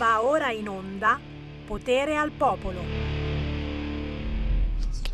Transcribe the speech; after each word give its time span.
Va 0.00 0.22
ora 0.24 0.50
in 0.50 0.66
onda 0.66 1.20
Potere 1.66 2.16
al 2.16 2.30
Popolo. 2.30 2.80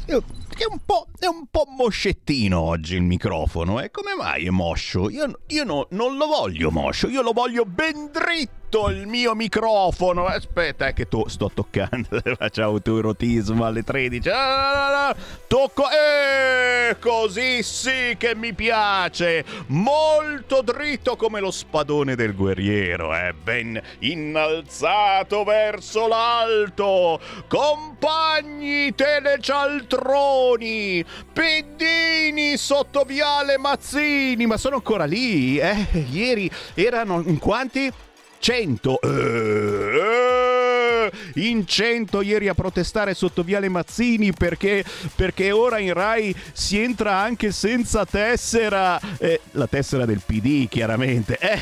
È 0.06 0.12
un, 0.12 0.78
po', 0.86 1.08
è 1.18 1.26
un 1.26 1.46
po' 1.50 1.64
moscettino 1.76 2.60
oggi 2.60 2.94
il 2.94 3.02
microfono, 3.02 3.80
eh? 3.80 3.90
Come 3.90 4.14
mai 4.14 4.46
è 4.46 4.50
moscio? 4.50 5.10
Io, 5.10 5.40
io 5.48 5.64
no, 5.64 5.88
non 5.90 6.16
lo 6.16 6.26
voglio 6.26 6.70
moscio, 6.70 7.08
io 7.08 7.22
lo 7.22 7.32
voglio 7.32 7.64
ben 7.64 8.12
dritto 8.12 8.55
il 8.88 9.06
mio 9.06 9.34
microfono. 9.34 10.26
Aspetta, 10.26 10.88
è 10.88 10.92
che 10.92 11.08
tu 11.08 11.26
sto 11.28 11.50
toccando. 11.52 12.20
Facciamo 12.36 12.70
autoerotismo 12.70 13.64
alle 13.64 13.82
13. 13.82 14.28
Ah, 14.28 15.14
tocco. 15.46 15.84
Eh, 15.90 16.96
così 16.98 17.62
sì 17.62 18.16
che 18.18 18.34
mi 18.34 18.52
piace. 18.52 19.44
Molto 19.68 20.62
dritto 20.62 21.16
come 21.16 21.40
lo 21.40 21.50
spadone 21.50 22.14
del 22.14 22.34
guerriero, 22.34 23.14
eh? 23.14 23.32
Ben 23.32 23.80
innalzato 24.00 25.44
verso 25.44 26.06
l'alto. 26.06 27.20
Compagni 27.48 28.94
telecialtroni. 28.94 31.04
Piddini 31.32 32.56
sotto 32.56 33.04
viale 33.04 33.58
Mazzini. 33.58 34.46
Ma 34.46 34.56
sono 34.56 34.76
ancora 34.76 35.04
lì, 35.04 35.58
eh? 35.58 35.86
Ieri 36.10 36.50
erano 36.74 37.22
in 37.24 37.38
quanti? 37.38 37.92
100 38.38 39.00
eh, 39.00 41.10
in 41.34 41.66
100 41.66 42.22
ieri 42.22 42.48
a 42.48 42.54
protestare 42.54 43.14
sotto 43.14 43.42
Viale 43.42 43.68
Mazzini 43.68 44.32
perché, 44.32 44.84
perché 45.14 45.52
ora 45.52 45.78
in 45.78 45.92
Rai 45.92 46.34
si 46.52 46.80
entra 46.80 47.18
anche 47.18 47.52
senza 47.52 48.04
tessera. 48.04 48.98
Eh, 49.18 49.40
la 49.52 49.66
tessera 49.66 50.04
del 50.04 50.22
PD 50.24 50.68
chiaramente. 50.68 51.38
Eh, 51.38 51.60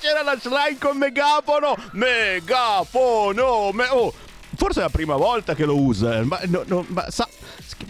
c'era 0.00 0.22
la 0.22 0.38
slide 0.40 0.78
con 0.78 0.96
megafono. 0.96 1.76
Megafono 1.92 3.70
me- 3.72 3.88
oh, 3.90 4.12
forse 4.56 4.80
è 4.80 4.82
la 4.82 4.88
prima 4.88 5.16
volta 5.16 5.54
che 5.54 5.64
lo 5.64 5.78
usa 5.78 6.24
ma, 6.24 6.40
no, 6.46 6.62
no, 6.66 6.84
ma 6.88 7.10
sa, 7.10 7.28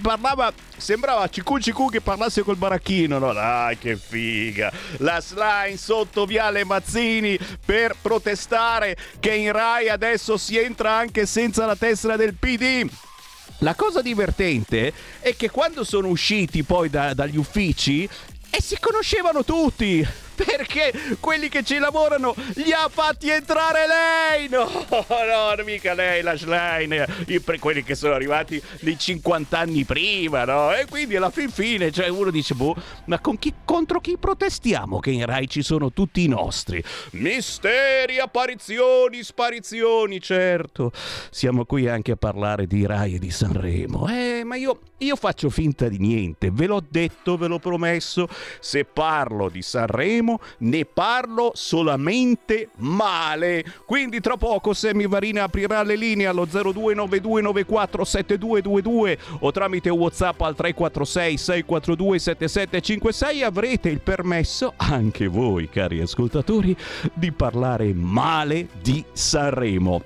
parlava 0.02 0.52
sembrava 0.76 1.28
Cicu 1.28 1.58
Cicu 1.58 1.88
che 1.88 2.00
parlasse 2.00 2.42
col 2.42 2.56
baracchino 2.56 3.18
no? 3.18 3.32
Dai 3.32 3.78
che 3.78 3.96
figa. 3.96 4.72
La 4.98 5.20
slime 5.20 5.76
sotto 5.76 6.26
Viale 6.26 6.64
Mazzini 6.64 7.38
per 7.64 7.96
protestare 8.00 8.96
che 9.20 9.34
in 9.34 9.52
Rai 9.52 9.88
adesso 9.88 10.36
si 10.36 10.58
entra 10.58 10.92
anche 10.94 11.26
senza 11.26 11.66
la 11.66 11.76
tessera 11.76 12.16
del 12.16 12.34
PD 12.34 12.88
la 13.60 13.74
cosa 13.74 14.02
divertente 14.02 14.92
è 15.20 15.34
che 15.34 15.50
quando 15.50 15.82
sono 15.82 16.08
usciti 16.08 16.62
poi 16.62 16.90
da, 16.90 17.14
dagli 17.14 17.38
uffici 17.38 18.04
e 18.50 18.60
si 18.60 18.76
conoscevano 18.78 19.44
tutti 19.44 20.06
perché 20.44 20.92
quelli 21.18 21.48
che 21.48 21.62
ci 21.62 21.78
lavorano 21.78 22.34
li 22.54 22.72
ha 22.72 22.88
fatti 22.88 23.30
entrare 23.30 23.86
lei. 23.86 24.48
No, 24.48 24.68
no, 24.90 25.64
mica 25.64 25.94
lei, 25.94 26.22
la 26.22 26.36
Schlein, 26.36 27.04
quelli 27.58 27.82
che 27.82 27.94
sono 27.94 28.14
arrivati 28.14 28.62
di 28.80 28.96
50 28.98 29.58
anni 29.58 29.84
prima, 29.84 30.44
no? 30.44 30.72
E 30.72 30.86
quindi 30.88 31.16
alla 31.16 31.30
fin 31.30 31.50
fine, 31.50 31.90
cioè 31.90 32.08
uno 32.08 32.30
dice, 32.30 32.54
boh, 32.54 32.76
ma 33.06 33.20
chi, 33.38 33.52
contro 33.64 34.00
chi 34.00 34.16
protestiamo 34.18 35.00
che 35.00 35.10
in 35.10 35.24
Rai 35.26 35.48
ci 35.48 35.62
sono 35.62 35.92
tutti 35.92 36.22
i 36.22 36.28
nostri? 36.28 36.82
Misteri, 37.12 38.18
apparizioni, 38.18 39.22
sparizioni, 39.22 40.20
certo. 40.20 40.92
Siamo 41.30 41.64
qui 41.64 41.88
anche 41.88 42.12
a 42.12 42.16
parlare 42.16 42.66
di 42.66 42.86
Rai 42.86 43.14
e 43.14 43.18
di 43.18 43.30
Sanremo. 43.30 44.08
Eh, 44.08 44.42
ma 44.44 44.56
io, 44.56 44.80
io 44.98 45.16
faccio 45.16 45.50
finta 45.50 45.88
di 45.88 45.98
niente, 45.98 46.50
ve 46.52 46.66
l'ho 46.66 46.84
detto, 46.86 47.36
ve 47.36 47.46
l'ho 47.46 47.58
promesso. 47.58 48.28
Se 48.60 48.84
parlo 48.84 49.48
di 49.48 49.62
Sanremo, 49.62 50.25
ne 50.58 50.84
parlo 50.84 51.52
solamente 51.54 52.68
male. 52.76 53.64
Quindi 53.84 54.20
tra 54.20 54.36
poco 54.36 54.72
Sammy 54.72 55.06
Varina 55.06 55.44
aprirà 55.44 55.82
le 55.82 55.96
linee 55.96 56.26
allo 56.26 56.46
0292947222 56.46 59.18
o 59.40 59.52
tramite 59.52 59.90
WhatsApp 59.90 60.40
al 60.40 60.54
346 60.54 61.36
642 61.36 62.18
7756 62.18 63.42
avrete 63.42 63.88
il 63.88 64.00
permesso 64.00 64.74
anche 64.76 65.26
voi, 65.26 65.68
cari 65.68 66.00
ascoltatori, 66.00 66.76
di 67.14 67.32
parlare 67.32 67.92
male 67.94 68.68
di 68.80 69.04
Sanremo. 69.12 70.02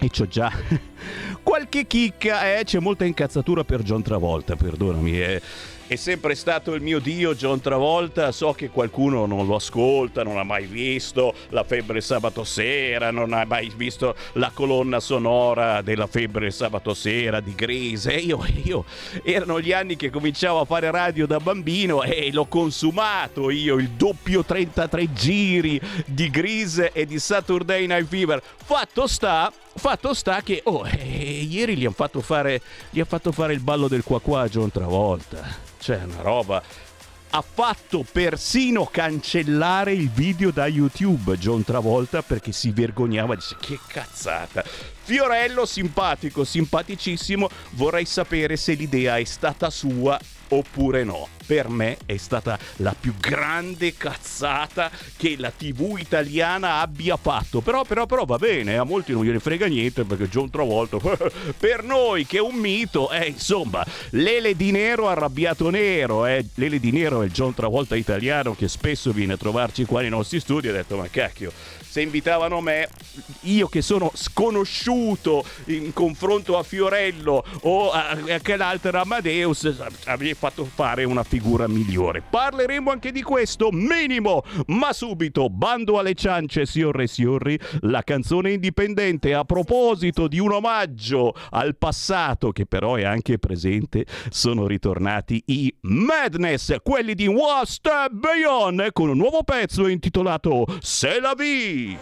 E 0.00 0.10
c'ho 0.10 0.28
già 0.28 0.52
qualche 1.42 1.86
chicca, 1.86 2.56
eh? 2.56 2.64
C'è 2.64 2.78
molta 2.78 3.04
incazzatura 3.04 3.64
per 3.64 3.82
John 3.82 4.02
Travolta, 4.02 4.54
perdonami, 4.54 5.20
eh 5.20 5.42
è 5.88 5.96
sempre 5.96 6.34
stato 6.34 6.74
il 6.74 6.82
mio 6.82 6.98
dio 6.98 7.34
John 7.34 7.62
Travolta, 7.62 8.30
so 8.30 8.52
che 8.52 8.68
qualcuno 8.68 9.24
non 9.24 9.46
lo 9.46 9.54
ascolta, 9.54 10.22
non 10.22 10.36
ha 10.36 10.42
mai 10.42 10.66
visto 10.66 11.32
la 11.48 11.64
febbre 11.64 12.02
sabato 12.02 12.44
sera, 12.44 13.10
non 13.10 13.32
ha 13.32 13.46
mai 13.46 13.72
visto 13.74 14.14
la 14.34 14.50
colonna 14.52 15.00
sonora 15.00 15.80
della 15.80 16.06
febbre 16.06 16.50
sabato 16.50 16.92
sera 16.92 17.40
di 17.40 17.54
Grease. 17.54 18.12
Io, 18.12 18.44
io 18.64 18.84
erano 19.22 19.62
gli 19.62 19.72
anni 19.72 19.96
che 19.96 20.10
cominciavo 20.10 20.60
a 20.60 20.66
fare 20.66 20.90
radio 20.90 21.26
da 21.26 21.40
bambino 21.40 22.02
e 22.02 22.28
l'ho 22.34 22.44
consumato 22.44 23.48
io 23.48 23.76
il 23.76 23.88
doppio 23.88 24.44
33 24.44 25.12
giri 25.14 25.80
di 26.04 26.28
Grease 26.28 26.92
e 26.92 27.06
di 27.06 27.18
Saturday 27.18 27.86
Night 27.86 28.08
Fever. 28.08 28.42
Fatto 28.62 29.06
sta 29.06 29.50
Fatto 29.78 30.12
sta 30.12 30.42
che 30.42 30.60
oh, 30.64 30.86
eh, 30.86 31.46
ieri 31.48 31.76
gli 31.76 31.84
hanno 31.84 31.94
fatto, 31.94 32.20
fare, 32.20 32.60
fatto 33.06 33.32
fare 33.32 33.52
il 33.52 33.60
ballo 33.60 33.86
del 33.86 34.02
qua 34.02 34.20
qua 34.20 34.42
a 34.42 34.48
John 34.48 34.70
Travolta. 34.70 35.46
Cioè, 35.78 36.02
una 36.02 36.20
roba. 36.20 36.62
Ha 37.30 37.42
fatto 37.42 38.04
persino 38.10 38.86
cancellare 38.86 39.92
il 39.92 40.10
video 40.10 40.50
da 40.50 40.66
YouTube 40.66 41.36
John 41.38 41.62
Travolta 41.62 42.22
perché 42.22 42.52
si 42.52 42.70
vergognava. 42.72 43.34
Dice 43.34 43.56
che 43.60 43.78
cazzata. 43.86 44.64
Fiorello 44.64 45.64
simpatico, 45.64 46.44
simpaticissimo. 46.44 47.48
Vorrei 47.70 48.04
sapere 48.04 48.56
se 48.56 48.74
l'idea 48.74 49.16
è 49.18 49.24
stata 49.24 49.70
sua 49.70 50.18
oppure 50.48 51.04
no. 51.04 51.28
Per 51.46 51.68
me 51.68 51.96
è 52.04 52.16
stata 52.18 52.58
la 52.76 52.94
più 52.98 53.14
grande 53.18 53.94
cazzata 53.96 54.90
che 55.16 55.36
la 55.38 55.50
TV 55.50 55.96
italiana 55.98 56.80
abbia 56.80 57.16
fatto. 57.16 57.60
Però, 57.60 57.84
però, 57.84 58.04
però 58.04 58.24
va 58.24 58.36
bene, 58.36 58.76
a 58.76 58.84
molti 58.84 59.12
non 59.12 59.24
gliene 59.24 59.38
frega 59.38 59.66
niente 59.66 60.04
perché 60.04 60.28
John 60.28 60.50
Travolta, 60.50 60.98
per 61.58 61.84
noi 61.84 62.26
che 62.26 62.36
è 62.36 62.40
un 62.40 62.56
mito, 62.56 63.10
eh, 63.10 63.28
insomma, 63.28 63.84
Lele 64.10 64.56
di 64.56 64.70
Nero 64.70 65.08
arrabbiato 65.08 65.70
nero, 65.70 66.26
eh. 66.26 66.44
Lele 66.54 66.78
di 66.78 66.90
Nero 66.90 67.22
è 67.22 67.24
il 67.24 67.32
John 67.32 67.54
Travolta 67.54 67.96
italiano 67.96 68.54
che 68.54 68.68
spesso 68.68 69.12
viene 69.12 69.32
a 69.34 69.36
trovarci 69.38 69.84
qua 69.86 70.02
nei 70.02 70.10
nostri 70.10 70.40
studi 70.40 70.66
e 70.66 70.70
ha 70.70 70.74
detto 70.74 70.96
ma 70.96 71.08
cacchio 71.08 71.50
se 71.88 72.02
invitavano 72.02 72.60
me, 72.60 72.88
io 73.42 73.66
che 73.66 73.80
sono 73.80 74.10
sconosciuto 74.14 75.42
in 75.66 75.94
confronto 75.94 76.58
a 76.58 76.62
Fiorello 76.62 77.42
o 77.62 77.90
a, 77.90 78.10
a 78.10 78.40
quell'altro 78.42 79.00
Amadeus, 79.00 79.74
avrei 80.04 80.34
fatto 80.34 80.66
fare 80.66 81.04
una 81.04 81.22
figura 81.22 81.66
migliore. 81.66 82.22
Parleremo 82.28 82.90
anche 82.90 83.10
di 83.10 83.22
questo, 83.22 83.70
minimo, 83.72 84.42
ma 84.66 84.92
subito, 84.92 85.48
bando 85.48 85.98
alle 85.98 86.14
ciance, 86.14 86.66
signore 86.66 87.04
e 87.04 87.06
signori, 87.06 87.58
la 87.80 88.02
canzone 88.02 88.52
indipendente 88.52 89.32
a 89.32 89.44
proposito 89.44 90.28
di 90.28 90.38
un 90.38 90.52
omaggio 90.52 91.34
al 91.50 91.76
passato 91.76 92.52
che 92.52 92.66
però 92.66 92.96
è 92.96 93.04
anche 93.04 93.38
presente, 93.38 94.04
sono 94.28 94.66
ritornati 94.66 95.42
i 95.46 95.74
Madness, 95.82 96.76
quelli 96.82 97.14
di 97.14 97.26
One 97.26 97.64
Step 97.64 98.10
Beyond, 98.10 98.92
con 98.92 99.08
un 99.08 99.16
nuovo 99.16 99.42
pezzo 99.42 99.86
intitolato 99.86 100.66
C'est 100.80 101.20
la 101.20 101.34
vie. 101.34 101.87
Oh, 101.96 102.00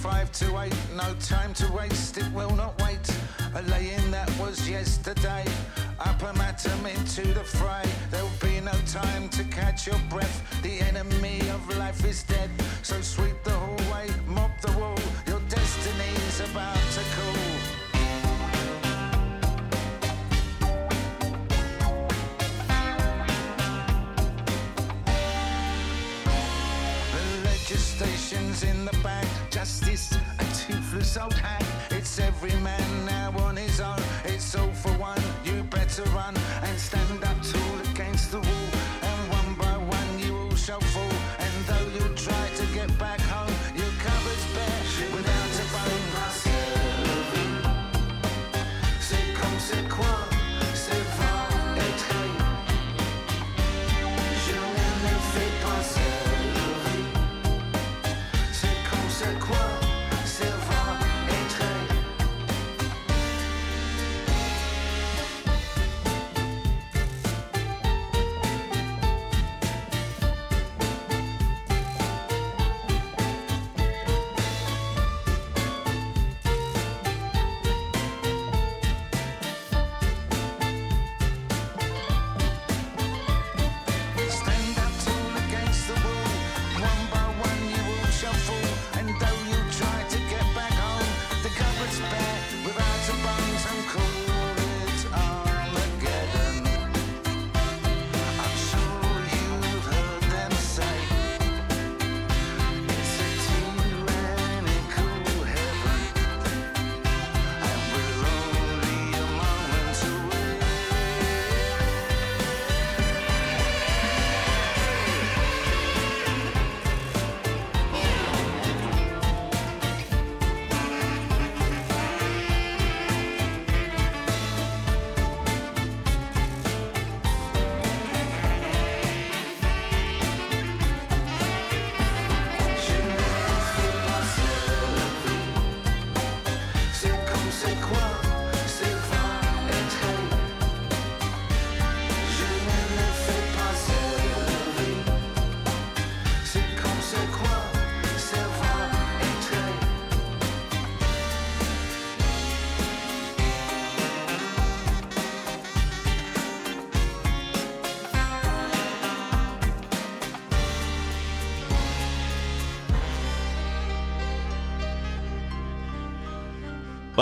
five 0.00 0.32
to 0.32 0.58
eight, 0.60 0.74
no 0.96 1.14
time 1.20 1.52
to 1.54 1.70
waste, 1.72 2.16
it 2.16 2.32
will 2.32 2.54
not 2.54 2.80
wait. 2.82 2.98
A 3.54 3.62
laying 3.62 4.10
that 4.10 4.30
was 4.38 4.68
yesterday, 4.68 5.44
up 6.00 6.22
a 6.22 6.32
matum 6.34 6.86
into 6.94 7.34
the 7.34 7.44
fray. 7.44 7.84
There'll 8.10 8.30
be 8.40 8.60
no 8.60 8.72
time 8.86 9.28
to 9.30 9.44
catch 9.44 9.86
your 9.86 9.98
breath. 10.08 10.62
The 10.62 10.80
enemy 10.80 11.40
of 11.50 11.76
life 11.76 12.04
is 12.04 12.22
dead, 12.22 12.50
so 12.82 13.00
sweep 13.00 13.42
the 13.44 13.50
hallway, 13.50 14.08
mop 14.26 14.60
the 14.60 14.72
wall. 14.78 14.98
In 28.62 28.84
the 28.84 28.96
bag, 29.02 29.26
justice, 29.50 30.12
a 30.12 30.44
toothless 30.54 31.16
old 31.16 31.34
hag. 31.34 31.64
It's 31.90 32.18
every 32.18 32.54
man 32.60 33.04
now 33.04 33.32
on 33.38 33.56
his 33.56 33.80
own. 33.80 34.00
It's 34.24 34.54
all 34.54 34.72
for 34.72 34.92
one. 34.92 35.22
You 35.44 35.62
better 35.64 36.02
run 36.10 36.34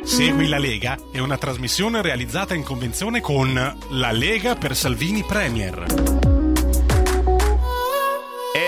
Segui 0.03 0.49
la 0.49 0.59
Lega 0.59 0.97
è 1.13 1.19
una 1.19 1.37
trasmissione 1.37 2.01
realizzata 2.01 2.53
in 2.53 2.63
convenzione 2.63 3.21
con 3.21 3.53
La 3.53 4.11
Lega 4.11 4.55
per 4.55 4.75
Salvini 4.75 5.23
Premier. 5.23 6.12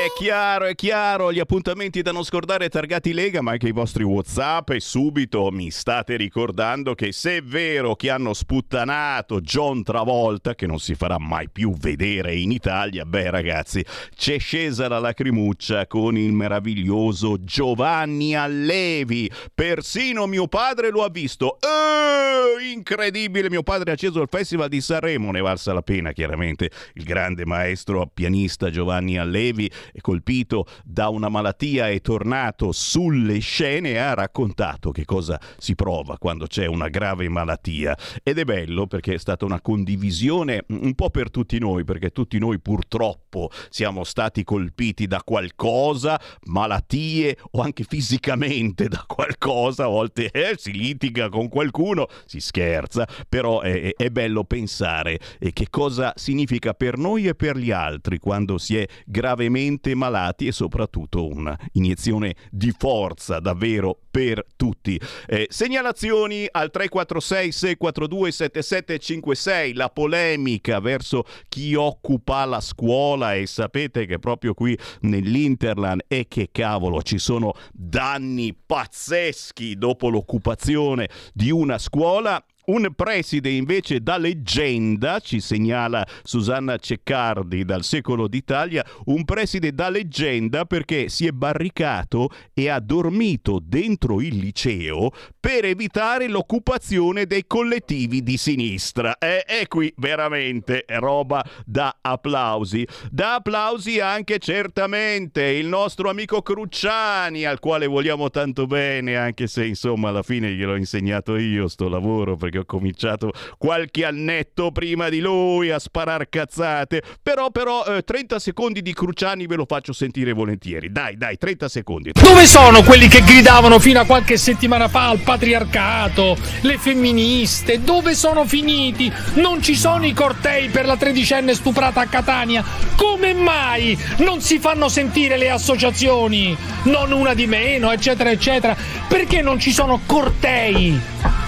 È 0.06 0.10
chiaro, 0.10 0.66
è 0.66 0.76
chiaro, 0.76 1.34
gli 1.34 1.40
appuntamenti 1.40 2.04
da 2.04 2.12
non 2.12 2.24
scordare 2.24 2.70
targati 2.70 3.12
Lega, 3.12 3.42
ma 3.42 3.54
anche 3.54 3.70
i 3.70 3.72
vostri 3.72 4.04
WhatsApp 4.04 4.70
e 4.70 4.80
subito 4.80 5.50
mi 5.50 5.72
state 5.72 6.16
ricordando 6.16 6.94
che 6.94 7.12
se 7.12 7.38
è 7.38 7.42
vero 7.42 7.96
che 7.96 8.12
hanno 8.12 8.36
sputtanato 8.36 9.42
John 9.42 9.82
Travolta, 9.82 10.54
che 10.54 10.68
non 10.68 10.78
si 10.78 10.94
farà 10.94 11.18
mai 11.18 11.50
più 11.50 11.74
vedere 11.74 12.36
in 12.36 12.52
Italia, 12.52 13.04
beh 13.04 13.32
ragazzi, 13.32 13.84
c'è 14.16 14.38
scesa 14.38 14.88
la 14.88 15.00
lacrimuccia 15.00 15.88
con 15.88 16.16
il 16.16 16.34
meraviglioso 16.34 17.44
Giovanni 17.44 18.36
Allevi. 18.36 19.28
Persino 19.56 20.28
mio 20.28 20.48
padre 20.48 20.92
lo 20.92 21.04
ha 21.04 21.10
visto. 21.10 21.58
Oh, 21.62 22.60
incredibile, 22.60 23.50
mio 23.50 23.64
padre 23.64 23.90
ha 23.90 23.94
acceso 23.96 24.22
il 24.22 24.28
Festival 24.30 24.70
di 24.70 24.82
Sanremo, 24.82 25.32
ne 25.32 25.42
valsa 25.42 25.74
la 25.74 25.82
pena 25.82 26.12
chiaramente. 26.12 26.70
Il 26.94 27.06
grande 27.06 27.44
maestro 27.44 28.08
pianista 28.14 28.70
Giovanni 28.70 29.18
Allevi 29.18 29.68
colpito 30.02 30.66
da 30.84 31.10
una 31.10 31.30
malattia 31.30 31.90
è 31.90 32.02
tornato 32.02 32.72
sulle 32.72 33.40
scene 33.40 33.92
e 33.92 33.98
ha 33.98 34.14
raccontato 34.14 34.92
che 34.92 35.06
cosa 35.06 35.40
si 35.58 35.76
prova 35.76 36.18
quando 36.18 36.48
c'è 36.48 36.66
una 36.66 36.90
grave 36.90 37.28
malattia. 37.30 37.98
Ed 38.24 38.40
è 38.40 38.44
bello 38.44 38.88
perché 38.88 39.14
è 39.14 39.18
stata 39.18 39.46
una 39.46 39.62
condivisione 39.62 40.64
un 40.70 40.94
po' 40.96 41.10
per 41.10 41.30
tutti 41.30 41.60
noi, 41.60 41.84
perché 41.84 42.12
tutti 42.12 42.38
noi 42.40 42.60
purtroppo 42.60 43.50
siamo 43.70 44.04
stati 44.04 44.44
colpiti 44.44 45.08
da 45.08 45.22
qualcosa, 45.24 46.20
malattie 46.46 47.38
o 47.52 47.62
anche 47.62 47.84
fisicamente 47.84 48.88
da 48.88 49.04
qualcosa, 49.08 49.86
a 49.86 49.88
volte 49.88 50.30
eh, 50.32 50.56
si 50.58 50.72
litiga 50.72 51.30
con 51.30 51.50
qualcuno, 51.50 52.08
si 52.26 52.40
scherza, 52.40 53.08
però 53.28 53.62
è, 53.62 53.94
è 53.96 54.10
bello 54.10 54.44
pensare 54.44 55.20
che 55.54 55.68
cosa 55.70 56.14
significa 56.16 56.74
per 56.74 56.98
noi 56.98 57.28
e 57.28 57.36
per 57.36 57.58
gli 57.58 57.72
altri 57.72 58.20
quando 58.20 58.58
si 58.58 58.78
è 58.78 58.88
gravemente 59.06 59.85
gravemente 59.86 59.94
malati 59.94 60.48
e 60.48 60.52
soprattutto 60.52 61.28
un'iniezione 61.28 62.36
di 62.50 62.74
forza 62.76 63.40
davvero 63.40 64.00
per 64.10 64.44
tutti. 64.56 65.00
Eh, 65.28 65.48
segnalazioni 65.50 66.48
al 66.50 66.72
346 66.72 67.52
642 67.52 68.32
7756, 68.32 69.74
la 69.74 69.90
polemica 69.90 70.80
verso 70.80 71.26
chi 71.48 71.76
occupa 71.76 72.46
la 72.46 72.62
scuola 72.62 73.36
e 73.36 73.46
sapete 73.46 74.06
che 74.06 74.18
proprio 74.18 74.54
qui 74.54 74.78
nell'Interland 75.02 76.06
e 76.08 76.26
che 76.28 76.50
cavolo 76.52 77.02
ci 77.04 77.20
sono 77.20 77.54
danni 77.72 78.56
pazzeschi 78.56 79.78
dopo 79.78 80.10
l'occupazione 80.10 81.10
di 81.34 81.52
una 81.52 81.78
scuola 81.78 82.44
un 82.68 82.90
preside 82.96 83.50
invece 83.50 84.02
da 84.02 84.18
leggenda, 84.18 85.20
ci 85.20 85.40
segnala 85.40 86.06
Susanna 86.24 86.78
Ceccardi 86.78 87.66
dal 87.66 87.84
secolo 87.84 88.28
d'Italia, 88.28 88.86
un 89.06 89.24
preside 89.26 89.74
da 89.74 89.90
leggenda 89.90 90.66
perché 90.66 91.10
si 91.10 91.28
è 91.28 91.32
barricato 91.32 92.30
e 92.54 92.70
ha 92.70 92.80
dormito 92.80 93.60
dentro 93.62 94.22
il 94.22 94.38
liceo 94.38 95.12
per 95.40 95.66
evitare 95.66 96.28
l'occupazione 96.28 97.26
dei 97.26 97.46
collettivi 97.46 98.24
di 98.24 98.38
sinistra. 98.38 99.18
E, 99.18 99.44
e 99.48 99.68
qui 99.68 99.94
veramente 99.98 100.86
roba 100.88 101.44
da 101.66 101.98
applausi. 102.02 102.88
Da 103.12 103.36
applausi 103.36 104.00
anche 104.00 104.40
certamente 104.40 105.44
il 105.44 105.68
nostro 105.68 106.10
amico 106.10 106.42
Crucciani, 106.42 107.46
al 107.46 107.60
quale 107.60 107.88
vogliamo 107.88 108.30
tanto 108.30 108.66
bene, 108.66 109.16
anche 109.16 109.48
se 109.48 109.66
insomma 109.66 110.10
alla 110.10 110.24
fine 110.24 110.52
gliel'ho 110.52 110.76
insegnato 110.76 111.38
io 111.38 111.68
sto 111.68 111.90
lavoro 111.90 112.36
perché 112.36 112.55
che 112.56 112.60
ho 112.60 112.66
cominciato 112.66 113.34
qualche 113.58 114.06
annetto 114.06 114.72
prima 114.72 115.10
di 115.10 115.20
lui 115.20 115.72
a 115.72 115.80
sparar 115.80 116.30
cazzate. 116.30 117.02
Però, 117.22 117.52
però, 117.52 117.84
eh, 117.86 118.04
30 118.04 118.40
secondi 118.40 118.82
di 118.82 118.94
Cruciani 118.94 119.46
ve 119.46 119.56
lo 119.56 119.66
faccio 119.68 119.92
sentire 119.92 120.32
volentieri. 120.32 120.92
Dai, 120.92 121.18
dai, 121.18 121.38
30 121.38 121.68
secondi. 121.68 122.12
Dove 122.14 122.46
sono 122.46 122.82
quelli 122.84 123.08
che 123.08 123.22
gridavano 123.22 123.80
fino 123.80 124.00
a 124.00 124.06
qualche 124.06 124.38
settimana 124.38 124.88
fa 124.88 125.10
al 125.10 125.20
patriarcato, 125.20 126.38
le 126.62 126.78
femministe? 126.78 127.82
Dove 127.82 128.14
sono 128.16 128.46
finiti? 128.46 129.12
Non 129.36 129.62
ci 129.62 129.76
sono 129.76 130.06
i 130.06 130.14
cortei 130.14 130.70
per 130.70 130.86
la 130.86 130.96
tredicenne 130.96 131.54
stuprata 131.54 132.02
a 132.02 132.08
Catania? 132.08 132.64
Come 132.96 133.34
mai 133.34 133.98
non 134.18 134.40
si 134.40 134.60
fanno 134.60 134.88
sentire 134.88 135.38
le 135.38 135.50
associazioni? 135.50 136.56
Non 136.84 137.12
una 137.12 137.34
di 137.34 137.48
meno, 137.48 137.92
eccetera, 137.92 138.32
eccetera. 138.32 138.76
Perché 139.10 139.42
non 139.42 139.60
ci 139.60 139.72
sono 139.72 140.00
cortei? 140.06 141.45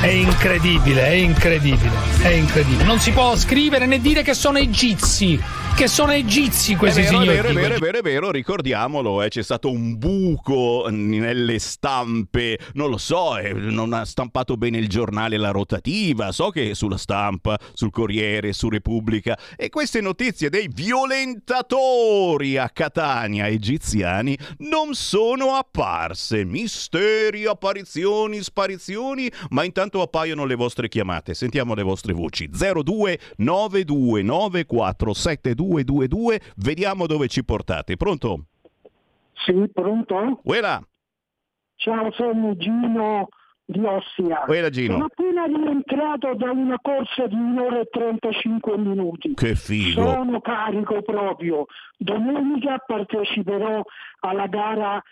È 0.00 0.06
incredibile, 0.06 1.04
è 1.04 1.12
incredibile, 1.12 1.90
è 2.22 2.28
incredibile. 2.28 2.84
Non 2.84 3.00
si 3.00 3.12
può 3.12 3.36
scrivere 3.36 3.86
né 3.86 4.00
dire 4.00 4.22
che 4.22 4.34
sono 4.34 4.58
egizi 4.58 5.40
che 5.80 5.88
sono 5.88 6.12
egizi 6.12 6.76
questi 6.76 7.00
è 7.00 7.04
vero, 7.04 7.20
signori. 7.20 7.38
È 7.38 7.40
vero, 7.40 7.48
è 7.48 7.52
vero, 7.54 7.74
è 7.74 7.78
vero, 7.78 7.98
è 7.98 8.02
vero, 8.02 8.30
ricordiamolo, 8.30 9.22
eh, 9.22 9.30
c'è 9.30 9.42
stato 9.42 9.70
un 9.70 9.96
buco 9.96 10.88
nelle 10.90 11.58
stampe, 11.58 12.58
non 12.74 12.90
lo 12.90 12.98
so, 12.98 13.38
eh, 13.38 13.54
non 13.54 13.94
ha 13.94 14.04
stampato 14.04 14.58
bene 14.58 14.76
il 14.76 14.90
giornale 14.90 15.38
La 15.38 15.52
Rotativa, 15.52 16.32
so 16.32 16.50
che 16.50 16.74
sulla 16.74 16.98
stampa, 16.98 17.58
sul 17.72 17.90
Corriere, 17.90 18.52
su 18.52 18.68
Repubblica, 18.68 19.38
e 19.56 19.70
queste 19.70 20.02
notizie 20.02 20.50
dei 20.50 20.68
violentatori 20.70 22.58
a 22.58 22.68
Catania 22.68 23.48
egiziani 23.48 24.36
non 24.58 24.92
sono 24.92 25.54
apparse. 25.54 26.44
Misteri, 26.44 27.46
apparizioni, 27.46 28.42
sparizioni, 28.42 29.32
ma 29.48 29.64
intanto 29.64 30.02
appaiono 30.02 30.44
le 30.44 30.56
vostre 30.56 30.88
chiamate. 30.88 31.32
Sentiamo 31.32 31.72
le 31.72 31.84
vostre 31.84 32.12
voci. 32.12 32.50
02 32.50 33.18
92 33.36 34.22
9472 34.22 35.69
222, 35.74 36.40
vediamo 36.56 37.06
dove 37.06 37.28
ci 37.28 37.44
portate. 37.44 37.96
Pronto? 37.96 38.46
Sì, 39.32 39.68
pronto? 39.72 40.40
Uela, 40.44 40.82
Ciao, 41.80 42.12
sono 42.12 42.54
Gino 42.56 43.28
di 43.64 43.80
Ossia. 43.82 44.44
Uela 44.46 44.68
Gino. 44.68 44.92
Sono 44.92 45.06
appena 45.06 45.44
rientrato 45.46 46.34
da 46.34 46.50
una 46.50 46.78
corsa 46.82 47.26
di 47.26 47.34
un'ora 47.34 47.80
e 47.80 47.86
35 47.86 48.76
minuti. 48.76 49.32
Che 49.32 49.54
figo. 49.54 50.02
Sono 50.02 50.40
carico 50.42 51.00
proprio. 51.00 51.64
Domenica 51.96 52.76
parteciperò 52.86 53.82
alla 54.20 54.46
gara 54.48 55.02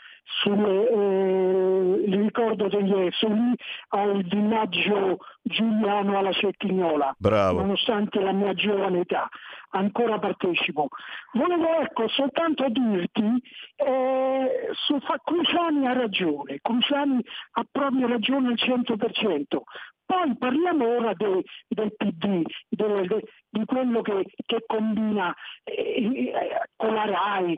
sulle, 0.42 0.90
eh, 0.90 2.04
ricordo 2.16 2.68
degli 2.68 2.92
esuli 2.92 3.54
al 3.88 4.22
villaggio 4.24 5.20
Giuliano 5.40 6.18
alla 6.18 6.32
Cettignola. 6.32 7.14
Bravo. 7.16 7.60
Nonostante 7.60 8.20
la 8.20 8.32
mia 8.32 8.52
giovane 8.52 9.00
età, 9.00 9.26
ancora 9.70 10.18
partecipo. 10.18 10.88
Volevo 11.32 11.80
ecco 11.80 12.08
soltanto 12.08 12.68
dirti, 12.68 13.42
eh, 13.76 14.68
su, 14.72 14.98
Cruciani 15.24 15.86
ha 15.86 15.92
ragione, 15.92 16.58
Cruciani 16.60 17.20
ha 17.52 17.66
proprio 17.70 18.06
ragione 18.06 18.48
al 18.48 18.58
100%. 18.58 19.64
Poi 20.08 20.36
parliamo 20.38 20.86
ora 20.86 21.12
de- 21.12 21.44
del 21.68 21.94
PD, 21.94 22.42
del- 22.70 23.06
de- 23.06 23.24
di 23.50 23.64
quello 23.64 24.02
che, 24.02 24.26
che 24.46 24.64
combina 24.66 25.34
eh, 25.64 25.72
eh, 25.72 26.32
con 26.76 26.94
la 26.94 27.04
RAI. 27.04 27.54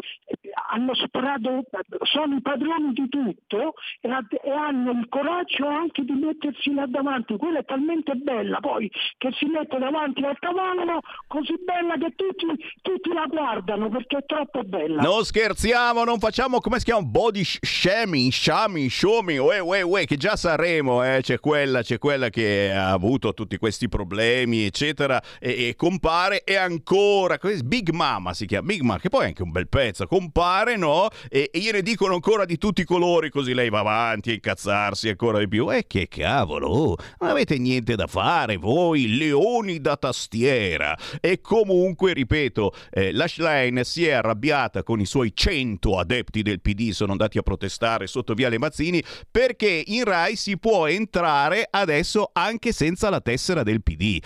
Hanno 0.71 0.95
sparato, 0.95 1.65
sono 2.03 2.37
i 2.37 2.41
padroni 2.41 2.93
di 2.93 3.09
tutto 3.09 3.75
e, 4.01 4.09
e 4.09 4.51
hanno 4.51 4.93
il 4.93 5.09
coraggio 5.09 5.67
anche 5.67 6.05
di 6.05 6.13
mettersi 6.13 6.73
là 6.73 6.87
davanti. 6.87 7.37
Quella 7.37 7.61
è 7.61 7.65
talmente 7.65 8.15
bella 8.15 8.61
poi 8.61 8.91
che 9.19 9.31
si 9.33 9.47
mette 9.47 9.79
davanti 9.79 10.23
al 10.25 10.39
cavallo, 10.39 11.01
così 11.27 11.55
bella 11.65 11.97
che 11.97 12.15
tutti, 12.15 12.47
tutti 12.83 13.13
la 13.13 13.27
guardano 13.27 13.89
perché 13.89 14.19
è 14.19 14.25
troppo 14.27 14.63
bella. 14.63 15.03
Non 15.03 15.25
scherziamo, 15.25 16.05
non 16.05 16.19
facciamo 16.19 16.61
come 16.61 16.79
si 16.79 16.85
chiama 16.85 17.03
body 17.03 17.43
sh- 17.43 17.59
shaming, 17.65 18.31
shaming, 18.31 19.41
uè, 19.41 19.83
uè, 19.83 20.05
che 20.05 20.17
già 20.17 20.37
saremo, 20.37 21.03
eh, 21.05 21.21
c'è 21.23 21.39
quella, 21.39 21.83
c'è 21.83 21.99
quella 21.99 22.29
che 22.29 22.73
ha 22.73 22.91
avuto 22.91 23.35
tutti 23.35 23.57
questi 23.57 23.89
problemi, 23.89 24.65
eccetera, 24.65 25.21
e, 25.39 25.69
e 25.69 25.77
compare 25.81 26.45
e 26.45 26.57
ancora, 26.57 27.39
Big 27.65 27.89
Mama 27.89 28.35
si 28.35 28.45
chiama, 28.45 28.67
Big 28.67 28.83
Mama, 28.83 29.01
che 29.01 29.09
poi 29.09 29.23
è 29.23 29.27
anche 29.29 29.43
un 29.43 29.51
bel 29.51 29.67
pezzo, 29.67 30.07
compare, 30.07 30.77
no? 30.77 31.09
E, 31.31 31.49
e 31.51 31.59
gliene 31.59 31.81
dicono 31.81 32.13
ancora 32.13 32.45
di 32.45 32.59
tutti 32.59 32.83
i 32.83 32.85
colori, 32.85 33.31
così 33.31 33.55
lei 33.55 33.71
va 33.71 33.79
avanti 33.79 34.29
a 34.29 34.35
incazzarsi 34.35 35.09
ancora 35.09 35.39
di 35.39 35.49
più. 35.49 35.73
E 35.73 35.87
che 35.87 36.07
cavolo, 36.07 36.67
oh, 36.67 36.97
non 37.21 37.31
avete 37.31 37.57
niente 37.57 37.97
da 37.97 38.07
fare 38.07 38.59
voi, 38.59 39.17
leoni 39.17 39.81
da 39.81 39.97
tastiera. 39.97 40.95
E 41.19 41.41
comunque, 41.41 42.13
ripeto, 42.13 42.75
eh, 42.91 43.13
la 43.13 43.27
Schlein 43.27 43.81
si 43.83 44.07
è 44.07 44.11
arrabbiata 44.11 44.83
con 44.83 45.01
i 45.01 45.07
suoi 45.07 45.33
100 45.35 45.99
adepti 45.99 46.43
del 46.43 46.61
PD, 46.61 46.91
sono 46.91 47.13
andati 47.13 47.39
a 47.39 47.43
protestare 47.43 48.07
sotto 48.07 48.35
Viale 48.35 48.59
Mazzini, 48.59 49.03
perché 49.31 49.83
in 49.87 50.05
Rai 50.05 50.37
si 50.37 50.59
può 50.59 50.87
entrare 50.87 51.67
adesso 51.71 52.29
anche 52.35 52.71
senza 52.73 53.09
la 53.09 53.23
tessera 53.23 53.63
del 53.63 53.83
PD. 53.83 54.21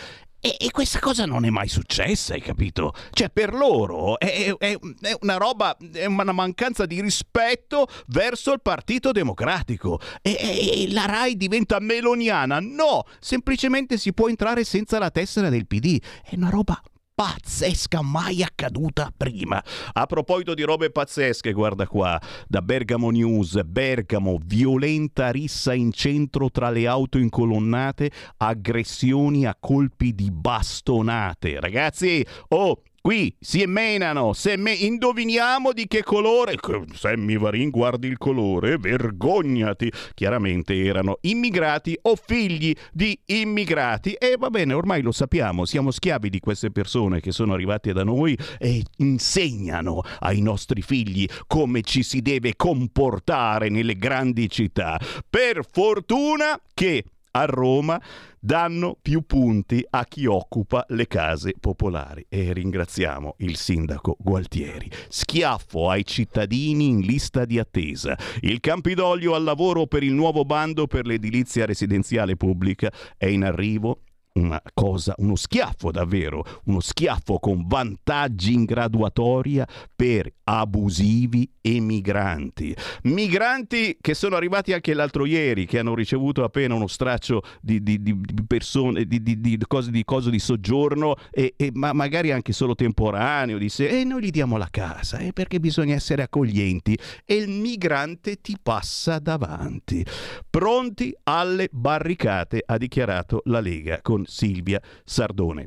E, 0.46 0.56
e 0.58 0.70
questa 0.72 0.98
cosa 0.98 1.24
non 1.24 1.46
è 1.46 1.48
mai 1.48 1.68
successa, 1.68 2.34
hai 2.34 2.42
capito? 2.42 2.92
Cioè, 3.12 3.30
per 3.30 3.54
loro 3.54 4.18
è, 4.18 4.54
è- 4.58 4.78
è 5.00 5.16
una 5.22 5.38
roba, 5.38 5.74
è 5.90 6.04
una 6.04 6.32
mancanza 6.32 6.84
di 6.84 7.00
rispetto 7.00 7.86
verso 8.08 8.52
il 8.52 8.60
Partito 8.60 9.10
Democratico. 9.10 9.98
E, 10.20 10.36
e- 10.38 10.82
e 10.82 10.92
la 10.92 11.06
RAI 11.06 11.38
diventa 11.38 11.78
meloniana? 11.80 12.58
No, 12.60 13.04
semplicemente 13.20 13.96
si 13.96 14.12
può 14.12 14.28
entrare 14.28 14.64
senza 14.64 14.98
la 14.98 15.10
tessera 15.10 15.48
del 15.48 15.66
PD. 15.66 15.98
È 16.22 16.34
una 16.34 16.50
roba 16.50 16.78
pazzesca 17.14 18.02
mai 18.02 18.42
accaduta 18.42 19.12
prima. 19.16 19.62
A 19.92 20.06
proposito 20.06 20.52
di 20.54 20.62
robe 20.62 20.90
pazzesche, 20.90 21.52
guarda 21.52 21.87
qua, 21.87 22.21
da 22.49 22.61
Bergamo 22.61 23.11
News, 23.11 23.62
Bergamo, 23.62 24.38
violenta 24.44 25.30
rissa 25.30 25.75
in 25.75 25.92
centro 25.92 26.50
tra 26.50 26.71
le 26.71 26.88
auto 26.88 27.18
incolonnate, 27.18 28.11
aggressioni 28.38 29.47
a 29.47 29.56
colpi 29.59 30.12
di 30.12 30.30
bastonate. 30.33 31.61
Ragazzi, 31.61 32.26
oh, 32.49 32.83
Qui 33.06 33.37
si 33.38 33.62
menano, 33.66 34.32
se 34.32 34.56
me- 34.56 34.73
indoviniamo 34.73 35.75
di 35.75 35.87
che 35.87 36.02
colore. 36.02 36.56
Sammy 36.94 37.37
Varin, 37.37 37.68
guardi 37.68 38.06
il 38.06 38.16
colore, 38.16 38.78
vergognati. 38.78 39.92
Chiaramente 40.14 40.75
erano 40.82 41.18
immigrati 41.20 41.99
o 42.00 42.16
figli 42.16 42.75
di 42.94 43.20
immigrati. 43.26 44.14
E 44.14 44.37
va 44.38 44.49
bene, 44.49 44.73
ormai 44.73 45.02
lo 45.02 45.12
sappiamo, 45.12 45.66
siamo 45.66 45.90
schiavi 45.90 46.30
di 46.30 46.40
queste 46.40 46.70
persone 46.70 47.20
che 47.20 47.30
sono 47.30 47.52
arrivate 47.52 47.92
da 47.92 48.04
noi 48.04 48.38
e 48.58 48.82
insegnano 48.96 50.00
ai 50.20 50.40
nostri 50.40 50.80
figli 50.80 51.26
come 51.46 51.82
ci 51.82 52.02
si 52.02 52.23
deve 52.23 52.56
comportare 52.56 53.68
nelle 53.68 53.99
grandi 53.99 54.49
città. 54.49 54.99
Per 55.28 55.61
fortuna 55.70 56.58
che 56.73 57.04
a 57.36 57.44
Roma 57.46 58.00
danno 58.38 58.96
più 59.00 59.24
punti 59.26 59.84
a 59.88 60.04
chi 60.04 60.26
occupa 60.26 60.84
le 60.88 61.06
case 61.06 61.54
popolari 61.58 62.24
e 62.28 62.52
ringraziamo 62.52 63.36
il 63.38 63.56
sindaco 63.56 64.16
Gualtieri. 64.18 64.90
Schiaffo 65.08 65.90
ai 65.90 66.04
cittadini 66.04 66.88
in 66.88 67.00
lista 67.00 67.44
di 67.44 67.58
attesa. 67.58 68.16
Il 68.40 68.60
Campidoglio 68.60 69.34
al 69.34 69.42
lavoro 69.42 69.86
per 69.86 70.02
il 70.02 70.12
nuovo 70.12 70.44
bando 70.44 70.86
per 70.86 71.06
l'edilizia 71.06 71.66
residenziale 71.66 72.36
pubblica 72.36 72.92
è 73.16 73.26
in 73.26 73.44
arrivo 73.44 74.00
una 74.34 74.60
cosa, 74.72 75.14
uno 75.18 75.36
schiaffo 75.36 75.90
davvero, 75.90 76.44
uno 76.64 76.80
schiaffo 76.80 77.38
con 77.38 77.66
vantaggi 77.66 78.52
in 78.52 78.64
graduatoria 78.64 79.66
per 79.94 80.32
abusivi 80.44 81.48
e 81.60 81.80
migranti. 81.80 82.74
Migranti 83.04 83.96
che 84.00 84.14
sono 84.14 84.34
arrivati 84.36 84.72
anche 84.72 84.92
l'altro 84.92 85.24
ieri, 85.24 85.66
che 85.66 85.78
hanno 85.78 85.94
ricevuto 85.94 86.42
appena 86.42 86.74
uno 86.74 86.88
straccio 86.88 87.42
di, 87.60 87.82
di- 87.82 88.02
di- 88.02 88.20
persone, 88.46 89.04
di, 89.04 89.22
di- 89.22 89.58
cose, 89.68 89.90
di 89.90 90.04
cose 90.04 90.30
di 90.30 90.40
soggiorno, 90.40 91.14
e, 91.30 91.54
e 91.56 91.70
ma 91.72 91.92
magari 91.92 92.32
anche 92.32 92.52
solo 92.52 92.74
temporaneo, 92.74 93.56
disse, 93.56 93.88
e 93.88 94.04
noi 94.04 94.24
gli 94.24 94.30
diamo 94.30 94.56
la 94.56 94.68
casa, 94.68 95.18
eh, 95.18 95.32
perché 95.32 95.60
bisogna 95.60 95.94
essere 95.94 96.22
accoglienti, 96.22 96.98
e 97.24 97.34
il 97.36 97.48
migrante 97.48 98.40
ti 98.40 98.56
passa 98.60 99.20
davanti. 99.20 100.04
Pronti 100.50 101.14
alle 101.22 101.68
barricate, 101.70 102.62
ha 102.66 102.76
dichiarato 102.76 103.42
la 103.44 103.60
Lega 103.60 104.00
con 104.02 104.23
Silvia 104.26 104.80
Sardone. 105.04 105.66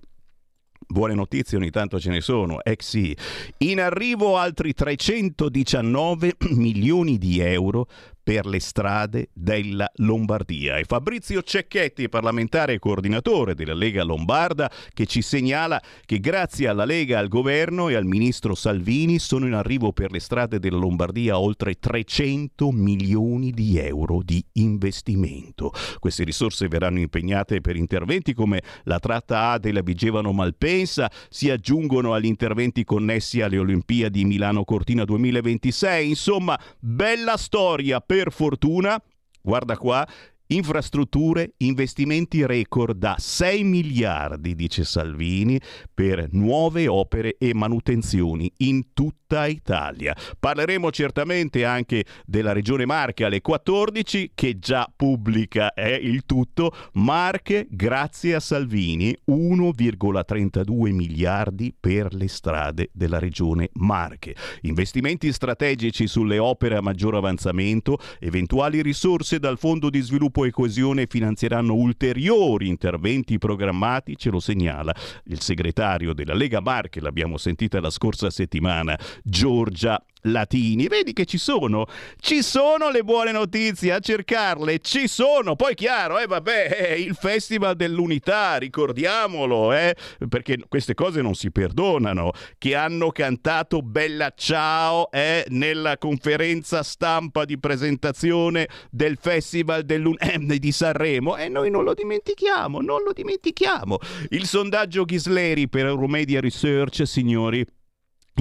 Buone 0.89 1.15
notizie 1.15 1.57
ogni 1.57 1.69
tanto 1.69 1.99
ce 1.99 2.09
ne 2.09 2.21
sono, 2.21 2.63
eh 2.63 2.77
sì. 2.79 3.15
In 3.59 3.81
arrivo 3.81 4.37
altri 4.37 4.73
319 4.73 6.37
milioni 6.51 7.17
di 7.17 7.39
euro 7.39 7.87
per 8.27 8.45
le 8.45 8.59
strade 8.59 9.29
della 9.31 9.89
Lombardia. 9.99 10.75
E 10.75 10.83
Fabrizio 10.83 11.41
Cecchetti, 11.41 12.09
parlamentare 12.09 12.73
e 12.73 12.77
coordinatore 12.77 13.55
della 13.55 13.73
Lega 13.73 14.03
Lombarda, 14.03 14.69
che 14.93 15.05
ci 15.05 15.21
segnala 15.21 15.81
che 16.05 16.19
grazie 16.19 16.67
alla 16.67 16.83
Lega, 16.83 17.19
al 17.19 17.29
governo 17.29 17.87
e 17.87 17.95
al 17.95 18.03
ministro 18.03 18.53
Salvini 18.53 19.17
sono 19.17 19.47
in 19.47 19.53
arrivo 19.53 19.93
per 19.93 20.11
le 20.11 20.19
strade 20.19 20.59
della 20.59 20.75
Lombardia 20.75 21.39
oltre 21.39 21.75
300 21.79 22.69
milioni 22.71 23.51
di 23.51 23.77
euro 23.77 24.19
di 24.21 24.43
investimento. 24.55 25.71
Queste 25.99 26.25
risorse 26.25 26.67
verranno 26.67 26.99
impegnate 26.99 27.61
per 27.61 27.77
interventi 27.77 28.33
come 28.33 28.61
la 28.83 28.99
tratta 28.99 29.51
A 29.51 29.57
della 29.57 29.79
Vigevano 29.79 30.33
Malpensa, 30.33 31.09
si 31.29 31.49
aggiungono 31.49 32.13
agli 32.13 32.25
interventi 32.25 32.83
connessi 32.83 33.39
alle 33.39 33.57
Olimpiadi 33.57 34.25
Milano 34.25 34.65
Cortina 34.65 35.05
2026. 35.05 36.09
Insomma, 36.09 36.59
bella 36.77 37.37
storia 37.37 38.01
per 38.01 38.15
fortuna. 38.31 39.01
Guarda 39.43 39.77
qua, 39.77 40.07
infrastrutture, 40.47 41.53
investimenti 41.57 42.45
record 42.45 42.97
da 42.97 43.15
6 43.17 43.63
miliardi, 43.63 44.55
dice 44.55 44.83
Salvini, 44.83 45.59
per 45.93 46.27
nuove 46.31 46.87
opere 46.87 47.35
e 47.37 47.53
manutenzioni 47.53 48.51
in 48.57 48.93
tutta 48.93 49.45
Italia. 49.47 50.15
Parleremo 50.39 50.91
certamente 50.91 51.65
anche 51.65 52.05
della 52.25 52.53
regione 52.53 52.85
Marche 52.85 53.25
alle 53.25 53.41
14 53.41 54.31
che 54.33 54.59
già 54.59 54.91
pubblica 54.95 55.73
eh, 55.73 55.95
il 55.95 56.25
tutto. 56.25 56.71
Marche, 56.93 57.67
grazie 57.69 58.35
a 58.35 58.39
Salvini, 58.39 59.15
1,32 59.29 60.91
miliardi 60.93 61.75
per 61.77 62.13
le 62.13 62.27
strade 62.27 62.89
della 62.93 63.19
regione 63.19 63.69
Marche. 63.73 64.35
Investimenti 64.61 65.31
strategici 65.33 66.07
sulle 66.07 66.37
opere 66.37 66.77
a 66.77 66.81
maggior 66.81 67.15
avanzamento, 67.15 67.97
eventuali 68.19 68.81
risorse 68.81 69.39
dal 69.39 69.57
Fondo 69.57 69.89
di 69.89 69.99
Sviluppo 69.99 70.36
e 70.45 70.51
Coesione 70.51 71.07
finanzieranno 71.07 71.73
ulteriori 71.73 72.67
interventi 72.67 73.37
programmati, 73.37 74.17
ce 74.17 74.29
lo 74.29 74.39
segnala 74.39 74.93
il 75.25 75.41
segretario 75.41 76.13
della 76.13 76.33
Lega 76.33 76.59
Marche, 76.59 77.01
l'abbiamo 77.01 77.37
sentita 77.37 77.79
la 77.79 77.89
scorsa 77.89 78.29
settimana, 78.29 78.97
Giorgia 79.23 80.01
latini. 80.21 80.87
Vedi 80.87 81.13
che 81.13 81.25
ci 81.25 81.37
sono, 81.37 81.85
ci 82.19 82.41
sono 82.41 82.89
le 82.89 83.03
buone 83.03 83.31
notizie, 83.31 83.93
a 83.93 83.99
cercarle 83.99 84.79
ci 84.79 85.07
sono. 85.07 85.55
Poi 85.55 85.75
chiaro, 85.75 86.19
eh 86.19 86.27
vabbè, 86.27 86.95
il 86.97 87.15
Festival 87.15 87.75
dell'Unità, 87.75 88.57
ricordiamolo, 88.57 89.73
eh, 89.73 89.95
perché 90.27 90.57
queste 90.67 90.93
cose 90.93 91.21
non 91.21 91.35
si 91.35 91.51
perdonano, 91.51 92.31
che 92.57 92.75
hanno 92.75 93.11
cantato 93.11 93.81
Bella 93.81 94.31
Ciao 94.35 95.09
eh, 95.11 95.45
nella 95.49 95.97
conferenza 95.97 96.83
stampa 96.83 97.45
di 97.45 97.57
presentazione 97.59 98.67
del 98.91 99.17
Festival 99.19 99.85
eh, 99.87 100.59
di 100.59 100.71
Sanremo 100.71 101.35
e 101.37 101.49
noi 101.49 101.69
non 101.69 101.83
lo 101.83 101.93
dimentichiamo, 101.93 102.81
non 102.81 103.03
lo 103.03 103.13
dimentichiamo. 103.13 103.97
Il 104.29 104.45
sondaggio 104.45 105.05
Ghisleri 105.05 105.67
per 105.67 105.85
Euromedia 105.85 106.39
Research, 106.39 107.05
signori, 107.05 107.65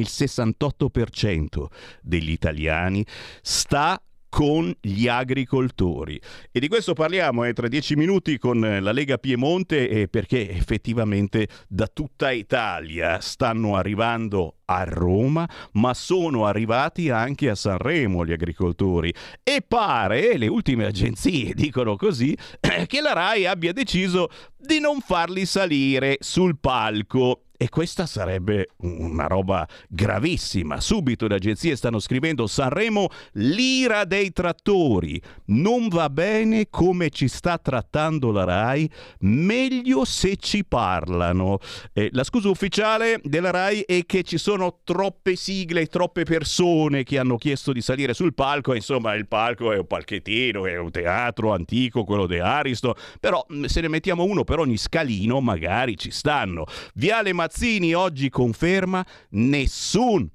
il 0.01 0.09
68% 0.09 1.67
degli 2.03 2.31
italiani 2.31 3.05
sta 3.43 4.01
con 4.29 4.71
gli 4.81 5.09
agricoltori. 5.09 6.21
E 6.53 6.61
di 6.61 6.69
questo 6.69 6.93
parliamo 6.93 7.45
eh, 7.45 7.55
tra 7.55 7.69
dieci 7.69 7.97
minuti 7.97 8.37
con 8.37 8.61
la 8.61 8.93
Lega 8.93 9.17
Piemonte 9.17 9.89
eh, 9.89 10.09
perché 10.09 10.51
effettivamente 10.51 11.49
da 11.67 11.87
tutta 11.87 12.31
Italia 12.33 13.19
stanno 13.21 13.77
arrivando 13.77 14.57
a 14.67 14.85
Roma, 14.85 15.49
ma 15.73 15.95
sono 15.95 16.47
arrivati 16.47 17.11
anche 17.11 17.49
a 17.51 17.55
Sanremo 17.55 18.25
gli 18.25 18.33
agricoltori. 18.33 19.13
E 19.43 19.65
pare, 19.67 20.37
le 20.37 20.47
ultime 20.47 20.87
agenzie 20.87 21.53
dicono 21.55 21.97
così, 21.97 22.37
che 22.87 23.01
la 23.01 23.13
RAI 23.13 23.47
abbia 23.47 23.73
deciso 23.73 24.29
di 24.57 24.81
non 24.81 25.01
farli 25.01 25.47
salire 25.47 26.17
sul 26.21 26.59
palco 26.59 27.43
e 27.59 27.69
questa 27.71 28.05
sarebbe 28.07 28.69
una 28.79 29.27
roba 29.27 29.67
gravissima. 29.89 30.81
Subito 30.81 31.27
le 31.27 31.37
agenzie 31.37 31.75
stanno 31.75 31.99
scrivendo 31.99 32.47
Sanremo 32.47 33.09
l'ira 33.33 34.05
dei 34.05 34.31
trattori. 34.33 35.21
Non 35.47 35.89
va 35.89 36.11
bene 36.11 36.69
come 36.69 37.09
ci 37.09 37.29
sta 37.29 37.57
trattando 37.57 38.31
la 38.31 38.45
RAI, 38.45 38.91
meglio 39.21 40.05
se 40.05 40.37
ci 40.37 40.65
parlano. 40.65 41.59
Eh, 41.93 42.11
la 42.13 42.25
scusa 42.25 42.51
ufficiale 42.51 43.21
della 43.23 43.51
RAI 43.51 43.81
è 43.83 44.05
che 44.05 44.23
ci 44.23 44.37
sono 44.37 44.56
troppe 44.83 45.37
sigle, 45.37 45.87
troppe 45.87 46.25
persone 46.25 47.03
che 47.03 47.19
hanno 47.19 47.37
chiesto 47.37 47.73
di 47.73 47.81
salire 47.81 48.15
sul 48.15 48.35
palco. 48.35 48.75
Insomma, 48.75 49.15
il 49.15 49.27
palco 49.29 49.73
è 49.73 49.79
un 49.79 49.87
palchettino, 49.87 50.67
è 50.67 50.77
un 50.77 50.91
teatro 50.91 51.53
antico, 51.53 52.05
quello 52.05 52.27
di 52.27 52.39
Aristo. 52.39 52.95
Però 53.21 53.45
se 53.67 53.81
ne 53.81 53.89
mettiamo 53.89 54.25
uno 54.25 54.45
per 54.45 54.59
ogni 54.59 54.77
scalino, 54.77 55.41
magari 55.41 55.97
ci 55.97 56.11
stanno. 56.11 56.65
Viale 56.95 57.33
Mazzini 57.33 57.95
oggi 57.95 58.29
conferma 58.29 59.05
nessun 59.31 60.31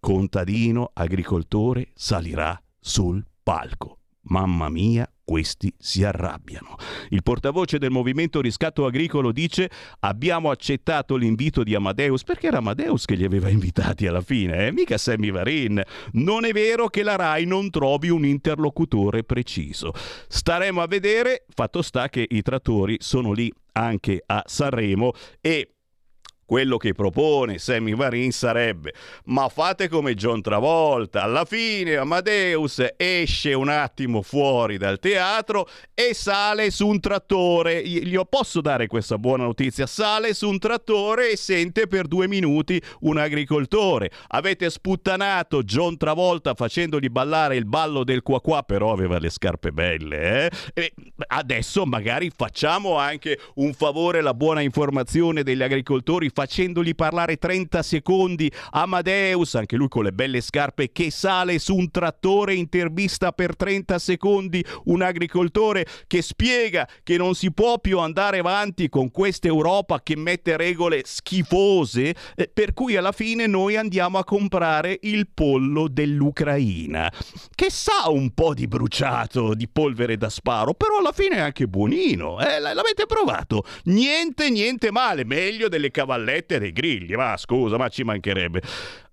contadino 0.00 0.90
agricoltore 0.92 1.90
salirà 1.94 2.60
sul 2.78 3.24
palco. 3.42 3.98
Mamma 4.28 4.68
mia, 4.68 5.08
questi 5.26 5.74
si 5.76 6.04
arrabbiano. 6.04 6.76
Il 7.08 7.24
portavoce 7.24 7.78
del 7.78 7.90
movimento 7.90 8.40
riscatto 8.40 8.86
agricolo 8.86 9.32
dice 9.32 9.68
abbiamo 10.00 10.50
accettato 10.50 11.16
l'invito 11.16 11.64
di 11.64 11.74
Amadeus 11.74 12.22
perché 12.22 12.46
era 12.46 12.58
Amadeus 12.58 13.04
che 13.04 13.16
li 13.16 13.24
aveva 13.24 13.48
invitati 13.48 14.06
alla 14.06 14.20
fine, 14.20 14.68
eh? 14.68 14.72
mica 14.72 14.96
Sammy 14.96 15.32
Varin. 15.32 15.82
Non 16.12 16.44
è 16.44 16.52
vero 16.52 16.86
che 16.86 17.02
la 17.02 17.16
RAI 17.16 17.44
non 17.44 17.70
trovi 17.70 18.08
un 18.08 18.24
interlocutore 18.24 19.24
preciso. 19.24 19.92
Staremo 20.28 20.80
a 20.80 20.86
vedere, 20.86 21.44
fatto 21.52 21.82
sta 21.82 22.08
che 22.08 22.24
i 22.30 22.42
trattori 22.42 22.96
sono 23.00 23.32
lì 23.32 23.52
anche 23.72 24.22
a 24.24 24.44
Sanremo 24.46 25.12
e 25.40 25.75
quello 26.46 26.76
che 26.76 26.94
propone 26.94 27.58
Sammy 27.58 27.94
Varin 27.94 28.32
sarebbe 28.32 28.94
ma 29.24 29.48
fate 29.48 29.88
come 29.88 30.14
John 30.14 30.40
Travolta 30.40 31.22
alla 31.22 31.44
fine 31.44 31.96
Amadeus 31.96 32.84
esce 32.96 33.52
un 33.52 33.68
attimo 33.68 34.22
fuori 34.22 34.78
dal 34.78 34.98
teatro 34.98 35.68
e 35.94 36.14
sale 36.14 36.70
su 36.70 36.86
un 36.86 37.00
trattore. 37.00 37.86
Gli 37.86 38.18
posso 38.28 38.60
dare 38.60 38.86
questa 38.86 39.18
buona 39.18 39.44
notizia? 39.44 39.86
Sale 39.86 40.34
su 40.34 40.48
un 40.48 40.58
trattore 40.58 41.32
e 41.32 41.36
sente 41.36 41.86
per 41.86 42.06
due 42.06 42.28
minuti 42.28 42.80
un 43.00 43.18
agricoltore. 43.18 44.10
Avete 44.28 44.70
sputtanato 44.70 45.62
John 45.62 45.96
Travolta 45.96 46.54
facendogli 46.54 47.08
ballare 47.08 47.56
il 47.56 47.66
ballo 47.66 48.04
del 48.04 48.22
qua 48.22 48.40
qua 48.40 48.62
però 48.62 48.92
aveva 48.92 49.18
le 49.18 49.30
scarpe 49.30 49.72
belle 49.72 50.50
eh? 50.74 50.92
adesso 51.28 51.84
magari 51.86 52.30
facciamo 52.34 52.96
anche 52.96 53.38
un 53.56 53.72
favore 53.72 54.18
alla 54.18 54.34
buona 54.34 54.60
informazione 54.60 55.42
degli 55.42 55.62
agricoltori 55.62 56.30
facendogli 56.36 56.94
parlare 56.94 57.38
30 57.38 57.82
secondi 57.82 58.52
Amadeus, 58.72 59.54
anche 59.54 59.76
lui 59.76 59.88
con 59.88 60.04
le 60.04 60.12
belle 60.12 60.42
scarpe, 60.42 60.92
che 60.92 61.10
sale 61.10 61.58
su 61.58 61.74
un 61.74 61.90
trattore, 61.90 62.52
intervista 62.52 63.32
per 63.32 63.56
30 63.56 63.98
secondi 63.98 64.62
un 64.84 65.00
agricoltore 65.00 65.86
che 66.06 66.20
spiega 66.20 66.86
che 67.02 67.16
non 67.16 67.34
si 67.34 67.50
può 67.52 67.78
più 67.78 68.00
andare 68.00 68.40
avanti 68.40 68.90
con 68.90 69.10
questa 69.10 69.46
Europa 69.46 70.02
che 70.02 70.14
mette 70.14 70.58
regole 70.58 71.00
schifose, 71.06 72.14
eh, 72.34 72.50
per 72.52 72.74
cui 72.74 72.96
alla 72.96 73.12
fine 73.12 73.46
noi 73.46 73.78
andiamo 73.78 74.18
a 74.18 74.24
comprare 74.24 74.98
il 75.02 75.28
pollo 75.32 75.88
dell'Ucraina, 75.88 77.10
che 77.54 77.70
sa 77.70 78.10
un 78.10 78.34
po' 78.34 78.52
di 78.52 78.66
bruciato, 78.66 79.54
di 79.54 79.68
polvere 79.68 80.18
da 80.18 80.28
sparo, 80.28 80.74
però 80.74 80.98
alla 80.98 81.12
fine 81.12 81.36
è 81.36 81.40
anche 81.40 81.66
buonino. 81.66 82.40
Eh? 82.40 82.58
L'avete 82.58 83.06
provato? 83.06 83.64
Niente, 83.84 84.50
niente 84.50 84.90
male, 84.90 85.24
meglio 85.24 85.68
delle 85.68 85.90
cavallette 85.90 86.24
scalette 86.26 86.58
dei 86.58 86.72
grigli, 86.72 87.14
ma 87.14 87.36
scusa, 87.36 87.76
ma 87.76 87.88
ci 87.88 88.02
mancherebbe. 88.02 88.60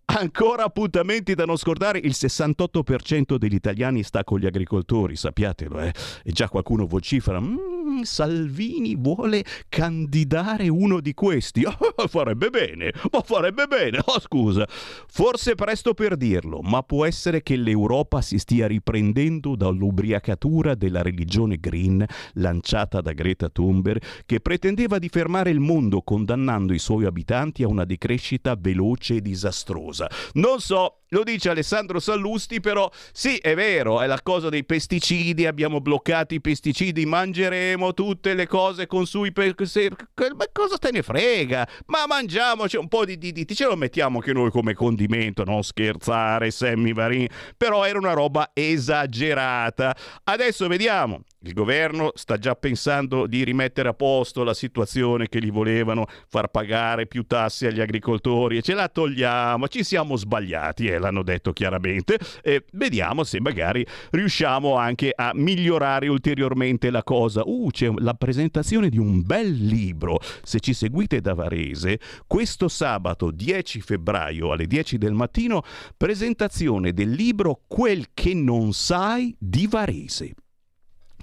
Ancora 0.05 0.65
appuntamenti 0.65 1.33
da 1.33 1.45
non 1.45 1.55
scordare, 1.55 1.97
il 1.97 2.11
68% 2.13 3.37
degli 3.37 3.53
italiani 3.53 4.03
sta 4.03 4.25
con 4.25 4.37
gli 4.37 4.45
agricoltori, 4.45 5.15
sappiatelo, 5.15 5.79
eh? 5.79 5.93
E 6.23 6.31
già 6.33 6.49
qualcuno 6.49 6.85
vocifera, 6.85 7.39
mm, 7.39 8.01
Salvini 8.01 8.95
vuole 8.95 9.45
candidare 9.69 10.67
uno 10.67 10.99
di 10.99 11.13
questi. 11.13 11.63
Oh, 11.95 12.07
farebbe 12.07 12.49
bene, 12.49 12.91
ma 13.11 13.21
farebbe 13.21 13.67
bene, 13.67 13.99
oh 14.03 14.19
scusa. 14.19 14.67
Forse 14.67 15.53
presto 15.53 15.93
per 15.93 16.17
dirlo, 16.17 16.61
ma 16.61 16.81
può 16.81 17.05
essere 17.05 17.43
che 17.43 17.55
l'Europa 17.55 18.21
si 18.21 18.39
stia 18.39 18.67
riprendendo 18.67 19.55
dall'ubriacatura 19.55 20.73
della 20.73 21.03
religione 21.03 21.57
green 21.59 22.03
lanciata 22.33 22.99
da 22.99 23.11
Greta 23.13 23.47
Thunberg, 23.49 24.01
che 24.25 24.39
pretendeva 24.39 24.97
di 24.97 25.07
fermare 25.07 25.51
il 25.51 25.59
mondo 25.59 26.01
condannando 26.01 26.73
i 26.73 26.79
suoi 26.79 27.05
abitanti 27.05 27.61
a 27.61 27.67
una 27.67 27.85
decrescita 27.85 28.55
veloce 28.59 29.17
e 29.17 29.21
disastrosa 29.21 29.92
cosa. 29.93 30.09
Non 30.33 30.59
so, 30.59 31.01
lo 31.09 31.23
dice 31.23 31.49
Alessandro 31.49 31.99
Sallusti, 31.99 32.59
però 32.59 32.89
sì, 33.11 33.37
è 33.37 33.53
vero, 33.53 34.01
è 34.01 34.07
la 34.07 34.19
cosa 34.21 34.49
dei 34.49 34.65
pesticidi, 34.65 35.45
abbiamo 35.45 35.79
bloccato 35.79 36.33
i 36.33 36.41
pesticidi, 36.41 37.05
mangeremo 37.05 37.93
tutte 37.93 38.33
le 38.33 38.47
cose 38.47 38.87
con 38.87 39.05
sui 39.05 39.31
pesticidi, 39.31 39.95
ma 40.35 40.45
cosa 40.51 40.77
te 40.77 40.91
ne 40.91 41.03
frega? 41.03 41.67
Ma 41.85 42.05
mangiamoci 42.07 42.77
un 42.77 42.87
po' 42.87 43.05
di, 43.05 43.17
di, 43.17 43.45
ce 43.53 43.65
lo 43.65 43.75
mettiamo 43.75 44.17
anche 44.17 44.33
noi 44.33 44.49
come 44.49 44.73
condimento, 44.73 45.43
non 45.43 45.63
scherzare, 45.63 46.49
Sammy 46.49 46.93
Varin, 46.93 47.27
però 47.55 47.85
era 47.85 47.99
una 47.99 48.13
roba 48.13 48.49
esagerata. 48.53 49.95
Adesso 50.23 50.67
vediamo, 50.67 51.21
il 51.45 51.53
governo 51.53 52.11
sta 52.15 52.37
già 52.37 52.55
pensando 52.55 53.27
di 53.27 53.43
rimettere 53.43 53.89
a 53.89 53.93
posto 53.93 54.43
la 54.43 54.53
situazione 54.53 55.27
che 55.27 55.39
gli 55.39 55.51
volevano 55.51 56.05
far 56.29 56.47
pagare 56.47 57.05
più 57.05 57.25
tasse 57.25 57.67
agli 57.67 57.81
agricoltori 57.81 58.57
e 58.57 58.61
ce 58.61 58.73
la 58.73 58.87
togliamo, 58.87 59.67
ci 59.67 59.83
siamo 59.83 60.15
sbagliati, 60.15 60.87
eh, 60.87 60.99
l'hanno 60.99 61.21
detto 61.21 61.51
chiaramente. 61.51 62.17
E 62.41 62.63
vediamo 62.71 63.23
se 63.25 63.41
magari 63.41 63.85
riusciamo 64.11 64.75
anche 64.75 65.11
a 65.13 65.31
migliorare 65.33 66.07
ulteriormente 66.07 66.89
la 66.89 67.03
cosa. 67.03 67.41
Uh, 67.45 67.69
c'è 67.71 67.91
la 67.97 68.13
presentazione 68.13 68.87
di 68.89 68.97
un 68.97 69.21
bel 69.21 69.51
libro. 69.51 70.19
Se 70.43 70.61
ci 70.61 70.73
seguite 70.73 71.19
da 71.19 71.33
Varese, 71.33 71.99
questo 72.25 72.69
sabato 72.69 73.31
10 73.31 73.81
febbraio 73.81 74.51
alle 74.51 74.65
10 74.65 74.97
del 74.97 75.13
mattino, 75.13 75.61
presentazione 75.97 76.93
del 76.93 77.09
libro 77.09 77.61
Quel 77.67 78.07
che 78.13 78.33
non 78.33 78.71
sai 78.71 79.35
di 79.37 79.67
Varese 79.67 80.35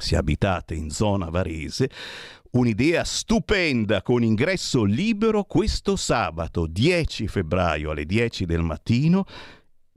se 0.01 0.17
abitate 0.17 0.75
in 0.75 0.91
zona 0.91 1.31
varese, 1.31 1.91
un'idea 2.53 3.05
stupenda 3.05 4.03
con 4.03 4.23
ingresso 4.23 4.83
libero 4.83 5.45
questo 5.45 5.97
sabato 5.97 6.67
10 6.67 7.29
febbraio 7.29 7.91
alle 7.91 8.05
10 8.05 8.45
del 8.45 8.63
mattino 8.63 9.25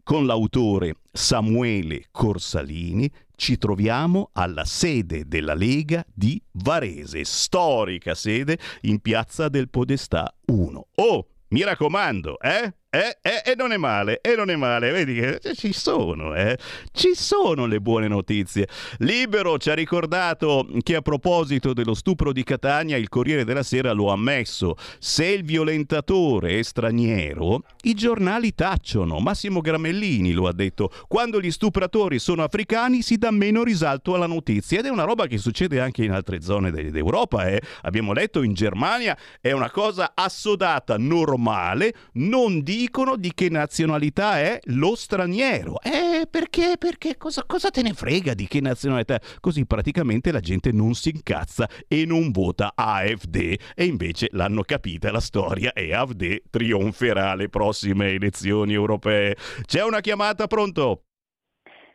con 0.04 0.26
l'autore 0.26 0.98
Samuele 1.12 2.08
Corsalini 2.12 3.10
ci 3.36 3.58
troviamo 3.58 4.30
alla 4.34 4.66
sede 4.66 5.28
della 5.28 5.54
Lega 5.54 6.06
di 6.14 6.42
Varese, 6.52 7.24
storica 7.24 8.14
sede 8.14 8.58
in 8.82 9.00
piazza 9.00 9.50
del 9.50 9.70
Podestà 9.70 10.34
1. 10.46 10.88
Oh, 10.96 11.28
mi 11.50 11.64
raccomando, 11.64 12.40
eh? 12.40 12.74
Eh, 12.96 13.18
eh, 13.24 13.42
e 13.44 13.56
non 13.56 13.72
è 13.72 13.78
male, 13.78 14.22
e 14.22 14.36
non 14.36 14.52
è 14.52 14.56
male, 14.56 14.92
vedi 14.92 15.16
che 15.16 15.40
ci 15.56 15.74
sono, 15.74 16.36
eh? 16.36 16.60
Ci 16.92 17.16
sono 17.16 17.66
le 17.66 17.80
buone 17.80 18.08
notizie. 18.08 18.68
Libero 19.00 19.58
ci 19.58 19.72
ha 19.72 19.74
ricordato 19.74 20.68
che 20.84 20.94
a 20.94 21.02
proposito 21.02 21.74
dello 21.74 21.96
stupro 21.96 22.32
di 22.32 22.44
Catania, 22.44 22.96
il 22.96 23.10
Corriere 23.10 23.46
della 23.46 23.64
Sera 23.64 23.94
lo 23.94 24.12
ha 24.12 24.14
ammesso. 24.14 24.76
Se 25.00 25.26
il 25.26 25.44
violentatore 25.44 26.60
è 26.60 26.62
straniero, 26.62 27.64
i 27.82 27.96
giornali 27.96 28.54
tacciono. 28.54 29.18
Massimo 29.18 29.62
Gramellini 29.62 30.32
lo 30.32 30.46
ha 30.46 30.54
detto. 30.54 30.92
Quando 31.08 31.42
gli 31.42 31.50
stupratori 31.50 32.20
sono 32.20 32.44
africani 32.44 33.02
si 33.02 33.18
dà 33.18 33.32
meno 33.32 33.64
risalto 33.64 34.14
alla 34.14 34.28
notizia. 34.28 34.78
Ed 34.78 34.86
è 34.86 34.90
una 34.90 35.06
roba 35.06 35.26
che 35.26 35.40
succede 35.40 35.80
anche 35.80 36.04
in 36.04 36.12
altre 36.12 36.44
zone 36.44 36.70
d'Europa. 36.70 37.48
Eh? 37.48 37.60
Abbiamo 37.82 38.14
letto 38.14 38.44
in 38.44 38.54
Germania, 38.54 39.18
è 39.42 39.52
una 39.52 39.72
cosa 39.72 40.12
assodata, 40.14 40.96
normale. 41.00 41.92
Non 42.14 42.62
dicono 42.84 43.16
di 43.16 43.32
che 43.34 43.50
nazionalità 43.50 44.40
è 44.40 44.60
lo 44.66 44.96
straniero. 44.96 45.80
Eh, 45.82 46.28
perché? 46.30 46.76
Perché 46.78 47.16
cosa, 47.16 47.44
cosa 47.48 47.70
te 47.70 47.82
ne 47.82 47.94
frega 47.94 48.34
di 48.34 48.46
che 48.46 48.60
nazionalità? 48.60 49.20
Così 49.40 49.66
praticamente 49.66 50.34
la 50.34 50.42
gente 50.42 50.74
non 50.74 50.94
si 50.94 51.10
incazza 51.10 51.66
e 51.88 52.06
non 52.06 52.32
vota 52.32 52.74
AFD. 52.76 53.56
E 53.74 53.86
invece 53.86 54.28
l'hanno 54.32 54.64
capita 54.64 55.12
la 55.12 55.22
storia 55.22 55.72
e 55.72 55.94
AFD 55.94 56.50
trionferà 56.50 57.32
alle 57.32 57.48
prossime 57.48 58.12
elezioni 58.12 58.74
europee. 58.74 59.38
C'è 59.66 59.84
una 59.84 60.02
chiamata, 60.02 60.48
pronto? 60.48 61.04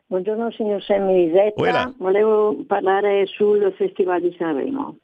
Buongiorno 0.06 0.50
signor 0.52 0.82
Sammy 0.82 1.26
Risetta, 1.26 1.92
volevo 1.98 2.64
parlare 2.66 3.26
sul 3.26 3.74
Festival 3.76 4.22
di 4.22 4.34
Sanremo. 4.38 4.96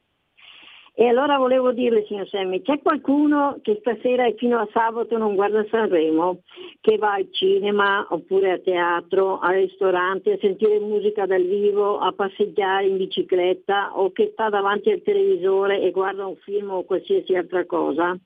E 0.97 1.09
allora 1.09 1.39
volevo 1.39 1.73
dirle, 1.73 2.05
signor 2.07 2.29
Semmi, 2.29 2.63
c'è 2.63 2.81
qualcuno 2.81 3.59
che 3.63 3.79
stasera 3.81 4.27
e 4.27 4.37
fino 4.39 4.61
a 4.61 4.69
sabato 4.73 5.19
non 5.19 5.35
guarda 5.35 5.67
Sanremo, 5.69 6.43
che 6.81 6.99
va 6.99 7.15
al 7.15 7.27
cinema 7.33 8.07
oppure 8.11 8.53
a 8.53 8.59
teatro, 8.61 9.41
al 9.41 9.55
ristorante, 9.55 10.35
a 10.35 10.39
sentire 10.41 10.79
musica 10.79 11.27
dal 11.27 11.43
vivo, 11.43 11.99
a 11.99 12.13
passeggiare 12.13 12.87
in 12.87 12.97
bicicletta 12.97 13.99
o 13.99 14.13
che 14.13 14.31
sta 14.35 14.49
davanti 14.51 14.93
al 14.93 15.03
televisore 15.03 15.81
e 15.81 15.91
guarda 15.91 16.27
un 16.27 16.37
film 16.37 16.71
o 16.71 16.85
qualsiasi 16.85 17.35
altra 17.35 17.67
cosa? 17.67 18.17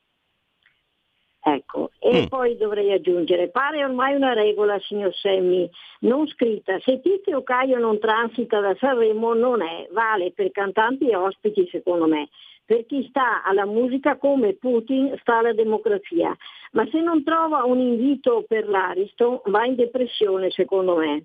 Ecco, 1.40 1.92
e 1.98 2.24
mm. 2.24 2.26
poi 2.26 2.58
dovrei 2.58 2.92
aggiungere, 2.92 3.48
pare 3.48 3.82
ormai 3.82 4.14
una 4.14 4.34
regola, 4.34 4.78
signor 4.80 5.14
Semmi, 5.14 5.66
non 6.00 6.26
scritta, 6.26 6.78
se 6.80 7.00
Tizio 7.00 7.42
Caio 7.42 7.78
non 7.78 7.98
transita 7.98 8.60
da 8.60 8.76
Sanremo 8.78 9.32
non 9.32 9.62
è, 9.62 9.88
vale 9.92 10.32
per 10.32 10.50
cantanti 10.50 11.08
e 11.08 11.16
ospiti 11.16 11.66
secondo 11.70 12.06
me 12.06 12.28
per 12.68 12.84
chi 12.84 13.06
sta 13.08 13.42
alla 13.44 13.64
musica 13.64 14.18
come 14.18 14.52
Putin 14.52 15.16
sta 15.22 15.38
alla 15.38 15.54
democrazia, 15.54 16.36
ma 16.72 16.86
se 16.90 17.00
non 17.00 17.24
trova 17.24 17.64
un 17.64 17.78
invito 17.78 18.44
per 18.46 18.68
l'Aristo 18.68 19.40
va 19.46 19.64
in 19.64 19.74
depressione 19.74 20.50
secondo 20.50 20.96
me. 20.96 21.24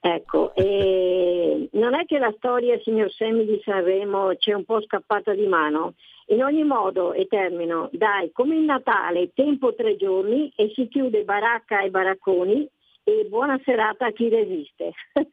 Ecco, 0.00 0.54
non 0.56 1.94
è 1.94 2.06
che 2.06 2.18
la 2.18 2.32
storia, 2.38 2.80
signor 2.80 3.12
Semi 3.12 3.44
di 3.44 3.60
Sanremo, 3.62 4.34
c'è 4.36 4.54
un 4.54 4.64
po' 4.64 4.80
scappata 4.80 5.34
di 5.34 5.46
mano. 5.46 5.96
In 6.28 6.42
ogni 6.42 6.64
modo, 6.64 7.12
e 7.12 7.26
termino, 7.26 7.90
dai, 7.92 8.32
come 8.32 8.56
il 8.56 8.62
Natale, 8.62 9.32
tempo 9.34 9.74
tre 9.74 9.96
giorni 9.96 10.50
e 10.56 10.72
si 10.74 10.88
chiude 10.88 11.24
baracca 11.24 11.82
e 11.82 11.90
baracconi 11.90 12.66
e 13.08 13.26
buona 13.26 13.58
serata 13.64 14.06
a 14.06 14.12
chi 14.12 14.28
resiste. 14.28 14.92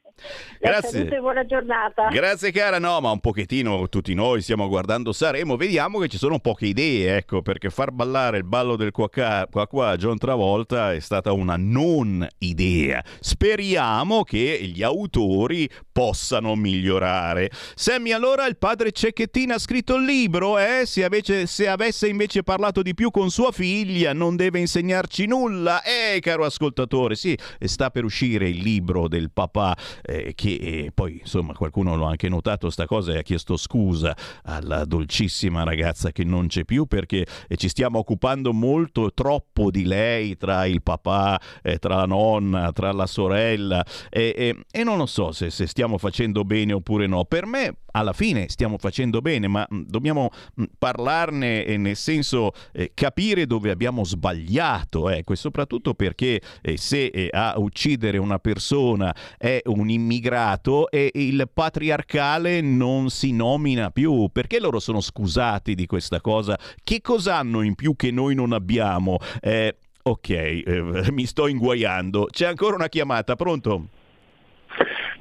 Grazie. 0.60 1.10
e 1.10 1.20
buona 1.20 1.46
giornata. 1.46 2.08
Grazie 2.08 2.52
cara, 2.52 2.80
no, 2.80 3.02
ma 3.02 3.12
un 3.12 3.20
pochettino 3.20 3.90
tutti 3.90 4.14
noi 4.14 4.42
stiamo 4.42 4.70
guardando 4.70 5.12
Saremo, 5.12 5.58
vediamo 5.58 6.00
che 6.00 6.08
ci 6.08 6.18
sono 6.18 6.40
poche 6.40 6.68
idee, 6.68 7.18
ecco, 7.18 7.42
perché 7.42 7.70
far 7.70 7.92
ballare 7.92 8.38
il 8.38 8.46
ballo 8.46 8.78
del 8.78 8.92
qua 8.92 9.10
qua, 9.10 9.68
qua 9.68 9.96
John 9.98 10.18
Travolta 10.18 10.94
è 10.94 11.00
stata 11.00 11.34
una 11.34 11.56
non 11.58 12.26
idea. 12.40 13.04
Speriamo 13.20 14.24
che 14.24 14.62
gli 14.64 14.82
autori 14.82 15.70
possano 15.92 16.56
migliorare. 16.56 17.50
Sammy, 17.76 18.12
allora 18.12 18.46
il 18.48 18.58
padre 18.58 18.92
Cecchettina 18.92 19.56
ha 19.56 19.60
scritto 19.60 19.96
il 19.96 20.06
libro, 20.06 20.58
eh? 20.58 20.84
Se, 20.86 21.04
avesse, 21.04 21.46
se 21.46 21.68
avesse 21.68 22.08
invece 22.08 22.44
parlato 22.44 22.82
di 22.82 22.94
più 22.94 23.12
con 23.12 23.30
sua 23.30 23.52
figlia 23.52 24.14
non 24.14 24.38
deve 24.38 24.60
insegnarci 24.60 25.26
nulla. 25.26 25.82
Eh, 25.84 26.20
caro 26.22 26.46
ascoltatore, 26.46 27.16
sì, 27.16 27.38
sta 27.68 27.90
per 27.90 28.04
uscire 28.04 28.50
il 28.50 28.58
libro 28.58 29.08
del 29.08 29.32
papà 29.32 29.78
eh, 30.04 30.34
che 30.36 30.54
eh, 30.54 30.92
poi 30.94 31.20
insomma 31.22 31.54
qualcuno 31.54 31.96
l'ha 31.96 32.10
anche 32.10 32.30
notato 32.30 32.70
sta 32.70 32.86
cosa 32.86 33.14
e 33.14 33.18
ha 33.18 33.22
chiesto 33.22 33.58
scusa 33.58 34.16
alla 34.44 34.86
dolcissima 34.86 35.64
ragazza 35.64 36.12
che 36.12 36.24
non 36.24 36.48
c'è 36.48 36.64
più 36.66 36.86
perché 36.86 37.26
eh, 37.48 37.58
ci 37.58 37.70
stiamo 37.70 38.00
occupando 38.00 38.54
molto 38.54 39.14
troppo 39.14 39.72
di 39.72 39.86
lei 39.86 40.38
tra 40.38 40.66
il 40.66 40.82
papà, 40.82 41.40
eh, 41.62 41.78
tra 41.78 41.96
la 41.96 42.06
nonna, 42.06 42.72
tra 42.72 42.92
la 42.92 43.06
sorella 43.06 43.86
e, 44.10 44.56
non 44.84 44.98
lo 44.98 45.06
so 45.06 45.32
se, 45.32 45.50
se 45.50 45.68
stiamo 45.68 45.98
facendo 45.98 46.44
bene 46.44 46.74
oppure 46.74 47.08
no. 47.08 47.26
Per 47.26 47.46
me 47.46 47.78
alla 47.96 48.14
fine 48.14 48.50
stiamo 48.50 48.78
facendo 48.78 49.22
bene, 49.22 49.48
ma 49.48 49.68
mm, 49.74 49.84
dobbiamo 49.88 50.30
mm, 50.60 50.66
parlarne 50.78 51.78
nel 51.78 51.96
senso 51.96 52.52
eh, 52.74 52.92
capire 52.94 53.48
dove 53.48 53.72
abbiamo 53.72 54.04
sbagliato, 54.04 55.10
ecco, 55.10 55.34
e 55.34 55.36
soprattutto 55.36 55.94
perché 55.94 56.42
eh, 56.62 56.78
se 56.78 57.06
eh, 57.06 57.30
a 57.32 57.55
uccidere 57.56 58.18
una 58.18 58.40
persona 58.40 59.14
è 59.38 59.62
un 59.66 59.90
immigrato 59.90 60.90
e 60.90 61.12
il 61.14 61.50
patriarcale 61.52 62.62
non 62.62 63.10
si 63.10 63.34
nomina 63.34 63.90
più, 63.90 64.30
perché 64.32 64.60
loro 64.60 64.80
sono 64.80 65.02
scusati 65.02 65.76
di 65.76 65.86
questa 65.86 66.22
cosa? 66.22 66.58
Che 66.84 67.02
cosa 67.02 67.38
hanno 67.38 67.62
in 67.62 67.76
più 67.76 67.96
che 67.96 68.12
noi 68.12 68.36
non 68.36 68.54
abbiamo? 68.54 69.18
Eh, 69.42 69.76
ok, 70.02 70.30
eh, 70.30 70.84
mi 71.12 71.26
sto 71.26 71.48
inguaiando. 71.48 72.28
C'è 72.32 72.46
ancora 72.46 72.76
una 72.76 72.90
chiamata, 72.90 73.36
pronto? 73.36 73.88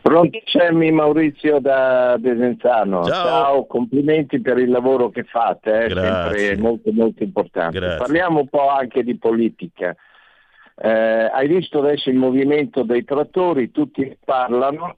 Pronto 0.04 0.38
Semmi 0.44 0.92
Maurizio 0.92 1.60
da 1.60 2.16
Desenzano. 2.18 3.04
Ciao. 3.04 3.24
Ciao. 3.24 3.66
complimenti 3.66 4.38
per 4.40 4.58
il 4.58 4.68
lavoro 4.68 5.08
che 5.08 5.24
fate, 5.24 5.72
è 5.72 5.84
eh, 5.86 5.94
sempre 5.94 6.56
molto 6.58 6.92
molto 6.92 7.22
importante. 7.22 7.78
Grazie. 7.78 7.96
Parliamo 7.96 8.40
un 8.40 8.48
po' 8.48 8.68
anche 8.68 9.02
di 9.02 9.16
politica. 9.16 9.96
Eh, 10.76 10.88
hai 10.88 11.46
visto 11.46 11.78
adesso 11.78 12.10
il 12.10 12.16
movimento 12.16 12.82
dei 12.82 13.04
trattori, 13.04 13.70
tutti 13.70 14.16
parlano, 14.24 14.96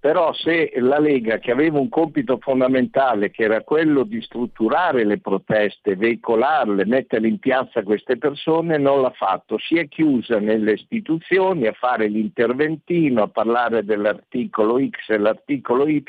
però 0.00 0.32
se 0.32 0.72
la 0.76 1.00
Lega, 1.00 1.38
che 1.38 1.50
aveva 1.50 1.80
un 1.80 1.88
compito 1.88 2.38
fondamentale, 2.38 3.30
che 3.30 3.42
era 3.42 3.62
quello 3.62 4.04
di 4.04 4.22
strutturare 4.22 5.04
le 5.04 5.18
proteste, 5.18 5.96
veicolarle, 5.96 6.86
mettere 6.86 7.26
in 7.26 7.40
piazza 7.40 7.82
queste 7.82 8.16
persone, 8.16 8.78
non 8.78 9.00
l'ha 9.00 9.10
fatto. 9.10 9.58
Si 9.58 9.76
è 9.76 9.88
chiusa 9.88 10.38
nelle 10.38 10.74
istituzioni 10.74 11.66
a 11.66 11.72
fare 11.72 12.06
l'interventino, 12.06 13.22
a 13.22 13.28
parlare 13.28 13.84
dell'articolo 13.84 14.78
X 14.78 15.08
e 15.08 15.18
l'articolo 15.18 15.88
Y 15.88 16.04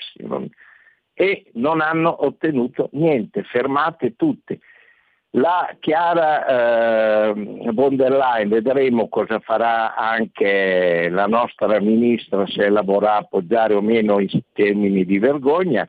e 1.20 1.52
non 1.56 1.82
hanno 1.82 2.26
ottenuto 2.26 2.90
niente, 2.94 3.44
fermate 3.44 4.16
tutte. 4.16 4.60
La 5.34 5.76
Chiara 5.80 7.28
eh, 7.30 7.34
von 7.72 7.96
der 7.96 8.10
Leyen, 8.10 8.50
vedremo 8.50 9.10
cosa 9.10 9.40
farà 9.40 9.96
anche 9.96 11.08
la 11.12 11.28
nostra 11.28 11.80
ministra, 11.80 12.48
se 12.48 12.68
la 12.70 12.82
vorrà 12.82 13.18
appoggiare 13.18 13.76
o 13.76 13.82
meno 13.82 14.20
in 14.20 14.28
termini 14.54 15.06
di 15.06 15.20
vergogna, 15.20 15.88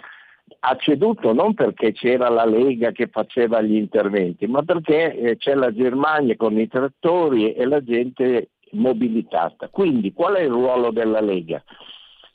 ha 0.62 0.76
ceduto 0.76 1.32
non 1.32 1.54
perché 1.54 1.92
c'era 1.92 2.28
la 2.28 2.44
Lega 2.44 2.92
che 2.92 3.06
faceva 3.06 3.62
gli 3.62 3.76
interventi, 3.76 4.46
ma 4.46 4.62
perché 4.62 5.14
eh, 5.14 5.36
c'è 5.38 5.54
la 5.54 5.72
Germania 5.72 6.36
con 6.36 6.58
i 6.58 6.68
trattori 6.68 7.54
e 7.54 7.64
la 7.64 7.82
gente 7.82 8.50
mobilitata. 8.72 9.68
Quindi 9.68 10.12
qual 10.12 10.34
è 10.34 10.42
il 10.42 10.50
ruolo 10.50 10.90
della 10.90 11.20
Lega? 11.20 11.62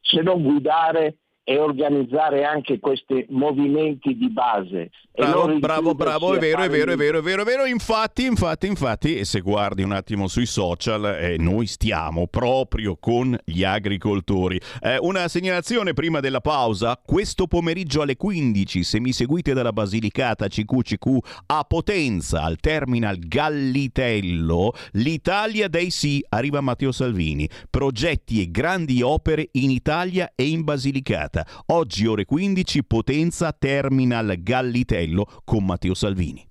Se 0.01 0.21
non 0.21 0.41
guidare 0.41 1.17
e 1.47 1.59
organizzare 1.59 2.43
anche 2.43 2.79
questi 2.79 3.23
movimenti 3.29 4.17
di 4.17 4.31
base. 4.31 4.89
Bravo, 5.13 5.59
bravo, 5.59 5.93
bravo, 5.93 6.33
è 6.33 6.39
vero, 6.39 6.63
è 6.63 6.69
vero, 6.69 6.91
è 6.91 6.95
vero, 6.97 7.19
è 7.19 7.21
vero, 7.21 7.43
è 7.43 7.45
vero. 7.45 7.65
Infatti, 7.65 8.25
infatti, 8.25 8.65
infatti, 8.65 9.23
se 9.23 9.41
guardi 9.41 9.83
un 9.83 9.91
attimo 9.91 10.27
sui 10.27 10.47
social, 10.47 11.05
eh, 11.05 11.37
noi 11.37 11.67
stiamo 11.67 12.25
proprio 12.27 12.97
con 12.99 13.37
gli 13.45 13.63
agricoltori. 13.63 14.59
Eh, 14.81 14.97
una 14.99 15.27
segnalazione 15.27 15.93
prima 15.93 16.19
della 16.19 16.41
pausa, 16.41 16.99
questo 17.05 17.45
pomeriggio 17.45 18.01
alle 18.01 18.17
15, 18.17 18.83
se 18.83 18.99
mi 18.99 19.13
seguite 19.13 19.53
dalla 19.53 19.71
Basilicata 19.71 20.47
CQCQ 20.47 21.17
a 21.45 21.63
Potenza, 21.63 22.41
al 22.41 22.57
terminal 22.57 23.19
Gallitello, 23.19 24.73
l'Italia 24.93 25.67
dei 25.67 25.91
sì, 25.91 26.25
arriva 26.29 26.59
Matteo 26.59 26.91
Salvini. 26.91 27.47
Progetti 27.69 28.41
e 28.41 28.49
grandi 28.49 29.03
opere 29.03 29.49
in 29.51 29.69
Italia 29.69 30.31
e 30.35 30.47
in 30.47 30.63
Basilicata 30.63 31.34
puntata. 31.35 31.45
Oggi 31.67 32.05
ore 32.05 32.25
15 32.25 32.83
Potenza 32.85 33.51
Terminal 33.51 34.35
Gallitello 34.39 35.41
con 35.43 35.65
Matteo 35.65 35.93
Salvini. 35.93 36.47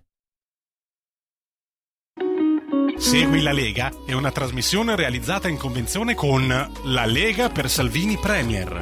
Segui 2.96 3.42
la 3.42 3.52
Lega 3.52 3.90
è 4.06 4.12
una 4.12 4.30
trasmissione 4.30 4.94
realizzata 4.94 5.48
in 5.48 5.56
convenzione 5.56 6.14
con 6.14 6.46
La 6.84 7.04
Lega 7.06 7.48
per 7.48 7.68
Salvini 7.68 8.16
Premier. 8.18 8.78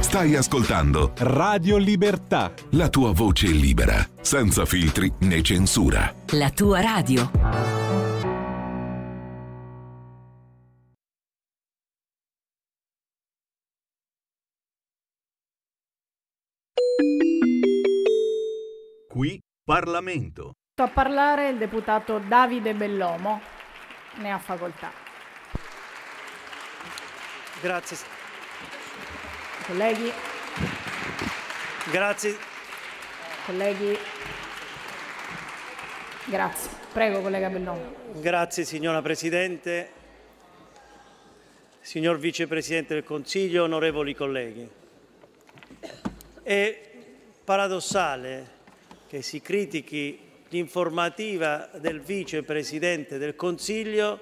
Stai 0.00 0.34
ascoltando 0.34 1.12
Radio 1.18 1.78
Libertà. 1.78 2.52
La 2.70 2.90
tua 2.90 3.12
voce 3.12 3.46
libera, 3.46 4.06
senza 4.20 4.66
filtri 4.66 5.10
né 5.20 5.40
censura. 5.40 6.12
La 6.32 6.50
tua 6.50 6.80
radio. 6.80 7.81
Parlamento. 19.64 20.54
A 20.74 20.88
parlare 20.88 21.50
il 21.50 21.56
deputato 21.56 22.18
Davide 22.18 22.74
Bellomo. 22.74 23.40
Ne 24.16 24.32
ha 24.32 24.38
facoltà. 24.40 24.90
Grazie. 27.60 27.96
Colleghi. 29.64 30.10
Grazie. 31.92 32.36
Colleghi. 33.46 33.96
Grazie. 36.24 36.70
Prego, 36.92 37.20
collega 37.20 37.48
Bellomo. 37.48 37.94
Grazie, 38.14 38.64
signora 38.64 39.00
Presidente. 39.00 39.92
Signor 41.78 42.18
Vicepresidente 42.18 42.94
del 42.94 43.04
Consiglio, 43.04 43.62
onorevoli 43.62 44.12
colleghi. 44.12 44.68
È 46.42 46.90
paradossale 47.44 48.60
che 49.12 49.20
si 49.20 49.42
critichi 49.42 50.18
l'informativa 50.48 51.68
del 51.74 52.00
Vicepresidente 52.00 53.18
del 53.18 53.36
Consiglio 53.36 54.18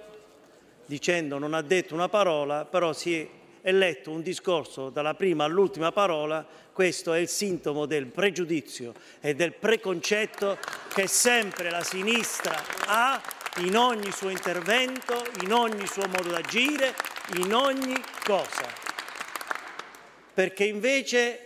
dicendo 0.84 1.38
non 1.38 1.54
ha 1.54 1.62
detto 1.62 1.94
una 1.94 2.08
parola, 2.08 2.64
però 2.64 2.92
si 2.92 3.24
è 3.60 3.70
letto 3.70 4.10
un 4.10 4.20
discorso 4.20 4.90
dalla 4.90 5.14
prima 5.14 5.44
all'ultima 5.44 5.92
parola, 5.92 6.44
questo 6.72 7.12
è 7.12 7.20
il 7.20 7.28
sintomo 7.28 7.86
del 7.86 8.06
pregiudizio 8.06 8.92
e 9.20 9.36
del 9.36 9.52
preconcetto 9.52 10.58
che 10.92 11.06
sempre 11.06 11.70
la 11.70 11.84
sinistra 11.84 12.60
ha 12.86 13.22
in 13.58 13.76
ogni 13.76 14.10
suo 14.10 14.30
intervento, 14.30 15.22
in 15.44 15.52
ogni 15.52 15.86
suo 15.86 16.08
modo 16.08 16.30
d'agire, 16.30 16.96
in 17.36 17.54
ogni 17.54 17.94
cosa. 18.24 18.66
Perché 20.34 20.64
invece 20.64 21.44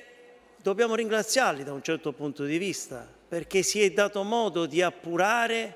dobbiamo 0.63 0.95
ringraziarli 0.95 1.63
da 1.63 1.75
un 1.75 1.83
certo 1.83 2.13
punto 2.13 2.45
di 2.45 2.57
vista, 2.57 3.07
perché 3.35 3.65
si 3.65 3.83
è 3.83 3.91
dato 3.91 4.23
modo 4.23 4.65
di 4.65 4.81
appurare 4.81 5.75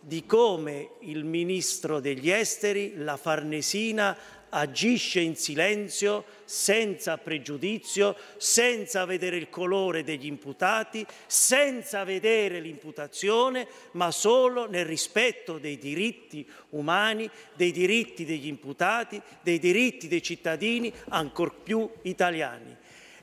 di 0.00 0.26
come 0.26 0.90
il 0.98 1.24
ministro 1.24 1.98
degli 1.98 2.28
esteri, 2.28 2.92
la 2.98 3.16
Farnesina, 3.16 4.14
agisce 4.50 5.20
in 5.20 5.34
silenzio, 5.34 6.26
senza 6.44 7.16
pregiudizio, 7.16 8.14
senza 8.36 9.06
vedere 9.06 9.38
il 9.38 9.48
colore 9.48 10.04
degli 10.04 10.26
imputati, 10.26 11.06
senza 11.26 12.04
vedere 12.04 12.60
l'imputazione, 12.60 13.66
ma 13.92 14.10
solo 14.10 14.68
nel 14.68 14.84
rispetto 14.84 15.56
dei 15.56 15.78
diritti 15.78 16.46
umani, 16.70 17.30
dei 17.54 17.72
diritti 17.72 18.26
degli 18.26 18.46
imputati, 18.46 19.18
dei 19.40 19.58
diritti 19.58 20.06
dei 20.06 20.22
cittadini, 20.22 20.92
ancor 21.08 21.62
più 21.62 21.88
italiani. 22.02 22.76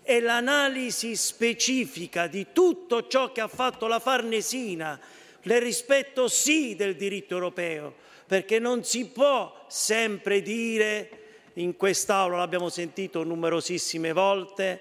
E 0.09 0.21
l'analisi 0.21 1.17
specifica 1.17 2.27
di 2.27 2.47
tutto 2.53 3.07
ciò 3.07 3.33
che 3.33 3.41
ha 3.41 3.49
fatto 3.49 3.87
la 3.87 3.99
Farnesina, 3.99 4.97
nel 5.41 5.61
rispetto 5.61 6.29
sì 6.29 6.77
del 6.77 6.95
diritto 6.95 7.33
europeo, 7.33 7.93
perché 8.25 8.57
non 8.57 8.85
si 8.85 9.09
può 9.09 9.65
sempre 9.67 10.41
dire, 10.41 11.09
in 11.55 11.75
quest'Aula 11.75 12.37
l'abbiamo 12.37 12.69
sentito 12.69 13.23
numerosissime 13.23 14.13
volte, 14.13 14.79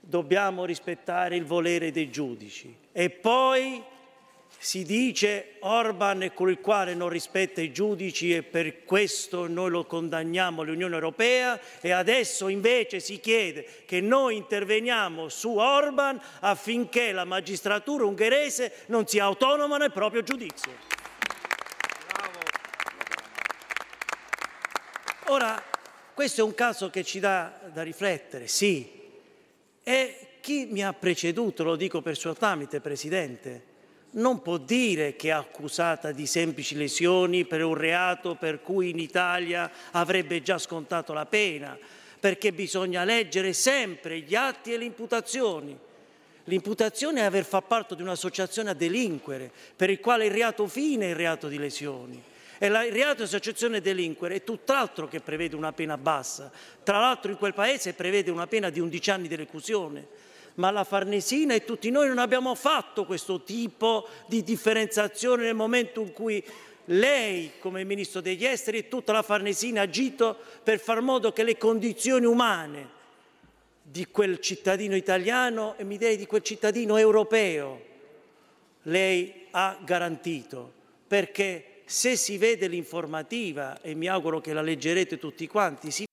dobbiamo 0.00 0.64
rispettare 0.64 1.36
il 1.36 1.44
volere 1.44 1.92
dei 1.92 2.10
giudici. 2.10 2.76
E 2.90 3.10
poi 3.10 3.80
si 4.58 4.84
dice 4.84 5.56
Orban 5.60 6.22
è 6.22 6.32
colui 6.32 6.52
il 6.52 6.60
quale 6.60 6.94
non 6.94 7.08
rispetta 7.08 7.60
i 7.60 7.72
giudici 7.72 8.32
e 8.32 8.42
per 8.42 8.84
questo 8.84 9.48
noi 9.48 9.70
lo 9.70 9.84
condanniamo 9.84 10.62
all'Unione 10.62 10.94
Europea 10.94 11.60
e 11.80 11.90
adesso 11.90 12.48
invece 12.48 13.00
si 13.00 13.18
chiede 13.18 13.66
che 13.86 14.00
noi 14.00 14.36
interveniamo 14.36 15.28
su 15.28 15.56
Orban 15.56 16.20
affinché 16.40 17.12
la 17.12 17.24
magistratura 17.24 18.04
ungherese 18.04 18.84
non 18.86 19.06
sia 19.06 19.24
autonoma 19.24 19.78
nel 19.78 19.90
proprio 19.90 20.22
giudizio. 20.22 20.70
Ora, 25.26 25.60
questo 26.14 26.42
è 26.42 26.44
un 26.44 26.54
caso 26.54 26.90
che 26.90 27.02
ci 27.04 27.18
dà 27.18 27.58
da 27.72 27.82
riflettere, 27.82 28.46
sì. 28.46 29.00
E 29.82 30.16
chi 30.40 30.66
mi 30.70 30.84
ha 30.84 30.92
preceduto, 30.92 31.64
lo 31.64 31.74
dico 31.74 32.02
per 32.02 32.16
suo 32.16 32.34
tramite, 32.34 32.80
Presidente, 32.80 33.70
non 34.12 34.42
può 34.42 34.58
dire 34.58 35.16
che 35.16 35.28
è 35.28 35.32
accusata 35.32 36.12
di 36.12 36.26
semplici 36.26 36.74
lesioni 36.74 37.44
per 37.44 37.64
un 37.64 37.74
reato 37.74 38.34
per 38.34 38.60
cui 38.60 38.90
in 38.90 38.98
Italia 38.98 39.70
avrebbe 39.92 40.42
già 40.42 40.58
scontato 40.58 41.12
la 41.12 41.24
pena, 41.24 41.78
perché 42.20 42.52
bisogna 42.52 43.04
leggere 43.04 43.52
sempre 43.52 44.20
gli 44.20 44.34
atti 44.34 44.72
e 44.72 44.76
le 44.76 44.84
imputazioni. 44.84 45.78
L'imputazione 46.44 47.20
è 47.20 47.24
aver 47.24 47.44
fatto 47.44 47.66
parte 47.68 47.96
di 47.96 48.02
un'associazione 48.02 48.70
a 48.70 48.74
delinquere, 48.74 49.50
per 49.74 49.88
il 49.88 50.00
quale 50.00 50.26
il 50.26 50.32
reato 50.32 50.66
fine 50.66 51.06
è 51.06 51.10
il 51.10 51.16
reato 51.16 51.48
di 51.48 51.58
lesioni. 51.58 52.20
E 52.58 52.66
il 52.66 52.92
reato 52.92 53.16
di 53.16 53.22
associazione 53.22 53.78
a 53.78 53.80
delinquere 53.80 54.36
è 54.36 54.44
tutt'altro 54.44 55.08
che 55.08 55.20
prevede 55.20 55.56
una 55.56 55.72
pena 55.72 55.96
bassa. 55.96 56.50
Tra 56.82 57.00
l'altro 57.00 57.30
in 57.30 57.38
quel 57.38 57.54
paese 57.54 57.94
prevede 57.94 58.30
una 58.30 58.46
pena 58.46 58.70
di 58.70 58.78
11 58.78 59.10
anni 59.10 59.28
di 59.28 59.36
reclusione 59.36 60.30
ma 60.54 60.70
la 60.70 60.84
Farnesina 60.84 61.54
e 61.54 61.64
tutti 61.64 61.90
noi 61.90 62.08
non 62.08 62.18
abbiamo 62.18 62.54
fatto 62.54 63.04
questo 63.04 63.42
tipo 63.42 64.06
di 64.26 64.42
differenziazione 64.42 65.44
nel 65.44 65.54
momento 65.54 66.00
in 66.00 66.12
cui 66.12 66.44
lei, 66.86 67.52
come 67.58 67.84
Ministro 67.84 68.20
degli 68.20 68.44
Esteri, 68.44 68.78
e 68.78 68.88
tutta 68.88 69.12
la 69.12 69.22
Farnesina 69.22 69.80
ha 69.80 69.84
agito 69.84 70.36
per 70.62 70.80
far 70.80 71.00
modo 71.00 71.32
che 71.32 71.44
le 71.44 71.56
condizioni 71.56 72.26
umane 72.26 73.00
di 73.82 74.06
quel 74.06 74.40
cittadino 74.40 74.96
italiano 74.96 75.74
e 75.76 75.84
mi 75.84 75.96
direi 75.96 76.16
di 76.16 76.26
quel 76.26 76.42
cittadino 76.42 76.96
europeo 76.96 77.90
lei 78.82 79.46
ha 79.50 79.78
garantito. 79.84 80.80
Perché 81.06 81.82
se 81.84 82.16
si 82.16 82.38
vede 82.38 82.68
l'informativa, 82.68 83.80
e 83.82 83.94
mi 83.94 84.08
auguro 84.08 84.40
che 84.40 84.52
la 84.52 84.62
leggerete 84.62 85.18
tutti 85.18 85.46
quanti, 85.46 85.90
si 85.90 86.04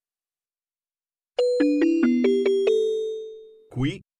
Qui 3.69 4.01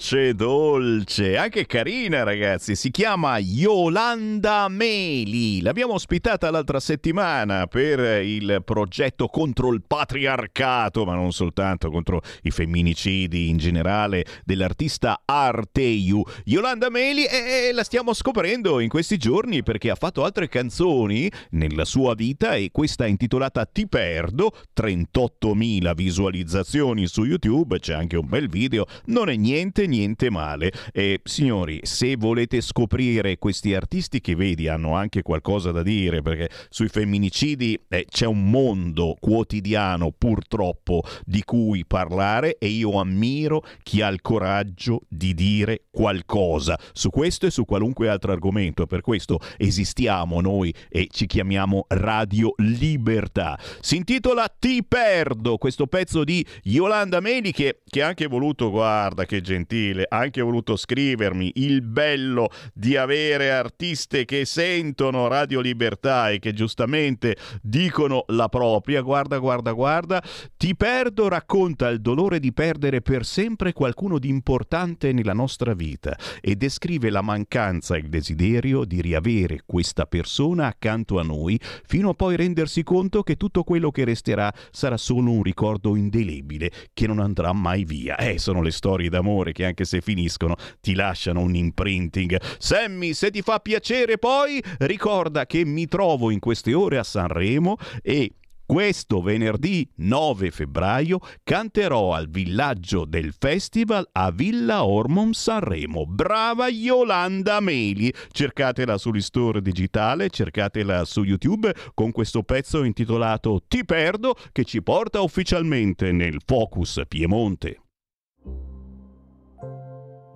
Dolce, 0.00 0.34
dolce, 0.34 1.36
anche 1.36 1.66
carina 1.66 2.22
ragazzi, 2.22 2.74
si 2.74 2.90
chiama 2.90 3.36
Yolanda 3.36 4.66
Meli, 4.68 5.60
l'abbiamo 5.60 5.92
ospitata 5.92 6.50
l'altra 6.50 6.80
settimana 6.80 7.66
per 7.66 8.24
il 8.24 8.62
progetto 8.64 9.26
contro 9.26 9.74
il 9.74 9.82
patriarcato, 9.86 11.04
ma 11.04 11.14
non 11.14 11.32
soltanto 11.32 11.90
contro 11.90 12.22
i 12.44 12.50
femminicidi 12.50 13.50
in 13.50 13.58
generale 13.58 14.24
dell'artista 14.42 15.20
Arteiu. 15.26 16.22
Yolanda 16.44 16.88
Meli 16.88 17.26
e 17.26 17.70
la 17.70 17.84
stiamo 17.84 18.14
scoprendo 18.14 18.80
in 18.80 18.88
questi 18.88 19.18
giorni 19.18 19.62
perché 19.62 19.90
ha 19.90 19.96
fatto 19.96 20.24
altre 20.24 20.48
canzoni 20.48 21.30
nella 21.50 21.84
sua 21.84 22.14
vita 22.14 22.54
e 22.54 22.70
questa 22.72 23.04
è 23.04 23.08
intitolata 23.08 23.66
Ti 23.66 23.86
perdo, 23.86 24.50
38.000 24.74 25.94
visualizzazioni 25.94 27.06
su 27.06 27.24
YouTube, 27.24 27.78
c'è 27.78 27.92
anche 27.92 28.16
un 28.16 28.26
bel 28.26 28.48
video, 28.48 28.86
non 29.06 29.28
è 29.28 29.36
niente 29.36 29.88
niente 29.90 30.30
male. 30.30 30.72
E 30.92 31.20
signori, 31.24 31.80
se 31.82 32.16
volete 32.16 32.62
scoprire 32.62 33.36
questi 33.36 33.74
artisti 33.74 34.22
che 34.22 34.34
vedi 34.34 34.68
hanno 34.68 34.94
anche 34.94 35.20
qualcosa 35.20 35.70
da 35.70 35.82
dire, 35.82 36.22
perché 36.22 36.48
sui 36.70 36.88
femminicidi 36.88 37.78
eh, 37.88 38.06
c'è 38.08 38.24
un 38.24 38.48
mondo 38.48 39.16
quotidiano 39.20 40.12
purtroppo 40.16 41.02
di 41.26 41.42
cui 41.44 41.84
parlare 41.84 42.56
e 42.58 42.68
io 42.68 42.98
ammiro 42.98 43.62
chi 43.82 44.00
ha 44.00 44.08
il 44.08 44.22
coraggio 44.22 45.02
di 45.08 45.34
dire 45.34 45.82
qualcosa 45.90 46.78
su 46.92 47.10
questo 47.10 47.46
e 47.46 47.50
su 47.50 47.66
qualunque 47.66 48.08
altro 48.08 48.32
argomento. 48.32 48.86
Per 48.86 49.02
questo 49.02 49.38
esistiamo 49.58 50.40
noi 50.40 50.72
e 50.88 51.08
ci 51.10 51.26
chiamiamo 51.26 51.84
Radio 51.88 52.54
Libertà. 52.58 53.58
Si 53.80 53.96
intitola 53.96 54.46
Ti 54.56 54.84
perdo, 54.84 55.58
questo 55.58 55.86
pezzo 55.86 56.24
di 56.24 56.44
Yolanda 56.62 57.20
Meli 57.20 57.52
che, 57.52 57.80
che 57.84 58.02
ha 58.02 58.06
anche 58.06 58.26
voluto, 58.26 58.70
guarda, 58.70 59.08
guarda 59.10 59.24
che 59.24 59.40
gentile, 59.40 59.79
ha 59.88 60.16
anche 60.18 60.40
voluto 60.42 60.76
scrivermi 60.76 61.52
il 61.56 61.82
bello 61.82 62.48
di 62.74 62.96
avere 62.96 63.50
artiste 63.50 64.24
che 64.24 64.44
sentono 64.44 65.28
Radio 65.28 65.60
Libertà 65.60 66.30
e 66.30 66.38
che 66.38 66.52
giustamente 66.52 67.36
dicono 67.62 68.24
la 68.28 68.48
propria, 68.48 69.00
guarda, 69.00 69.38
guarda, 69.38 69.72
guarda, 69.72 70.22
ti 70.56 70.76
perdo 70.76 71.28
racconta 71.28 71.88
il 71.88 72.00
dolore 72.00 72.38
di 72.40 72.52
perdere 72.52 73.00
per 73.00 73.24
sempre 73.24 73.72
qualcuno 73.72 74.18
di 74.18 74.28
importante 74.28 75.12
nella 75.12 75.32
nostra 75.32 75.74
vita 75.74 76.16
e 76.40 76.56
descrive 76.56 77.10
la 77.10 77.22
mancanza 77.22 77.96
e 77.96 78.00
il 78.00 78.08
desiderio 78.08 78.84
di 78.84 79.00
riavere 79.00 79.62
questa 79.64 80.06
persona 80.06 80.66
accanto 80.66 81.18
a 81.18 81.22
noi 81.22 81.58
fino 81.86 82.10
a 82.10 82.14
poi 82.14 82.36
rendersi 82.36 82.82
conto 82.82 83.22
che 83.22 83.36
tutto 83.36 83.64
quello 83.64 83.90
che 83.90 84.04
resterà 84.04 84.52
sarà 84.70 84.96
solo 84.96 85.30
un 85.30 85.42
ricordo 85.42 85.96
indelebile 85.96 86.70
che 86.92 87.06
non 87.06 87.18
andrà 87.18 87.52
mai 87.52 87.84
via. 87.84 88.16
Eh, 88.16 88.38
sono 88.38 88.62
le 88.62 88.70
storie 88.70 89.08
d'amore 89.08 89.52
che 89.52 89.59
anche 89.64 89.84
se 89.84 90.00
finiscono 90.00 90.56
ti 90.80 90.94
lasciano 90.94 91.40
un 91.40 91.54
imprinting. 91.54 92.40
Sammy, 92.58 93.14
se 93.14 93.30
ti 93.30 93.42
fa 93.42 93.58
piacere 93.58 94.18
poi 94.18 94.62
ricorda 94.78 95.46
che 95.46 95.64
mi 95.64 95.86
trovo 95.86 96.30
in 96.30 96.38
queste 96.38 96.74
ore 96.74 96.98
a 96.98 97.04
Sanremo 97.04 97.76
e 98.02 98.32
questo 98.70 99.20
venerdì 99.20 99.84
9 99.96 100.52
febbraio 100.52 101.18
canterò 101.42 102.14
al 102.14 102.30
villaggio 102.30 103.04
del 103.04 103.34
festival 103.36 104.08
a 104.12 104.30
Villa 104.30 104.84
Ormond 104.84 105.34
Sanremo. 105.34 106.06
Brava 106.06 106.68
Yolanda 106.68 107.58
Meli! 107.58 108.14
Cercatela 108.30 108.96
sull'istore 108.96 109.60
digitale, 109.60 110.30
cercatela 110.30 111.04
su 111.04 111.24
YouTube 111.24 111.74
con 111.94 112.12
questo 112.12 112.44
pezzo 112.44 112.84
intitolato 112.84 113.60
Ti 113.66 113.84
perdo 113.84 114.36
che 114.52 114.62
ci 114.64 114.80
porta 114.84 115.20
ufficialmente 115.20 116.12
nel 116.12 116.40
Focus 116.46 117.00
Piemonte. 117.08 117.89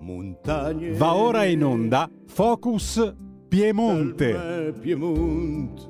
Montagne. 0.05 0.91
Va 0.93 1.15
ora 1.15 1.45
in 1.45 1.63
onda 1.63 2.07
Focus 2.27 3.15
Piemonte. 3.47 4.71
Piemonte. 4.79 5.81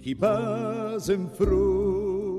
Chi 0.00 0.16
passa 0.16 1.12
in 1.12 1.28
front 1.30 2.31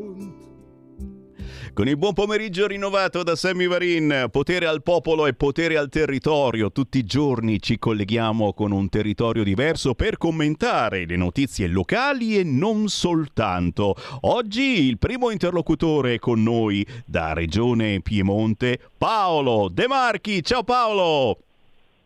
con 1.73 1.87
il 1.87 1.97
buon 1.97 2.13
pomeriggio 2.13 2.67
rinnovato 2.67 3.23
da 3.23 3.35
Sammy 3.35 3.67
Varin, 3.67 4.27
potere 4.31 4.67
al 4.67 4.83
popolo 4.83 5.25
e 5.25 5.33
potere 5.33 5.75
al 5.75 5.89
territorio. 5.89 6.71
Tutti 6.71 6.99
i 6.99 7.03
giorni 7.03 7.59
ci 7.59 7.79
colleghiamo 7.79 8.53
con 8.53 8.71
un 8.71 8.89
territorio 8.89 9.43
diverso 9.43 9.95
per 9.95 10.17
commentare 10.17 11.05
le 11.05 11.15
notizie 11.15 11.67
locali 11.67 12.37
e 12.37 12.43
non 12.43 12.87
soltanto. 12.89 13.95
Oggi 14.21 14.85
il 14.87 14.99
primo 14.99 15.31
interlocutore 15.31 16.19
con 16.19 16.43
noi 16.43 16.85
da 17.05 17.33
Regione 17.33 18.01
Piemonte, 18.01 18.79
Paolo 18.97 19.69
De 19.71 19.87
Marchi. 19.87 20.43
Ciao 20.43 20.63
Paolo! 20.63 21.52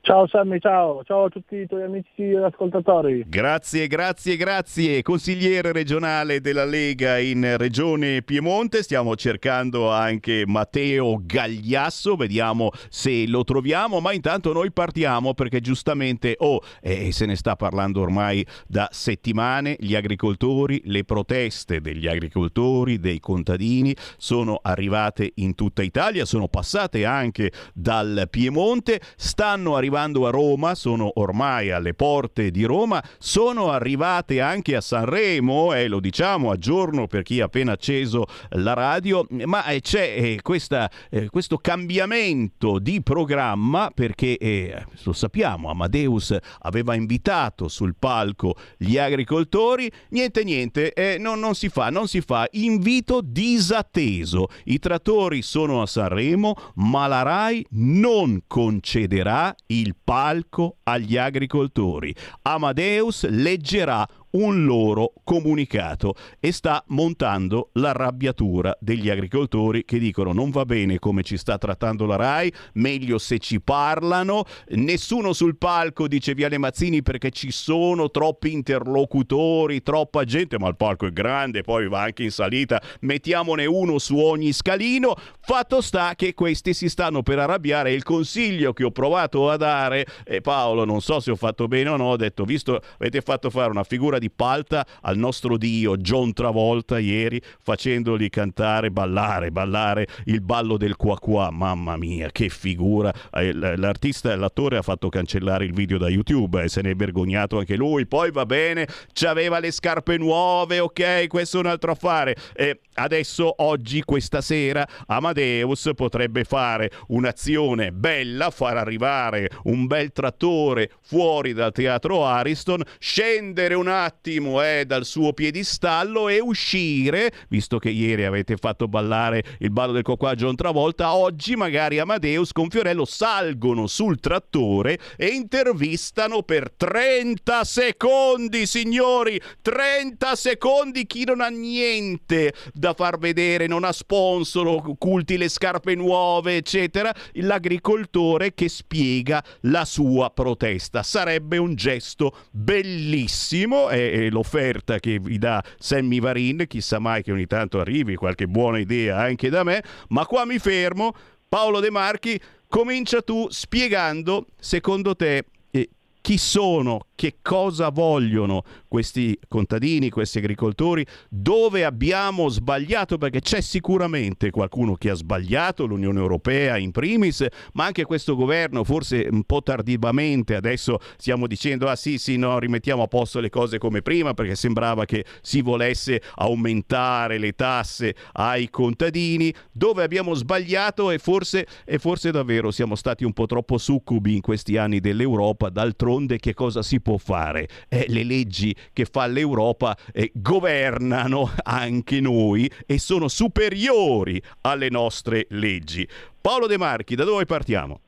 Ciao 0.07 0.25
Sammy, 0.25 0.57
ciao, 0.59 1.03
ciao 1.03 1.25
a 1.25 1.27
tutti 1.27 1.57
i 1.57 1.67
tuoi 1.67 1.83
amici 1.83 2.33
ascoltatori. 2.33 3.25
Grazie, 3.27 3.87
grazie, 3.87 4.37
grazie. 4.37 5.01
Consigliere 5.01 5.73
regionale 5.73 6.39
della 6.39 6.63
Lega 6.63 7.19
in 7.19 7.57
Regione 7.57 8.21
Piemonte, 8.21 8.83
stiamo 8.83 9.17
cercando 9.17 9.91
anche 9.91 10.45
Matteo 10.47 11.19
Gagliasso, 11.21 12.15
vediamo 12.15 12.69
se 12.87 13.27
lo 13.27 13.43
troviamo, 13.43 13.99
ma 13.99 14.13
intanto 14.13 14.53
noi 14.53 14.71
partiamo 14.71 15.33
perché 15.33 15.59
giustamente, 15.59 16.35
oh, 16.37 16.61
eh, 16.79 17.11
se 17.11 17.25
ne 17.25 17.35
sta 17.35 17.57
parlando 17.57 17.99
ormai 17.99 18.47
da 18.65 18.87
settimane, 18.89 19.75
gli 19.77 19.93
agricoltori, 19.93 20.83
le 20.85 21.03
proteste 21.03 21.81
degli 21.81 22.07
agricoltori, 22.07 23.01
dei 23.01 23.19
contadini 23.19 23.93
sono 24.15 24.57
arrivate 24.61 25.33
in 25.35 25.53
tutta 25.53 25.81
Italia, 25.81 26.23
sono 26.23 26.47
passate 26.47 27.03
anche 27.03 27.51
dal 27.73 28.29
Piemonte, 28.29 29.01
stanno 29.17 29.75
arrivando 29.75 29.95
arrivando 29.97 30.27
a 30.27 30.29
Roma, 30.29 30.75
sono 30.75 31.11
ormai 31.15 31.71
alle 31.71 31.95
porte 31.95 32.51
di 32.51 32.63
Roma, 32.65 33.03
sono 33.17 33.71
arrivate 33.71 34.39
anche 34.39 34.75
a 34.75 34.81
Sanremo, 34.81 35.73
e 35.73 35.81
eh, 35.83 35.87
lo 35.87 35.99
diciamo 35.99 36.51
a 36.51 36.57
giorno 36.57 37.07
per 37.07 37.23
chi 37.23 37.41
ha 37.41 37.45
appena 37.45 37.71
acceso 37.71 38.25
la 38.49 38.73
radio, 38.73 39.25
ma 39.45 39.65
eh, 39.65 39.81
c'è 39.81 40.13
eh, 40.15 40.39
questa, 40.43 40.89
questo 41.29 41.57
cambiamento 41.57 42.77
di 42.77 43.01
programma 43.01 43.89
perché, 43.93 44.85
lo 45.03 45.13
sappiamo, 45.13 45.69
Amadeus 45.69 46.37
aveva 46.59 46.93
invitato 46.93 47.67
sul 47.67 47.95
palco 47.97 48.55
gli 48.77 48.97
agricoltori, 48.97 49.91
niente 50.09 50.43
niente, 50.43 51.17
non, 51.19 51.39
non 51.39 51.55
si 51.55 51.69
fa, 51.69 51.89
non 51.89 52.07
si 52.07 52.21
fa, 52.21 52.47
invito 52.51 53.21
disatteso, 53.23 54.47
i 54.65 54.77
trattori 54.77 55.41
sono 55.41 55.81
a 55.81 55.87
Sanremo, 55.87 56.55
ma 56.75 57.07
la 57.07 57.23
RAI 57.23 57.65
non 57.71 58.43
concederà 58.45 59.55
il 59.67 59.86
il 59.87 59.95
palco 60.01 60.77
agli 60.83 61.17
agricoltori. 61.17 62.13
Amadeus 62.43 63.27
leggerà 63.29 64.05
un 64.31 64.65
loro 64.65 65.13
comunicato 65.23 66.15
e 66.39 66.51
sta 66.51 66.83
montando 66.87 67.69
l'arrabbiatura 67.73 68.75
degli 68.79 69.09
agricoltori 69.09 69.85
che 69.85 69.99
dicono 69.99 70.33
non 70.33 70.49
va 70.49 70.65
bene 70.65 70.99
come 70.99 71.23
ci 71.23 71.37
sta 71.37 71.57
trattando 71.57 72.05
la 72.05 72.15
RAI, 72.15 72.53
meglio 72.73 73.17
se 73.17 73.39
ci 73.39 73.61
parlano, 73.61 74.45
nessuno 74.69 75.33
sul 75.33 75.57
palco 75.57 76.07
dice 76.07 76.33
Viale 76.33 76.57
Mazzini 76.57 77.01
perché 77.01 77.31
ci 77.31 77.51
sono 77.51 78.09
troppi 78.09 78.51
interlocutori, 78.51 79.81
troppa 79.81 80.23
gente, 80.23 80.59
ma 80.59 80.67
il 80.67 80.75
palco 80.75 81.05
è 81.05 81.11
grande, 81.11 81.61
poi 81.61 81.87
va 81.87 82.01
anche 82.01 82.23
in 82.23 82.31
salita, 82.31 82.81
mettiamone 83.01 83.65
uno 83.65 83.97
su 83.97 84.17
ogni 84.17 84.51
scalino, 84.51 85.15
fatto 85.39 85.81
sta 85.81 86.15
che 86.15 86.33
questi 86.33 86.73
si 86.73 86.89
stanno 86.89 87.23
per 87.23 87.39
arrabbiare. 87.39 87.93
Il 87.93 88.03
consiglio 88.03 88.73
che 88.73 88.83
ho 88.83 88.91
provato 88.91 89.49
a 89.49 89.57
dare 89.57 90.05
e 90.23 90.41
Paolo 90.41 90.85
non 90.85 91.01
so 91.01 91.19
se 91.19 91.31
ho 91.31 91.35
fatto 91.35 91.67
bene 91.67 91.89
o 91.89 91.97
no, 91.97 92.05
ho 92.05 92.15
detto 92.17 92.43
visto 92.43 92.81
avete 92.97 93.21
fatto 93.21 93.49
fare 93.49 93.69
una 93.69 93.83
figura 93.83 94.16
di 94.19 94.27
di 94.27 94.29
palta 94.29 94.85
al 95.01 95.17
nostro 95.17 95.57
dio 95.57 95.95
John 95.97 96.33
Travolta 96.33 96.99
ieri 96.99 97.41
facendoli 97.61 98.29
cantare, 98.29 98.91
ballare, 98.91 99.51
ballare 99.51 100.07
il 100.25 100.41
ballo 100.41 100.77
del 100.77 100.97
qua 100.97 101.17
qua. 101.17 101.49
Mamma 101.49 101.95
mia, 101.97 102.29
che 102.31 102.49
figura! 102.49 103.13
Eh, 103.33 103.53
l'artista, 103.53 104.35
l'attore 104.35 104.77
ha 104.77 104.81
fatto 104.81 105.09
cancellare 105.09 105.65
il 105.65 105.73
video 105.73 105.97
da 105.97 106.09
YouTube 106.09 106.61
e 106.61 106.67
se 106.67 106.81
ne 106.81 106.91
è 106.91 106.95
vergognato 106.95 107.57
anche 107.57 107.75
lui. 107.75 108.05
Poi 108.05 108.31
va 108.31 108.45
bene, 108.45 108.87
aveva 109.25 109.59
le 109.59 109.71
scarpe 109.71 110.17
nuove, 110.17 110.79
ok, 110.79 111.27
questo 111.27 111.57
è 111.57 111.59
un 111.61 111.67
altro 111.67 111.91
affare. 111.91 112.35
E 112.53 112.81
adesso, 112.95 113.53
oggi, 113.63 114.01
questa 114.03 114.41
sera, 114.41 114.87
Amadeus 115.07 115.91
potrebbe 115.95 116.43
fare 116.43 116.91
un'azione 117.07 117.91
bella, 117.91 118.49
far 118.49 118.77
arrivare 118.77 119.49
un 119.63 119.85
bel 119.87 120.11
trattore 120.11 120.91
fuori 121.01 121.53
dal 121.53 121.71
teatro 121.71 122.25
Ariston, 122.25 122.81
scendere 122.99 123.73
un 123.73 123.87
attimo 123.87 124.06
attimo 124.07 124.63
eh, 124.63 124.85
dal 124.85 125.05
suo 125.05 125.33
piedistallo 125.33 126.29
e 126.29 126.39
uscire, 126.39 127.31
visto 127.49 127.77
che 127.77 127.89
ieri 127.89 128.23
avete 128.23 128.55
fatto 128.55 128.87
ballare 128.87 129.43
il 129.59 129.69
ballo 129.69 129.91
del 129.91 130.03
cocco 130.03 130.27
a 130.27 130.35
John 130.35 130.55
Travolta, 130.55 131.13
oggi 131.13 131.55
magari 131.55 131.99
Amadeus 131.99 132.53
con 132.53 132.69
Fiorello 132.69 133.03
salgono 133.03 133.85
sul 133.87 134.19
trattore 134.19 134.97
e 135.17 135.27
intervistano 135.27 136.41
per 136.43 136.71
30 136.71 137.63
secondi, 137.65 138.65
signori, 138.65 139.39
30 139.61 140.35
secondi 140.35 141.05
chi 141.05 141.25
non 141.25 141.41
ha 141.41 141.49
niente 141.49 142.53
da 142.73 142.93
far 142.93 143.17
vedere, 143.17 143.67
non 143.67 143.83
ha 143.83 143.91
sponsor, 143.91 144.97
culti 144.97 145.37
le 145.37 145.49
scarpe 145.49 145.95
nuove, 145.95 146.55
eccetera, 146.55 147.13
l'agricoltore 147.33 148.53
che 148.53 148.69
spiega 148.69 149.43
la 149.61 149.83
sua 149.83 150.29
protesta. 150.29 151.03
Sarebbe 151.03 151.57
un 151.57 151.75
gesto 151.75 152.33
bellissimo. 152.51 153.89
E 153.97 154.29
l'offerta 154.29 154.99
che 154.99 155.19
vi 155.19 155.37
dà 155.37 155.63
Sammy 155.77 156.19
Varin, 156.19 156.65
chissà 156.67 156.99
mai 156.99 157.23
che 157.23 157.31
ogni 157.31 157.47
tanto 157.47 157.79
arrivi 157.79 158.15
qualche 158.15 158.47
buona 158.47 158.79
idea 158.79 159.17
anche 159.17 159.49
da 159.49 159.63
me, 159.63 159.83
ma 160.09 160.25
qua 160.25 160.45
mi 160.45 160.59
fermo. 160.59 161.13
Paolo 161.49 161.79
De 161.79 161.89
Marchi, 161.89 162.39
comincia 162.67 163.21
tu 163.21 163.47
spiegando, 163.49 164.47
secondo 164.59 165.15
te, 165.15 165.45
eh, 165.71 165.89
chi 166.21 166.37
sono 166.37 167.06
che 167.17 167.39
cosa 167.41 167.89
vogliono 167.89 168.61
questi 168.87 169.37
contadini, 169.47 170.11
questi 170.11 170.37
agricoltori, 170.37 171.03
dove 171.29 171.83
abbiamo 171.83 172.47
sbagliato, 172.47 173.17
perché 173.17 173.41
c'è 173.41 173.59
sicuramente 173.59 174.51
qualcuno 174.51 174.93
che 174.93 175.09
ha 175.09 175.15
sbagliato, 175.15 175.87
l'Unione 175.87 176.19
Europea 176.19 176.77
in 176.77 176.91
primis, 176.91 177.43
ma 177.73 177.85
anche 177.85 178.05
questo 178.05 178.35
governo, 178.35 178.83
forse 178.83 179.27
un 179.31 179.43
po' 179.45 179.63
tardivamente, 179.63 180.53
adesso 180.53 180.99
stiamo 181.17 181.47
dicendo, 181.47 181.87
ah 181.87 181.95
sì, 181.95 182.19
sì, 182.19 182.37
no, 182.37 182.59
rimettiamo 182.59 183.01
a 183.01 183.07
posto 183.07 183.39
le 183.39 183.49
cose 183.49 183.79
come 183.79 184.03
prima, 184.03 184.35
perché 184.35 184.53
sembrava 184.53 185.05
che 185.05 185.25
si 185.41 185.61
volesse 185.61 186.21
aumentare 186.35 187.39
le 187.39 187.53
tasse 187.53 188.15
ai 188.33 188.69
contadini, 188.69 189.51
dove 189.71 190.03
abbiamo 190.03 190.35
sbagliato 190.35 191.09
e 191.09 191.17
forse, 191.17 191.65
e 191.83 191.97
forse 191.97 192.29
davvero 192.29 192.69
siamo 192.69 192.93
stati 192.93 193.23
un 193.23 193.33
po' 193.33 193.47
troppo 193.47 193.79
succubi 193.79 194.35
in 194.35 194.41
questi 194.41 194.77
anni 194.77 194.99
dell'Europa, 194.99 195.69
d'altronde 195.69 196.37
che 196.37 196.53
cosa 196.53 196.83
si 196.83 197.01
può 197.01 197.06
fare? 197.15 197.67
Eh, 197.87 198.07
le 198.09 198.25
leggi 198.25 198.75
che 198.91 199.05
fa 199.05 199.25
l'Europa 199.27 199.95
eh, 200.11 200.31
governano 200.33 201.49
anche 201.63 202.19
noi 202.19 202.69
e 202.85 202.99
sono 202.99 203.29
superiori 203.29 204.41
alle 204.63 204.89
nostre 204.89 205.45
leggi. 205.51 206.05
Paolo 206.41 206.67
De 206.67 206.77
Marchi, 206.77 207.15
da 207.15 207.23
dove 207.23 207.45
partiamo? 207.45 208.01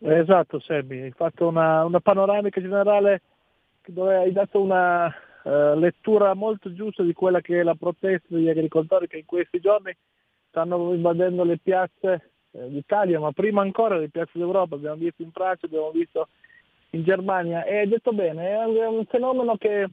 Esatto, 0.00 0.58
Semmi, 0.58 1.02
hai 1.02 1.12
fatto 1.12 1.46
una, 1.46 1.84
una 1.84 2.00
panoramica 2.00 2.60
generale 2.60 3.22
dove 3.86 4.16
hai 4.16 4.32
dato 4.32 4.60
una 4.60 5.06
uh, 5.06 5.78
lettura 5.78 6.34
molto 6.34 6.72
giusta 6.72 7.02
di 7.02 7.12
quella 7.12 7.40
che 7.40 7.60
è 7.60 7.62
la 7.62 7.74
protesta 7.74 8.28
degli 8.28 8.48
agricoltori 8.48 9.06
che 9.06 9.18
in 9.18 9.26
questi 9.26 9.60
giorni 9.60 9.94
stanno 10.48 10.92
invadendo 10.94 11.44
le 11.44 11.58
piazze 11.58 12.30
eh, 12.52 12.68
d'Italia, 12.68 13.20
ma 13.20 13.32
prima 13.32 13.62
ancora 13.62 13.96
le 13.96 14.08
piazze 14.08 14.38
d'Europa, 14.38 14.74
abbiamo 14.74 14.96
visto 14.96 15.22
in 15.22 15.30
Francia, 15.30 15.66
abbiamo 15.66 15.90
visto 15.90 16.28
in 16.90 17.04
Germania 17.04 17.64
e 17.64 17.78
hai 17.78 17.88
detto 17.88 18.12
bene, 18.12 18.50
è 18.50 18.86
un 18.86 19.04
fenomeno 19.06 19.56
che 19.56 19.86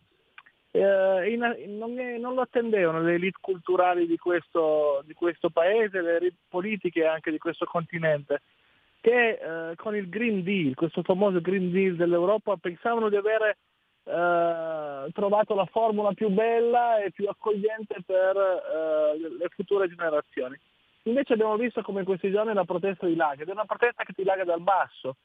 eh, 0.71 1.31
in, 1.31 1.39
non, 1.77 1.99
è, 1.99 2.17
non, 2.17 2.33
lo 2.33 2.41
attendevano 2.41 3.01
le 3.01 3.15
elite 3.15 3.37
culturali 3.41 4.05
di 4.05 4.17
questo, 4.17 5.01
di 5.05 5.13
questo, 5.13 5.49
paese, 5.49 6.01
le 6.01 6.15
elite 6.17 6.37
politiche 6.49 7.05
anche 7.05 7.31
di 7.31 7.37
questo 7.37 7.65
continente, 7.65 8.41
che 9.01 9.39
eh, 9.39 9.75
con 9.75 9.95
il 9.95 10.09
Green 10.09 10.43
Deal, 10.43 10.75
questo 10.75 11.01
famoso 11.03 11.41
Green 11.41 11.71
Deal 11.71 11.95
dell'Europa, 11.95 12.57
pensavano 12.57 13.09
di 13.09 13.15
avere 13.15 13.57
eh, 14.03 15.11
trovato 15.13 15.55
la 15.55 15.65
formula 15.65 16.13
più 16.13 16.29
bella 16.29 17.01
e 17.01 17.11
più 17.11 17.27
accogliente 17.27 17.97
per 18.05 18.35
eh, 18.35 19.19
le 19.19 19.49
future 19.49 19.87
generazioni. 19.87 20.57
Invece 21.03 21.33
abbiamo 21.33 21.55
visto 21.55 21.81
come 21.81 21.99
in 21.99 22.05
questi 22.05 22.29
giorni 22.29 22.53
la 22.53 22.65
protesta 22.65 23.05
di 23.05 23.15
Laga, 23.15 23.43
ed 23.43 23.49
è 23.49 23.53
una 23.53 23.65
protesta 23.65 24.03
che 24.03 24.13
ti 24.13 24.23
laga 24.23 24.43
dal 24.43 24.61
basso, 24.61 25.15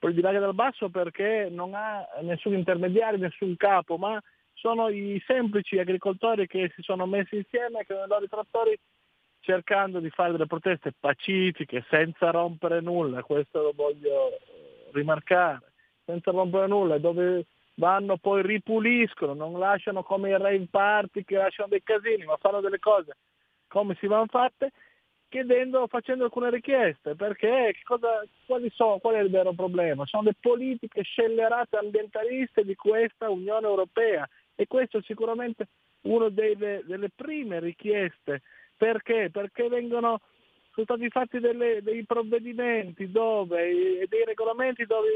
poi 0.00 0.14
di 0.14 0.20
dal 0.22 0.54
basso 0.54 0.88
perché 0.88 1.48
non 1.50 1.74
ha 1.74 2.04
nessun 2.22 2.54
intermediario, 2.54 3.18
nessun 3.18 3.54
capo, 3.56 3.98
ma 3.98 4.20
sono 4.54 4.88
i 4.88 5.22
semplici 5.26 5.78
agricoltori 5.78 6.46
che 6.46 6.72
si 6.74 6.82
sono 6.82 7.06
messi 7.06 7.36
insieme 7.36 7.84
con 7.86 7.96
i 7.96 8.08
loro 8.08 8.26
trattori 8.26 8.76
cercando 9.40 10.00
di 10.00 10.10
fare 10.10 10.32
delle 10.32 10.46
proteste 10.46 10.92
pacifiche, 10.98 11.84
senza 11.88 12.30
rompere 12.30 12.80
nulla, 12.80 13.22
questo 13.22 13.62
lo 13.62 13.72
voglio 13.74 14.32
eh, 14.32 14.90
rimarcare, 14.92 15.72
senza 16.04 16.30
rompere 16.30 16.66
nulla, 16.66 16.98
dove 16.98 17.46
vanno 17.74 18.16
poi 18.16 18.42
ripuliscono, 18.42 19.34
non 19.34 19.58
lasciano 19.58 20.02
come 20.02 20.30
i 20.30 20.38
rave 20.38 20.66
party 20.70 21.24
che 21.24 21.36
lasciano 21.36 21.68
dei 21.68 21.82
casini, 21.82 22.24
ma 22.24 22.36
fanno 22.36 22.60
delle 22.60 22.78
cose 22.78 23.16
come 23.70 23.96
si 24.00 24.06
vanno 24.08 24.26
fatte 24.26 24.72
chiedendo, 25.30 25.86
facendo 25.86 26.24
alcune 26.24 26.50
richieste, 26.50 27.14
perché 27.14 27.72
cosa, 27.84 28.22
sono, 28.74 28.98
qual 28.98 29.14
è 29.14 29.20
il 29.20 29.30
vero 29.30 29.52
problema? 29.52 30.04
Sono 30.04 30.24
le 30.24 30.34
politiche 30.38 31.02
scellerate 31.02 31.76
ambientaliste 31.76 32.64
di 32.64 32.74
questa 32.74 33.30
Unione 33.30 33.66
Europea 33.66 34.28
e 34.54 34.66
questo 34.66 34.98
è 34.98 35.02
sicuramente 35.02 35.68
una 36.02 36.28
delle, 36.28 36.82
delle 36.84 37.08
prime 37.14 37.60
richieste. 37.60 38.42
Perché? 38.76 39.30
Perché 39.30 39.68
vengono, 39.68 40.20
sono 40.72 40.86
stati 40.86 41.08
fatti 41.08 41.38
delle, 41.38 41.80
dei 41.80 42.04
provvedimenti 42.04 43.10
dove, 43.10 44.06
dei 44.08 44.24
regolamenti 44.24 44.84
dove 44.84 45.08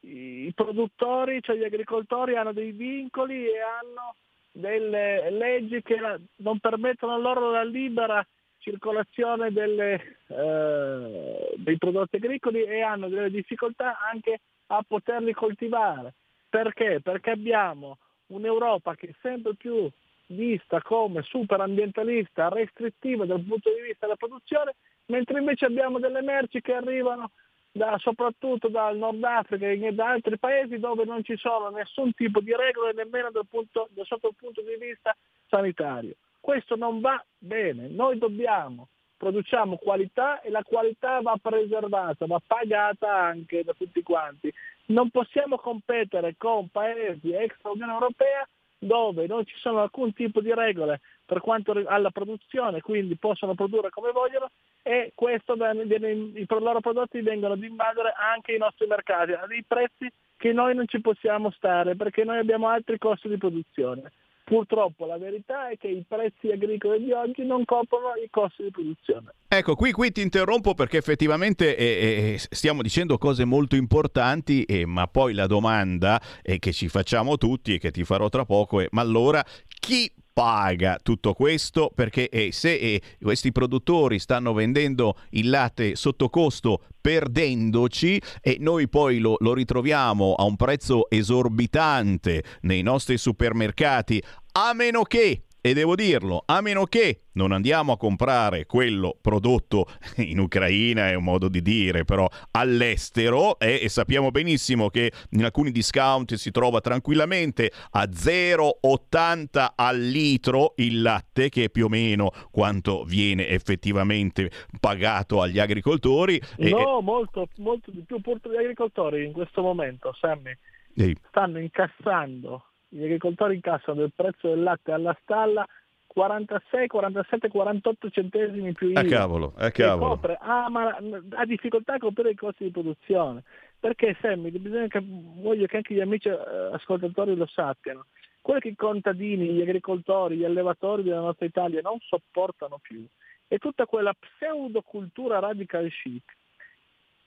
i, 0.00 0.46
i 0.46 0.52
produttori, 0.54 1.40
cioè 1.40 1.56
gli 1.56 1.64
agricoltori 1.64 2.36
hanno 2.36 2.52
dei 2.52 2.72
vincoli 2.72 3.46
e 3.46 3.58
hanno 3.58 4.16
delle 4.52 5.30
leggi 5.30 5.82
che 5.82 5.98
non 6.36 6.58
permettono 6.58 7.18
loro 7.18 7.50
la 7.50 7.64
libera 7.64 8.24
circolazione 8.64 9.52
delle, 9.52 10.16
eh, 10.26 11.54
dei 11.56 11.76
prodotti 11.76 12.16
agricoli 12.16 12.62
e 12.62 12.80
hanno 12.80 13.08
delle 13.08 13.30
difficoltà 13.30 13.98
anche 14.10 14.40
a 14.68 14.82
poterli 14.86 15.34
coltivare. 15.34 16.14
Perché? 16.48 17.00
Perché 17.02 17.30
abbiamo 17.30 17.98
un'Europa 18.28 18.94
che 18.94 19.08
è 19.08 19.14
sempre 19.20 19.54
più 19.54 19.88
vista 20.28 20.80
come 20.80 21.22
super 21.22 21.60
ambientalista, 21.60 22.48
restrittiva 22.48 23.26
dal 23.26 23.42
punto 23.42 23.70
di 23.70 23.82
vista 23.82 24.06
della 24.06 24.16
produzione, 24.16 24.74
mentre 25.06 25.38
invece 25.38 25.66
abbiamo 25.66 25.98
delle 25.98 26.22
merci 26.22 26.62
che 26.62 26.72
arrivano 26.72 27.32
da, 27.70 27.98
soprattutto 27.98 28.68
dal 28.68 28.96
Nord 28.96 29.22
Africa 29.24 29.66
e 29.68 29.92
da 29.92 30.10
altri 30.10 30.38
paesi 30.38 30.78
dove 30.78 31.04
non 31.04 31.22
ci 31.22 31.36
sono 31.36 31.68
nessun 31.68 32.14
tipo 32.14 32.40
di 32.40 32.54
regole 32.56 32.94
nemmeno 32.94 33.30
punto, 33.46 33.90
sotto 34.04 34.28
il 34.28 34.34
punto 34.38 34.62
di 34.62 34.76
vista 34.78 35.14
sanitario. 35.48 36.14
Questo 36.44 36.76
non 36.76 37.00
va 37.00 37.24
bene, 37.38 37.88
noi 37.88 38.18
dobbiamo, 38.18 38.88
produciamo 39.16 39.78
qualità 39.78 40.42
e 40.42 40.50
la 40.50 40.62
qualità 40.62 41.22
va 41.22 41.38
preservata, 41.40 42.26
va 42.26 42.38
pagata 42.46 43.16
anche 43.16 43.64
da 43.64 43.72
tutti 43.72 44.02
quanti. 44.02 44.52
Non 44.88 45.08
possiamo 45.08 45.56
competere 45.56 46.34
con 46.36 46.68
paesi 46.68 47.32
extra 47.32 47.70
Unione 47.70 47.94
Europea 47.94 48.46
dove 48.76 49.26
non 49.26 49.46
ci 49.46 49.54
sono 49.56 49.80
alcun 49.80 50.12
tipo 50.12 50.42
di 50.42 50.52
regole 50.52 51.00
per 51.24 51.40
quanto 51.40 51.72
alla 51.86 52.10
produzione, 52.10 52.82
quindi 52.82 53.16
possono 53.16 53.54
produrre 53.54 53.88
come 53.88 54.12
vogliono 54.12 54.50
e 54.82 55.12
questo 55.14 55.54
viene, 55.54 56.10
i 56.10 56.46
loro 56.46 56.80
prodotti 56.80 57.22
vengono 57.22 57.54
ad 57.54 57.62
invadere 57.62 58.12
anche 58.18 58.52
i 58.52 58.58
nostri 58.58 58.86
mercati 58.86 59.32
a 59.32 59.46
dei 59.46 59.64
prezzi 59.66 60.12
che 60.36 60.52
noi 60.52 60.74
non 60.74 60.86
ci 60.86 61.00
possiamo 61.00 61.50
stare 61.52 61.96
perché 61.96 62.22
noi 62.22 62.36
abbiamo 62.36 62.68
altri 62.68 62.98
costi 62.98 63.30
di 63.30 63.38
produzione. 63.38 64.12
Purtroppo 64.44 65.06
la 65.06 65.16
verità 65.16 65.70
è 65.70 65.78
che 65.78 65.88
i 65.88 66.04
prezzi 66.06 66.50
agricoli 66.50 67.02
di 67.02 67.12
oggi 67.12 67.44
non 67.44 67.64
coprono 67.64 68.12
i 68.22 68.28
costi 68.30 68.64
di 68.64 68.70
produzione. 68.70 69.32
Ecco, 69.48 69.74
qui, 69.74 69.90
qui 69.90 70.12
ti 70.12 70.20
interrompo 70.20 70.74
perché 70.74 70.98
effettivamente 70.98 71.74
eh, 71.76 72.34
eh, 72.34 72.38
stiamo 72.38 72.82
dicendo 72.82 73.16
cose 73.16 73.46
molto 73.46 73.74
importanti, 73.74 74.64
eh, 74.64 74.84
ma 74.84 75.06
poi 75.06 75.32
la 75.32 75.46
domanda 75.46 76.20
che 76.42 76.72
ci 76.72 76.88
facciamo 76.88 77.38
tutti 77.38 77.74
e 77.74 77.78
che 77.78 77.90
ti 77.90 78.04
farò 78.04 78.28
tra 78.28 78.44
poco 78.44 78.80
è 78.80 78.88
ma 78.90 79.00
allora 79.00 79.44
chi 79.66 80.10
paga 80.34 80.98
tutto 81.00 81.32
questo 81.32 81.92
perché 81.94 82.28
eh, 82.28 82.50
se 82.50 82.74
eh, 82.74 83.00
questi 83.20 83.52
produttori 83.52 84.18
stanno 84.18 84.52
vendendo 84.52 85.16
il 85.30 85.48
latte 85.48 85.94
sotto 85.94 86.28
costo 86.28 86.82
perdendoci 87.00 88.20
e 88.40 88.56
noi 88.58 88.88
poi 88.88 89.20
lo, 89.20 89.36
lo 89.38 89.54
ritroviamo 89.54 90.34
a 90.34 90.42
un 90.42 90.56
prezzo 90.56 91.08
esorbitante 91.08 92.42
nei 92.62 92.82
nostri 92.82 93.16
supermercati 93.16 94.20
a 94.52 94.72
meno 94.74 95.04
che 95.04 95.44
e 95.66 95.72
devo 95.72 95.94
dirlo, 95.94 96.42
a 96.44 96.60
meno 96.60 96.84
che 96.84 97.22
non 97.32 97.50
andiamo 97.50 97.92
a 97.92 97.96
comprare 97.96 98.66
quello 98.66 99.16
prodotto 99.18 99.86
in 100.18 100.38
Ucraina, 100.38 101.08
è 101.08 101.14
un 101.14 101.24
modo 101.24 101.48
di 101.48 101.62
dire, 101.62 102.04
però 102.04 102.28
all'estero, 102.50 103.58
eh, 103.58 103.80
e 103.82 103.88
sappiamo 103.88 104.30
benissimo 104.30 104.90
che 104.90 105.10
in 105.30 105.42
alcuni 105.42 105.70
discount 105.70 106.34
si 106.34 106.50
trova 106.50 106.82
tranquillamente 106.82 107.72
a 107.92 108.02
0,80 108.02 109.68
al 109.74 109.98
litro 109.98 110.74
il 110.76 111.00
latte, 111.00 111.48
che 111.48 111.64
è 111.64 111.70
più 111.70 111.86
o 111.86 111.88
meno 111.88 112.30
quanto 112.50 113.04
viene 113.04 113.48
effettivamente 113.48 114.50
pagato 114.78 115.40
agli 115.40 115.58
agricoltori. 115.58 116.38
No, 116.58 116.98
e... 116.98 117.02
molto, 117.02 117.48
molto 117.56 117.90
di 117.90 118.02
più. 118.02 118.20
Gli 118.20 118.56
agricoltori 118.56 119.24
in 119.24 119.32
questo 119.32 119.62
momento, 119.62 120.12
Sammy, 120.12 120.52
Ehi. 120.94 121.16
stanno 121.30 121.58
incassando 121.58 122.64
gli 122.94 123.04
agricoltori 123.04 123.54
incassano 123.54 124.02
il 124.02 124.12
prezzo 124.14 124.48
del 124.48 124.62
latte 124.62 124.92
alla 124.92 125.16
stalla 125.22 125.66
46, 126.06 126.86
47, 126.86 127.48
48 127.48 128.10
centesimi 128.10 128.72
più 128.72 128.90
IVA. 128.90 129.00
A 129.00 129.04
cavolo, 129.04 129.52
a 129.56 129.70
cavolo. 129.70 130.14
Copre, 130.14 130.38
ah, 130.40 130.68
ma 130.68 130.96
ha 131.30 131.44
difficoltà 131.44 131.94
a 131.94 131.98
coprire 131.98 132.30
i 132.30 132.36
costi 132.36 132.64
di 132.64 132.70
produzione. 132.70 133.42
Perché 133.80 134.16
Sammy, 134.20 134.50
bisogna 134.50 134.86
che, 134.86 135.02
voglio 135.02 135.66
che 135.66 135.76
anche 135.76 135.94
gli 135.94 136.00
amici 136.00 136.28
eh, 136.28 136.38
ascoltatori 136.72 137.34
lo 137.34 137.46
sappiano, 137.46 138.06
quello 138.40 138.60
che 138.60 138.68
i 138.68 138.76
contadini, 138.76 139.52
gli 139.52 139.60
agricoltori, 139.60 140.36
gli 140.36 140.44
allevatori 140.44 141.02
della 141.02 141.20
nostra 141.20 141.46
Italia 141.46 141.80
non 141.82 141.98
sopportano 142.00 142.78
più 142.80 143.04
è 143.48 143.58
tutta 143.58 143.86
quella 143.86 144.14
pseudocultura 144.14 145.38
radical 145.38 145.88
chic 145.90 146.36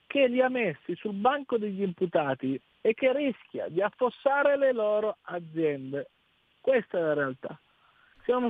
che 0.06 0.26
li 0.26 0.40
ha 0.40 0.48
messi 0.48 0.94
sul 0.96 1.14
banco 1.14 1.58
degli 1.58 1.82
imputati 1.82 2.60
e 2.80 2.94
che 2.94 3.12
rischia 3.12 3.68
di 3.68 3.82
affossare 3.82 4.56
le 4.56 4.72
loro 4.72 5.18
aziende. 5.22 6.10
Questa 6.60 6.98
è 6.98 7.00
la 7.00 7.14
realtà. 7.14 7.60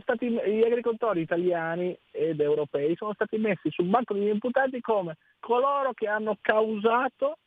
Stati, 0.00 0.28
gli 0.28 0.64
agricoltori 0.64 1.20
italiani 1.20 1.96
ed 2.10 2.40
europei 2.40 2.96
sono 2.96 3.12
stati 3.12 3.38
messi 3.38 3.70
sul 3.70 3.86
banco 3.86 4.12
degli 4.12 4.26
imputati 4.26 4.80
come 4.80 5.18
coloro 5.38 5.92
che 5.92 6.08
hanno 6.08 6.36
causato 6.40 7.38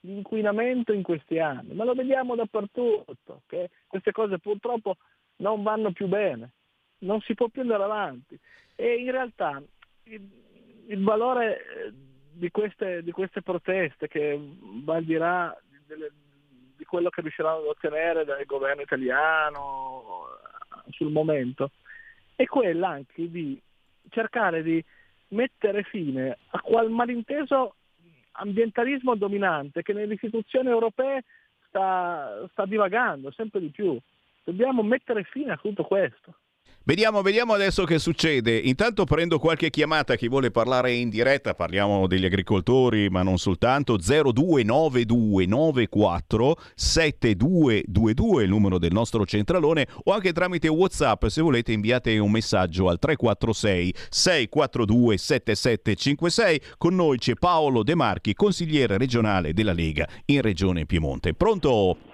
l'inquinamento 0.00 0.92
in 0.92 1.04
questi 1.04 1.38
anni, 1.38 1.74
ma 1.74 1.84
lo 1.84 1.94
vediamo 1.94 2.34
dappertutto, 2.34 3.42
che 3.46 3.70
queste 3.86 4.10
cose 4.10 4.40
purtroppo 4.40 4.96
non 5.36 5.62
vanno 5.62 5.92
più 5.92 6.08
bene, 6.08 6.54
non 7.00 7.20
si 7.20 7.34
può 7.34 7.46
più 7.48 7.60
andare 7.62 7.84
avanti 7.84 8.36
e 8.74 8.94
in 8.94 9.10
realtà 9.12 9.62
il, 10.04 10.28
il 10.88 11.02
valore 11.04 11.92
di 12.32 12.50
queste, 12.50 13.02
di 13.02 13.10
queste 13.10 13.42
proteste 13.42 14.08
che 14.08 14.38
va 14.84 14.96
al 14.96 15.04
di 15.04 15.14
là 15.14 15.56
delle, 15.90 16.10
di 16.76 16.84
quello 16.84 17.10
che 17.10 17.20
riusciranno 17.20 17.58
ad 17.58 17.66
ottenere 17.66 18.24
dal 18.24 18.44
governo 18.44 18.82
italiano 18.82 20.28
sul 20.90 21.10
momento, 21.10 21.72
è 22.36 22.44
quella 22.46 22.88
anche 22.88 23.30
di 23.30 23.60
cercare 24.08 24.62
di 24.62 24.82
mettere 25.28 25.82
fine 25.82 26.38
a 26.50 26.60
quel 26.60 26.88
malinteso 26.88 27.74
ambientalismo 28.32 29.14
dominante 29.16 29.82
che 29.82 29.92
nelle 29.92 30.14
istituzioni 30.14 30.68
europee 30.68 31.24
sta, 31.66 32.46
sta 32.50 32.64
divagando 32.64 33.30
sempre 33.32 33.60
di 33.60 33.68
più. 33.68 33.98
Dobbiamo 34.44 34.82
mettere 34.82 35.24
fine 35.24 35.52
a 35.52 35.56
tutto 35.56 35.84
questo. 35.84 36.34
Vediamo, 36.90 37.22
vediamo 37.22 37.52
adesso 37.52 37.84
che 37.84 38.00
succede. 38.00 38.58
Intanto 38.58 39.04
prendo 39.04 39.38
qualche 39.38 39.70
chiamata, 39.70 40.16
chi 40.16 40.26
vuole 40.26 40.50
parlare 40.50 40.92
in 40.92 41.08
diretta, 41.08 41.54
parliamo 41.54 42.08
degli 42.08 42.24
agricoltori, 42.24 43.08
ma 43.08 43.22
non 43.22 43.38
soltanto. 43.38 43.96
029294 43.96 46.56
7222 46.74 48.42
il 48.42 48.48
numero 48.48 48.80
del 48.80 48.90
nostro 48.90 49.24
centralone 49.24 49.86
o 50.02 50.12
anche 50.12 50.32
tramite 50.32 50.66
WhatsApp 50.66 51.26
se 51.26 51.40
volete 51.40 51.70
inviate 51.70 52.18
un 52.18 52.32
messaggio 52.32 52.88
al 52.88 52.98
346 52.98 53.94
642 54.08 55.16
7756. 55.16 56.60
Con 56.76 56.96
noi 56.96 57.18
c'è 57.18 57.34
Paolo 57.34 57.84
De 57.84 57.94
Marchi, 57.94 58.34
consigliere 58.34 58.98
regionale 58.98 59.52
della 59.52 59.72
Lega 59.72 60.08
in 60.24 60.40
Regione 60.40 60.86
Piemonte. 60.86 61.34
Pronto? 61.34 62.09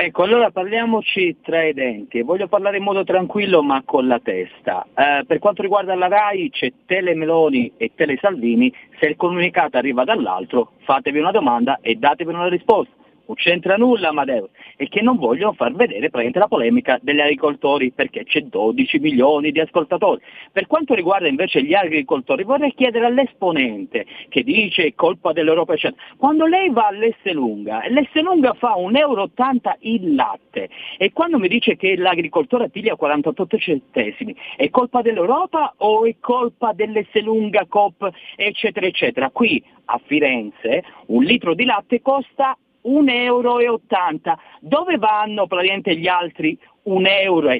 Ecco, 0.00 0.22
allora 0.22 0.52
parliamoci 0.52 1.38
tra 1.42 1.64
i 1.64 1.72
denti. 1.72 2.22
Voglio 2.22 2.46
parlare 2.46 2.76
in 2.76 2.84
modo 2.84 3.02
tranquillo 3.02 3.64
ma 3.64 3.82
con 3.84 4.06
la 4.06 4.20
testa. 4.20 4.86
Eh, 4.94 5.24
per 5.26 5.40
quanto 5.40 5.60
riguarda 5.60 5.96
la 5.96 6.06
RAI 6.06 6.50
c'è 6.50 6.72
Tele 6.86 7.16
Meloni 7.16 7.72
e 7.76 7.90
Tele 7.96 8.16
Salvini, 8.20 8.72
se 9.00 9.06
il 9.06 9.16
comunicato 9.16 9.76
arriva 9.76 10.04
dall'altro 10.04 10.74
fatevi 10.84 11.18
una 11.18 11.32
domanda 11.32 11.80
e 11.82 11.96
datevi 11.96 12.32
una 12.32 12.48
risposta 12.48 12.97
non 13.28 13.36
c'entra 13.36 13.76
nulla 13.76 14.08
Amadeus, 14.08 14.48
e 14.76 14.88
che 14.88 15.02
non 15.02 15.16
vogliono 15.16 15.52
far 15.52 15.72
vedere 15.72 16.08
praticamente 16.08 16.38
la 16.38 16.48
polemica 16.48 16.98
degli 17.02 17.20
agricoltori 17.20 17.92
perché 17.92 18.24
c'è 18.24 18.40
12 18.40 18.98
milioni 18.98 19.52
di 19.52 19.60
ascoltatori. 19.60 20.20
Per 20.50 20.66
quanto 20.66 20.94
riguarda 20.94 21.28
invece 21.28 21.62
gli 21.62 21.74
agricoltori 21.74 22.42
vorrei 22.42 22.72
chiedere 22.74 23.06
all'esponente 23.06 24.06
che 24.28 24.42
dice 24.42 24.84
è 24.84 24.94
colpa 24.94 25.32
dell'Europa 25.32 25.74
eccetera, 25.74 26.00
quando 26.16 26.46
lei 26.46 26.70
va 26.70 26.86
all'Esselunga, 26.86 27.82
l'Esselunga 27.88 28.54
fa 28.54 28.74
1,80 28.76 28.96
euro 28.98 29.30
il 29.80 30.14
latte 30.14 30.68
e 30.96 31.12
quando 31.12 31.38
mi 31.38 31.48
dice 31.48 31.76
che 31.76 31.96
l'agricoltore 31.96 32.70
piglia 32.70 32.96
48 32.96 33.58
centesimi, 33.58 34.34
è 34.56 34.70
colpa 34.70 35.02
dell'Europa 35.02 35.74
o 35.78 36.06
è 36.06 36.14
colpa 36.18 36.72
dell'Esselunga 36.72 37.66
Coop 37.68 38.08
eccetera 38.36 38.86
eccetera? 38.86 39.30
Qui 39.30 39.62
a 39.86 40.00
Firenze 40.04 40.82
un 41.06 41.22
litro 41.22 41.54
di 41.54 41.64
latte 41.64 42.00
costa 42.00 42.56
1,80 42.84 43.10
euro. 43.10 43.70
Dove 44.60 44.96
vanno 44.96 45.46
praticamente 45.46 45.96
gli 45.96 46.06
altri 46.08 46.58
1,30 46.86 47.06
euro? 47.22 47.50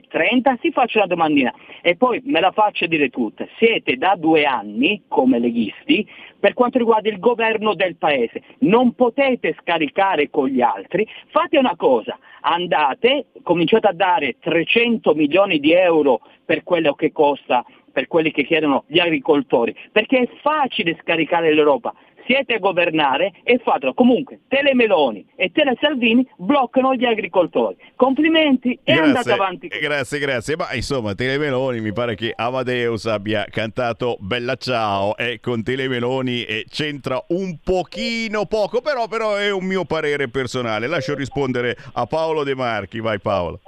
Si 0.61 0.71
faccia 0.73 1.01
la 1.01 1.07
domandina 1.07 1.53
e 1.83 1.97
poi 1.97 2.21
me 2.25 2.41
la 2.41 2.53
faccia 2.53 2.87
dire 2.87 3.09
tutta. 3.09 3.47
Siete 3.59 3.97
da 3.97 4.15
due 4.17 4.45
anni, 4.45 5.03
come 5.09 5.39
leghisti, 5.39 6.07
per 6.39 6.55
quanto 6.55 6.79
riguarda 6.79 7.09
il 7.09 7.19
governo 7.19 7.75
del 7.75 7.97
paese. 7.97 8.43
Non 8.61 8.95
potete 8.95 9.57
scaricare 9.61 10.31
con 10.31 10.49
gli 10.49 10.61
altri. 10.61 11.07
Fate 11.29 11.59
una 11.59 11.77
cosa, 11.77 12.19
andate, 12.41 13.27
cominciate 13.43 13.89
a 13.89 13.93
dare 13.93 14.37
300 14.39 15.15
milioni 15.15 15.59
di 15.59 15.73
euro 15.73 16.21
per 16.45 16.63
quello 16.63 16.95
che 16.95 17.13
costa 17.13 17.65
per 17.99 18.07
quelli 18.07 18.31
che 18.31 18.45
chiedono 18.45 18.85
gli 18.87 19.01
agricoltori, 19.01 19.75
perché 19.91 20.21
è 20.21 20.29
facile 20.41 20.97
scaricare 21.01 21.53
l'Europa, 21.53 21.93
siete 22.29 22.55
a 22.55 22.59
governare 22.59 23.33
e 23.43 23.59
fatelo. 23.59 23.95
Comunque, 23.95 24.41
Tele 24.49 24.75
Meloni 24.75 25.27
e 25.35 25.51
Tele 25.51 25.77
Salvini 25.81 26.29
bloccano 26.37 26.95
gli 26.95 27.07
agricoltori. 27.07 27.77
Complimenti 27.97 28.79
e 28.85 28.93
Grazie, 28.93 29.03
andate 29.03 29.33
avanti. 29.33 29.69
Grazie, 29.69 30.19
grazie. 30.19 30.57
Ma 30.57 30.75
insomma, 30.75 31.15
Telemeloni 31.15 31.81
mi 31.81 31.93
pare 31.93 32.15
che 32.15 32.35
Amadeus 32.37 33.07
abbia 33.07 33.47
cantato 33.49 34.19
Bella 34.21 34.57
Ciao 34.57 35.17
e 35.17 35.41
con 35.41 35.63
Telemeloni 35.63 36.45
eh, 36.45 36.67
c'entra 36.69 37.23
un 37.29 37.59
pochino 37.65 38.45
poco, 38.45 38.83
però, 38.83 39.09
però 39.09 39.37
è 39.37 39.51
un 39.51 39.65
mio 39.65 39.87
parere 39.87 40.29
personale. 40.29 40.87
Lascio 40.87 41.15
rispondere 41.15 41.77
a 41.95 42.05
Paolo 42.05 42.45
De 42.45 42.55
Marchi. 42.55 43.01
Vai 43.01 43.19
Paolo. 43.19 43.61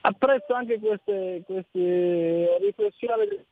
Apprezzo 0.00 0.54
anche 0.54 0.78
queste, 0.80 1.42
queste 1.46 2.58
riflessioni 2.60 3.44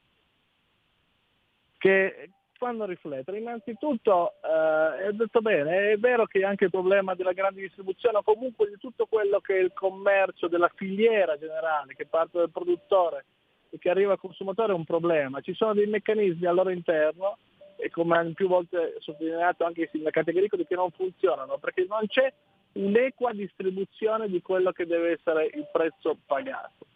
che 1.78 2.30
fanno 2.64 2.86
riflettere. 2.86 3.38
Innanzitutto, 3.38 4.36
eh, 4.42 5.08
è 5.08 5.12
detto 5.12 5.42
bene, 5.42 5.92
è 5.92 5.98
vero 5.98 6.24
che 6.24 6.42
anche 6.44 6.64
il 6.64 6.70
problema 6.70 7.14
della 7.14 7.34
grande 7.34 7.60
distribuzione 7.60 8.16
o 8.16 8.22
comunque 8.22 8.68
di 8.68 8.78
tutto 8.78 9.04
quello 9.04 9.38
che 9.40 9.58
è 9.58 9.60
il 9.60 9.72
commercio, 9.74 10.48
della 10.48 10.70
filiera 10.74 11.36
generale, 11.36 11.94
che 11.94 12.06
parte 12.06 12.38
dal 12.38 12.50
produttore 12.50 13.26
e 13.68 13.78
che 13.78 13.90
arriva 13.90 14.12
al 14.12 14.18
consumatore 14.18 14.72
è 14.72 14.76
un 14.76 14.86
problema. 14.86 15.42
Ci 15.42 15.52
sono 15.52 15.74
dei 15.74 15.86
meccanismi 15.86 16.46
al 16.46 16.54
loro 16.54 16.70
interno 16.70 17.36
e 17.76 17.90
come 17.90 18.16
hanno 18.16 18.32
più 18.32 18.48
volte 18.48 18.96
sottolineato 19.00 19.64
anche 19.64 19.82
i 19.82 19.88
sindacati 19.90 20.30
agricoli 20.30 20.66
che 20.66 20.74
non 20.74 20.90
funzionano 20.90 21.58
perché 21.58 21.84
non 21.86 22.06
c'è 22.06 22.32
un'equa 22.74 23.32
distribuzione 23.32 24.28
di 24.28 24.40
quello 24.40 24.72
che 24.72 24.86
deve 24.86 25.12
essere 25.12 25.50
il 25.52 25.68
prezzo 25.70 26.16
pagato. 26.24 26.86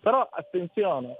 Però 0.00 0.26
attenzione, 0.32 1.14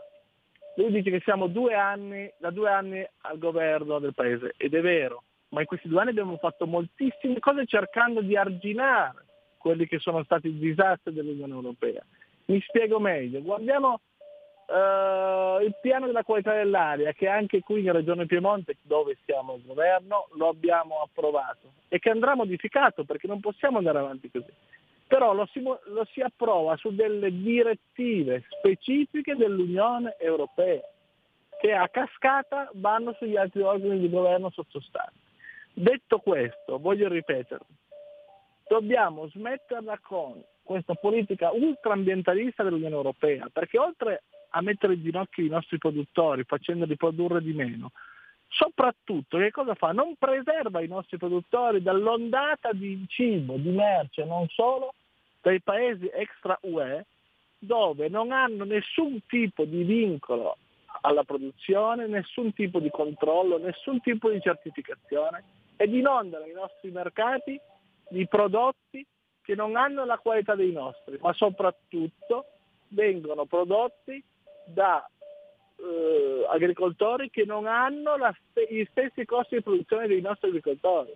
lui 0.76 0.90
dice 0.92 1.10
che 1.10 1.20
siamo 1.20 1.46
due 1.46 1.74
anni, 1.74 2.30
da 2.38 2.50
due 2.50 2.70
anni 2.70 3.06
al 3.22 3.38
governo 3.38 3.98
del 3.98 4.14
paese 4.14 4.54
ed 4.56 4.74
è 4.74 4.80
vero, 4.80 5.24
ma 5.48 5.60
in 5.60 5.66
questi 5.66 5.88
due 5.88 6.00
anni 6.00 6.10
abbiamo 6.10 6.36
fatto 6.36 6.66
moltissime 6.66 7.38
cose 7.38 7.66
cercando 7.66 8.20
di 8.20 8.36
arginare 8.36 9.24
quelli 9.58 9.86
che 9.86 9.98
sono 9.98 10.22
stati 10.24 10.48
i 10.48 10.58
disastri 10.58 11.12
dell'Unione 11.12 11.52
Europea. 11.52 12.02
Mi 12.46 12.60
spiego 12.60 12.98
meglio, 12.98 13.42
guardiamo 13.42 14.00
Uh, 14.70 15.60
il 15.64 15.74
piano 15.82 16.06
della 16.06 16.22
qualità 16.22 16.54
dell'aria 16.54 17.12
che 17.12 17.26
anche 17.26 17.58
qui 17.58 17.80
in 17.80 17.90
Regione 17.90 18.26
Piemonte 18.26 18.76
dove 18.82 19.18
siamo 19.24 19.54
al 19.54 19.62
governo 19.64 20.28
lo 20.34 20.46
abbiamo 20.46 21.00
approvato 21.02 21.72
e 21.88 21.98
che 21.98 22.08
andrà 22.08 22.36
modificato 22.36 23.02
perché 23.02 23.26
non 23.26 23.40
possiamo 23.40 23.78
andare 23.78 23.98
avanti 23.98 24.30
così. 24.30 24.52
Però 25.10 25.34
lo 25.34 25.44
si, 25.46 25.60
lo 25.60 26.06
si 26.12 26.20
approva 26.20 26.76
su 26.76 26.94
delle 26.94 27.32
direttive 27.32 28.44
specifiche 28.48 29.34
dell'Unione 29.34 30.14
Europea 30.20 30.82
che 31.60 31.72
a 31.72 31.88
cascata 31.88 32.70
vanno 32.74 33.12
sugli 33.14 33.36
altri 33.36 33.60
organi 33.62 33.98
di 33.98 34.08
governo 34.08 34.50
sottostanti. 34.50 35.18
Detto 35.72 36.18
questo, 36.18 36.78
voglio 36.78 37.08
ripeterlo, 37.08 37.66
dobbiamo 38.68 39.26
smetterla 39.26 39.98
con 39.98 40.40
questa 40.62 40.94
politica 40.94 41.50
ultraambientalista 41.50 42.62
dell'Unione 42.62 42.94
Europea, 42.94 43.48
perché 43.52 43.78
oltre 43.80 44.22
a 44.50 44.62
mettere 44.62 44.94
in 44.94 45.02
ginocchio 45.02 45.44
i 45.44 45.48
nostri 45.48 45.78
produttori 45.78 46.44
facendoli 46.44 46.94
produrre 46.94 47.42
di 47.42 47.52
meno. 47.52 47.90
Soprattutto 48.52 49.38
che 49.38 49.52
cosa 49.52 49.74
fa? 49.74 49.92
Non 49.92 50.16
preserva 50.18 50.80
i 50.80 50.88
nostri 50.88 51.18
produttori 51.18 51.82
dall'ondata 51.82 52.72
di 52.72 53.04
cibo, 53.08 53.54
di 53.54 53.70
merce, 53.70 54.24
non 54.24 54.48
solo 54.48 54.94
dai 55.40 55.60
paesi 55.60 56.10
extra 56.12 56.58
UE, 56.62 57.06
dove 57.58 58.08
non 58.08 58.32
hanno 58.32 58.64
nessun 58.64 59.24
tipo 59.26 59.64
di 59.64 59.84
vincolo 59.84 60.56
alla 61.02 61.22
produzione, 61.22 62.08
nessun 62.08 62.52
tipo 62.52 62.80
di 62.80 62.90
controllo, 62.90 63.58
nessun 63.58 64.00
tipo 64.00 64.28
di 64.28 64.40
certificazione 64.40 65.44
ed 65.76 65.94
inondano 65.94 66.44
i 66.44 66.52
nostri 66.52 66.90
mercati 66.90 67.58
di 68.08 68.26
prodotti 68.26 69.06
che 69.42 69.54
non 69.54 69.76
hanno 69.76 70.04
la 70.04 70.18
qualità 70.18 70.56
dei 70.56 70.72
nostri, 70.72 71.18
ma 71.20 71.32
soprattutto 71.32 72.46
vengono 72.88 73.44
prodotti 73.44 74.22
da 74.64 75.08
eh, 75.82 76.46
agricoltori 76.48 77.30
che 77.30 77.44
non 77.44 77.66
hanno 77.66 78.16
st- 78.16 78.70
gli 78.70 78.84
stessi 78.90 79.24
costi 79.24 79.56
di 79.56 79.62
produzione 79.62 80.06
dei 80.06 80.20
nostri 80.20 80.48
agricoltori. 80.48 81.12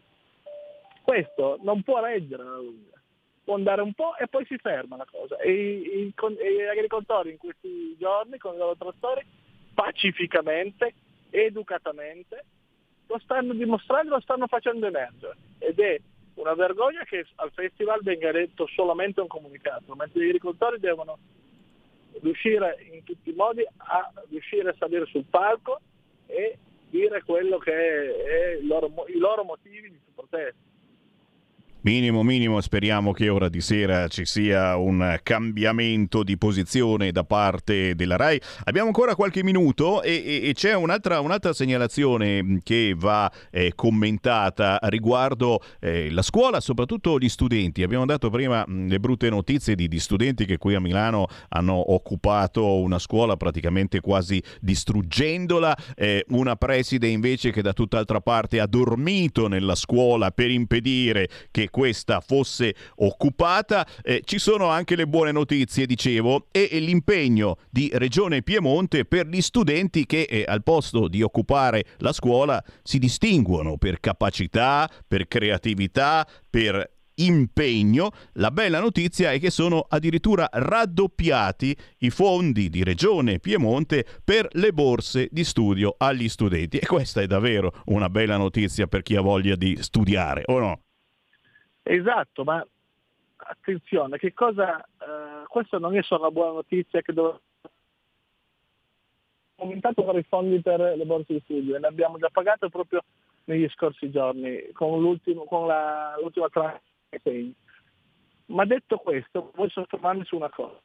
Questo 1.02 1.58
non 1.62 1.82
può 1.82 2.02
reggere 2.02 2.42
la 2.42 2.56
lunga, 2.56 3.00
può 3.44 3.54
andare 3.54 3.82
un 3.82 3.92
po' 3.92 4.16
e 4.16 4.26
poi 4.26 4.44
si 4.46 4.56
ferma 4.56 4.96
la 4.96 5.06
cosa. 5.10 5.36
E, 5.38 5.52
i, 5.52 6.06
i, 6.06 6.14
gli 6.14 6.62
agricoltori 6.62 7.30
in 7.30 7.36
questi 7.36 7.96
giorni 7.98 8.38
con 8.38 8.54
i 8.54 8.58
loro 8.58 8.76
trattori 8.76 9.22
pacificamente, 9.74 10.94
educatamente, 11.30 12.44
lo 13.06 13.18
stanno 13.18 13.52
dimostrando, 13.52 14.14
lo 14.14 14.20
stanno 14.20 14.46
facendo 14.46 14.86
emergere 14.86 15.36
ed 15.58 15.78
è 15.78 16.00
una 16.34 16.54
vergogna 16.54 17.04
che 17.04 17.26
al 17.36 17.52
festival 17.52 18.00
venga 18.02 18.32
detto 18.32 18.66
solamente 18.66 19.20
un 19.20 19.28
comunicato, 19.28 19.94
mentre 19.94 20.20
gli 20.20 20.26
agricoltori 20.26 20.80
devono 20.80 21.18
riuscire 22.22 22.76
in 22.90 23.02
tutti 23.04 23.30
i 23.30 23.34
modi 23.34 23.64
a 23.76 24.12
riuscire 24.28 24.70
a 24.70 24.74
salire 24.78 25.06
sul 25.06 25.24
palco 25.28 25.80
e 26.26 26.58
dire 26.90 27.22
quello 27.22 27.58
che 27.58 27.72
è, 27.72 28.56
è 28.56 28.58
loro, 28.62 28.90
i 29.08 29.18
loro 29.18 29.44
motivi 29.44 29.90
di 29.90 29.98
protesta. 30.14 30.73
Minimo, 31.84 32.22
minimo, 32.22 32.62
speriamo 32.62 33.12
che 33.12 33.28
ora 33.28 33.50
di 33.50 33.60
sera 33.60 34.08
ci 34.08 34.24
sia 34.24 34.74
un 34.74 35.20
cambiamento 35.22 36.22
di 36.22 36.38
posizione 36.38 37.12
da 37.12 37.24
parte 37.24 37.94
della 37.94 38.16
RAI. 38.16 38.40
Abbiamo 38.64 38.86
ancora 38.86 39.14
qualche 39.14 39.44
minuto 39.44 40.00
e, 40.00 40.22
e, 40.24 40.48
e 40.48 40.54
c'è 40.54 40.74
un'altra, 40.74 41.20
un'altra, 41.20 41.52
segnalazione 41.52 42.60
che 42.62 42.94
va 42.96 43.30
eh, 43.50 43.72
commentata 43.74 44.78
riguardo 44.84 45.62
eh, 45.78 46.10
la 46.10 46.22
scuola, 46.22 46.58
soprattutto 46.60 47.18
gli 47.18 47.28
studenti. 47.28 47.82
Abbiamo 47.82 48.06
dato 48.06 48.30
prima 48.30 48.64
mh, 48.66 48.88
le 48.88 48.98
brutte 48.98 49.28
notizie 49.28 49.74
di, 49.74 49.86
di, 49.86 50.00
studenti 50.00 50.46
che 50.46 50.56
qui 50.56 50.74
a 50.74 50.80
Milano 50.80 51.26
hanno 51.50 51.92
occupato 51.92 52.80
una 52.80 52.98
scuola 52.98 53.36
praticamente 53.36 54.00
quasi 54.00 54.42
distruggendola, 54.58 55.76
eh, 55.94 56.24
una 56.28 56.56
preside 56.56 57.08
invece 57.08 57.52
che 57.52 57.60
da 57.60 57.74
tutt'altra 57.74 58.22
parte 58.22 58.58
ha 58.58 58.66
dormito 58.66 59.48
nella 59.48 59.74
scuola 59.74 60.30
per 60.30 60.50
impedire 60.50 61.28
che 61.50 61.68
questa 61.74 62.20
fosse 62.20 62.72
occupata. 62.98 63.84
Eh, 64.00 64.22
ci 64.24 64.38
sono 64.38 64.68
anche 64.68 64.94
le 64.94 65.08
buone 65.08 65.32
notizie, 65.32 65.86
dicevo, 65.86 66.46
e, 66.52 66.68
e 66.70 66.78
l'impegno 66.78 67.56
di 67.68 67.90
Regione 67.94 68.42
Piemonte 68.42 69.04
per 69.04 69.26
gli 69.26 69.40
studenti 69.40 70.06
che 70.06 70.22
eh, 70.22 70.44
al 70.46 70.62
posto 70.62 71.08
di 71.08 71.20
occupare 71.20 71.84
la 71.98 72.12
scuola 72.12 72.62
si 72.84 73.00
distinguono 73.00 73.76
per 73.76 73.98
capacità, 73.98 74.88
per 75.08 75.26
creatività, 75.26 76.24
per 76.48 76.92
impegno. 77.16 78.12
La 78.34 78.52
bella 78.52 78.78
notizia 78.78 79.32
è 79.32 79.40
che 79.40 79.50
sono 79.50 79.84
addirittura 79.88 80.48
raddoppiati 80.52 81.76
i 81.98 82.10
fondi 82.10 82.70
di 82.70 82.84
Regione 82.84 83.40
Piemonte 83.40 84.06
per 84.22 84.46
le 84.52 84.72
borse 84.72 85.28
di 85.32 85.42
studio 85.42 85.96
agli 85.98 86.28
studenti 86.28 86.78
e 86.78 86.86
questa 86.86 87.20
è 87.20 87.26
davvero 87.26 87.72
una 87.86 88.08
bella 88.08 88.36
notizia 88.36 88.86
per 88.86 89.02
chi 89.02 89.16
ha 89.16 89.20
voglia 89.20 89.56
di 89.56 89.76
studiare, 89.80 90.42
o 90.46 90.60
no? 90.60 90.83
Esatto, 91.86 92.44
ma 92.44 92.66
attenzione, 93.36 94.16
che 94.16 94.32
cosa, 94.32 94.80
eh, 94.80 95.44
questa 95.48 95.78
non 95.78 95.94
è 95.94 96.02
solo 96.02 96.22
una 96.22 96.30
buona 96.30 96.52
notizia 96.52 97.02
che 97.02 97.12
dove 97.12 97.40
aumentato 99.56 100.02
per 100.02 100.16
i 100.16 100.22
fondi 100.22 100.60
per 100.60 100.80
le 100.80 101.04
borse 101.04 101.34
di 101.34 101.40
studio 101.40 101.76
e 101.76 101.78
ne 101.78 101.86
abbiamo 101.86 102.18
già 102.18 102.28
pagato 102.30 102.70
proprio 102.70 103.02
negli 103.44 103.68
scorsi 103.68 104.10
giorni 104.10 104.70
con, 104.72 105.20
con 105.46 105.66
la, 105.66 106.16
l'ultima 106.20 106.48
tranche. 106.48 107.52
Ma 108.46 108.64
detto 108.64 108.96
questo, 108.96 109.52
voglio 109.54 109.70
soffermarmi 109.70 110.24
su 110.24 110.36
una 110.36 110.50
cosa. 110.50 110.80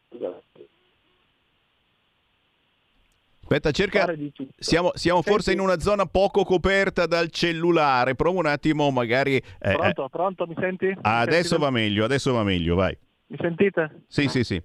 Aspetta, 3.52 3.72
cerca. 3.72 4.14
Siamo, 4.60 4.92
siamo 4.94 5.24
forse 5.24 5.52
in 5.54 5.60
una 5.60 5.80
zona 5.80 6.06
poco 6.06 6.44
coperta 6.44 7.08
dal 7.08 7.32
cellulare. 7.32 8.14
Provo 8.14 8.38
un 8.38 8.46
attimo, 8.46 8.92
magari. 8.92 9.38
Eh, 9.38 9.74
pronto, 9.74 10.08
pronto, 10.08 10.46
mi 10.46 10.54
senti? 10.60 10.86
Mi 10.86 10.98
adesso 11.02 11.56
sentite? 11.56 11.58
va 11.58 11.70
meglio, 11.72 12.06
adesso 12.06 12.32
va 12.32 12.44
meglio, 12.44 12.76
vai. 12.76 12.96
Mi 13.26 13.38
sentite? 13.42 14.04
Sì, 14.06 14.28
sì, 14.28 14.44
sì. 14.44 14.62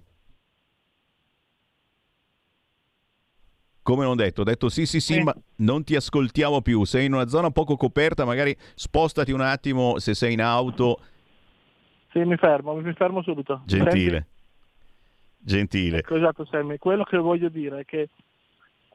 Come 3.81 4.03
non 4.03 4.15
detto, 4.15 4.41
ho 4.41 4.43
detto 4.43 4.69
sì, 4.69 4.85
sì, 4.85 4.99
sì, 4.99 5.17
eh. 5.17 5.23
ma 5.23 5.35
non 5.57 5.83
ti 5.83 5.95
ascoltiamo 5.95 6.61
più. 6.61 6.83
Sei 6.83 7.07
in 7.07 7.13
una 7.13 7.27
zona 7.27 7.49
poco 7.49 7.77
coperta, 7.77 8.23
magari 8.23 8.55
spostati 8.75 9.31
un 9.31 9.41
attimo 9.41 9.97
se 9.97 10.13
sei 10.13 10.33
in 10.33 10.41
auto. 10.41 10.99
Sì, 12.11 12.19
mi 12.19 12.37
fermo, 12.37 12.75
mi 12.75 12.93
fermo 12.93 13.23
subito. 13.23 13.63
Gentile. 13.65 14.27
Gentile. 15.39 15.97
Ecco, 15.97 16.17
esatto, 16.17 16.45
Sammy. 16.45 16.77
Quello 16.77 17.03
che 17.03 17.17
voglio 17.17 17.49
dire 17.49 17.79
è 17.79 17.85
che 17.85 18.09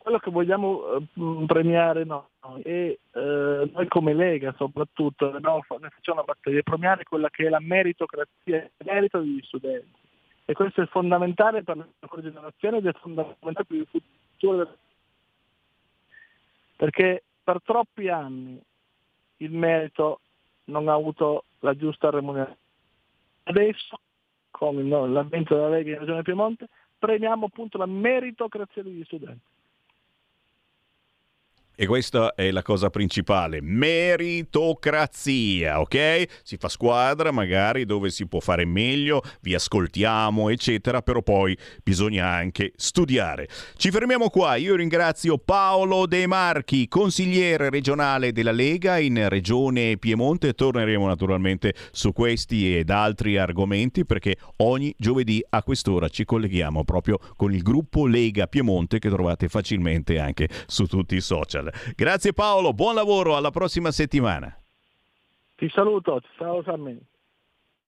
quello 0.03 0.18
che 0.18 0.30
vogliamo 0.30 0.96
eh, 0.96 1.44
premiare 1.46 2.05
noi 2.05 2.62
e 2.62 3.01
eh, 3.12 3.70
noi 3.72 3.88
come 3.88 4.14
Lega 4.14 4.55
soprattutto 4.57 5.38
no, 5.38 5.61
facciamo 5.62 6.22
una 6.22 6.22
battaglia 6.22 6.62
premiare 6.62 7.05
quella 7.05 7.28
che 7.28 7.46
è 7.46 7.48
la 7.51 7.61
meritocrazia 7.61 8.57
il 8.57 8.86
merito 8.86 9.18
degli 9.18 9.42
studenti 9.42 9.98
e 10.46 10.53
questo 10.55 10.80
è 10.80 10.86
fondamentale 10.86 11.62
per 11.62 11.76
la 11.76 11.86
nostra 12.01 12.22
generazione 12.22 12.78
ed 12.78 12.86
è 12.86 12.92
fondamentale 12.92 13.64
per 13.66 13.76
il 13.76 13.86
futuro 13.86 14.76
perché 16.76 17.24
per 17.44 17.61
troppi 17.62 18.09
anni 18.09 18.59
il 19.38 19.53
merito 19.53 20.20
non 20.64 20.88
ha 20.88 20.94
avuto 20.94 21.44
la 21.61 21.74
giusta 21.76 22.09
remunerazione. 22.09 22.59
Adesso, 23.42 24.01
con 24.51 24.88
l'avvento 24.88 25.55
della 25.55 25.68
Lega 25.68 25.92
in 25.92 25.98
Regione 25.98 26.22
Piemonte, 26.22 26.68
premiamo 26.98 27.46
appunto 27.46 27.76
la 27.76 27.86
meritocrazia 27.86 28.82
degli 28.82 29.05
studenti. 29.05 29.49
E 31.81 31.87
questa 31.87 32.35
è 32.35 32.51
la 32.51 32.61
cosa 32.61 32.91
principale, 32.91 33.62
meritocrazia, 33.62 35.81
ok? 35.81 36.26
Si 36.43 36.59
fa 36.59 36.68
squadra 36.68 37.31
magari 37.31 37.87
dove 37.87 38.11
si 38.11 38.28
può 38.28 38.39
fare 38.39 38.66
meglio, 38.66 39.22
vi 39.41 39.55
ascoltiamo, 39.55 40.51
eccetera, 40.51 41.01
però 41.01 41.22
poi 41.22 41.57
bisogna 41.83 42.26
anche 42.26 42.72
studiare. 42.76 43.49
Ci 43.78 43.91
fermiamo 43.91 44.28
qua, 44.28 44.57
io 44.57 44.74
ringrazio 44.74 45.39
Paolo 45.39 46.05
De 46.05 46.26
Marchi, 46.26 46.87
consigliere 46.87 47.70
regionale 47.70 48.33
della 48.33 48.53
Lega 48.53 48.99
in 48.99 49.31
Regione 49.31 49.97
Piemonte, 49.97 50.53
torneremo 50.53 51.07
naturalmente 51.07 51.72
su 51.93 52.12
questi 52.12 52.76
ed 52.76 52.91
altri 52.91 53.39
argomenti 53.39 54.05
perché 54.05 54.37
ogni 54.57 54.95
giovedì 54.99 55.43
a 55.49 55.62
quest'ora 55.62 56.11
ci 56.11 56.26
colleghiamo 56.26 56.85
proprio 56.85 57.18
con 57.37 57.55
il 57.55 57.62
gruppo 57.62 58.07
Lega 58.07 58.49
Piemonte 58.49 58.99
che 58.99 59.09
trovate 59.09 59.49
facilmente 59.49 60.18
anche 60.18 60.47
su 60.66 60.85
tutti 60.85 61.16
i 61.16 61.22
social. 61.22 61.68
Grazie 61.95 62.33
Paolo, 62.33 62.73
buon 62.73 62.95
lavoro, 62.95 63.37
alla 63.37 63.51
prossima 63.51 63.91
settimana. 63.91 64.55
Ti 65.57 65.68
saluto, 65.68 66.21
ciao 66.39 66.62
Sammy. 66.62 66.99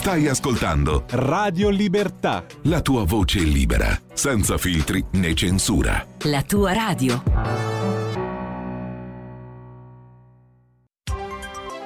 Stai 0.00 0.28
ascoltando 0.28 1.04
Radio 1.10 1.68
Libertà. 1.68 2.46
La 2.62 2.80
tua 2.80 3.04
voce 3.04 3.40
libera, 3.40 4.00
senza 4.14 4.56
filtri 4.56 5.04
né 5.12 5.34
censura. 5.34 6.06
La 6.20 6.42
tua 6.42 6.72
radio. 6.72 7.22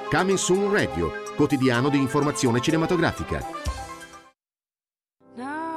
Coming 0.09 0.37
Soon 0.37 0.71
Radio, 0.71 1.11
quotidiano 1.35 1.89
di 1.89 1.97
informazione 1.97 2.61
cinematografica. 2.61 3.45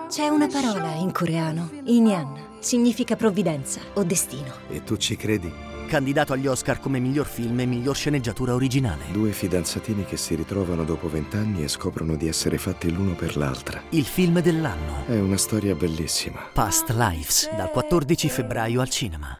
C'è 0.08 0.28
una 0.28 0.46
parola 0.46 0.92
in 0.92 1.10
coreano, 1.10 1.68
Inyan. 1.86 2.60
Significa 2.60 3.16
provvidenza 3.16 3.80
o 3.94 4.04
destino. 4.04 4.52
E 4.68 4.84
tu 4.84 4.96
ci 4.96 5.16
credi? 5.16 5.67
Candidato 5.88 6.32
agli 6.32 6.46
Oscar 6.46 6.78
come 6.78 7.00
miglior 7.00 7.26
film 7.26 7.58
e 7.58 7.66
miglior 7.66 7.96
sceneggiatura 7.96 8.54
originale. 8.54 9.06
Due 9.10 9.32
fidanzatini 9.32 10.04
che 10.04 10.16
si 10.16 10.36
ritrovano 10.36 10.84
dopo 10.84 11.08
vent'anni 11.08 11.64
e 11.64 11.68
scoprono 11.68 12.14
di 12.14 12.28
essere 12.28 12.58
fatti 12.58 12.92
l'uno 12.92 13.14
per 13.14 13.36
l'altra. 13.36 13.82
Il 13.90 14.04
film 14.04 14.40
dell'anno. 14.40 15.04
È 15.06 15.18
una 15.18 15.36
storia 15.36 15.74
bellissima. 15.74 16.50
Past 16.52 16.90
Lives, 16.90 17.50
dal 17.56 17.70
14 17.70 18.28
febbraio 18.28 18.80
al 18.80 18.88
cinema. 18.88 19.36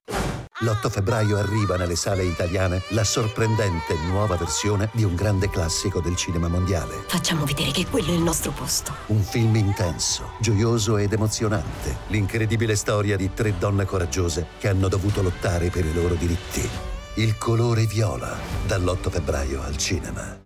L'8 0.61 0.91
febbraio 0.91 1.39
arriva 1.39 1.77
nelle 1.77 1.95
sale 1.95 2.25
italiane 2.25 2.83
la 2.89 3.05
sorprendente 3.05 3.95
nuova 4.09 4.35
versione 4.35 4.91
di 4.93 5.05
un 5.05 5.15
grande 5.15 5.49
classico 5.49 6.01
del 6.01 6.17
cinema 6.17 6.49
mondiale. 6.49 7.05
Facciamo 7.07 7.45
vedere 7.45 7.71
che 7.71 7.87
quello 7.87 8.09
è 8.09 8.15
il 8.15 8.23
nostro 8.23 8.51
posto. 8.51 8.93
Un 9.07 9.23
film 9.23 9.55
intenso, 9.55 10.33
gioioso 10.41 10.97
ed 10.97 11.13
emozionante. 11.13 11.99
L'incredibile 12.09 12.75
storia 12.75 13.17
di 13.17 13.33
tre 13.33 13.57
donne 13.57 13.85
coraggiose 13.85 14.47
che 14.59 14.67
hanno 14.67 14.89
dovuto 14.89 15.23
lottare 15.23 15.69
per 15.69 15.85
i 15.85 15.95
loro 15.95 16.15
diritti. 16.15 16.69
Il 17.15 17.39
colore 17.39 17.87
viola, 17.87 18.37
dall'8 18.67 19.11
febbraio 19.11 19.63
al 19.63 19.77
cinema. 19.77 20.41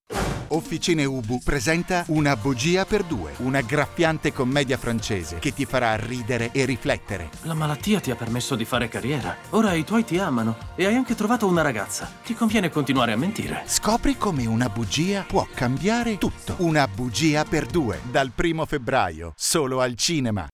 Officine 0.55 1.07
Ubu 1.07 1.41
presenta 1.43 2.05
Una 2.09 2.37
bugia 2.37 2.85
per 2.85 3.05
due, 3.05 3.33
una 3.39 3.63
graffiante 3.63 4.35
commedia 4.35 4.77
francese 4.77 5.39
che 5.39 5.55
ti 5.55 5.65
farà 5.65 5.97
ridere 5.97 6.53
e 6.53 6.67
riflettere. 6.67 7.31
La 7.43 7.55
malattia 7.55 8.01
ti 8.01 8.11
ha 8.11 8.17
permesso 8.17 8.55
di 8.55 8.67
fare 8.67 8.89
carriera. 8.89 9.35
Ora 9.51 9.73
i 9.73 9.85
tuoi 9.85 10.05
ti 10.05 10.19
amano 10.19 10.57
e 10.75 10.85
hai 10.85 10.95
anche 10.95 11.15
trovato 11.15 11.47
una 11.47 11.63
ragazza. 11.63 12.11
Ti 12.23 12.35
conviene 12.35 12.69
continuare 12.69 13.13
a 13.13 13.17
mentire. 13.17 13.63
Scopri 13.65 14.19
come 14.19 14.45
una 14.45 14.69
bugia 14.69 15.25
può 15.27 15.47
cambiare 15.55 16.19
tutto. 16.19 16.57
Una 16.59 16.87
bugia 16.87 17.45
per 17.45 17.65
due, 17.65 18.01
dal 18.11 18.31
primo 18.35 18.67
febbraio, 18.67 19.33
solo 19.35 19.81
al 19.81 19.95
cinema. 19.95 20.47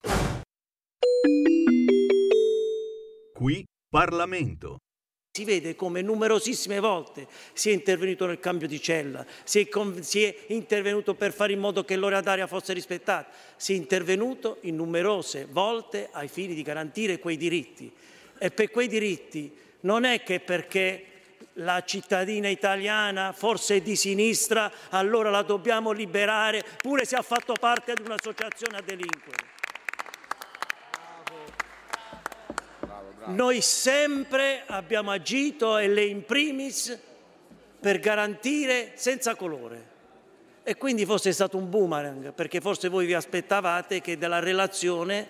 Qui 3.35 3.65
Parlamento 3.91 4.79
si 5.39 5.45
vede 5.45 5.77
come 5.77 6.03
numerosissime 6.03 6.81
volte 6.81 7.29
si 7.53 7.71
è 7.71 7.73
intervenuto 7.73 8.27
nel 8.27 8.41
cambio 8.41 8.67
di 8.67 8.81
cella, 8.81 9.25
si 9.45 9.61
è, 9.61 9.69
si 10.01 10.25
è, 10.25 10.35
intervenuto 10.49 11.15
per 11.15 11.33
fare 11.33 11.53
in 11.53 11.61
modo 11.61 11.85
che 11.85 11.95
l'ora 11.95 12.21
d'aria 12.21 12.49
fosse 12.49 12.73
rispettata, 12.73 13.31
si 13.55 13.73
è 13.73 13.77
intervenuto 13.77 14.57
in 14.63 14.75
numerose 14.75 15.47
volte 15.49 16.09
ai 16.11 16.27
fini 16.27 16.55
di 16.55 16.63
garantire 16.63 17.21
quei 17.21 17.37
diritti. 17.37 17.89
E 18.37 18.51
per 18.51 18.71
quei 18.71 18.89
diritti 18.89 19.55
non 19.81 20.03
è 20.03 20.25
che 20.25 20.41
perché 20.41 21.05
la 21.55 21.85
cittadina 21.85 22.49
italiana 22.49 23.33
forse 23.33 23.77
è 23.77 23.81
di 23.81 23.95
sinistra, 23.95 24.73
allora 24.89 25.31
la 25.31 25.43
dobbiamo 25.43 25.93
liberare, 25.93 26.65
pure 26.79 27.05
se 27.05 27.15
ha 27.15 27.23
fatto 27.23 27.53
parte 27.53 27.95
di 27.95 28.03
un'associazione 28.03 28.79
a 28.79 28.83
delinquere. 28.85 29.58
Noi 33.29 33.61
sempre 33.61 34.63
abbiamo 34.65 35.11
agito, 35.11 35.77
e 35.77 35.87
lei 35.87 36.09
in 36.09 36.25
primis, 36.25 36.99
per 37.79 37.99
garantire 38.01 38.93
senza 38.95 39.35
colore. 39.35 39.97
E 40.63 40.77
quindi 40.77 41.05
forse 41.05 41.29
è 41.29 41.33
stato 41.33 41.59
un 41.59 41.69
boomerang, 41.69 42.33
perché 42.33 42.63
forse 42.63 42.89
voi 42.89 43.05
vi 43.05 43.13
aspettavate 43.13 44.01
che 44.01 44.17
dalla 44.17 44.39
relazione 44.39 45.29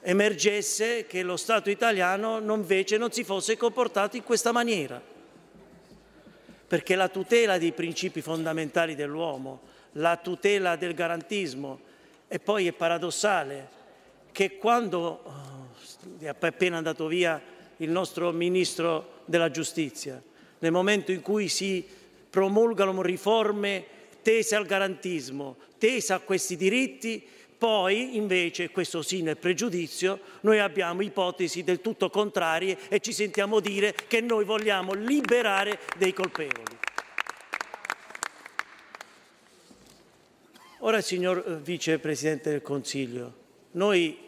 emergesse 0.00 1.04
che 1.04 1.22
lo 1.22 1.36
Stato 1.36 1.68
italiano 1.68 2.38
non, 2.38 2.60
invece 2.60 2.96
non 2.96 3.12
si 3.12 3.24
fosse 3.24 3.58
comportato 3.58 4.16
in 4.16 4.22
questa 4.24 4.52
maniera. 4.52 4.98
Perché 6.66 6.94
la 6.94 7.08
tutela 7.08 7.58
dei 7.58 7.72
principi 7.72 8.22
fondamentali 8.22 8.94
dell'uomo, 8.94 9.60
la 9.92 10.16
tutela 10.16 10.76
del 10.76 10.94
garantismo, 10.94 11.78
e 12.26 12.38
poi 12.38 12.66
è 12.66 12.72
paradossale 12.72 13.68
che 14.32 14.56
quando 14.56 15.55
è 16.18 16.26
appena 16.28 16.76
andato 16.76 17.06
via 17.06 17.40
il 17.78 17.90
nostro 17.90 18.32
Ministro 18.32 19.22
della 19.24 19.50
Giustizia, 19.50 20.22
nel 20.58 20.72
momento 20.72 21.12
in 21.12 21.20
cui 21.20 21.48
si 21.48 21.86
promulgano 22.30 23.02
riforme 23.02 23.84
tese 24.22 24.56
al 24.56 24.66
garantismo, 24.66 25.56
tese 25.78 26.12
a 26.12 26.18
questi 26.18 26.56
diritti, 26.56 27.24
poi 27.58 28.16
invece, 28.16 28.70
questo 28.70 29.00
sì 29.02 29.22
nel 29.22 29.36
pregiudizio, 29.38 30.20
noi 30.40 30.58
abbiamo 30.58 31.02
ipotesi 31.02 31.64
del 31.64 31.80
tutto 31.80 32.10
contrarie 32.10 32.76
e 32.88 33.00
ci 33.00 33.12
sentiamo 33.12 33.60
dire 33.60 33.94
che 34.06 34.20
noi 34.20 34.44
vogliamo 34.44 34.92
liberare 34.92 35.78
dei 35.96 36.12
colpevoli. 36.12 36.76
Ora, 40.80 41.00
signor 41.00 41.42
eh, 41.44 41.56
Vicepresidente 41.56 42.50
del 42.50 42.62
Consiglio, 42.62 43.32
noi 43.72 44.18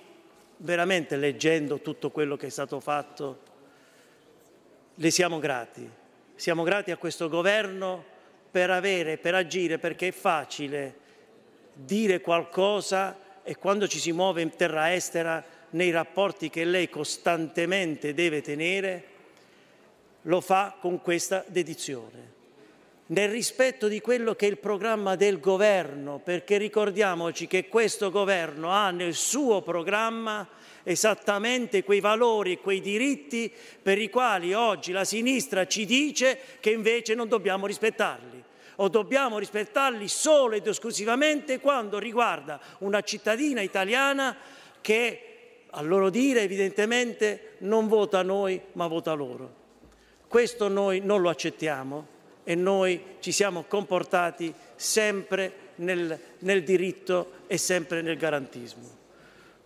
veramente 0.58 1.16
leggendo 1.16 1.80
tutto 1.80 2.10
quello 2.10 2.36
che 2.36 2.46
è 2.46 2.50
stato 2.50 2.80
fatto, 2.80 3.42
le 4.94 5.10
siamo 5.10 5.38
grati. 5.38 5.88
Siamo 6.34 6.62
grati 6.62 6.90
a 6.90 6.96
questo 6.96 7.28
governo 7.28 8.04
per 8.50 8.70
avere, 8.70 9.18
per 9.18 9.34
agire, 9.34 9.78
perché 9.78 10.08
è 10.08 10.12
facile 10.12 11.06
dire 11.72 12.20
qualcosa 12.20 13.42
e 13.42 13.56
quando 13.56 13.86
ci 13.86 13.98
si 13.98 14.12
muove 14.12 14.42
in 14.42 14.54
terra 14.54 14.92
estera 14.92 15.44
nei 15.70 15.90
rapporti 15.90 16.48
che 16.48 16.64
lei 16.64 16.88
costantemente 16.88 18.14
deve 18.14 18.40
tenere, 18.40 19.04
lo 20.22 20.40
fa 20.40 20.76
con 20.80 21.00
questa 21.00 21.44
dedizione 21.46 22.36
nel 23.08 23.28
rispetto 23.28 23.88
di 23.88 24.00
quello 24.00 24.34
che 24.34 24.46
è 24.46 24.50
il 24.50 24.58
programma 24.58 25.14
del 25.16 25.40
governo, 25.40 26.20
perché 26.22 26.58
ricordiamoci 26.58 27.46
che 27.46 27.68
questo 27.68 28.10
governo 28.10 28.70
ha 28.70 28.90
nel 28.90 29.14
suo 29.14 29.62
programma 29.62 30.46
esattamente 30.82 31.84
quei 31.84 32.00
valori 32.00 32.52
e 32.52 32.58
quei 32.58 32.80
diritti 32.80 33.52
per 33.82 33.98
i 33.98 34.10
quali 34.10 34.52
oggi 34.52 34.92
la 34.92 35.04
sinistra 35.04 35.66
ci 35.66 35.84
dice 35.84 36.38
che 36.60 36.70
invece 36.70 37.14
non 37.14 37.28
dobbiamo 37.28 37.66
rispettarli 37.66 38.42
o 38.76 38.88
dobbiamo 38.88 39.38
rispettarli 39.38 40.06
solo 40.06 40.54
ed 40.54 40.66
esclusivamente 40.66 41.60
quando 41.60 41.98
riguarda 41.98 42.60
una 42.78 43.00
cittadina 43.00 43.60
italiana 43.60 44.36
che 44.80 45.22
a 45.70 45.82
loro 45.82 46.10
dire 46.10 46.42
evidentemente 46.42 47.54
non 47.58 47.88
vota 47.88 48.22
noi 48.22 48.60
ma 48.72 48.86
vota 48.86 49.12
loro. 49.12 49.54
Questo 50.28 50.68
noi 50.68 51.00
non 51.00 51.20
lo 51.20 51.30
accettiamo 51.30 52.16
e 52.48 52.54
noi 52.54 53.16
ci 53.20 53.30
siamo 53.30 53.64
comportati 53.64 54.54
sempre 54.74 55.52
nel, 55.76 56.18
nel 56.38 56.62
diritto 56.62 57.32
e 57.46 57.58
sempre 57.58 58.00
nel 58.00 58.16
garantismo. 58.16 58.88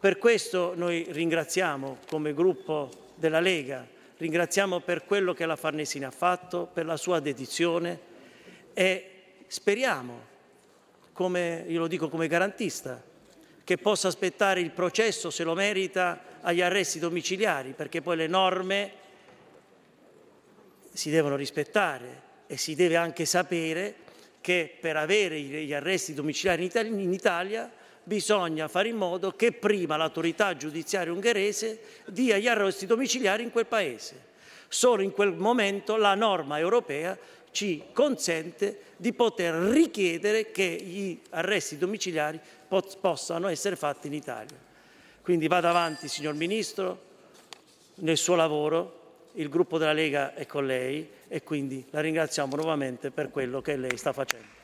Per 0.01 0.19
questo 0.19 0.73
noi 0.75 1.07
ringraziamo 1.09 1.99
come 2.09 2.35
gruppo 2.35 3.13
della 3.15 3.39
Lega, 3.39 3.87
ringraziamo 4.17 4.81
per 4.81 5.05
quello 5.05 5.33
che 5.33 5.47
la 5.47 5.55
Farnesina 5.55 6.09
ha 6.09 6.11
fatto, 6.11 6.69
per 6.73 6.85
la 6.85 6.97
sua 6.97 7.21
dedizione 7.21 8.01
e 8.73 9.11
speriamo, 9.47 10.21
come 11.13 11.65
io 11.69 11.79
lo 11.79 11.87
dico 11.87 12.09
come 12.09 12.27
garantista, 12.27 13.01
che 13.63 13.79
possa 13.79 14.09
aspettare 14.09 14.59
il 14.59 14.73
processo, 14.73 15.31
se 15.31 15.45
lo 15.45 15.55
merita, 15.55 16.21
agli 16.41 16.63
arresti 16.63 16.99
domiciliari, 16.99 17.75
perché 17.75 18.03
poi 18.03 18.17
le 18.17 18.27
norme 18.27 18.93
si 20.93 21.11
devono 21.11 21.37
rispettare 21.37 22.31
e 22.53 22.59
si 22.59 22.75
deve 22.75 22.97
anche 22.97 23.25
sapere 23.25 23.95
che 24.43 24.77
per 24.79 24.99
avere 24.99 25.41
gli 25.41 25.73
arresti 25.73 26.13
domiciliari 26.13 26.71
in 26.85 27.11
Italia 27.11 27.73
bisogna 28.03 28.69
fare 28.69 28.89
in 28.91 28.97
modo 28.97 29.31
che 29.31 29.53
prima 29.53 29.97
l'autorità 29.97 30.55
giudiziaria 30.55 31.15
ungherese 31.15 31.81
dia 32.09 32.37
gli 32.37 32.49
arresti 32.49 32.85
domiciliari 32.85 33.43
in 33.43 33.51
quel 33.51 33.65
paese. 33.65 34.33
Solo 34.69 35.01
in 35.01 35.13
quel 35.13 35.33
momento 35.33 35.97
la 35.97 36.15
norma 36.15 36.59
europea 36.59 37.17
ci 37.53 37.85
consente 37.95 38.81
di 38.99 39.15
poter 39.15 39.55
richiedere 39.55 40.51
che 40.51 40.63
gli 40.63 41.19
arresti 41.31 41.79
domiciliari 41.79 42.39
possano 42.69 43.49
essere 43.49 43.77
fatti 43.77 44.09
in 44.09 44.13
Italia. 44.13 44.59
Quindi 45.23 45.49
vada 45.49 45.71
avanti, 45.71 46.07
signor 46.07 46.35
Ministro, 46.35 47.01
nel 47.95 48.19
suo 48.19 48.35
lavoro, 48.35 49.02
il 49.35 49.49
gruppo 49.49 49.79
della 49.79 49.93
Lega 49.93 50.35
è 50.35 50.47
con 50.47 50.67
lei 50.67 51.09
e 51.29 51.43
quindi 51.43 51.87
la 51.91 52.01
ringraziamo 52.01 52.57
nuovamente 52.57 53.11
per 53.11 53.31
quello 53.31 53.61
che 53.61 53.77
lei 53.77 53.97
sta 53.97 54.13
facendo. 54.13 54.61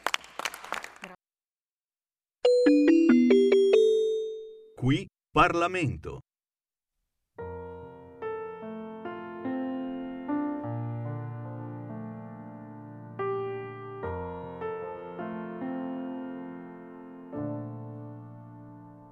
Qui 4.76 5.06
Parlamento. 5.30 6.20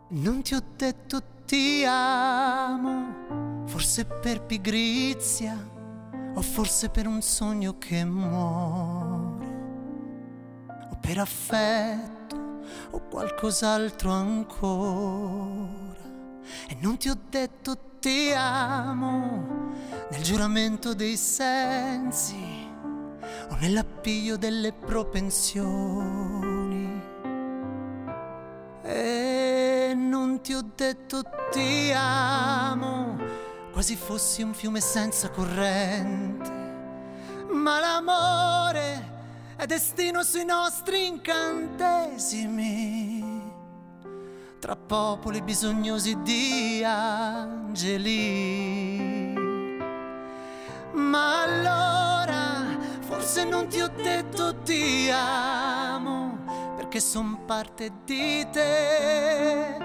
Non 0.08 0.42
ti 0.42 0.54
ho 0.54 0.62
detto 0.76 1.20
ti 1.44 1.84
amo, 1.86 3.45
forse 3.76 4.06
per 4.06 4.40
pigrizia 4.40 5.54
o 6.34 6.40
forse 6.40 6.88
per 6.88 7.06
un 7.06 7.20
sogno 7.20 7.76
che 7.76 8.06
muore, 8.06 9.46
o 10.90 10.96
per 10.98 11.18
affetto 11.18 12.62
o 12.92 13.02
qualcos'altro 13.06 14.10
ancora. 14.10 15.94
E 16.68 16.76
non 16.80 16.96
ti 16.96 17.10
ho 17.10 17.18
detto 17.28 17.98
ti 18.00 18.32
amo 18.34 19.74
nel 20.10 20.22
giuramento 20.22 20.94
dei 20.94 21.18
sensi 21.18 22.66
o 23.50 23.56
nell'appiglio 23.60 24.38
delle 24.38 24.72
propensioni. 24.72 27.02
E 28.84 29.92
non 29.94 30.40
ti 30.40 30.54
ho 30.54 30.64
detto 30.74 31.20
ti 31.52 31.92
amo, 31.94 33.44
quasi 33.76 33.94
fossi 33.94 34.40
un 34.40 34.54
fiume 34.54 34.80
senza 34.80 35.28
corrente. 35.28 36.50
Ma 37.50 37.78
l'amore 37.78 39.12
è 39.54 39.66
destino 39.66 40.22
sui 40.22 40.46
nostri 40.46 41.06
incantesimi, 41.06 42.72
tra 44.58 44.76
popoli 44.76 45.42
bisognosi 45.42 46.22
di 46.22 46.82
angeli. 46.82 48.14
Ma 50.92 51.42
allora 51.42 52.64
forse 53.00 53.44
non 53.44 53.68
ti 53.68 53.82
ho 53.82 53.88
detto 53.88 54.54
ti 54.62 55.10
amo, 55.12 56.38
perché 56.76 56.98
son 56.98 57.44
parte 57.44 57.92
di 58.06 58.48
te 58.50 59.76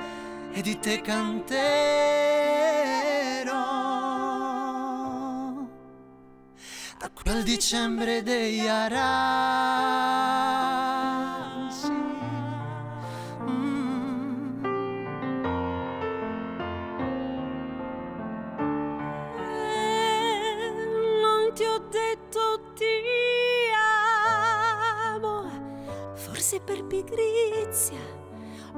e 0.54 0.62
di 0.62 0.80
te 0.80 1.02
canterò. 1.02 2.22
Al 7.32 7.44
dicembre 7.44 8.22
degli 8.24 8.68
aranci. 8.68 8.92
Mm. 13.50 14.62
Non 21.22 21.54
ti 21.54 21.64
ho 21.64 21.78
detto 21.90 22.74
ti 22.76 23.00
amo, 25.16 25.50
forse 26.16 26.60
per 26.60 26.84
pigrizia 26.84 28.21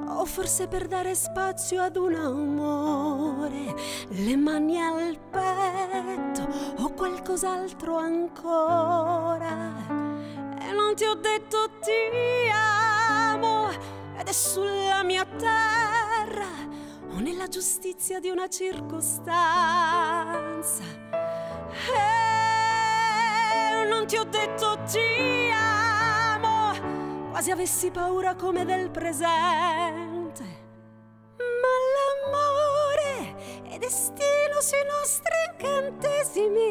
o 0.06 0.24
forse 0.24 0.68
per 0.68 0.86
dare 0.86 1.14
spazio 1.14 1.82
ad 1.82 1.96
un 1.96 2.14
amore, 2.14 3.74
le 4.08 4.36
mani 4.36 4.80
al 4.80 5.18
petto 5.30 6.48
o 6.82 6.92
qualcos'altro 6.92 7.96
ancora. 7.96 9.72
E 10.60 10.72
non 10.72 10.94
ti 10.94 11.04
ho 11.04 11.14
detto 11.14 11.70
ti 11.80 11.90
amo 12.52 13.68
ed 14.16 14.26
è 14.26 14.32
sulla 14.32 15.02
mia 15.02 15.24
terra 15.24 16.46
o 17.10 17.18
nella 17.18 17.48
giustizia 17.48 18.20
di 18.20 18.30
una 18.30 18.48
circostanza. 18.48 20.82
E 23.72 23.84
non 23.86 24.06
ti 24.06 24.16
ho 24.16 24.24
detto 24.24 24.78
ti 24.90 25.50
amo, 25.52 25.93
quasi 27.34 27.50
avessi 27.50 27.90
paura 27.90 28.36
come 28.36 28.64
del 28.64 28.90
presente. 28.90 30.44
Ma 31.36 31.74
l'amore 32.30 33.34
è 33.70 33.76
destino 33.76 34.60
sui 34.60 34.84
nostri 34.86 35.34
incantesimi, 35.50 36.62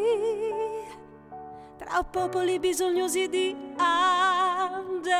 tra 1.75 2.01
popoli 2.09 2.59
bisognosi 2.59 3.27
di 3.27 3.53
angeli. 3.75 5.19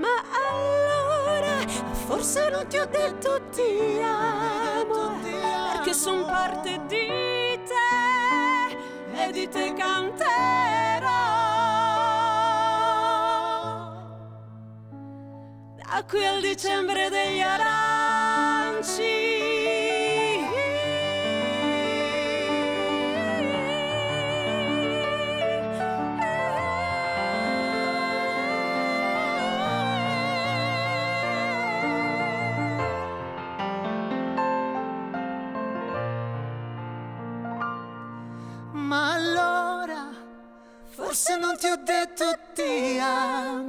Ma 0.00 0.22
allora 0.48 1.68
forse 2.06 2.48
non 2.48 2.66
ti 2.66 2.78
ho 2.78 2.86
detto 2.86 3.42
ti 3.50 4.00
amo, 4.00 5.18
perché 5.20 5.92
son 5.92 6.24
parte 6.24 6.80
di 6.86 7.60
te 7.66 9.22
e 9.22 9.32
di 9.32 9.46
te 9.50 9.74
canterò. 9.74 11.31
Da 15.92 16.02
qui 16.04 16.24
al 16.24 16.40
dicembre 16.40 17.10
degli 17.10 17.40
aranci. 17.40 19.02
Ma 38.72 39.12
allora 39.12 40.08
forse 40.88 41.36
non 41.36 41.58
ti 41.58 41.66
ho 41.66 41.76
detto 41.76 42.24
ti 42.54 42.98
amo, 42.98 43.61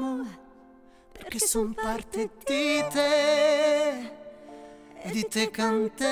son 1.54 1.72
parte 1.76 2.32
di 2.46 2.84
te 2.90 4.12
e 5.04 5.12
di 5.12 5.28
te 5.28 5.52
canterò. 5.52 6.10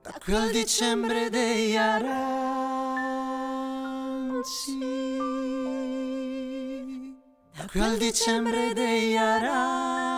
Da 0.00 0.14
qui 0.18 0.34
al 0.34 0.50
dicembre 0.50 1.28
degli 1.28 1.76
aranci. 1.76 2.08
Da 7.54 7.66
qui 7.70 7.80
al 7.80 7.98
dicembre 7.98 8.72
degli 8.72 9.14
aranci. 9.14 10.17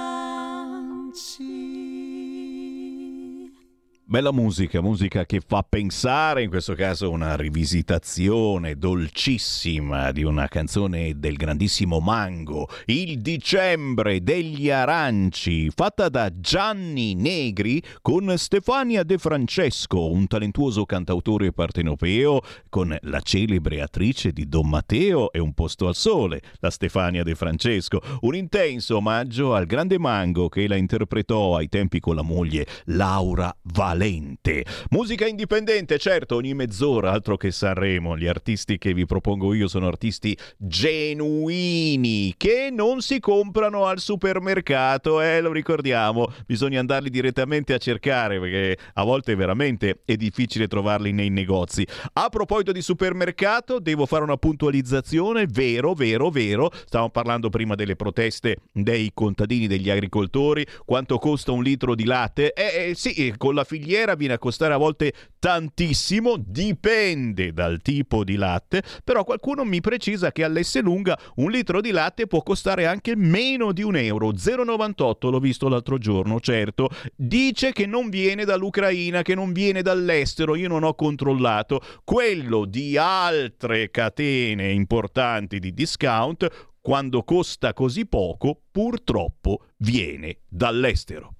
Bella 4.10 4.32
musica, 4.32 4.80
musica 4.80 5.24
che 5.24 5.40
fa 5.40 5.62
pensare, 5.62 6.42
in 6.42 6.48
questo 6.48 6.74
caso 6.74 7.12
una 7.12 7.36
rivisitazione 7.36 8.74
dolcissima 8.74 10.10
di 10.10 10.24
una 10.24 10.48
canzone 10.48 11.20
del 11.20 11.36
grandissimo 11.36 12.00
Mango, 12.00 12.68
Il 12.86 13.20
dicembre 13.20 14.20
degli 14.20 14.68
aranci, 14.68 15.70
fatta 15.70 16.08
da 16.08 16.28
Gianni 16.40 17.14
Negri 17.14 17.80
con 18.02 18.36
Stefania 18.36 19.04
De 19.04 19.16
Francesco, 19.16 20.10
un 20.10 20.26
talentuoso 20.26 20.84
cantautore 20.86 21.52
partenopeo 21.52 22.40
con 22.68 22.98
la 23.02 23.20
celebre 23.20 23.80
attrice 23.80 24.32
di 24.32 24.48
Don 24.48 24.68
Matteo 24.68 25.30
e 25.30 25.38
Un 25.38 25.52
posto 25.52 25.86
al 25.86 25.94
sole, 25.94 26.40
la 26.58 26.70
Stefania 26.70 27.22
De 27.22 27.36
Francesco, 27.36 28.00
un 28.22 28.34
intenso 28.34 28.96
omaggio 28.96 29.54
al 29.54 29.66
grande 29.66 30.00
Mango 30.00 30.48
che 30.48 30.66
la 30.66 30.74
interpretò 30.74 31.54
ai 31.54 31.68
tempi 31.68 32.00
con 32.00 32.16
la 32.16 32.22
moglie 32.22 32.66
Laura 32.86 33.56
Valente 33.62 33.99
Valente. 34.00 34.64
Musica 34.90 35.26
indipendente, 35.26 35.98
certo, 35.98 36.36
ogni 36.36 36.54
mezz'ora, 36.54 37.12
altro 37.12 37.36
che 37.36 37.50
Sanremo. 37.50 38.16
Gli 38.16 38.26
artisti 38.26 38.78
che 38.78 38.94
vi 38.94 39.04
propongo 39.04 39.52
io 39.52 39.68
sono 39.68 39.88
artisti 39.88 40.34
genuini 40.56 42.32
che 42.38 42.70
non 42.72 43.02
si 43.02 43.20
comprano 43.20 43.84
al 43.84 43.98
supermercato, 43.98 45.20
eh, 45.20 45.42
lo 45.42 45.52
ricordiamo. 45.52 46.32
Bisogna 46.46 46.80
andarli 46.80 47.10
direttamente 47.10 47.74
a 47.74 47.78
cercare 47.78 48.40
perché 48.40 48.78
a 48.94 49.04
volte 49.04 49.34
veramente 49.34 50.00
è 50.06 50.16
difficile 50.16 50.66
trovarli 50.66 51.12
nei 51.12 51.28
negozi. 51.28 51.86
A 52.14 52.30
proposito 52.30 52.72
di 52.72 52.80
supermercato, 52.80 53.80
devo 53.80 54.06
fare 54.06 54.22
una 54.22 54.38
puntualizzazione, 54.38 55.46
vero, 55.46 55.92
vero, 55.92 56.30
vero. 56.30 56.70
Stavamo 56.72 57.10
parlando 57.10 57.50
prima 57.50 57.74
delle 57.74 57.96
proteste 57.96 58.56
dei 58.72 59.10
contadini, 59.12 59.66
degli 59.66 59.90
agricoltori, 59.90 60.66
quanto 60.86 61.18
costa 61.18 61.52
un 61.52 61.62
litro 61.62 61.94
di 61.94 62.04
latte. 62.04 62.54
Eh, 62.54 62.90
eh 62.90 62.94
sì, 62.94 63.34
con 63.36 63.54
la 63.54 63.64
figlia 63.64 63.88
filiera 63.90 64.14
viene 64.14 64.34
a 64.34 64.38
costare 64.38 64.72
a 64.72 64.76
volte 64.76 65.12
tantissimo, 65.40 66.36
dipende 66.38 67.52
dal 67.52 67.80
tipo 67.82 68.22
di 68.22 68.36
latte, 68.36 68.82
però 69.02 69.24
qualcuno 69.24 69.64
mi 69.64 69.80
precisa 69.80 70.30
che 70.30 70.44
all'Esselunga 70.44 71.18
un 71.36 71.50
litro 71.50 71.80
di 71.80 71.90
latte 71.90 72.28
può 72.28 72.42
costare 72.42 72.86
anche 72.86 73.16
meno 73.16 73.72
di 73.72 73.82
un 73.82 73.96
euro, 73.96 74.28
0,98 74.32 75.30
l'ho 75.30 75.40
visto 75.40 75.68
l'altro 75.68 75.98
giorno, 75.98 76.38
certo, 76.38 76.88
dice 77.16 77.72
che 77.72 77.86
non 77.86 78.10
viene 78.10 78.44
dall'Ucraina, 78.44 79.22
che 79.22 79.34
non 79.34 79.52
viene 79.52 79.82
dall'estero, 79.82 80.54
io 80.54 80.68
non 80.68 80.84
ho 80.84 80.94
controllato, 80.94 81.80
quello 82.04 82.66
di 82.66 82.96
altre 82.96 83.90
catene 83.90 84.70
importanti 84.70 85.58
di 85.58 85.74
discount, 85.74 86.68
quando 86.80 87.24
costa 87.24 87.72
così 87.72 88.06
poco, 88.06 88.60
purtroppo 88.70 89.64
viene 89.78 90.38
dall'estero. 90.48 91.34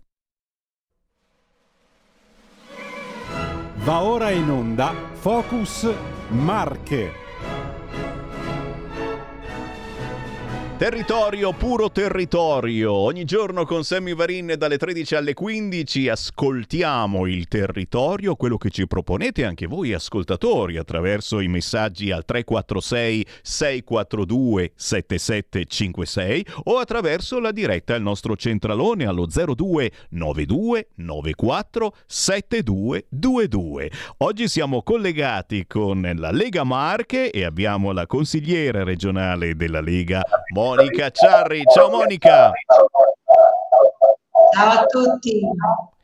Va 3.82 4.02
ora 4.02 4.30
in 4.30 4.50
onda 4.50 4.92
Focus 5.14 5.88
Marche. 6.28 7.19
Territorio, 10.80 11.52
puro 11.52 11.90
territorio. 11.90 12.94
Ogni 12.94 13.26
giorno 13.26 13.66
con 13.66 13.84
Sammy 13.84 14.14
Varin 14.14 14.54
dalle 14.56 14.78
13 14.78 15.14
alle 15.14 15.34
15 15.34 16.08
ascoltiamo 16.08 17.26
il 17.26 17.48
territorio, 17.48 18.34
quello 18.34 18.56
che 18.56 18.70
ci 18.70 18.86
proponete 18.86 19.44
anche 19.44 19.66
voi 19.66 19.92
ascoltatori 19.92 20.78
attraverso 20.78 21.40
i 21.40 21.48
messaggi 21.48 22.10
al 22.10 22.24
346 22.24 23.26
642 23.42 24.72
7756 24.74 26.46
o 26.64 26.78
attraverso 26.78 27.40
la 27.40 27.52
diretta 27.52 27.94
al 27.94 28.00
nostro 28.00 28.34
centralone 28.34 29.04
allo 29.04 29.26
02 29.26 29.90
92 30.08 30.88
94 30.94 31.94
7222. 32.06 33.90
Oggi 34.16 34.48
siamo 34.48 34.82
collegati 34.82 35.66
con 35.66 36.10
la 36.16 36.30
Lega 36.30 36.64
Marche 36.64 37.30
e 37.30 37.44
abbiamo 37.44 37.92
la 37.92 38.06
consigliera 38.06 38.82
regionale 38.82 39.54
della 39.54 39.82
Lega 39.82 40.22
Monica 40.70 41.10
Ciarri. 41.10 41.64
Ciao 41.74 41.90
Monica. 41.90 42.52
Ciao 44.54 44.70
a 44.70 44.86
tutti. 44.86 45.40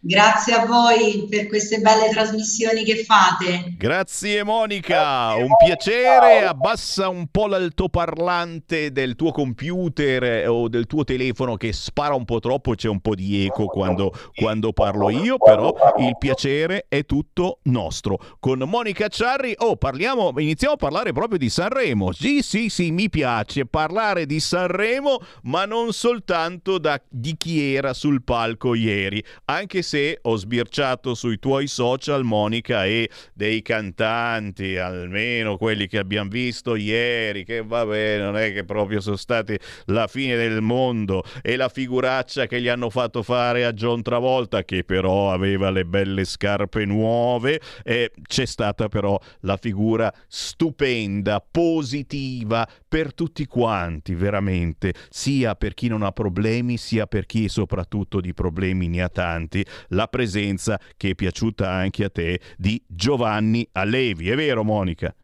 Grazie 0.09 0.55
a 0.55 0.65
voi 0.67 1.27
per 1.29 1.49
queste 1.49 1.81
belle 1.81 2.11
trasmissioni 2.11 2.85
che 2.85 3.03
fate. 3.03 3.75
Grazie 3.77 4.45
Monica, 4.45 5.35
un 5.35 5.49
piacere. 5.57 6.45
Abbassa 6.45 7.09
un 7.09 7.27
po' 7.27 7.49
l'altoparlante 7.49 8.93
del 8.93 9.17
tuo 9.17 9.33
computer 9.33 10.23
eh, 10.23 10.47
o 10.47 10.69
del 10.69 10.87
tuo 10.87 11.03
telefono 11.03 11.57
che 11.57 11.73
spara 11.73 12.15
un 12.15 12.25
po' 12.25 12.39
troppo, 12.39 12.77
c'è 12.77 12.87
un 12.87 13.01
po' 13.01 13.17
di 13.17 13.47
eco 13.47 13.67
quando, 13.67 14.13
quando 14.33 14.73
parlo 14.73 15.11
io, 15.11 15.39
però 15.39 15.75
il 15.99 16.17
piacere 16.17 16.87
è 16.89 17.05
tutto 17.05 17.59
nostro. 17.65 18.37
Con 18.39 18.61
Monica 18.61 19.09
Ciarri, 19.09 19.55
oh, 19.59 19.75
parliamo, 19.75 20.33
iniziamo 20.37 20.75
a 20.75 20.79
parlare 20.79 21.11
proprio 21.11 21.37
di 21.37 21.51
Sanremo. 21.51 22.13
Sì, 22.13 22.43
sì, 22.43 22.69
sì, 22.69 22.93
mi 22.93 23.11
piace 23.11 23.67
parlare 23.67 24.25
di 24.25 24.39
Sanremo, 24.39 25.19
ma 25.43 25.65
non 25.65 25.93
soltanto 25.93 26.79
da, 26.79 27.03
di 27.09 27.37
chi 27.37 27.75
era 27.75 27.93
sul 27.93 28.23
palco 28.23 28.77
ieri, 28.77 29.21
anche 29.47 29.83
se 29.83 29.95
se 29.97 30.19
ho 30.21 30.37
sbirciato 30.37 31.15
sui 31.15 31.39
tuoi 31.39 31.67
social, 31.69 32.23
Monica, 32.23 32.85
e 32.85 33.09
dei 33.33 33.63
cantanti, 33.63 34.77
almeno 34.77 35.57
quelli 35.57 35.87
che 35.87 35.97
abbiamo 35.97 36.29
visto 36.29 36.77
ieri, 36.77 37.45
che 37.45 37.63
vabbè, 37.63 38.19
non 38.19 38.37
è 38.37 38.53
che 38.53 38.65
proprio 38.65 39.01
sono 39.01 39.17
stati 39.17 39.59
la 39.87 40.07
fine 40.07 40.37
del 40.37 40.61
mondo, 40.61 41.25
e 41.41 41.57
la 41.57 41.71
figuraccia 41.71 42.47
che 42.47 42.61
gli 42.61 42.69
hanno 42.69 42.91
fatto 42.91 43.23
fare 43.23 43.65
a 43.65 43.73
John 43.73 44.03
Travolta, 44.03 44.65
che 44.65 44.85
però 44.85 45.33
aveva 45.33 45.71
le 45.71 45.87
belle 45.87 46.25
scarpe 46.25 46.85
nuove, 46.85 47.59
e 47.83 48.13
c'è 48.29 48.45
stata 48.45 48.89
però 48.89 49.19
la 49.41 49.57
figura 49.57 50.13
stupenda, 50.29 51.43
positiva 51.51 52.69
per 52.87 53.15
tutti 53.15 53.47
quanti, 53.47 54.15
veramente, 54.15 54.93
sia 55.09 55.55
per 55.55 55.73
chi 55.73 55.89
non 55.89 56.03
ha 56.03 56.13
problemi, 56.13 56.77
sia 56.77 57.07
per 57.07 57.25
chi 57.25 57.49
soprattutto 57.49 58.21
di 58.21 58.35
problemi 58.35 58.89
ne 58.89 59.01
ha 59.01 59.09
tanti 59.09 59.65
la 59.89 60.07
presenza 60.09 60.79
che 60.97 61.11
è 61.11 61.15
piaciuta 61.15 61.71
anche 61.71 62.05
a 62.05 62.11
te 62.11 62.41
di 62.57 62.83
Giovanni 62.87 63.69
Allevi. 63.73 64.31
È 64.31 64.35
vero 64.35 64.65
Monica? 64.65 65.15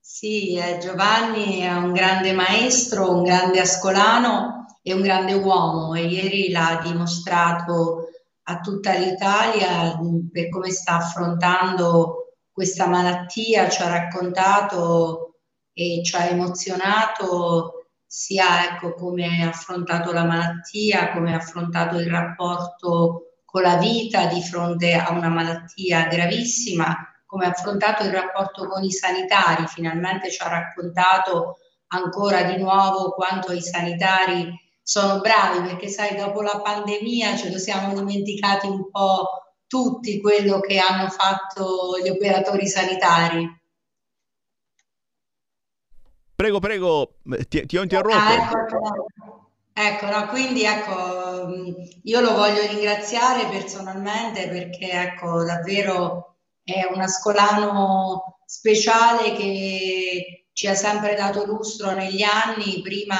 Sì, 0.00 0.56
eh, 0.56 0.78
Giovanni 0.78 1.60
è 1.60 1.72
un 1.72 1.92
grande 1.92 2.32
maestro, 2.32 3.14
un 3.14 3.22
grande 3.22 3.60
ascolano 3.60 4.66
e 4.82 4.92
un 4.92 5.02
grande 5.02 5.34
uomo 5.34 5.94
e 5.94 6.06
ieri 6.06 6.50
l'ha 6.50 6.80
dimostrato 6.82 8.08
a 8.44 8.60
tutta 8.60 8.94
l'Italia 8.94 9.96
per 10.32 10.48
come 10.48 10.70
sta 10.70 10.96
affrontando 10.96 12.32
questa 12.50 12.88
malattia, 12.88 13.68
ci 13.68 13.82
ha 13.82 13.88
raccontato 13.88 15.34
e 15.72 16.00
ci 16.02 16.16
ha 16.16 16.26
emozionato 16.26 17.77
sia 18.10 18.64
ecco, 18.64 18.94
come 18.94 19.44
ha 19.44 19.48
affrontato 19.48 20.12
la 20.12 20.24
malattia, 20.24 21.12
come 21.12 21.34
ha 21.34 21.36
affrontato 21.36 21.98
il 21.98 22.10
rapporto 22.10 23.34
con 23.44 23.62
la 23.62 23.76
vita 23.76 24.24
di 24.26 24.42
fronte 24.42 24.94
a 24.94 25.12
una 25.12 25.28
malattia 25.28 26.06
gravissima, 26.06 26.96
come 27.26 27.44
ha 27.44 27.50
affrontato 27.50 28.04
il 28.04 28.12
rapporto 28.12 28.66
con 28.66 28.82
i 28.82 28.90
sanitari. 28.90 29.66
Finalmente 29.66 30.30
ci 30.30 30.42
ha 30.42 30.48
raccontato 30.48 31.58
ancora 31.88 32.42
di 32.44 32.56
nuovo 32.56 33.12
quanto 33.12 33.52
i 33.52 33.60
sanitari 33.60 34.58
sono 34.82 35.20
bravi, 35.20 35.68
perché 35.68 35.88
sai, 35.88 36.16
dopo 36.16 36.40
la 36.40 36.62
pandemia 36.62 37.36
ce 37.36 37.50
lo 37.50 37.58
siamo 37.58 37.92
dimenticati 37.92 38.66
un 38.66 38.90
po' 38.90 39.26
tutti 39.66 40.18
quello 40.18 40.60
che 40.60 40.78
hanno 40.78 41.10
fatto 41.10 41.98
gli 42.02 42.08
operatori 42.08 42.66
sanitari. 42.66 43.46
Prego, 46.38 46.60
prego, 46.60 47.14
ti, 47.48 47.66
ti 47.66 47.76
ho 47.76 47.82
interrotto. 47.82 48.16
Ah, 48.16 48.32
ecco, 48.32 49.06
ecco 49.72 50.06
no, 50.06 50.28
quindi 50.28 50.62
ecco, 50.62 51.48
io 52.04 52.20
lo 52.20 52.34
voglio 52.34 52.64
ringraziare 52.64 53.48
personalmente 53.48 54.48
perché 54.48 54.88
ecco, 54.88 55.42
davvero 55.42 56.36
è 56.62 56.88
un 56.94 57.00
ascolano 57.00 58.38
speciale 58.46 59.32
che 59.32 60.46
ci 60.52 60.68
ha 60.68 60.76
sempre 60.76 61.16
dato 61.16 61.44
lustro 61.44 61.90
negli 61.90 62.22
anni, 62.22 62.82
prima 62.82 63.16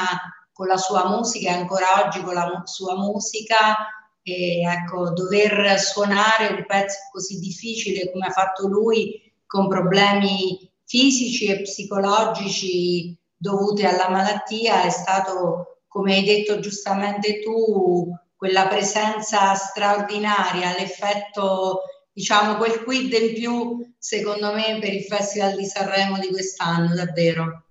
con 0.52 0.68
la 0.68 0.76
sua 0.76 1.08
musica 1.08 1.50
e 1.50 1.54
ancora 1.54 2.04
oggi 2.06 2.22
con 2.22 2.34
la 2.34 2.62
sua 2.66 2.94
musica. 2.94 3.74
E 4.22 4.60
ecco, 4.60 5.10
dover 5.10 5.76
suonare 5.80 6.54
un 6.54 6.64
pezzo 6.64 6.98
così 7.10 7.40
difficile 7.40 8.12
come 8.12 8.26
ha 8.26 8.30
fatto 8.30 8.68
lui, 8.68 9.20
con 9.44 9.66
problemi 9.66 10.67
fisici 10.88 11.46
e 11.46 11.60
psicologici 11.60 13.14
dovuti 13.36 13.84
alla 13.84 14.08
malattia 14.08 14.84
è 14.84 14.90
stato, 14.90 15.82
come 15.86 16.14
hai 16.16 16.24
detto 16.24 16.60
giustamente 16.60 17.40
tu, 17.40 18.10
quella 18.34 18.66
presenza 18.68 19.54
straordinaria, 19.54 20.74
l'effetto, 20.78 21.82
diciamo, 22.10 22.56
quel 22.56 22.82
quid 22.84 23.12
in 23.12 23.34
più, 23.34 23.94
secondo 23.98 24.54
me, 24.54 24.78
per 24.80 24.94
il 24.94 25.02
Festival 25.02 25.56
di 25.56 25.66
Sanremo 25.66 26.18
di 26.18 26.28
quest'anno, 26.28 26.94
davvero. 26.94 27.64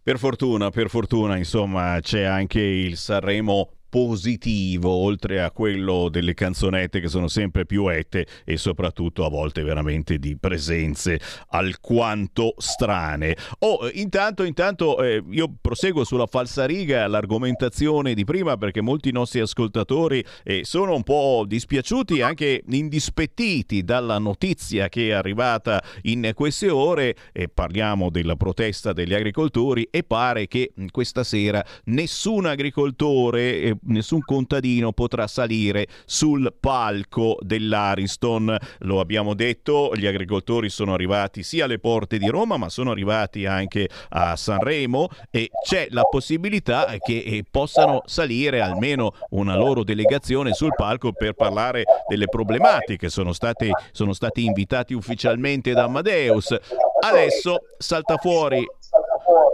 Per 0.00 0.18
fortuna, 0.18 0.70
per 0.70 0.88
fortuna, 0.88 1.36
insomma, 1.36 1.98
c'è 2.00 2.22
anche 2.22 2.60
il 2.60 2.96
Sanremo 2.96 3.77
positivo, 3.88 4.90
oltre 4.90 5.42
a 5.42 5.50
quello 5.50 6.08
delle 6.08 6.34
canzonette 6.34 7.00
che 7.00 7.08
sono 7.08 7.28
sempre 7.28 7.66
più 7.66 7.88
ette 7.88 8.26
e 8.44 8.56
soprattutto 8.56 9.24
a 9.24 9.28
volte 9.28 9.62
veramente 9.62 10.18
di 10.18 10.36
presenze 10.36 11.20
alquanto 11.48 12.54
strane. 12.58 13.36
Oh, 13.60 13.88
intanto, 13.92 14.42
intanto 14.44 15.02
eh, 15.02 15.22
io 15.30 15.52
proseguo 15.60 16.04
sulla 16.04 16.26
falsariga 16.26 17.06
l'argomentazione 17.06 18.14
di 18.14 18.24
prima 18.24 18.56
perché 18.56 18.80
molti 18.80 19.12
nostri 19.12 19.40
ascoltatori 19.40 20.24
eh, 20.44 20.64
sono 20.64 20.94
un 20.94 21.02
po' 21.02 21.44
dispiaciuti, 21.46 22.20
anche 22.20 22.62
indispettiti 22.68 23.82
dalla 23.84 24.18
notizia 24.18 24.88
che 24.88 25.08
è 25.08 25.12
arrivata 25.12 25.82
in 26.02 26.32
queste 26.34 26.68
ore 26.68 27.16
e 27.32 27.48
parliamo 27.48 28.10
della 28.10 28.36
protesta 28.36 28.92
degli 28.92 29.14
agricoltori 29.14 29.88
e 29.90 30.02
pare 30.02 30.46
che 30.46 30.72
questa 30.90 31.24
sera 31.24 31.64
nessun 31.84 32.46
agricoltore 32.46 33.60
eh, 33.60 33.76
nessun 33.82 34.20
contadino 34.20 34.92
potrà 34.92 35.26
salire 35.26 35.86
sul 36.04 36.54
palco 36.58 37.36
dell'Ariston. 37.40 38.56
Lo 38.80 39.00
abbiamo 39.00 39.34
detto, 39.34 39.92
gli 39.94 40.06
agricoltori 40.06 40.68
sono 40.68 40.94
arrivati 40.94 41.42
sia 41.42 41.64
alle 41.64 41.78
porte 41.78 42.18
di 42.18 42.28
Roma, 42.28 42.56
ma 42.56 42.68
sono 42.68 42.90
arrivati 42.90 43.46
anche 43.46 43.88
a 44.10 44.36
Sanremo 44.36 45.08
e 45.30 45.50
c'è 45.64 45.88
la 45.90 46.02
possibilità 46.02 46.86
che 46.98 47.18
eh, 47.18 47.44
possano 47.50 48.02
salire 48.06 48.60
almeno 48.60 49.12
una 49.30 49.56
loro 49.56 49.84
delegazione 49.84 50.52
sul 50.52 50.74
palco 50.74 51.12
per 51.12 51.34
parlare 51.34 51.84
delle 52.08 52.26
problematiche. 52.26 53.08
Sono, 53.08 53.32
state, 53.32 53.70
sono 53.92 54.12
stati 54.12 54.44
invitati 54.44 54.94
ufficialmente 54.94 55.72
da 55.72 55.84
Amadeus. 55.84 56.56
Adesso 57.00 57.58
salta 57.78 58.16
fuori 58.16 58.66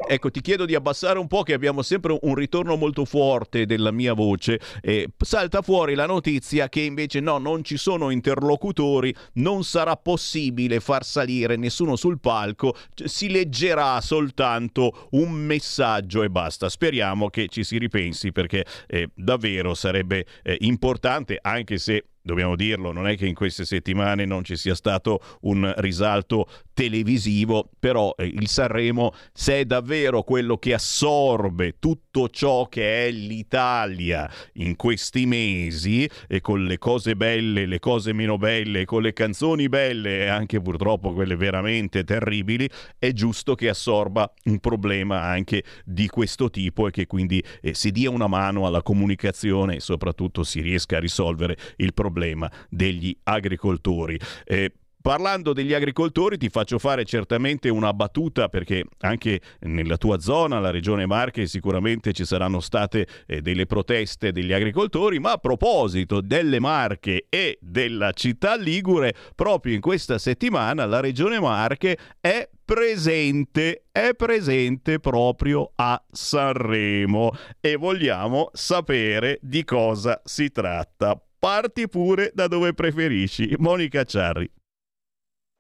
Ecco, 0.07 0.31
ti 0.31 0.41
chiedo 0.41 0.67
di 0.67 0.75
abbassare 0.75 1.19
un 1.19 1.27
po' 1.27 1.43
che 1.43 1.55
abbiamo 1.55 1.83
sempre 1.83 2.17
un 2.21 2.35
ritorno 2.35 2.77
molto 2.77 3.05
forte 3.05 3.65
della 3.65 3.91
mia 3.91 4.13
voce. 4.13 4.61
Eh, 4.83 5.09
salta 5.17 5.63
fuori 5.63 5.95
la 5.95 6.07
notizia 6.07 6.69
che 6.69 6.81
invece 6.81 7.21
no, 7.21 7.39
non 7.39 7.65
ci 7.65 7.77
sono 7.77 8.11
interlocutori, 8.11 9.15
non 9.35 9.65
sarà 9.65 9.97
possibile 9.97 10.81
far 10.81 11.05
salire 11.05 11.57
nessuno 11.57 11.97
sul 11.97 12.21
palco, 12.21 12.77
si 12.95 13.31
leggerà 13.31 14.01
soltanto 14.01 15.09
un 15.13 15.31
messaggio 15.31 16.23
e 16.23 16.31
basta. 16.31 16.69
Speriamo 16.69 17.31
che 17.31 17.49
ci 17.49 17.65
si 17.65 17.79
ripensi 17.79 18.31
perché 18.31 18.65
eh, 18.87 19.09
davvero 19.15 19.75
sarebbe 19.75 20.27
eh, 20.43 20.57
importante, 20.61 21.39
anche 21.41 21.79
se 21.79 22.05
dobbiamo 22.25 22.57
dirlo, 22.57 22.91
non 22.91 23.07
è 23.07 23.17
che 23.19 23.27
in 23.27 23.35
queste 23.35 23.67
settimane 23.67 24.25
non 24.25 24.45
ci 24.45 24.57
sia 24.57 24.75
stato 24.75 25.21
un 25.43 25.71
risalto 25.77 26.49
televisivo, 26.73 27.69
però 27.79 28.15
eh, 28.17 28.25
il 28.25 28.49
Sanremo, 28.49 29.13
se 29.33 29.61
è 29.61 29.65
davvero 29.67 30.23
quello 30.23 30.57
che 30.57 30.73
assorbe 30.73 31.77
tutto 31.79 32.31
ciò 32.31 32.67
che 32.67 33.07
è 33.07 33.11
l'Italia 33.11 34.29
in 34.55 34.75
questi 34.77 35.27
mesi, 35.27 36.09
e 36.27 36.41
con 36.41 36.65
le 36.65 36.79
cose 36.79 37.15
belle, 37.15 37.67
le 37.67 37.79
cose 37.79 38.15
meno 38.15 38.39
belle, 38.39 38.87
con 38.87 39.03
le 39.03 39.13
canzoni 39.13 39.69
belle 39.69 40.21
e 40.21 40.27
anche 40.27 40.63
purtroppo 40.63 41.13
quelle 41.13 41.37
veramente 41.37 42.05
terribili, 42.05 42.69
è 42.99 43.13
giusto 43.13 43.55
che 43.55 43.69
assorba 43.69 44.33
un 44.45 44.61
problema 44.61 45.21
anche 45.21 45.63
di 45.85 46.09
questo 46.09 46.49
tipo 46.49 46.89
e 46.89 46.91
che 46.91 47.07
quindi 47.07 47.45
eh, 47.61 47.75
si 47.75 47.91
dia 47.91 48.09
una 48.09 48.29
mano 48.29 48.67
alla 48.67 48.83
comunicazione 48.83 49.77
e 49.77 49.81
soprattutto 49.81 50.43
si 50.43 50.63
riesca 50.63 50.97
a 50.97 51.01
risolvere 51.01 51.59
il 51.77 51.93
problema 51.93 52.13
problema 52.15 52.51
degli 52.71 53.15
agricoltori. 53.25 54.19
Eh, 54.45 54.73
Parlando 55.05 55.53
degli 55.53 55.75
agricoltori 55.75 56.39
ti 56.39 56.49
faccio 56.49 56.79
fare 56.79 57.05
certamente 57.05 57.69
una 57.69 57.93
battuta 57.93 58.49
perché 58.49 58.87
anche 59.01 59.39
nella 59.61 59.99
tua 59.99 60.19
zona, 60.19 60.61
la 60.61 60.71
regione 60.71 61.05
Marche, 61.05 61.47
sicuramente 61.47 62.15
ci 62.15 62.25
saranno 62.25 62.59
state 62.59 63.07
eh, 63.27 63.43
delle 63.43 63.67
proteste 63.67 64.33
degli 64.33 64.55
agricoltori, 64.55 65.19
ma 65.19 65.33
a 65.33 65.37
proposito 65.37 66.23
delle 66.23 66.59
Marche 66.59 67.27
e 67.29 67.59
della 67.61 68.13
città 68.13 68.57
Ligure, 68.57 69.15
proprio 69.35 69.75
in 69.75 69.83
questa 69.83 70.17
settimana 70.17 70.87
la 70.87 71.01
regione 71.01 71.39
Marche 71.39 71.99
è 72.19 72.49
presente, 72.65 73.85
è 73.93 74.15
presente 74.17 75.01
proprio 75.01 75.73
a 75.75 76.03
Sanremo 76.11 77.31
e 77.61 77.77
vogliamo 77.77 78.49
sapere 78.55 79.39
di 79.43 79.65
cosa 79.65 80.19
si 80.25 80.51
tratta 80.51 81.23
parti 81.45 81.89
pure 81.89 82.31
da 82.33 82.49
dove 82.49 82.73
preferisci. 82.73 83.55
Monica 83.59 84.03
Ciarri. 84.05 84.51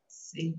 Sì. 0.06 0.50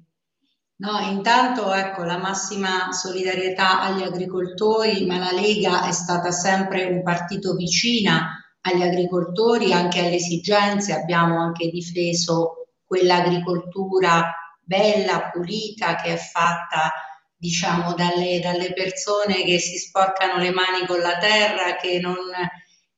No, 0.78 1.00
intanto 1.00 1.74
ecco 1.74 2.04
la 2.04 2.20
massima 2.20 2.92
solidarietà 2.92 3.82
agli 3.82 4.04
agricoltori, 4.04 5.04
ma 5.08 5.18
la 5.18 5.32
Lega 5.32 5.88
è 5.88 5.92
stata 5.92 6.30
sempre 6.30 6.84
un 6.86 7.02
partito 7.02 7.56
vicina 7.56 8.40
agli 8.62 8.84
agricoltori, 8.84 9.74
anche 9.74 9.98
alle 9.98 10.18
esigenze, 10.18 10.94
abbiamo 10.94 11.40
anche 11.40 11.70
difeso 11.70 12.68
quell'agricoltura 12.84 14.32
bella, 14.62 15.32
pulita, 15.32 15.96
che 15.96 16.14
è 16.14 16.18
fatta 16.18 16.92
diciamo 17.36 17.96
dalle, 17.96 18.40
dalle 18.44 18.74
persone 18.74 19.44
che 19.44 19.58
si 19.58 19.78
sporcano 19.78 20.38
le 20.38 20.52
mani 20.52 20.86
con 20.86 21.00
la 21.00 21.18
terra, 21.18 21.78
che 21.78 22.00
non 22.00 22.16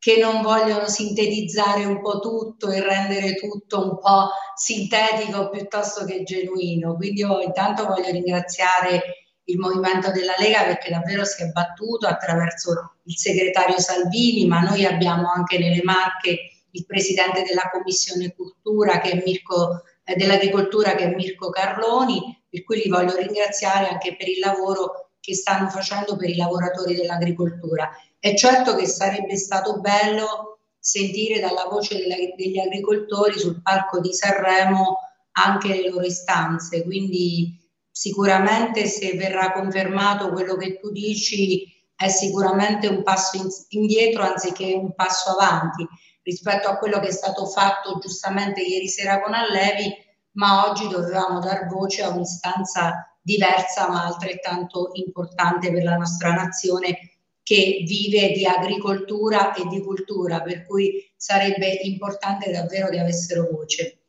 che 0.08 0.16
non 0.22 0.42
vogliono 0.42 0.88
sintetizzare 0.88 1.84
un 1.84 2.00
po' 2.00 2.20
tutto 2.20 2.70
e 2.70 2.80
rendere 2.82 3.36
tutto 3.36 3.84
un 3.84 4.00
po' 4.00 4.30
sintetico 4.56 5.50
piuttosto 5.50 6.06
che 6.06 6.24
genuino. 6.24 6.96
Quindi 6.96 7.20
io 7.20 7.42
intanto 7.42 7.86
voglio 7.86 8.10
ringraziare 8.10 9.02
il 9.44 9.60
movimento 9.60 10.10
della 10.12 10.36
Lega 10.40 10.64
perché 10.64 10.92
davvero 10.92 11.26
si 11.26 11.44
è 11.44 11.48
battuto 11.48 12.08
attraverso 12.08 13.00
il 13.04 13.18
segretario 13.18 13.80
Salvini, 13.80 14.48
ma 14.48 14.62
noi 14.62 14.86
abbiamo 14.86 15.30
anche 15.30 15.60
nelle 15.60 15.82
Marche 15.84 16.38
il 16.72 16.86
presidente 16.86 17.44
della 17.44 17.70
Commissione 17.70 18.34
Cultura 18.34 19.02
che 19.02 19.10
è 19.10 19.22
Mirko, 19.26 19.84
eh, 20.06 20.16
dell'Agricoltura 20.16 20.96
che 20.96 21.04
è 21.04 21.14
Mirko 21.14 21.50
Carloni, 21.50 22.46
per 22.50 22.64
cui 22.64 22.82
li 22.82 22.88
voglio 22.88 23.18
ringraziare 23.18 23.90
anche 23.90 24.16
per 24.16 24.30
il 24.30 24.40
lavoro 24.40 25.08
che 25.20 25.36
stanno 25.36 25.68
facendo 25.68 26.16
per 26.16 26.30
i 26.30 26.38
lavoratori 26.38 26.96
dell'agricoltura. 26.96 27.92
È 28.20 28.34
certo 28.34 28.76
che 28.76 28.88
sarebbe 28.88 29.38
stato 29.38 29.80
bello 29.80 30.60
sentire 30.80 31.40
dalla 31.40 31.66
voce 31.66 31.98
degli 32.36 32.60
agricoltori 32.60 33.38
sul 33.38 33.62
palco 33.62 34.00
di 34.00 34.14
Sanremo 34.14 34.98
anche 35.34 35.68
le 35.68 35.90
loro 35.90 36.06
istanze, 36.06 36.84
quindi 36.84 37.60
sicuramente 37.92 38.88
se 38.88 39.14
verrà 39.14 39.52
confermato 39.52 40.32
quello 40.32 40.56
che 40.56 40.80
tu 40.80 40.92
dici 40.92 41.64
è 41.96 42.08
sicuramente 42.10 42.88
un 42.88 43.04
passo 43.04 43.40
indietro 43.70 44.24
anziché 44.24 44.74
un 44.74 44.94
passo 44.96 45.32
avanti 45.32 45.88
rispetto 46.24 46.68
a 46.70 46.78
quello 46.78 47.00
che 47.00 47.08
è 47.08 47.12
stato 47.12 47.46
fatto 47.46 48.00
giustamente 48.00 48.62
ieri 48.62 48.88
sera 48.88 49.22
con 49.22 49.34
Allevi, 49.34 49.94
ma 50.34 50.70
oggi 50.70 50.88
dovevamo 50.88 51.40
dar 51.40 51.68
voce 51.68 52.04
a 52.04 52.10
un'istanza 52.10 53.18
diversa 53.22 53.90
ma 53.90 54.06
altrettanto 54.06 54.90
importante 54.94 55.72
per 55.72 55.84
la 55.84 55.98
nostra 55.98 56.34
nazione 56.34 57.17
che 57.48 57.82
vive 57.86 58.34
di 58.34 58.46
agricoltura 58.46 59.54
e 59.54 59.66
di 59.70 59.82
cultura, 59.82 60.42
per 60.42 60.66
cui 60.66 61.10
sarebbe 61.16 61.80
importante 61.84 62.52
davvero 62.52 62.90
che 62.90 63.00
avessero 63.00 63.48
voce. 63.50 64.02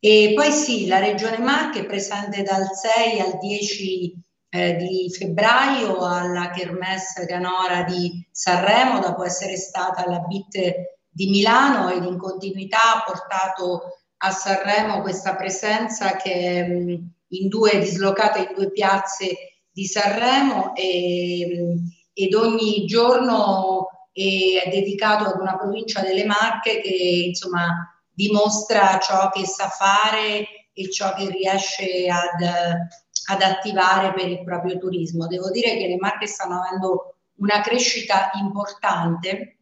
E 0.00 0.32
poi 0.34 0.50
sì, 0.50 0.88
la 0.88 0.98
Regione 0.98 1.38
Marche 1.38 1.82
è 1.82 1.86
presente 1.86 2.42
dal 2.42 2.66
6 2.72 3.20
al 3.20 3.38
10 3.38 4.24
eh, 4.48 4.74
di 4.74 5.08
febbraio 5.16 6.00
alla 6.00 6.50
Kermesse 6.50 7.24
Canora 7.24 7.84
di 7.84 8.26
Sanremo, 8.32 8.98
dopo 8.98 9.22
essere 9.22 9.56
stata 9.56 10.04
alla 10.04 10.18
BIT 10.18 10.74
di 11.08 11.28
Milano 11.28 11.90
ed 11.90 12.02
in 12.02 12.18
continuità 12.18 12.96
ha 12.96 13.04
portato 13.06 13.82
a 14.16 14.30
Sanremo 14.32 15.02
questa 15.02 15.36
presenza 15.36 16.16
che 16.16 16.32
è 16.32 16.66
in 16.66 17.46
due, 17.46 17.78
dislocata 17.78 18.40
in 18.40 18.54
due 18.56 18.72
piazze 18.72 19.36
di 19.70 19.84
Sanremo 19.84 20.74
e 20.74 21.76
ed 22.18 22.32
ogni 22.32 22.86
giorno 22.86 23.88
è 24.10 24.70
dedicato 24.70 25.24
ad 25.24 25.38
una 25.38 25.58
provincia 25.58 26.00
delle 26.00 26.24
Marche 26.24 26.80
che 26.80 27.24
insomma 27.26 27.94
dimostra 28.10 28.98
ciò 28.98 29.28
che 29.28 29.44
sa 29.44 29.68
fare 29.68 30.70
e 30.72 30.90
ciò 30.90 31.12
che 31.12 31.28
riesce 31.28 32.08
ad, 32.08 32.42
ad 32.42 33.42
attivare 33.42 34.14
per 34.14 34.28
il 34.28 34.42
proprio 34.44 34.78
turismo. 34.78 35.26
Devo 35.26 35.50
dire 35.50 35.76
che 35.76 35.88
le 35.88 35.98
Marche 35.98 36.26
stanno 36.26 36.62
avendo 36.62 37.16
una 37.34 37.60
crescita 37.60 38.30
importante 38.40 39.58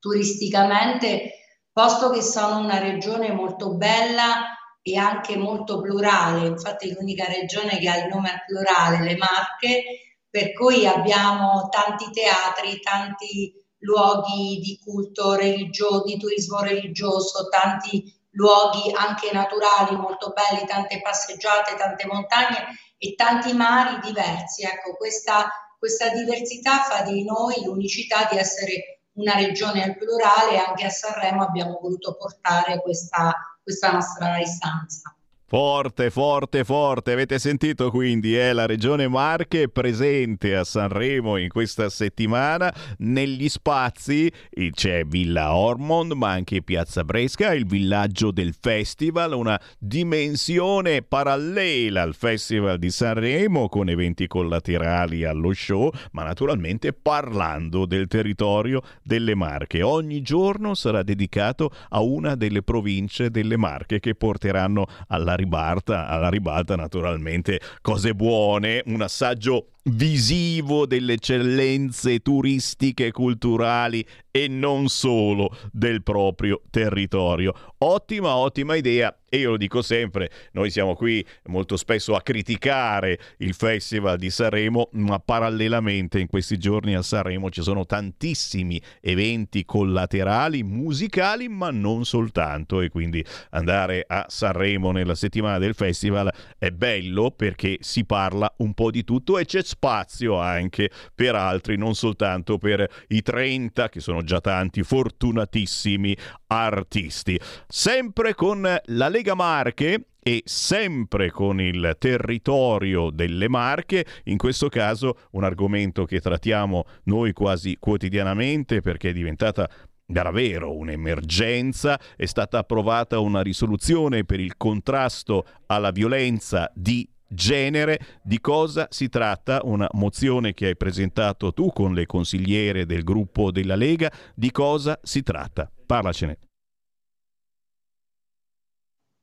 turisticamente, 0.00 1.34
posto 1.72 2.10
che 2.10 2.22
sono 2.22 2.58
una 2.58 2.80
regione 2.80 3.30
molto 3.30 3.76
bella 3.76 4.56
e 4.82 4.96
anche 4.96 5.36
molto 5.36 5.80
plurale, 5.80 6.48
infatti 6.48 6.92
l'unica 6.92 7.26
regione 7.26 7.78
che 7.78 7.88
ha 7.88 7.98
il 7.98 8.08
nome 8.08 8.30
al 8.30 8.42
plurale, 8.44 9.04
le 9.04 9.16
Marche, 9.16 9.84
per 10.32 10.54
cui 10.54 10.86
abbiamo 10.86 11.68
tanti 11.68 12.10
teatri, 12.10 12.80
tanti 12.80 13.52
luoghi 13.80 14.60
di 14.62 14.80
culto 14.82 15.34
religioso, 15.34 16.04
di 16.04 16.16
turismo 16.16 16.60
religioso, 16.60 17.48
tanti 17.50 18.02
luoghi 18.30 18.90
anche 18.94 19.30
naturali 19.30 19.94
molto 19.94 20.32
belli, 20.32 20.66
tante 20.66 21.02
passeggiate, 21.02 21.76
tante 21.76 22.06
montagne 22.06 22.64
e 22.96 23.14
tanti 23.14 23.52
mari 23.52 23.98
diversi. 24.00 24.62
Ecco, 24.62 24.96
questa, 24.96 25.50
questa 25.78 26.08
diversità 26.08 26.78
fa 26.78 27.02
di 27.02 27.24
noi 27.24 27.62
l'unicità 27.64 28.26
di 28.30 28.38
essere 28.38 29.02
una 29.16 29.34
regione 29.34 29.84
al 29.84 29.98
plurale 29.98 30.52
e 30.52 30.64
anche 30.66 30.86
a 30.86 30.90
Sanremo 30.90 31.42
abbiamo 31.42 31.78
voluto 31.78 32.16
portare 32.16 32.80
questa, 32.80 33.34
questa 33.62 33.92
nostra 33.92 34.38
istanza. 34.38 35.14
Forte, 35.52 36.08
forte, 36.08 36.64
forte. 36.64 37.12
Avete 37.12 37.38
sentito 37.38 37.90
quindi, 37.90 38.38
eh? 38.38 38.54
la 38.54 38.64
Regione 38.64 39.06
Marche 39.06 39.64
è 39.64 39.68
presente 39.68 40.56
a 40.56 40.64
Sanremo 40.64 41.36
in 41.36 41.50
questa 41.50 41.90
settimana. 41.90 42.72
Negli 43.00 43.50
spazi 43.50 44.32
c'è 44.70 45.04
Villa 45.04 45.54
Ormond, 45.54 46.12
ma 46.12 46.30
anche 46.30 46.62
Piazza 46.62 47.04
Bresca, 47.04 47.52
il 47.52 47.66
villaggio 47.66 48.30
del 48.30 48.54
festival, 48.58 49.34
una 49.34 49.60
dimensione 49.78 51.02
parallela 51.02 52.00
al 52.00 52.14
Festival 52.14 52.78
di 52.78 52.90
Sanremo 52.90 53.68
con 53.68 53.90
eventi 53.90 54.26
collaterali 54.26 55.24
allo 55.24 55.52
show, 55.52 55.90
ma 56.12 56.22
naturalmente 56.22 56.94
parlando 56.94 57.84
del 57.84 58.06
territorio 58.06 58.80
delle 59.02 59.34
Marche. 59.34 59.82
Ogni 59.82 60.22
giorno 60.22 60.74
sarà 60.74 61.02
dedicato 61.02 61.70
a 61.90 62.00
una 62.00 62.36
delle 62.36 62.62
province 62.62 63.30
delle 63.30 63.58
Marche 63.58 64.00
che 64.00 64.14
porteranno 64.14 64.86
alla 65.08 65.40
ribalta, 65.42 66.06
alla 66.06 66.28
ribalta 66.28 66.76
naturalmente 66.76 67.60
cose 67.80 68.14
buone, 68.14 68.82
un 68.86 69.02
assaggio 69.02 69.71
visivo 69.84 70.86
delle 70.86 71.14
eccellenze 71.14 72.20
turistiche 72.20 73.10
culturali 73.10 74.06
e 74.30 74.48
non 74.48 74.88
solo 74.88 75.56
del 75.72 76.02
proprio 76.02 76.62
territorio. 76.70 77.52
Ottima, 77.78 78.36
ottima 78.36 78.76
idea 78.76 79.16
e 79.34 79.38
io 79.38 79.52
lo 79.52 79.56
dico 79.56 79.80
sempre, 79.80 80.30
noi 80.52 80.70
siamo 80.70 80.94
qui 80.94 81.24
molto 81.44 81.78
spesso 81.78 82.14
a 82.14 82.20
criticare 82.20 83.18
il 83.38 83.54
Festival 83.54 84.18
di 84.18 84.28
Sanremo, 84.28 84.90
ma 84.92 85.18
parallelamente 85.20 86.20
in 86.20 86.26
questi 86.26 86.58
giorni 86.58 86.94
a 86.94 87.00
Sanremo 87.00 87.48
ci 87.48 87.62
sono 87.62 87.86
tantissimi 87.86 88.78
eventi 89.00 89.64
collaterali 89.64 90.62
musicali, 90.62 91.48
ma 91.48 91.70
non 91.70 92.04
soltanto 92.04 92.82
e 92.82 92.90
quindi 92.90 93.24
andare 93.52 94.04
a 94.06 94.26
Sanremo 94.28 94.92
nella 94.92 95.14
settimana 95.14 95.56
del 95.56 95.74
festival 95.74 96.30
è 96.58 96.70
bello 96.70 97.30
perché 97.30 97.78
si 97.80 98.04
parla 98.04 98.52
un 98.58 98.74
po' 98.74 98.90
di 98.90 99.02
tutto 99.02 99.38
e 99.38 99.46
c'è 99.46 99.62
spazio 99.72 100.38
anche 100.38 100.90
per 101.14 101.34
altri, 101.34 101.76
non 101.76 101.94
soltanto 101.94 102.58
per 102.58 102.86
i 103.08 103.22
30 103.22 103.88
che 103.88 104.00
sono 104.00 104.22
già 104.22 104.40
tanti 104.40 104.82
fortunatissimi 104.82 106.16
artisti. 106.48 107.40
Sempre 107.66 108.34
con 108.34 108.62
la 108.84 109.08
Lega 109.08 109.34
Marche 109.34 110.08
e 110.22 110.42
sempre 110.44 111.30
con 111.30 111.60
il 111.60 111.96
territorio 111.98 113.10
delle 113.10 113.48
Marche, 113.48 114.04
in 114.24 114.36
questo 114.36 114.68
caso 114.68 115.18
un 115.32 115.44
argomento 115.44 116.04
che 116.04 116.20
trattiamo 116.20 116.84
noi 117.04 117.32
quasi 117.32 117.76
quotidianamente 117.80 118.80
perché 118.80 119.10
è 119.10 119.12
diventata 119.12 119.68
davvero 120.04 120.76
un'emergenza, 120.76 121.98
è 122.16 122.26
stata 122.26 122.58
approvata 122.58 123.18
una 123.18 123.40
risoluzione 123.40 124.24
per 124.24 124.38
il 124.38 124.56
contrasto 124.56 125.44
alla 125.66 125.90
violenza 125.90 126.70
di 126.74 127.08
genere. 127.32 128.20
Di 128.22 128.40
cosa 128.40 128.88
si 128.90 129.08
tratta? 129.08 129.60
Una 129.64 129.88
mozione 129.92 130.54
che 130.54 130.66
hai 130.66 130.76
presentato 130.76 131.52
tu 131.52 131.72
con 131.72 131.94
le 131.94 132.06
consigliere 132.06 132.86
del 132.86 133.04
gruppo 133.04 133.50
della 133.50 133.76
Lega. 133.76 134.10
Di 134.34 134.50
cosa 134.50 134.98
si 135.02 135.22
tratta? 135.22 135.70
Parlacene. 135.86 136.38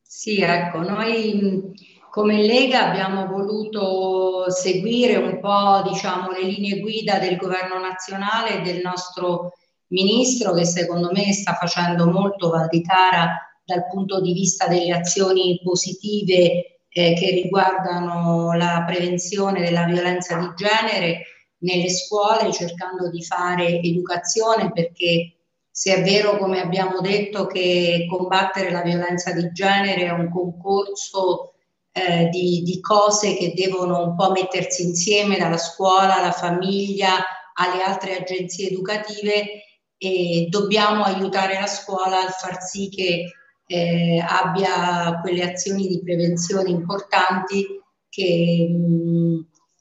Sì, 0.01 0.41
ecco, 0.41 0.79
noi 0.79 1.73
come 2.09 2.41
Lega 2.41 2.89
abbiamo 2.89 3.27
voluto 3.27 4.49
seguire 4.49 5.15
un 5.15 5.39
po' 5.39 5.87
diciamo, 5.87 6.31
le 6.31 6.43
linee 6.43 6.79
guida 6.79 7.19
del 7.19 7.37
governo 7.37 7.79
nazionale 7.79 8.59
e 8.59 8.61
del 8.61 8.81
nostro 8.81 9.53
ministro 9.89 10.53
che 10.53 10.65
secondo 10.65 11.11
me 11.11 11.31
sta 11.31 11.53
facendo 11.53 12.09
molto 12.09 12.49
Valditara 12.49 13.37
dal 13.63 13.87
punto 13.87 14.19
di 14.19 14.33
vista 14.33 14.67
delle 14.67 14.91
azioni 14.91 15.59
positive 15.63 16.78
eh, 16.89 17.13
che 17.13 17.31
riguardano 17.31 18.53
la 18.53 18.83
prevenzione 18.85 19.61
della 19.61 19.85
violenza 19.85 20.37
di 20.37 20.51
genere 20.55 21.23
nelle 21.59 21.89
scuole, 21.89 22.51
cercando 22.51 23.09
di 23.09 23.23
fare 23.23 23.79
educazione 23.81 24.71
perché 24.71 25.33
se 25.71 25.95
è 25.95 26.03
vero, 26.03 26.37
come 26.37 26.59
abbiamo 26.61 26.99
detto, 26.99 27.45
che 27.45 28.05
combattere 28.09 28.69
la 28.69 28.81
violenza 28.81 29.31
di 29.31 29.49
genere 29.53 30.07
è 30.07 30.09
un 30.09 30.29
concorso 30.29 31.53
eh, 31.91 32.27
di, 32.29 32.63
di, 32.63 32.81
cose 32.81 33.35
che 33.35 33.53
devono 33.55 34.03
un 34.03 34.15
po' 34.15 34.31
mettersi 34.31 34.83
insieme 34.83 35.37
dalla 35.37 35.57
scuola 35.57 36.17
alla 36.17 36.31
famiglia 36.31 37.25
alle 37.53 37.81
altre 37.81 38.17
agenzie 38.17 38.67
educative 38.67 39.63
e 39.97 40.47
dobbiamo 40.49 41.03
aiutare 41.03 41.59
la 41.59 41.67
scuola 41.67 42.25
a 42.25 42.29
far 42.29 42.61
sì 42.61 42.89
che 42.89 43.25
eh, 43.71 44.19
abbia 44.27 45.19
quelle 45.21 45.43
azioni 45.43 45.87
di 45.87 46.01
prevenzione 46.01 46.71
importanti 46.71 47.79
che, 48.09 48.67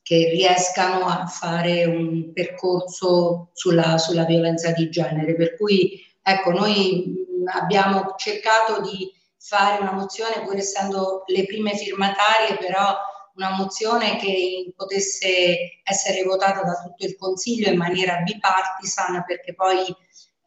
che 0.03 0.29
riescano 0.31 1.07
a 1.07 1.25
fare 1.25 1.87
un 1.87 2.31
percorso 2.35 3.49
sulla, 3.55 3.97
sulla, 3.97 4.27
violenza 4.27 4.73
di 4.73 4.91
genere. 4.91 5.35
Per 5.35 5.57
cui 5.57 5.99
ecco, 6.23 6.51
noi 6.51 7.15
abbiamo 7.51 8.13
cercato 8.19 8.83
di 8.83 9.11
fare 9.39 9.81
una 9.81 9.93
mozione, 9.93 10.43
pur 10.45 10.57
essendo 10.57 11.23
le 11.25 11.47
prime 11.47 11.75
firmatarie, 11.75 12.59
però 12.59 12.95
una 13.37 13.57
mozione 13.57 14.19
che 14.19 14.71
potesse 14.77 15.81
essere 15.83 16.25
votata 16.25 16.61
da 16.61 16.75
tutto 16.75 17.07
il 17.07 17.17
Consiglio 17.17 17.71
in 17.71 17.79
maniera 17.79 18.19
bipartisan, 18.19 19.25
perché 19.27 19.55
poi 19.55 19.79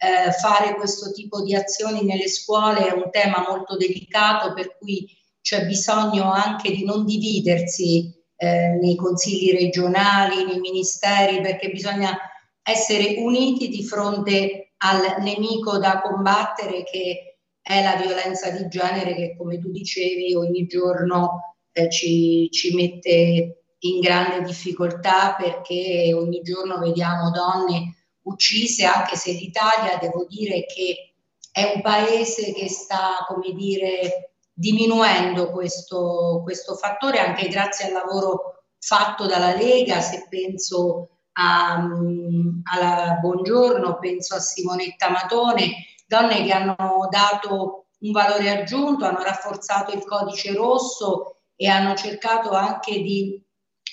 eh, 0.03 0.31
fare 0.31 0.73
questo 0.73 1.11
tipo 1.11 1.43
di 1.43 1.53
azioni 1.53 2.03
nelle 2.03 2.27
scuole 2.27 2.87
è 2.87 2.91
un 2.91 3.11
tema 3.11 3.45
molto 3.47 3.77
delicato 3.77 4.51
per 4.51 4.75
cui 4.79 5.07
c'è 5.41 5.67
bisogno 5.67 6.31
anche 6.31 6.71
di 6.71 6.83
non 6.83 7.05
dividersi 7.05 8.11
eh, 8.35 8.79
nei 8.81 8.95
consigli 8.95 9.51
regionali, 9.51 10.43
nei 10.43 10.59
ministeri, 10.59 11.39
perché 11.41 11.69
bisogna 11.69 12.17
essere 12.63 13.15
uniti 13.19 13.69
di 13.69 13.83
fronte 13.83 14.73
al 14.77 15.21
nemico 15.21 15.77
da 15.77 16.01
combattere 16.01 16.83
che 16.83 17.37
è 17.61 17.83
la 17.83 17.95
violenza 17.95 18.49
di 18.49 18.67
genere 18.69 19.13
che 19.13 19.35
come 19.37 19.59
tu 19.59 19.69
dicevi 19.69 20.33
ogni 20.33 20.65
giorno 20.65 21.57
eh, 21.73 21.91
ci, 21.91 22.49
ci 22.49 22.73
mette 22.73 23.65
in 23.77 23.99
grande 23.99 24.41
difficoltà 24.41 25.35
perché 25.35 26.11
ogni 26.15 26.41
giorno 26.41 26.79
vediamo 26.79 27.29
donne 27.29 28.00
uccise, 28.23 28.85
anche 28.85 29.15
se 29.15 29.31
l'Italia 29.31 29.97
devo 29.97 30.25
dire 30.27 30.65
che 30.65 31.13
è 31.51 31.71
un 31.75 31.81
paese 31.81 32.53
che 32.53 32.69
sta, 32.69 33.25
come 33.27 33.53
dire, 33.53 34.33
diminuendo 34.53 35.51
questo, 35.51 36.41
questo 36.43 36.75
fattore 36.75 37.19
anche 37.19 37.47
grazie 37.47 37.87
al 37.87 37.93
lavoro 37.93 38.63
fatto 38.79 39.25
dalla 39.25 39.55
Lega, 39.55 40.01
se 40.01 40.27
penso 40.29 41.09
a, 41.33 41.75
um, 41.77 42.61
alla 42.63 43.17
Buongiorno, 43.21 43.97
penso 43.99 44.35
a 44.35 44.39
Simonetta 44.39 45.09
Matone, 45.09 45.85
donne 46.07 46.43
che 46.43 46.51
hanno 46.51 47.07
dato 47.09 47.85
un 47.99 48.11
valore 48.11 48.49
aggiunto, 48.49 49.05
hanno 49.05 49.21
rafforzato 49.21 49.93
il 49.93 50.03
codice 50.03 50.53
rosso 50.53 51.37
e 51.55 51.67
hanno 51.67 51.95
cercato 51.95 52.51
anche 52.51 53.01
di, 53.01 53.43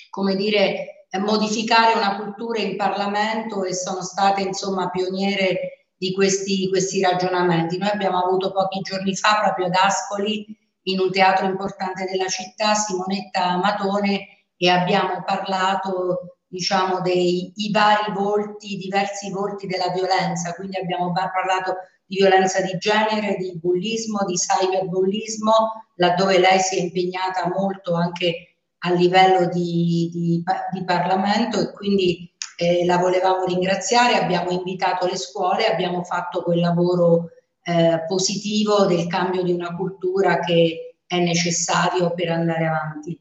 come 0.09 0.35
dire, 0.35 0.98
modificare 1.17 1.97
una 1.97 2.17
cultura 2.17 2.59
in 2.59 2.75
Parlamento 2.75 3.63
e 3.63 3.73
sono 3.73 4.03
state 4.03 4.41
insomma 4.41 4.89
pioniere 4.89 5.87
di 5.97 6.13
questi, 6.13 6.69
questi 6.69 7.01
ragionamenti. 7.01 7.77
Noi 7.77 7.89
abbiamo 7.89 8.19
avuto 8.19 8.51
pochi 8.51 8.81
giorni 8.81 9.15
fa 9.15 9.39
proprio 9.41 9.65
ad 9.65 9.75
Ascoli, 9.75 10.45
in 10.83 10.99
un 10.99 11.11
teatro 11.11 11.45
importante 11.45 12.05
della 12.05 12.27
città, 12.27 12.73
Simonetta 12.73 13.57
Matone, 13.57 14.45
e 14.55 14.69
abbiamo 14.69 15.23
parlato 15.23 16.37
diciamo 16.47 17.01
dei 17.01 17.53
vari 17.71 18.11
volti, 18.11 18.77
diversi 18.77 19.29
volti 19.31 19.67
della 19.67 19.89
violenza, 19.89 20.53
quindi 20.53 20.77
abbiamo 20.77 21.11
parlato 21.11 21.75
di 22.05 22.17
violenza 22.17 22.61
di 22.61 22.75
genere, 22.79 23.35
di 23.35 23.57
bullismo, 23.59 24.25
di 24.25 24.33
cyberbullismo, 24.33 25.53
laddove 25.95 26.39
lei 26.39 26.59
si 26.59 26.77
è 26.77 26.81
impegnata 26.81 27.47
molto 27.55 27.93
anche 27.93 28.48
a 28.79 28.91
livello 28.91 29.47
di, 29.47 30.09
di, 30.11 30.43
di 30.71 30.83
Parlamento 30.83 31.59
e 31.59 31.71
quindi 31.71 32.31
eh, 32.57 32.85
la 32.85 32.97
volevamo 32.97 33.45
ringraziare, 33.45 34.15
abbiamo 34.15 34.51
invitato 34.51 35.05
le 35.05 35.17
scuole, 35.17 35.65
abbiamo 35.65 36.03
fatto 36.03 36.43
quel 36.43 36.59
lavoro 36.59 37.29
eh, 37.63 38.03
positivo 38.07 38.85
del 38.85 39.07
cambio 39.07 39.43
di 39.43 39.51
una 39.51 39.75
cultura 39.75 40.39
che 40.39 40.95
è 41.05 41.19
necessario 41.19 42.13
per 42.13 42.29
andare 42.29 42.67
avanti. 42.67 43.19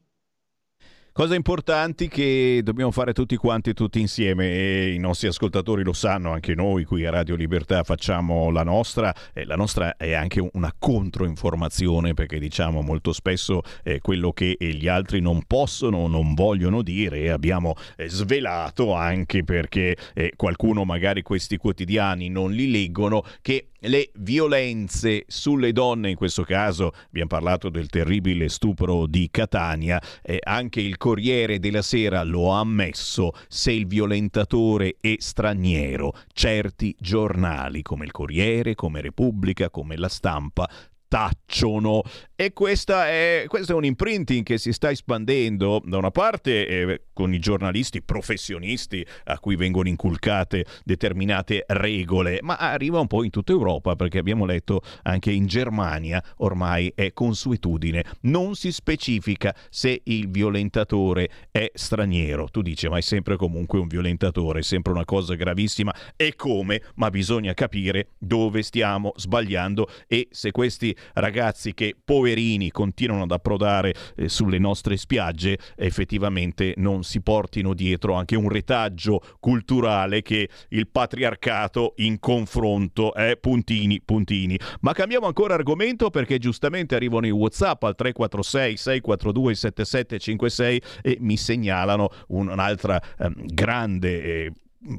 Cose 1.19 1.35
importanti 1.35 2.07
che 2.07 2.61
dobbiamo 2.63 2.93
fare 2.93 3.13
tutti 3.13 3.35
quanti, 3.35 3.75
tutti 3.75 3.99
insieme 3.99 4.53
e 4.53 4.93
i 4.93 4.99
nostri 4.99 5.27
ascoltatori 5.27 5.83
lo 5.83 5.93
sanno, 5.93 6.31
anche 6.31 6.55
noi 6.55 6.85
qui 6.85 7.05
a 7.07 7.11
Radio 7.11 7.35
Libertà 7.35 7.83
facciamo 7.83 8.51
la 8.51 8.63
nostra 8.63 9.13
e 9.33 9.45
la 9.45 9.57
nostra 9.57 9.97
è 9.97 10.13
anche 10.13 10.49
una 10.53 10.73
controinformazione 10.79 12.15
perché 12.15 12.39
diciamo 12.39 12.83
molto 12.83 13.13
spesso 13.13 13.63
quello 14.01 14.31
che 14.31 14.57
gli 14.61 14.87
altri 14.87 15.19
non 15.19 15.43
possono, 15.45 16.07
non 16.07 16.35
vogliono 16.35 16.83
dire 16.83 17.19
e 17.19 17.31
abbiamo 17.31 17.75
eh, 17.97 18.09
svelato 18.09 18.95
anche 18.95 19.43
perché 19.43 19.97
eh, 20.15 20.35
qualcuno 20.37 20.85
magari 20.85 21.23
questi 21.23 21.57
quotidiani 21.57 22.29
non 22.29 22.53
li 22.53 22.71
leggono 22.71 23.25
che 23.43 23.71
le 23.83 24.11
violenze 24.15 25.25
sulle 25.29 25.73
donne, 25.73 26.11
in 26.11 26.17
questo 26.17 26.43
caso 26.43 26.93
abbiamo 27.07 27.29
parlato 27.29 27.69
del 27.69 27.89
terribile 27.89 28.49
stupro 28.49 29.07
di 29.07 29.29
Catania, 29.31 30.03
eh, 30.23 30.39
anche 30.43 30.81
il 30.81 30.97
Corriere 31.09 31.59
della 31.59 31.81
Sera 31.81 32.23
lo 32.23 32.53
ha 32.53 32.59
ammesso, 32.59 33.33
se 33.49 33.73
il 33.73 33.87
violentatore 33.87 34.97
è 35.01 35.15
straniero, 35.17 36.13
certi 36.35 36.95
giornali 37.01 37.81
come 37.81 38.05
il 38.05 38.11
Corriere, 38.11 38.75
come 38.75 39.01
Repubblica, 39.01 39.71
come 39.71 39.97
la 39.97 40.09
stampa 40.09 40.69
tacciono. 41.09 42.03
E 42.37 42.53
questa 42.53 43.09
è, 43.09 43.45
questo 43.49 43.73
è 43.73 43.75
un 43.75 43.85
imprinting 43.85 44.45
che 44.45 44.59
si 44.59 44.73
sta 44.73 44.91
espandendo 44.91 45.83
da 45.85 45.97
una 45.97 46.13
parte 46.13 46.67
eh, 46.69 47.03
con 47.13 47.35
i 47.35 47.41
giornalisti 47.41 48.01
professionisti 48.01 49.05
a 49.25 49.41
cui 49.41 49.57
vengono 49.57 49.89
inculcate 49.89 50.65
determinate 50.85 51.65
regole, 51.67 52.39
ma 52.43 52.57
arriva 52.57 53.01
un 53.01 53.09
po' 53.09 53.25
in 53.25 53.31
tutta 53.31 53.51
Europa 53.51 53.97
perché 53.97 54.19
abbiamo 54.19 54.45
letto 54.45 54.83
anche 55.03 55.33
in 55.33 55.47
Germania 55.47 56.23
ormai 56.37 56.93
è 56.95 57.13
consuetudine, 57.13 58.05
non 58.23 58.55
si 58.55 58.71
specifica 58.71 59.53
se 59.69 60.03
il 60.05 60.31
violentatore 60.31 61.29
è 61.51 61.71
straniero. 61.75 62.49
Tu 62.51 62.63
dici 62.63 62.89
ma 62.89 62.99
è 62.99 63.03
sempre 63.03 63.37
comunque 63.37 63.81
un 63.81 63.89
violentatore, 63.89 64.61
è 64.61 64.63
sempre 64.63 64.93
una 64.93 65.05
cosa 65.05 65.35
gravissima. 65.35 65.93
E 66.15 66.37
come, 66.37 66.83
ma 66.95 67.11
bisogna 67.11 67.55
capire 67.55 68.11
dove 68.19 68.63
stiamo 68.63 69.13
sbagliando 69.17 69.89
e 70.07 70.29
se 70.31 70.53
questi 70.53 70.95
ragazzi 71.15 71.75
che 71.75 71.95
poverini 72.03 72.71
continuano 72.71 73.25
ad 73.25 73.31
approdare 73.31 73.95
eh, 74.17 74.29
sulle 74.29 74.59
nostre 74.59 74.97
spiagge 74.97 75.59
effettivamente 75.77 76.75
non 76.77 77.03
si 77.03 77.21
portino 77.21 77.75
dietro 77.75 78.15
anche 78.15 78.37
un 78.37 78.49
retaggio 78.49 79.21
culturale 79.41 80.23
che 80.23 80.49
il 80.69 80.89
patriarcato 80.89 81.95
in 81.97 82.19
confronto 82.19 83.15
è 83.15 83.37
puntini 83.37 84.01
puntini. 84.05 84.59
Ma 84.81 84.93
cambiamo 84.93 85.27
ancora 85.27 85.55
argomento 85.55 86.11
perché 86.11 86.39
giustamente 86.39 86.95
arrivano 86.95 87.27
i 87.27 87.31
WhatsApp 87.31 87.83
al 87.85 87.95
346 87.95 88.77
642 88.77 89.55
7756 89.55 90.83
e 91.03 91.17
mi 91.21 91.37
segnalano 91.37 92.09
un'altra 92.29 93.01
eh, 93.01 93.31
grande 93.35 94.23
eh, 94.23 94.53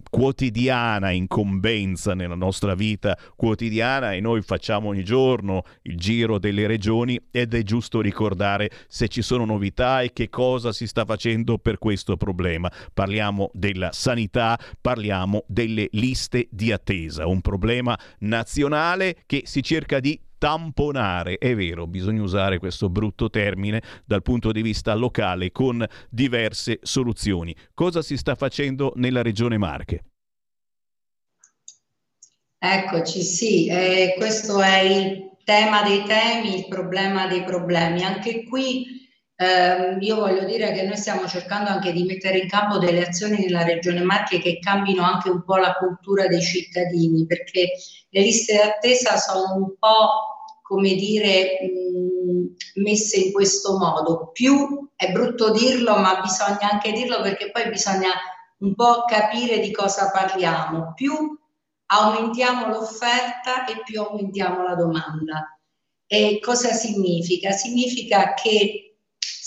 quotidiana 0.10 1.12
incombenza 1.12 2.14
nella 2.14 2.36
nostra 2.36 2.76
vita 2.76 3.18
quotidiana 3.36 4.14
e 4.14 4.20
noi 4.20 4.42
facciamo 4.42 4.90
ogni 4.90 5.04
giorno 5.04 5.64
il 5.84 5.98
giro 5.98 6.38
delle 6.38 6.68
regioni 6.68 7.20
ed 7.32 7.54
è 7.54 7.64
giusto 7.64 8.02
ricordare 8.02 8.70
se 8.88 9.08
ci 9.08 9.22
sono 9.22 9.46
novità 9.46 10.02
e 10.02 10.12
che 10.12 10.30
cosa 10.30 10.72
si 10.74 10.86
sta 10.86 11.06
facendo 11.06 11.58
per 11.58 11.78
questo 11.78 12.18
problema. 12.18 12.72
Parliamo 12.94 13.50
della 13.54 13.92
sanità, 13.92 14.60
parliamo 14.80 15.44
delle 15.48 15.88
liste 15.92 16.48
di 16.52 16.72
attesa, 16.72 17.28
un 17.28 17.42
problema 17.42 17.98
nazionale 18.20 19.24
che 19.26 19.44
si 19.46 19.64
cerca 19.64 20.00
di 20.00 20.20
tamponare, 20.40 21.38
è 21.38 21.53
vero, 21.53 21.86
bisogna 21.86 22.24
usare 22.24 22.57
questo 22.57 22.90
brutto 22.90 23.30
termine 23.30 23.84
dal 24.06 24.24
punto 24.24 24.52
di 24.52 24.64
vista 24.64 24.95
locale 24.95 25.52
con 25.52 25.86
diverse 26.10 26.80
soluzioni. 26.82 27.56
Cosa 27.76 28.02
si 28.02 28.18
sta 28.18 28.34
facendo 28.34 28.94
nella 28.95 29.22
regione 29.22 29.60
Marche? 29.60 30.03
Eccoci, 32.57 33.22
sì, 33.22 33.68
eh, 33.68 34.16
questo 34.18 34.61
è 34.61 34.80
il 34.80 35.30
tema 35.44 35.84
dei 35.84 36.03
temi, 36.03 36.57
il 36.57 36.68
problema 36.68 37.28
dei 37.28 37.44
problemi. 37.44 38.03
Anche 38.03 38.44
qui 38.44 39.09
eh, 39.41 39.95
io 40.02 40.16
voglio 40.18 40.44
dire 40.44 40.74
che 40.74 40.84
noi 40.84 40.98
stiamo 40.98 41.26
cercando 41.26 41.70
anche 41.70 41.94
di 41.94 42.03
mettere 42.03 42.40
in 42.40 42.49
campo 42.49 42.78
delle 42.78 43.07
azioni 43.07 43.40
nella 43.40 43.64
regione 43.64 44.02
Marche 44.02 44.40
che 44.40 44.60
cambino 44.60 45.02
anche 45.02 45.30
un 45.30 45.45
po' 45.45 45.56
la 45.56 45.76
cultura 45.76 46.28
dei 46.28 46.41
cittadini, 46.41 47.26
perché 47.26 47.70
le 48.10 48.22
liste 48.22 48.57
d'attesa 48.57 49.16
sono 49.16 49.56
un 49.56 49.78
po' 49.80 50.60
come 50.61 50.94
dire 50.95 51.57
mh, 51.61 52.82
messe 52.82 53.18
in 53.18 53.32
questo 53.32 53.78
modo. 53.78 54.30
Più 54.34 54.90
è 54.94 55.10
brutto 55.14 55.52
dirlo, 55.52 55.95
ma 55.95 56.20
bisogna 56.20 56.72
anche 56.72 56.91
dirlo 56.91 57.22
perché 57.22 57.49
poi 57.49 57.70
bisogna 57.70 58.11
un 58.57 58.76
po' 58.76 59.06
capire 59.06 59.60
di 59.60 59.72
cosa 59.72 60.11
parliamo. 60.11 60.91
Più 60.94 61.14
aumentiamo 61.86 62.68
l'offerta 62.68 63.64
e 63.68 63.84
più 63.86 64.02
aumentiamo 64.02 64.64
la 64.64 64.76
domanda. 64.76 65.57
E 66.06 66.40
cosa 66.41 66.74
significa? 66.74 67.52
Significa 67.52 68.34
che 68.34 68.89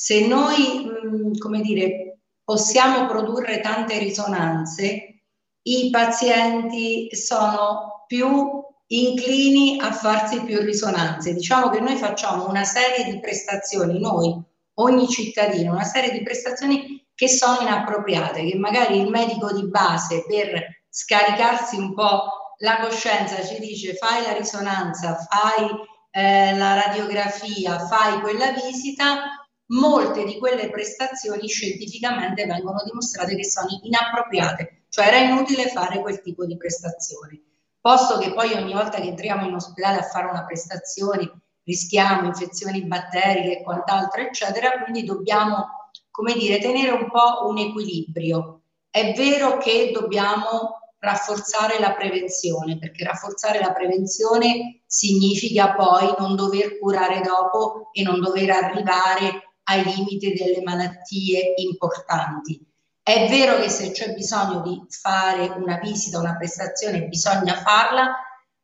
se 0.03 0.27
noi, 0.27 0.85
mh, 0.85 1.39
come 1.39 1.61
dire, 1.61 2.23
possiamo 2.43 3.07
produrre 3.07 3.61
tante 3.61 3.99
risonanze, 3.99 5.23
i 5.63 5.91
pazienti 5.91 7.15
sono 7.15 8.03
più 8.09 8.65
inclini 8.89 9.79
a 9.81 9.93
farsi 9.93 10.43
più 10.43 10.59
risonanze. 10.59 11.35
Diciamo 11.35 11.71
che 11.71 11.79
noi 11.79 11.95
facciamo 11.95 12.49
una 12.49 12.65
serie 12.65 13.13
di 13.13 13.21
prestazioni, 13.21 14.01
noi, 14.01 14.37
ogni 14.81 15.07
cittadino, 15.07 15.71
una 15.71 15.85
serie 15.85 16.11
di 16.11 16.25
prestazioni 16.25 17.07
che 17.15 17.29
sono 17.29 17.61
inappropriate, 17.61 18.45
che 18.45 18.59
magari 18.59 18.99
il 18.99 19.09
medico 19.09 19.53
di 19.53 19.69
base 19.69 20.25
per 20.27 20.83
scaricarsi 20.89 21.77
un 21.77 21.95
po' 21.95 22.57
la 22.59 22.81
coscienza 22.81 23.41
ci 23.45 23.61
dice 23.61 23.95
fai 23.95 24.25
la 24.25 24.33
risonanza, 24.33 25.15
fai 25.15 25.71
eh, 26.11 26.57
la 26.57 26.75
radiografia, 26.75 27.79
fai 27.87 28.21
quella 28.21 28.51
visita, 28.51 29.42
molte 29.73 30.25
di 30.25 30.39
quelle 30.39 30.71
prestazioni 30.71 31.49
scientificamente 31.49 32.47
vengono 32.47 32.83
dimostrate 32.85 33.37
che 33.37 33.45
sono 33.45 33.69
inappropriate, 33.83 34.85
cioè 34.89 35.07
era 35.07 35.19
inutile 35.19 35.69
fare 35.69 36.01
quel 36.01 36.21
tipo 36.21 36.45
di 36.45 36.57
prestazioni. 36.57 37.41
Posto 37.81 38.19
che 38.19 38.33
poi 38.33 38.53
ogni 38.53 38.73
volta 38.73 39.01
che 39.01 39.09
entriamo 39.09 39.47
in 39.47 39.55
ospedale 39.55 39.99
a 39.99 40.05
fare 40.05 40.29
una 40.29 40.45
prestazione 40.45 41.43
rischiamo 41.65 42.27
infezioni 42.27 42.85
batteriche 42.87 43.59
e 43.59 43.63
quant'altro, 43.63 44.23
eccetera, 44.23 44.83
quindi 44.83 45.05
dobbiamo, 45.05 45.91
come 46.11 46.35
dire, 46.35 46.59
tenere 46.59 46.91
un 46.91 47.09
po' 47.09 47.49
un 47.49 47.59
equilibrio. 47.59 48.63
È 48.91 49.13
vero 49.15 49.59
che 49.59 49.91
dobbiamo 49.93 50.81
rafforzare 50.99 51.79
la 51.81 51.95
prevenzione, 51.95 52.79
perché 52.79 53.05
rafforzare 53.05 53.59
la 53.59 53.73
prevenzione 53.73 54.83
significa 54.87 55.75
poi 55.75 56.13
non 56.19 56.37
dover 56.37 56.79
curare 56.79 57.21
dopo 57.21 57.91
e 57.93 58.03
non 58.03 58.21
dover 58.21 58.51
arrivare 58.51 59.52
ai 59.65 59.85
limiti 59.85 60.33
delle 60.33 60.63
malattie 60.63 61.55
importanti. 61.57 62.61
È 63.03 63.29
vero 63.29 63.61
che 63.61 63.69
se 63.69 63.91
c'è 63.91 64.15
bisogno 64.15 64.61
di 64.61 64.81
fare 64.89 65.49
una 65.49 65.79
visita, 65.79 66.19
una 66.19 66.37
prestazione, 66.37 67.07
bisogna 67.07 67.57
farla, 67.57 68.15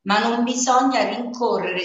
ma 0.02 0.20
non 0.20 0.44
bisogna 0.44 1.08
rincorrere 1.08 1.82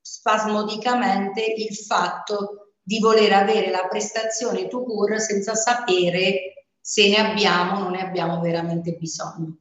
spasmodicamente 0.00 1.42
il 1.42 1.74
fatto 1.74 2.74
di 2.80 3.00
voler 3.00 3.32
avere 3.32 3.70
la 3.70 3.86
prestazione 3.88 4.68
to 4.68 4.84
cure 4.84 5.18
senza 5.18 5.54
sapere 5.54 6.68
se 6.80 7.08
ne 7.08 7.16
abbiamo 7.16 7.78
o 7.78 7.82
non 7.82 7.92
ne 7.92 8.02
abbiamo 8.02 8.40
veramente 8.40 8.92
bisogno. 8.92 9.56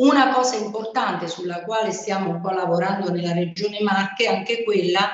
Una 0.00 0.32
cosa 0.32 0.56
importante 0.56 1.28
sulla 1.28 1.62
quale 1.62 1.92
stiamo 1.92 2.30
un 2.30 2.40
po' 2.40 2.50
lavorando 2.50 3.10
nella 3.12 3.32
regione 3.32 3.80
Marche 3.82 4.24
è 4.24 4.34
anche 4.34 4.64
quella 4.64 5.08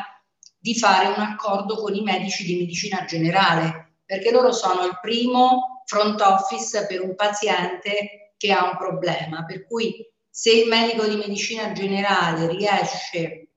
di 0.67 0.75
fare 0.75 1.07
un 1.07 1.23
accordo 1.23 1.77
con 1.77 1.95
i 1.95 2.03
medici 2.03 2.45
di 2.45 2.57
medicina 2.57 3.05
generale, 3.05 4.01
perché 4.05 4.33
loro 4.33 4.51
sono 4.51 4.85
il 4.85 4.99
primo 5.01 5.83
front 5.85 6.21
office 6.21 6.87
per 6.87 7.03
un 7.03 7.15
paziente 7.15 8.33
che 8.37 8.51
ha 8.51 8.69
un 8.69 8.77
problema. 8.77 9.45
Per 9.45 9.65
cui 9.65 9.95
se 10.29 10.51
il 10.51 10.67
medico 10.67 11.07
di 11.07 11.15
medicina 11.15 11.71
generale 11.71 12.49
riesce, 12.49 13.51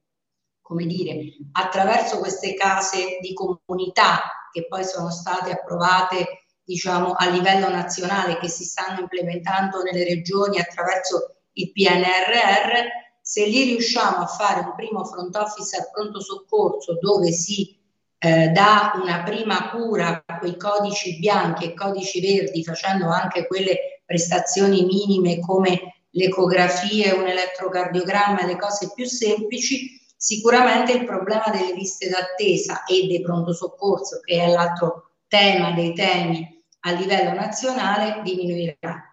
come 0.62 0.86
dire, 0.86 1.20
attraverso 1.54 2.20
queste 2.20 2.54
case 2.54 3.18
di 3.20 3.34
comunità 3.34 4.50
che 4.52 4.68
poi 4.68 4.84
sono 4.84 5.10
state 5.10 5.50
approvate 5.50 6.44
diciamo 6.64 7.14
a 7.14 7.28
livello 7.28 7.70
nazionale 7.70 8.38
che 8.38 8.48
si 8.48 8.66
stanno 8.66 9.00
implementando 9.00 9.82
nelle 9.82 10.04
regioni 10.04 10.60
attraverso 10.60 11.38
il 11.54 11.72
PNRR 11.72 13.09
se 13.30 13.46
lì 13.46 13.64
riusciamo 13.66 14.24
a 14.24 14.26
fare 14.26 14.62
un 14.62 14.74
primo 14.76 15.06
front 15.06 15.36
office 15.36 15.78
al 15.78 15.92
pronto 15.92 16.20
soccorso 16.20 16.98
dove 17.00 17.32
si 17.32 17.78
eh, 18.18 18.48
dà 18.48 18.94
una 18.96 19.22
prima 19.22 19.70
cura 19.70 20.24
a 20.26 20.40
quei 20.40 20.58
codici 20.58 21.20
bianchi 21.20 21.66
e 21.66 21.74
codici 21.76 22.22
verdi, 22.22 22.64
facendo 22.64 23.08
anche 23.08 23.46
quelle 23.46 24.02
prestazioni 24.04 24.84
minime 24.84 25.40
come 25.42 26.06
l'ecografia, 26.10 27.14
un 27.14 27.28
elettrocardiogramma 27.28 28.48
le 28.48 28.58
cose 28.58 28.92
più 28.96 29.06
semplici, 29.06 30.02
sicuramente 30.18 30.94
il 30.94 31.06
problema 31.06 31.50
delle 31.52 31.76
liste 31.76 32.10
d'attesa 32.10 32.84
e 32.86 33.06
dei 33.06 33.22
pronto 33.22 33.54
soccorso, 33.54 34.22
che 34.22 34.42
è 34.42 34.48
l'altro 34.48 35.12
tema 35.28 35.74
dei 35.74 35.94
temi 35.94 36.64
a 36.80 36.92
livello 36.94 37.34
nazionale 37.36 38.24
diminuirà. 38.24 39.09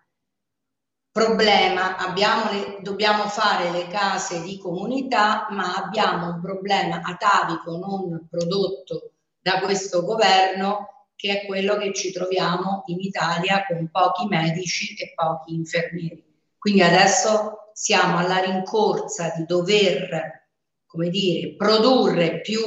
Problema, 1.17 1.97
le, 1.97 2.77
dobbiamo 2.83 3.27
fare 3.29 3.71
le 3.71 3.87
case 3.89 4.43
di 4.43 4.59
comunità, 4.59 5.47
ma 5.49 5.75
abbiamo 5.75 6.27
un 6.27 6.43
problema 6.43 7.01
atavico 7.03 7.79
non 7.79 8.27
prodotto 8.29 9.13
da 9.41 9.61
questo 9.61 10.03
governo 10.03 11.07
che 11.17 11.41
è 11.41 11.47
quello 11.47 11.79
che 11.79 11.95
ci 11.95 12.13
troviamo 12.13 12.83
in 12.89 13.01
Italia 13.01 13.65
con 13.67 13.89
pochi 13.91 14.27
medici 14.27 14.95
e 14.95 15.15
pochi 15.15 15.55
infermieri. 15.55 16.23
Quindi 16.59 16.83
adesso 16.83 17.71
siamo 17.73 18.19
alla 18.19 18.41
rincorsa 18.41 19.33
di 19.35 19.47
dover, 19.47 20.49
come 20.85 21.09
dire, 21.09 21.55
produrre 21.57 22.43
più 22.43 22.61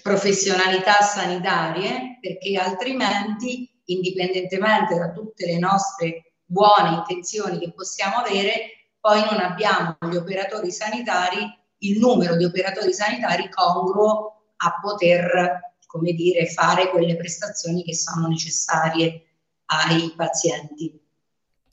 professionalità 0.00 1.02
sanitarie 1.02 2.20
perché 2.22 2.56
altrimenti, 2.56 3.70
indipendentemente 3.84 4.96
da 4.96 5.12
tutte 5.12 5.44
le 5.44 5.58
nostre 5.58 6.25
buone 6.46 6.96
intenzioni 6.96 7.58
che 7.58 7.72
possiamo 7.72 8.16
avere, 8.16 8.88
poi 9.00 9.20
non 9.20 9.40
abbiamo 9.40 9.96
gli 10.10 10.16
operatori 10.16 10.70
sanitari, 10.70 11.38
il 11.78 11.98
numero 11.98 12.36
di 12.36 12.44
operatori 12.44 12.92
sanitari 12.92 13.50
congruo 13.50 14.52
a 14.56 14.78
poter, 14.80 15.74
come 15.86 16.12
dire, 16.12 16.46
fare 16.46 16.88
quelle 16.88 17.16
prestazioni 17.16 17.82
che 17.82 17.94
sono 17.94 18.28
necessarie 18.28 19.26
ai 19.66 20.12
pazienti. 20.16 21.05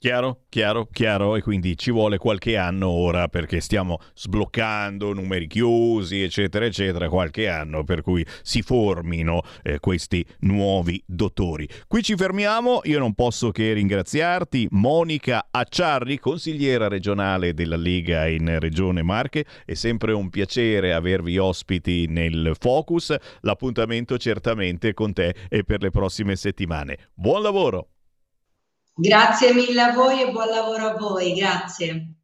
Chiaro, 0.04 0.40
chiaro, 0.50 0.86
chiaro? 0.92 1.34
E 1.34 1.40
quindi 1.40 1.78
ci 1.78 1.90
vuole 1.90 2.18
qualche 2.18 2.58
anno 2.58 2.90
ora 2.90 3.28
perché 3.28 3.60
stiamo 3.60 4.00
sbloccando 4.12 5.14
numeri 5.14 5.46
chiusi 5.46 6.22
eccetera 6.22 6.66
eccetera, 6.66 7.08
qualche 7.08 7.48
anno 7.48 7.84
per 7.84 8.02
cui 8.02 8.22
si 8.42 8.60
formino 8.60 9.40
eh, 9.62 9.78
questi 9.80 10.22
nuovi 10.40 11.02
dottori. 11.06 11.66
Qui 11.86 12.02
ci 12.02 12.16
fermiamo, 12.16 12.80
io 12.82 12.98
non 12.98 13.14
posso 13.14 13.50
che 13.50 13.72
ringraziarti. 13.72 14.66
Monica 14.72 15.48
Acciarri, 15.50 16.18
consigliera 16.18 16.86
regionale 16.86 17.54
della 17.54 17.76
Lega 17.76 18.28
in 18.28 18.58
Regione 18.58 19.02
Marche, 19.02 19.46
è 19.64 19.72
sempre 19.72 20.12
un 20.12 20.28
piacere 20.28 20.92
avervi 20.92 21.38
ospiti 21.38 22.04
nel 22.08 22.54
Focus, 22.60 23.16
l'appuntamento 23.40 24.18
certamente 24.18 24.92
con 24.92 25.14
te 25.14 25.34
e 25.48 25.64
per 25.64 25.80
le 25.80 25.88
prossime 25.88 26.36
settimane. 26.36 27.08
Buon 27.14 27.40
lavoro! 27.40 27.88
Grazie 28.96 29.52
mille 29.52 29.80
a 29.82 29.92
voi 29.92 30.22
e 30.22 30.30
buon 30.30 30.46
lavoro 30.46 30.86
a 30.86 30.94
voi, 30.94 31.34
grazie. 31.34 32.14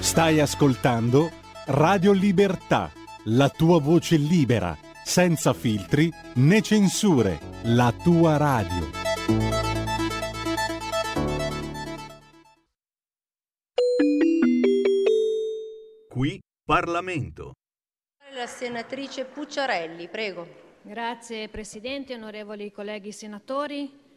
Stai 0.00 0.40
ascoltando 0.40 1.30
Radio 1.68 2.12
Libertà, 2.12 2.92
la 3.24 3.48
tua 3.48 3.80
voce 3.80 4.18
libera, 4.18 4.76
senza 5.02 5.54
filtri 5.54 6.12
né 6.34 6.60
censure, 6.60 7.40
la 7.62 7.94
tua 8.02 8.36
radio. 8.36 8.90
Qui 16.10 16.38
Parlamento. 16.62 17.52
La 18.34 18.46
senatrice 18.46 19.24
Pucciarelli, 19.24 20.08
prego. 20.08 20.46
Grazie 20.82 21.48
Presidente, 21.48 22.12
onorevoli 22.12 22.70
colleghi 22.70 23.12
senatori. 23.12 24.07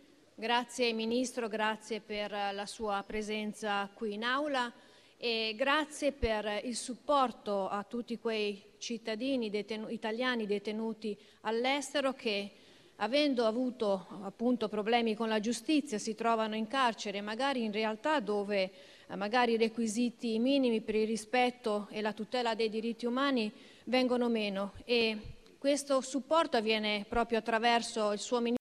Grazie 0.41 0.91
Ministro, 0.91 1.47
grazie 1.47 2.01
per 2.01 2.31
la 2.31 2.65
sua 2.65 3.03
presenza 3.05 3.87
qui 3.93 4.15
in 4.15 4.23
aula 4.23 4.73
e 5.15 5.53
grazie 5.55 6.13
per 6.13 6.61
il 6.63 6.75
supporto 6.75 7.69
a 7.69 7.83
tutti 7.83 8.17
quei 8.17 8.59
cittadini 8.79 9.51
detenu- 9.51 9.91
italiani 9.91 10.47
detenuti 10.47 11.15
all'estero 11.41 12.13
che 12.13 12.53
avendo 12.95 13.45
avuto 13.45 14.07
appunto 14.23 14.67
problemi 14.67 15.13
con 15.13 15.29
la 15.29 15.39
giustizia 15.39 15.99
si 15.99 16.15
trovano 16.15 16.55
in 16.55 16.65
carcere, 16.65 17.21
magari 17.21 17.63
in 17.63 17.71
realtà 17.71 18.19
dove 18.19 18.71
eh, 19.07 19.15
magari 19.15 19.51
i 19.51 19.57
requisiti 19.57 20.39
minimi 20.39 20.81
per 20.81 20.95
il 20.95 21.05
rispetto 21.05 21.87
e 21.91 22.01
la 22.01 22.13
tutela 22.13 22.55
dei 22.55 22.69
diritti 22.71 23.05
umani 23.05 23.51
vengono 23.83 24.27
meno. 24.27 24.73
E 24.85 25.15
questo 25.59 26.01
supporto 26.01 26.57
avviene 26.57 27.05
proprio 27.07 27.37
attraverso 27.37 28.11
il 28.11 28.17
suo 28.17 28.37
Ministero 28.37 28.60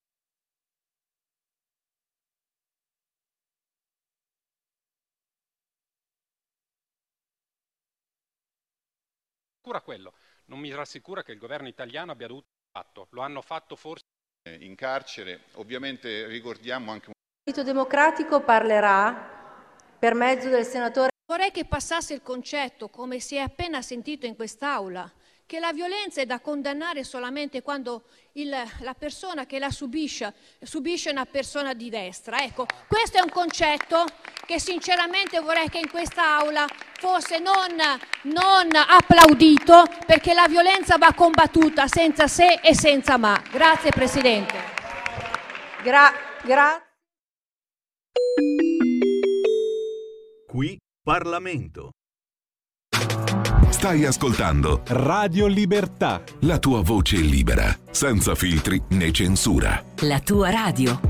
rassicura 9.71 9.81
quello, 9.81 10.15
non 10.47 10.59
mi 10.59 10.75
rassicura 10.75 11.23
che 11.23 11.33
il 11.33 11.39
governo 11.39 11.69
italiano 11.69 12.13
abbia 12.13 12.27
dovuto 12.27 12.47
fatto, 12.73 13.07
lo 13.11 13.23
hanno 13.23 13.41
fatto 13.41 13.77
forse 13.77 14.05
in 14.59 14.75
carcere. 14.75 15.45
Ovviamente 15.55 16.27
ricordiamo 16.27 16.91
anche 16.91 17.11
Il 17.11 17.15
Partito 17.45 17.65
Democratico 17.65 18.41
parlerà 18.41 19.39
per 19.99 20.15
mezzo 20.15 20.49
del 20.49 20.65
senatore 20.65 21.09
Vorrei 21.31 21.53
che 21.53 21.65
passasse 21.65 22.13
il 22.13 22.23
concetto, 22.23 22.89
come 22.89 23.21
si 23.21 23.37
è 23.37 23.39
appena 23.39 23.83
sentito 23.83 24.27
in 24.27 24.35
quest'Aula, 24.35 25.09
che 25.51 25.59
la 25.59 25.73
violenza 25.73 26.21
è 26.21 26.27
da 26.27 26.39
condannare 26.39 27.03
solamente 27.03 27.61
quando 27.61 28.05
il- 28.35 28.55
la 28.83 28.95
persona 28.95 29.47
che 29.47 29.59
la 29.59 29.71
subisce 29.71 30.33
subisce 30.63 31.11
una 31.11 31.27
persona 31.27 31.75
di 31.75 31.91
destra. 31.91 32.41
Ecco, 32.45 32.67
questo 32.87 33.19
è 33.19 33.21
un 33.21 33.31
concetto 33.31 34.05
che 34.47 34.61
sinceramente 34.61 35.41
vorrei 35.41 35.69
che 35.69 35.79
in 35.81 35.91
quest'Aula 35.91 36.67
fosse 37.01 37.41
non, 37.41 37.75
non 38.33 38.69
applaudito, 38.77 39.83
perché 40.07 40.35
la 40.35 40.47
violenza 40.47 40.99
va 40.99 41.13
combattuta 41.15 41.89
senza 41.89 42.29
se 42.29 42.61
e 42.63 42.73
senza 42.73 43.17
ma. 43.17 43.43
Grazie 43.51 43.91
Presidente. 43.91 44.55
Gra- 45.83 46.13
gra- 46.45 46.81
Qui 50.47 50.79
Parlamento. 51.03 51.91
Stai 53.69 54.05
ascoltando 54.05 54.82
Radio 54.89 55.47
Libertà. 55.47 56.23
la 56.41 56.59
tua 56.59 56.82
voce 56.82 57.16
libera, 57.16 57.74
senza 57.91 58.35
filtri 58.35 58.82
né 58.91 59.11
censura. 59.11 59.82
La 60.01 60.20
tua 60.20 60.51
radio. 60.51 61.01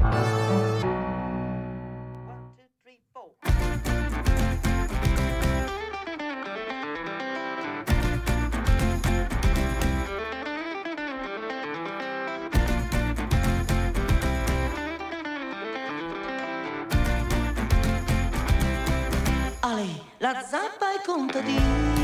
Ale, 19.62 20.01
la 20.18 20.43
zappa 20.48 20.86
ai 20.86 21.01
contadini, 21.05 21.99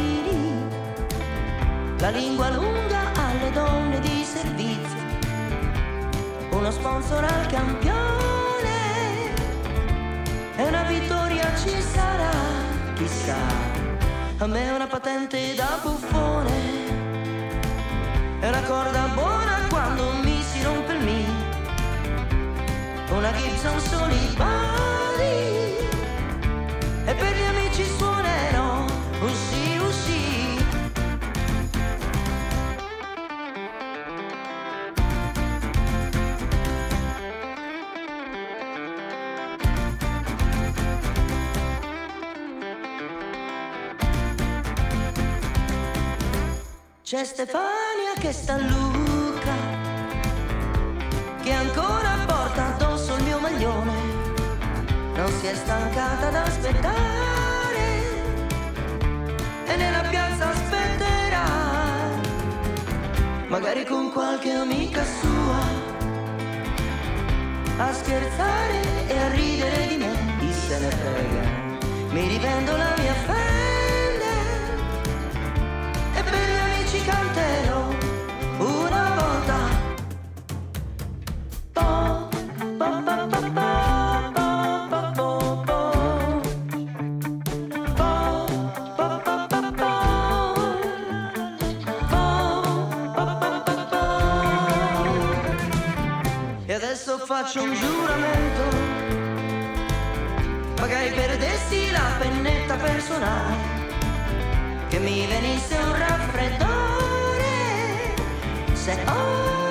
la 1.99 2.11
lingua 2.11 2.51
lunga 2.51 3.13
alle 3.15 3.51
donne 3.53 4.01
di 4.01 4.25
servizio, 4.25 4.99
uno 6.51 6.71
sponsor 6.71 7.25
al 7.25 7.47
campione. 7.47 8.05
E 10.57 10.69
una 10.69 10.83
vittoria 10.85 11.55
ci 11.57 11.81
sarà, 11.81 12.31
chissà, 12.95 13.37
a 14.39 14.47
me 14.47 14.71
una 14.71 14.87
patente 14.87 15.55
da 15.55 15.79
buffone. 15.83 16.75
E 18.41 18.49
una 18.49 18.63
corda 18.63 19.09
buona 19.15 19.67
quando 19.69 20.13
mi 20.23 20.43
si 20.43 20.63
rompe 20.63 20.93
il 20.93 21.03
mi, 21.03 21.25
una 23.11 23.33
Gibson 23.33 23.81
Solibari 23.81 24.76
c'è 47.09 47.23
Stefania 47.23 48.15
che 48.19 48.33
sta 48.33 48.55
a 48.55 48.57
Luca 48.57 49.55
che 51.41 51.53
ancora 51.53 52.17
porta 52.27 52.75
addosso 52.75 53.15
il 53.15 53.23
mio 53.23 53.39
maglione. 53.39 53.93
Non 55.15 55.31
si 55.39 55.47
è 55.47 55.55
stancata 55.55 56.31
d'aspettare 56.31 57.85
e 59.67 59.77
nella 59.77 60.01
piazza 60.09 60.49
aspetterà, 60.49 61.47
magari 63.47 63.85
con 63.85 64.11
qualche 64.11 64.51
amica 64.51 65.05
sua, 65.05 65.61
a 67.85 67.93
scherzare 67.93 69.07
e 69.07 69.17
a 69.17 69.29
ridere 69.29 69.87
di 69.87 69.97
me, 69.97 70.13
chi 70.41 70.53
se 70.53 70.79
ne 70.81 70.91
frega, 70.91 72.11
mi 72.11 72.27
rivendo 72.27 72.77
la 72.77 72.95
mia 72.99 73.15
Fender 73.15 73.66
canterò 77.07 77.89
una 78.59 79.15
volta. 79.21 79.59
Po, 81.73 82.29
po, 82.79 83.03
po, 83.05 83.27
po, 83.29 83.51
po. 83.55 83.87
faccio 97.27 97.61
un 97.61 97.75
giuramento, 97.75 98.77
magari 100.81 101.11
perdessi 101.11 101.91
la 101.91 102.15
pennetta 102.19 102.77
personale, 102.77 103.55
che 104.89 104.99
mi 104.99 105.27
venisse 105.27 105.77
un 105.77 105.99
raffreddore. 105.99 106.86
Se 108.87 108.93
ora 108.93 109.66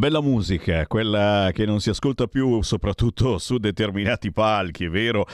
bella 0.00 0.22
musica, 0.22 0.86
quella 0.86 1.50
che 1.52 1.66
non 1.66 1.78
si 1.78 1.90
ascolta 1.90 2.26
più 2.26 2.62
soprattutto 2.62 3.36
su 3.36 3.58
determinati 3.58 4.32
palchi, 4.32 4.86
è 4.86 4.88
vero? 4.88 5.26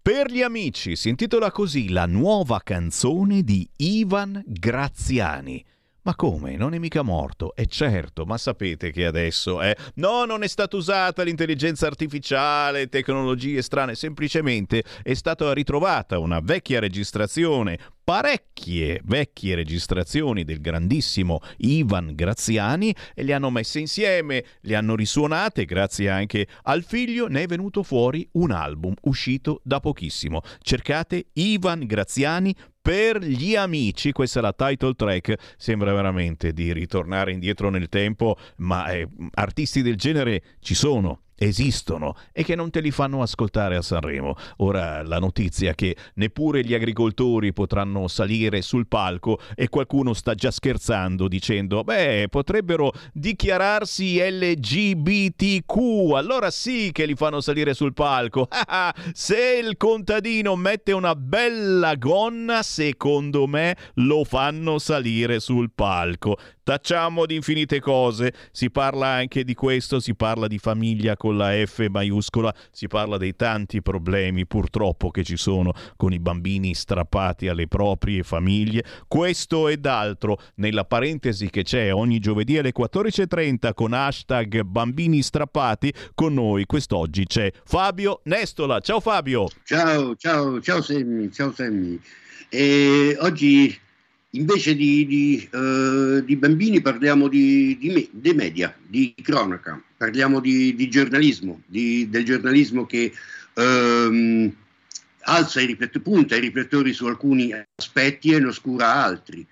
Per 0.00 0.30
gli 0.30 0.40
amici 0.40 0.94
si 0.94 1.08
intitola 1.08 1.50
così 1.50 1.90
la 1.90 2.06
nuova 2.06 2.60
canzone 2.62 3.42
di 3.42 3.68
Ivan 3.78 4.40
Graziani. 4.46 5.64
Ma 6.02 6.14
come? 6.14 6.54
Non 6.56 6.74
è 6.74 6.78
mica 6.78 7.02
morto? 7.02 7.56
È 7.56 7.64
certo, 7.64 8.24
ma 8.24 8.38
sapete 8.38 8.92
che 8.92 9.04
adesso 9.04 9.60
è... 9.60 9.74
No, 9.94 10.24
non 10.26 10.42
è 10.44 10.48
stata 10.48 10.76
usata 10.76 11.22
l'intelligenza 11.22 11.86
artificiale, 11.86 12.88
tecnologie 12.88 13.62
strane, 13.62 13.96
semplicemente 13.96 14.84
è 15.02 15.14
stata 15.14 15.52
ritrovata 15.52 16.18
una 16.18 16.40
vecchia 16.40 16.78
registrazione, 16.78 17.78
parecchie 18.04 19.00
vecchie 19.04 19.54
registrazioni 19.54 20.44
del 20.44 20.60
grandissimo 20.60 21.40
Ivan 21.58 22.12
Graziani 22.14 22.94
e 23.14 23.22
le 23.24 23.32
hanno 23.32 23.50
messe 23.50 23.80
insieme, 23.80 24.44
le 24.60 24.76
hanno 24.76 24.94
risuonate, 24.94 25.64
grazie 25.64 26.10
anche 26.10 26.46
al 26.64 26.84
figlio 26.84 27.26
ne 27.28 27.42
è 27.42 27.46
venuto 27.46 27.82
fuori 27.82 28.28
un 28.32 28.50
album 28.50 28.94
uscito 29.02 29.60
da 29.64 29.80
pochissimo. 29.80 30.42
Cercate 30.60 31.26
Ivan 31.32 31.86
Graziani 31.86 32.54
per 32.84 33.24
gli 33.24 33.56
amici, 33.56 34.12
questa 34.12 34.40
è 34.40 34.42
la 34.42 34.52
title 34.52 34.92
track, 34.92 35.54
sembra 35.56 35.94
veramente 35.94 36.52
di 36.52 36.70
ritornare 36.70 37.32
indietro 37.32 37.70
nel 37.70 37.88
tempo, 37.88 38.36
ma 38.58 38.92
eh, 38.92 39.08
artisti 39.32 39.80
del 39.80 39.96
genere 39.96 40.42
ci 40.60 40.74
sono, 40.74 41.22
esistono 41.44 42.16
e 42.32 42.44
che 42.44 42.54
non 42.54 42.70
te 42.70 42.80
li 42.80 42.90
fanno 42.90 43.22
ascoltare 43.22 43.76
a 43.76 43.82
Sanremo. 43.82 44.34
Ora 44.58 45.02
la 45.02 45.18
notizia 45.18 45.74
che 45.74 45.96
neppure 46.14 46.64
gli 46.64 46.74
agricoltori 46.74 47.52
potranno 47.52 48.08
salire 48.08 48.62
sul 48.62 48.86
palco 48.86 49.38
e 49.54 49.68
qualcuno 49.68 50.12
sta 50.12 50.34
già 50.34 50.50
scherzando 50.50 51.28
dicendo 51.28 51.84
beh 51.84 52.28
potrebbero 52.30 52.92
dichiararsi 53.12 54.18
LGBTQ, 54.20 56.12
allora 56.14 56.50
sì 56.50 56.90
che 56.92 57.06
li 57.06 57.14
fanno 57.14 57.40
salire 57.40 57.74
sul 57.74 57.92
palco. 57.92 58.48
Se 59.12 59.60
il 59.62 59.76
contadino 59.76 60.56
mette 60.56 60.92
una 60.92 61.14
bella 61.14 61.94
gonna, 61.96 62.62
secondo 62.62 63.46
me 63.46 63.76
lo 63.94 64.24
fanno 64.24 64.78
salire 64.78 65.40
sul 65.40 65.70
palco. 65.74 66.36
Tacciamo 66.64 67.26
di 67.26 67.34
infinite 67.34 67.78
cose, 67.78 68.32
si 68.50 68.70
parla 68.70 69.08
anche 69.08 69.44
di 69.44 69.52
questo, 69.52 70.00
si 70.00 70.14
parla 70.14 70.46
di 70.46 70.58
famiglia 70.58 71.14
con 71.14 71.33
la 71.36 71.52
F 71.64 71.86
maiuscola, 71.88 72.54
si 72.70 72.86
parla 72.86 73.16
dei 73.16 73.36
tanti 73.36 73.82
problemi 73.82 74.46
purtroppo 74.46 75.10
che 75.10 75.24
ci 75.24 75.36
sono 75.36 75.72
con 75.96 76.12
i 76.12 76.18
bambini 76.18 76.74
strappati 76.74 77.48
alle 77.48 77.68
proprie 77.68 78.22
famiglie. 78.22 78.84
Questo 79.06 79.68
ed 79.68 79.86
altro 79.86 80.38
nella 80.56 80.84
parentesi 80.84 81.50
che 81.50 81.62
c'è 81.62 81.92
ogni 81.92 82.18
giovedì 82.18 82.58
alle 82.58 82.72
14.30 82.76 83.74
con 83.74 83.92
hashtag 83.92 84.62
bambini 84.62 85.22
strappati, 85.22 85.92
con 86.14 86.34
noi 86.34 86.64
quest'oggi 86.66 87.26
c'è 87.26 87.50
Fabio 87.64 88.20
Nestola. 88.24 88.80
Ciao 88.80 89.00
Fabio! 89.00 89.48
Ciao, 89.64 90.14
ciao, 90.16 90.60
ciao 90.60 90.80
Semmi, 90.80 91.30
ciao 91.32 91.52
Semmi. 91.52 92.00
E 92.48 93.16
oggi 93.20 93.76
invece 94.34 94.74
di, 94.74 95.06
di, 95.06 95.48
eh, 95.50 96.24
di 96.24 96.36
bambini 96.36 96.80
parliamo 96.80 97.28
di, 97.28 97.76
di, 97.78 97.90
me- 97.90 98.08
dei 98.10 98.34
media, 98.34 98.74
di 98.86 99.14
cronaca, 99.22 99.80
parliamo 99.96 100.40
di, 100.40 100.74
di 100.74 100.88
giornalismo, 100.88 101.62
di- 101.66 102.08
del 102.08 102.24
giornalismo 102.24 102.86
che 102.86 103.12
ehm, 103.54 104.52
alza 105.20 105.60
i 105.60 105.66
riflettori, 105.66 106.04
punta 106.04 106.36
i 106.36 106.40
riflettori 106.40 106.92
su 106.92 107.06
alcuni 107.06 107.52
aspetti 107.76 108.32
e 108.32 108.38
ne 108.40 108.46
oscura 108.46 108.94
altri. 108.94 109.46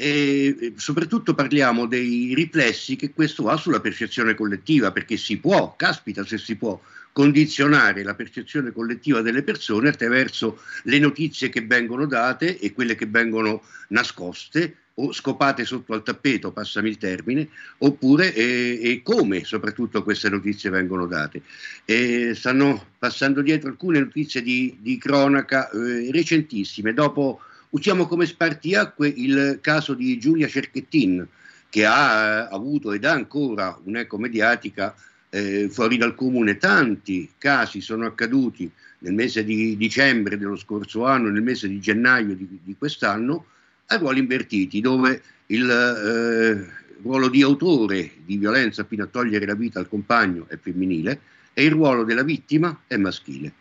E 0.00 0.74
soprattutto 0.76 1.34
parliamo 1.34 1.86
dei 1.86 2.32
riflessi 2.32 2.94
che 2.94 3.12
questo 3.12 3.48
ha 3.48 3.56
sulla 3.56 3.80
percezione 3.80 4.36
collettiva, 4.36 4.92
perché 4.92 5.16
si 5.16 5.38
può, 5.38 5.74
caspita 5.76 6.24
se 6.24 6.38
si 6.38 6.54
può, 6.54 6.80
condizionare 7.18 8.04
la 8.04 8.14
percezione 8.14 8.70
collettiva 8.70 9.22
delle 9.22 9.42
persone 9.42 9.88
attraverso 9.88 10.60
le 10.84 11.00
notizie 11.00 11.48
che 11.48 11.62
vengono 11.62 12.06
date 12.06 12.60
e 12.60 12.72
quelle 12.72 12.94
che 12.94 13.06
vengono 13.06 13.60
nascoste 13.88 14.76
o 14.94 15.12
scopate 15.12 15.64
sotto 15.64 15.94
al 15.94 16.04
tappeto, 16.04 16.52
passami 16.52 16.90
il 16.90 16.96
termine, 16.96 17.48
oppure 17.78 18.32
e, 18.32 18.78
e 18.80 19.02
come 19.02 19.42
soprattutto 19.42 20.04
queste 20.04 20.28
notizie 20.28 20.70
vengono 20.70 21.06
date. 21.06 21.42
E 21.84 22.34
stanno 22.36 22.86
passando 23.00 23.42
dietro 23.42 23.68
alcune 23.68 23.98
notizie 23.98 24.40
di, 24.40 24.76
di 24.80 24.96
cronaca 24.96 25.68
eh, 25.70 26.12
recentissime. 26.12 26.94
Dopo 26.94 27.40
usiamo 27.70 28.06
come 28.06 28.26
spartiacque 28.26 29.08
il 29.08 29.58
caso 29.60 29.94
di 29.94 30.20
Giulia 30.20 30.46
Cerchettin, 30.46 31.26
che 31.68 31.84
ha 31.84 32.44
eh, 32.44 32.54
avuto 32.54 32.92
ed 32.92 33.04
ha 33.04 33.10
ancora 33.10 33.76
un'eco 33.82 34.18
mediatica 34.18 34.94
eh, 35.30 35.68
fuori 35.70 35.96
dal 35.96 36.14
comune. 36.14 36.56
Tanti 36.56 37.30
casi 37.38 37.80
sono 37.80 38.06
accaduti 38.06 38.70
nel 39.00 39.14
mese 39.14 39.44
di 39.44 39.76
dicembre 39.76 40.36
dello 40.36 40.56
scorso 40.56 41.04
anno, 41.04 41.30
nel 41.30 41.42
mese 41.42 41.68
di 41.68 41.80
gennaio 41.80 42.34
di, 42.34 42.60
di 42.62 42.74
quest'anno, 42.76 43.46
a 43.86 43.96
ruoli 43.96 44.20
invertiti, 44.20 44.80
dove 44.80 45.22
il 45.46 45.70
eh, 45.70 47.00
ruolo 47.02 47.28
di 47.28 47.42
autore 47.42 48.10
di 48.24 48.36
violenza 48.36 48.84
fino 48.84 49.04
a 49.04 49.06
togliere 49.06 49.46
la 49.46 49.54
vita 49.54 49.78
al 49.78 49.88
compagno 49.88 50.46
è 50.48 50.58
femminile 50.58 51.20
e 51.54 51.64
il 51.64 51.70
ruolo 51.70 52.04
della 52.04 52.22
vittima 52.22 52.82
è 52.86 52.96
maschile. 52.96 53.52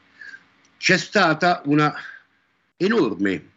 C'è 0.77 0.97
stata 0.97 1.61
una 1.65 1.93
enorme 2.77 3.55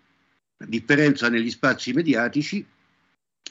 differenza 0.57 1.29
negli 1.29 1.51
spazi 1.51 1.93
mediatici 1.93 2.65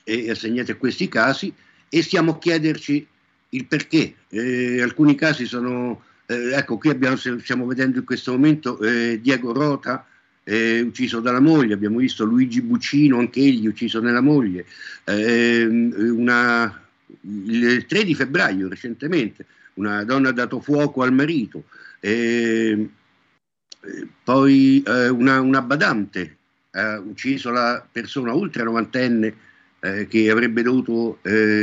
e 0.03 0.30
assegnati 0.30 0.72
a 0.72 0.76
questi 0.76 1.07
casi 1.07 1.53
e 1.88 2.02
stiamo 2.02 2.31
a 2.31 2.38
chiederci 2.38 3.07
il 3.50 3.66
perché. 3.66 4.16
Eh, 4.30 4.82
alcuni 4.82 5.16
casi 5.16 5.46
sono, 5.46 6.04
eh, 6.26 6.54
ecco 6.54 6.78
qui 6.78 6.90
abbiamo, 6.90 7.16
stiamo 7.16 7.66
vedendo 7.66 8.00
in 8.00 8.06
questo 8.06 8.32
momento 8.32 8.80
eh, 8.82 9.20
Diego 9.22 9.54
Rota 9.54 10.06
eh, 10.44 10.82
ucciso 10.82 11.20
dalla 11.20 11.40
moglie, 11.40 11.74
abbiamo 11.74 12.00
visto 12.00 12.26
Luigi 12.26 12.62
Buccino, 12.62 13.20
anche 13.20 13.40
egli 13.40 13.68
ucciso 13.68 14.00
nella 14.02 14.22
moglie, 14.22 14.66
Ehm, 15.06 15.94
una, 16.18 16.82
il 17.22 17.86
3 17.88 18.04
di 18.04 18.14
febbraio 18.14 18.68
recentemente 18.68 19.46
una 19.76 20.04
donna 20.04 20.30
ha 20.30 20.34
dato 20.34 20.60
fuoco 20.60 21.02
al 21.04 21.14
marito, 21.14 21.66
Ehm, 22.02 22.90
eh, 23.82 24.08
poi 24.24 24.82
eh, 24.86 25.10
una, 25.10 25.42
una 25.42 25.62
badante 25.62 26.38
ha 26.72 27.00
ucciso 27.00 27.50
la 27.50 27.86
persona 27.92 28.34
ultra 28.34 28.64
novantenne 28.64 29.36
eh, 29.82 30.08
che 30.08 30.30
avrebbe 30.30 30.62
dovuto 30.62 31.20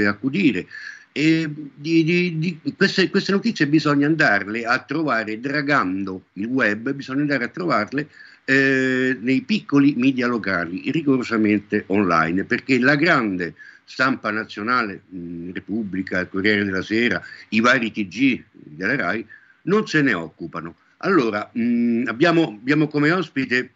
accudire. 0.06 0.66
E 1.16 1.50
di, 1.74 2.04
di- 2.04 2.38
di 2.38 2.74
queste, 2.76 3.08
queste 3.08 3.32
notizie 3.32 3.66
bisogna 3.66 4.06
andarle 4.06 4.66
a 4.66 4.78
trovare 4.80 5.40
dragando 5.40 6.26
il 6.34 6.44
web, 6.44 6.92
bisogna 6.92 7.22
andare 7.22 7.44
a 7.44 7.48
trovarle 7.48 8.10
eh, 8.44 9.16
nei 9.18 9.40
piccoli 9.40 9.94
media 9.96 10.26
locali, 10.26 10.90
rigorosamente 10.90 11.84
online, 11.86 12.44
perché 12.44 12.78
la 12.78 12.96
grande 12.96 13.54
stampa 13.84 14.30
nazionale, 14.30 15.04
mh, 15.08 15.52
Repubblica, 15.52 16.20
il 16.20 16.28
Corriere 16.28 16.64
della 16.64 16.82
Sera, 16.82 17.22
i 17.48 17.60
vari 17.60 17.90
TG 17.90 18.44
della 18.52 18.96
RAI, 18.96 19.26
non 19.62 19.86
se 19.86 20.02
ne 20.02 20.12
occupano. 20.12 20.76
Allora, 20.98 21.48
mh, 21.50 22.08
abbiamo, 22.08 22.58
abbiamo 22.60 22.88
come 22.88 23.10
ospite 23.10 23.70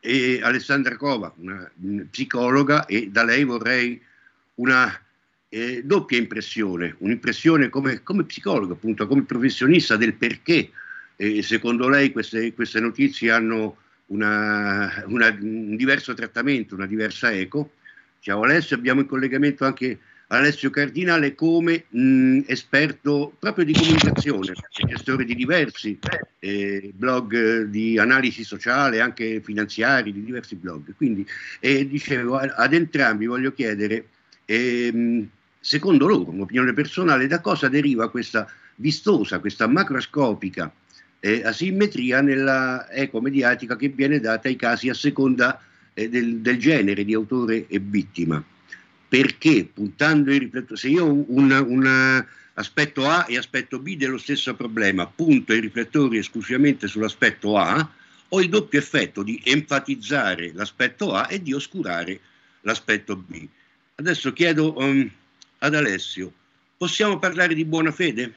eh, 0.00 0.40
Alessandra 0.42 0.96
Cova, 0.96 1.30
una 1.36 1.70
mh, 1.74 2.04
psicologa, 2.04 2.86
e 2.86 3.10
da 3.10 3.22
lei 3.22 3.44
vorrei 3.44 4.00
una 4.54 4.90
eh, 5.54 5.82
doppia 5.84 6.18
impressione, 6.18 6.96
un'impressione 6.98 7.68
come, 7.68 8.02
come 8.02 8.24
psicologo, 8.24 8.72
appunto, 8.72 9.06
come 9.06 9.22
professionista 9.22 9.96
del 9.96 10.14
perché 10.14 10.70
eh, 11.16 11.42
secondo 11.42 11.88
lei 11.88 12.10
queste, 12.10 12.52
queste 12.54 12.80
notizie 12.80 13.30
hanno 13.30 13.76
una- 14.06 15.04
una- 15.06 15.36
un 15.40 15.76
diverso 15.76 16.12
trattamento, 16.12 16.74
una 16.74 16.86
diversa 16.86 17.32
eco. 17.32 17.70
Ciao 18.18 18.42
Alessio, 18.42 18.74
abbiamo 18.74 19.00
in 19.00 19.06
collegamento 19.06 19.64
anche 19.64 19.98
Alessio 20.28 20.70
Cardinale 20.70 21.36
come 21.36 21.84
mh, 21.88 22.40
esperto 22.46 23.36
proprio 23.38 23.64
di 23.64 23.74
comunicazione, 23.74 24.54
gestore 24.88 25.24
di 25.24 25.36
diversi 25.36 25.96
eh, 26.40 26.90
blog 26.92 27.62
di 27.62 27.96
analisi 27.96 28.42
sociale, 28.42 29.00
anche 29.00 29.40
finanziari, 29.40 30.12
di 30.12 30.24
diversi 30.24 30.56
blog. 30.56 30.94
Quindi 30.96 31.24
eh, 31.60 31.86
dicevo, 31.86 32.38
ad 32.38 32.72
entrambi 32.74 33.26
voglio 33.26 33.52
chiedere, 33.52 34.06
ehm, 34.46 35.28
secondo 35.64 36.06
loro, 36.06 36.28
un'opinione 36.28 36.74
personale, 36.74 37.26
da 37.26 37.40
cosa 37.40 37.68
deriva 37.68 38.10
questa 38.10 38.46
vistosa, 38.76 39.38
questa 39.38 39.66
macroscopica 39.66 40.70
eh, 41.20 41.42
asimmetria 41.42 42.20
nella 42.20 42.90
eco 42.90 43.22
mediatica 43.22 43.74
che 43.74 43.88
viene 43.88 44.20
data 44.20 44.48
ai 44.48 44.56
casi 44.56 44.90
a 44.90 44.94
seconda 44.94 45.58
eh, 45.94 46.10
del, 46.10 46.40
del 46.40 46.58
genere 46.58 47.02
di 47.02 47.14
autore 47.14 47.66
e 47.66 47.78
vittima 47.78 48.44
perché 49.08 49.64
puntando 49.72 50.32
i 50.32 50.38
riflettori, 50.38 50.76
se 50.76 50.88
io 50.88 51.04
ho 51.04 51.24
un, 51.28 51.52
un, 51.52 52.26
aspetto 52.54 53.08
A 53.08 53.26
e 53.28 53.36
aspetto 53.36 53.78
B 53.78 53.96
dello 53.96 54.18
stesso 54.18 54.54
problema, 54.56 55.06
punto 55.06 55.52
i 55.52 55.60
riflettori 55.60 56.18
esclusivamente 56.18 56.88
sull'aspetto 56.88 57.56
A, 57.56 57.88
ho 58.28 58.40
il 58.40 58.48
doppio 58.48 58.76
effetto 58.76 59.22
di 59.22 59.40
enfatizzare 59.44 60.50
l'aspetto 60.52 61.14
A 61.14 61.28
e 61.30 61.40
di 61.40 61.52
oscurare 61.52 62.18
l'aspetto 62.62 63.14
B. 63.14 63.46
Adesso 63.94 64.32
chiedo 64.32 64.76
um, 64.78 65.08
ad 65.64 65.74
Alessio, 65.74 66.30
possiamo 66.76 67.18
parlare 67.18 67.54
di 67.54 67.64
buona 67.64 67.90
fede? 67.90 68.32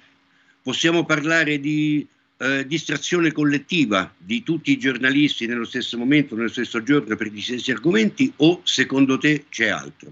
Possiamo 0.62 1.06
parlare 1.06 1.60
di 1.60 2.08
eh, 2.38 2.66
distrazione 2.66 3.32
collettiva 3.32 4.12
di 4.18 4.44
tutti 4.44 4.72
i 4.72 4.78
giornalisti 4.78 5.46
nello 5.46 5.66
stesso 5.66 5.98
momento, 5.98 6.36
nello 6.36 6.48
stesso 6.48 6.82
giorno 6.84 7.16
per 7.16 7.28
gli 7.28 7.42
stessi 7.42 7.72
argomenti 7.72 8.32
o 8.38 8.62
secondo 8.64 9.18
te 9.18 9.46
c'è 9.50 9.68
altro? 9.68 10.10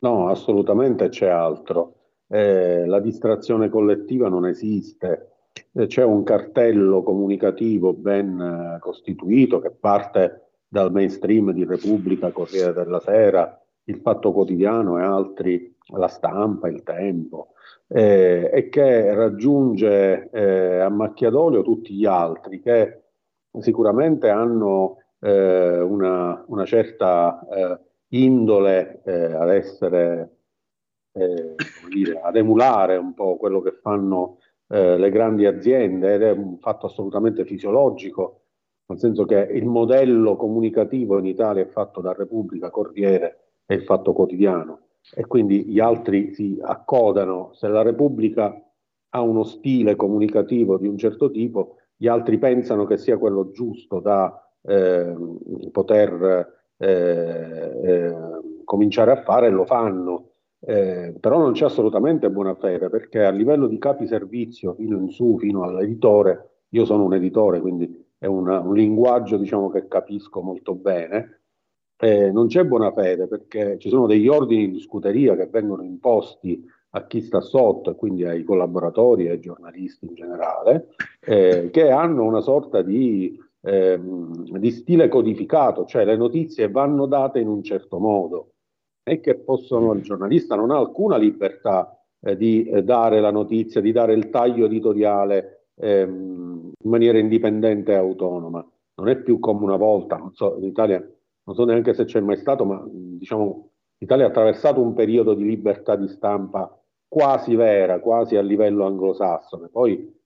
No, 0.00 0.28
assolutamente 0.28 1.08
c'è 1.08 1.28
altro. 1.28 1.94
Eh, 2.28 2.86
la 2.86 3.00
distrazione 3.00 3.68
collettiva 3.68 4.28
non 4.28 4.46
esiste. 4.46 5.30
Eh, 5.72 5.86
c'è 5.86 6.04
un 6.04 6.22
cartello 6.22 7.02
comunicativo 7.02 7.92
ben 7.92 8.40
eh, 8.40 8.78
costituito 8.80 9.60
che 9.60 9.70
parte 9.70 10.42
dal 10.68 10.92
mainstream 10.92 11.52
di 11.52 11.64
Repubblica, 11.64 12.30
Corriere 12.30 12.72
della 12.72 13.00
Sera, 13.00 13.60
Il 13.84 14.00
Fatto 14.02 14.32
Quotidiano 14.32 14.98
e 14.98 15.02
altri, 15.02 15.71
La 15.88 16.08
Stampa, 16.08 16.68
Il 16.68 16.82
Tempo, 16.82 17.54
eh, 17.88 18.50
e 18.52 18.68
che 18.68 19.14
raggiunge 19.14 20.30
eh, 20.30 20.78
a 20.78 20.88
macchia 20.88 21.30
d'olio 21.30 21.62
tutti 21.62 21.92
gli 21.94 22.06
altri 22.06 22.60
che 22.60 23.02
sicuramente 23.58 24.28
hanno 24.30 24.98
eh, 25.20 25.80
una, 25.80 26.44
una 26.46 26.64
certa 26.64 27.46
indole 28.08 29.02
eh, 29.04 29.32
ad 29.34 29.50
essere, 29.50 30.36
eh, 31.12 31.54
dire, 31.90 32.20
ad 32.20 32.36
emulare 32.36 32.96
un 32.96 33.14
po' 33.14 33.36
quello 33.36 33.60
che 33.60 33.72
fanno 33.72 34.38
eh, 34.68 34.96
le 34.96 35.10
grandi 35.10 35.46
aziende 35.46 36.14
ed 36.14 36.22
è 36.22 36.30
un 36.30 36.58
fatto 36.58 36.86
assolutamente 36.86 37.44
fisiologico, 37.44 38.40
nel 38.86 38.98
senso 38.98 39.24
che 39.24 39.38
il 39.38 39.66
modello 39.66 40.36
comunicativo 40.36 41.18
in 41.18 41.26
Italia 41.26 41.62
è 41.62 41.66
fatto 41.66 42.00
da 42.00 42.12
Repubblica, 42.12 42.70
Corriere 42.70 43.38
e 43.66 43.74
il 43.74 43.84
Fatto 43.84 44.12
Quotidiano 44.12 44.80
e 45.14 45.26
quindi 45.26 45.64
gli 45.64 45.80
altri 45.80 46.34
si 46.34 46.58
accodano. 46.62 47.50
Se 47.54 47.68
la 47.68 47.82
Repubblica 47.82 48.54
ha 49.10 49.20
uno 49.20 49.44
stile 49.44 49.96
comunicativo 49.96 50.78
di 50.78 50.86
un 50.86 50.96
certo 50.96 51.30
tipo, 51.30 51.76
gli 51.96 52.06
altri 52.06 52.38
pensano 52.38 52.84
che 52.84 52.96
sia 52.96 53.18
quello 53.18 53.50
giusto 53.50 54.00
da 54.00 54.42
eh, 54.62 55.14
poter 55.70 56.62
eh, 56.76 57.72
eh, 57.84 58.14
cominciare 58.64 59.10
a 59.12 59.22
fare 59.22 59.48
e 59.48 59.50
lo 59.50 59.64
fanno. 59.64 60.28
Eh, 60.64 61.14
però 61.18 61.38
non 61.38 61.52
c'è 61.52 61.64
assolutamente 61.64 62.30
buona 62.30 62.54
fede 62.54 62.88
perché 62.88 63.24
a 63.24 63.30
livello 63.30 63.66
di 63.66 63.78
capi 63.78 64.06
servizio 64.06 64.74
fino 64.74 64.96
in 64.96 65.10
su, 65.10 65.36
fino 65.38 65.64
all'editore, 65.64 66.50
io 66.68 66.84
sono 66.84 67.04
un 67.04 67.14
editore, 67.14 67.60
quindi 67.60 68.06
è 68.16 68.26
una, 68.26 68.60
un 68.60 68.74
linguaggio 68.74 69.36
diciamo, 69.36 69.68
che 69.70 69.88
capisco 69.88 70.40
molto 70.40 70.74
bene, 70.74 71.41
eh, 72.02 72.32
non 72.32 72.48
c'è 72.48 72.64
buona 72.64 72.90
fede 72.92 73.28
perché 73.28 73.78
ci 73.78 73.88
sono 73.88 74.08
degli 74.08 74.26
ordini 74.26 74.72
di 74.72 74.80
scuderia 74.80 75.36
che 75.36 75.46
vengono 75.46 75.84
imposti 75.84 76.68
a 76.94 77.06
chi 77.06 77.20
sta 77.20 77.40
sotto 77.40 77.92
e 77.92 77.94
quindi 77.94 78.24
ai 78.24 78.42
collaboratori 78.42 79.26
e 79.26 79.30
ai 79.30 79.40
giornalisti 79.40 80.06
in 80.06 80.14
generale, 80.14 80.88
eh, 81.20 81.70
che 81.70 81.90
hanno 81.90 82.24
una 82.24 82.40
sorta 82.40 82.82
di 82.82 83.38
ehm, 83.62 84.58
di 84.58 84.70
stile 84.72 85.08
codificato, 85.08 85.84
cioè 85.84 86.04
le 86.04 86.16
notizie 86.16 86.68
vanno 86.68 87.06
date 87.06 87.38
in 87.38 87.46
un 87.46 87.62
certo 87.62 87.98
modo 88.00 88.54
e 89.04 89.20
che 89.20 89.36
possono, 89.36 89.92
il 89.92 90.02
giornalista 90.02 90.56
non 90.56 90.72
ha 90.72 90.78
alcuna 90.78 91.16
libertà 91.16 91.96
eh, 92.20 92.36
di 92.36 92.64
eh, 92.64 92.82
dare 92.82 93.20
la 93.20 93.30
notizia, 93.30 93.80
di 93.80 93.92
dare 93.92 94.14
il 94.14 94.28
taglio 94.28 94.66
editoriale 94.66 95.66
ehm, 95.76 96.72
in 96.82 96.90
maniera 96.90 97.18
indipendente 97.18 97.92
e 97.92 97.96
autonoma. 97.96 98.66
Non 98.94 99.08
è 99.08 99.16
più 99.16 99.38
come 99.38 99.64
una 99.64 99.76
volta, 99.76 100.16
non 100.16 100.32
so, 100.34 100.56
in 100.58 100.64
Italia 100.64 101.04
non 101.44 101.54
so 101.54 101.64
neanche 101.64 101.94
se 101.94 102.04
c'è 102.04 102.20
mai 102.20 102.36
stato, 102.36 102.64
ma 102.64 102.82
diciamo 102.88 103.70
l'Italia 103.98 104.26
ha 104.26 104.28
attraversato 104.28 104.80
un 104.80 104.94
periodo 104.94 105.34
di 105.34 105.44
libertà 105.44 105.96
di 105.96 106.08
stampa 106.08 106.76
quasi 107.08 107.54
vera, 107.54 108.00
quasi 108.00 108.36
a 108.36 108.42
livello 108.42 108.86
anglosassone. 108.86 109.68
Poi 109.68 110.20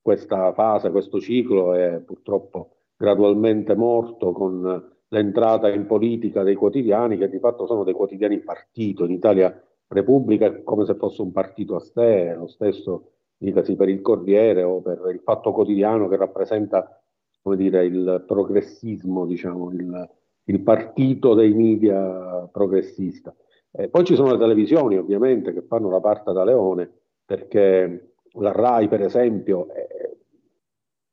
questa 0.00 0.52
fase, 0.52 0.90
questo 0.90 1.20
ciclo 1.20 1.74
è 1.74 2.00
purtroppo 2.00 2.76
gradualmente 2.96 3.74
morto 3.74 4.32
con 4.32 4.96
l'entrata 5.08 5.68
in 5.68 5.86
politica 5.86 6.42
dei 6.42 6.54
quotidiani 6.54 7.16
che 7.16 7.28
di 7.28 7.38
fatto 7.38 7.66
sono 7.66 7.84
dei 7.84 7.94
quotidiani 7.94 8.38
partito. 8.38 9.04
In 9.04 9.12
Italia 9.12 9.62
Repubblica 9.88 10.46
è 10.46 10.62
come 10.62 10.84
se 10.84 10.94
fosse 10.94 11.22
un 11.22 11.32
partito 11.32 11.76
a 11.76 11.80
sé, 11.80 12.34
lo 12.34 12.46
stesso 12.46 13.12
dicasi 13.36 13.76
per 13.76 13.88
il 13.88 14.00
Corriere 14.00 14.62
o 14.62 14.80
per 14.80 15.00
il 15.12 15.20
Fatto 15.20 15.52
Quotidiano 15.52 16.08
che 16.08 16.16
rappresenta 16.16 17.00
come 17.42 17.56
dire, 17.56 17.84
il 17.86 18.24
progressismo, 18.26 19.24
diciamo, 19.24 19.70
il, 19.72 20.10
il 20.48 20.60
partito 20.60 21.34
dei 21.34 21.52
media 21.52 22.48
progressista. 22.50 23.34
Eh, 23.70 23.88
poi 23.88 24.04
ci 24.04 24.14
sono 24.14 24.32
le 24.32 24.38
televisioni 24.38 24.96
ovviamente 24.96 25.52
che 25.52 25.62
fanno 25.62 25.90
la 25.90 26.00
parte 26.00 26.32
da 26.32 26.44
leone 26.44 26.90
perché 27.24 28.14
la 28.32 28.52
RAI 28.52 28.88
per 28.88 29.02
esempio 29.02 29.66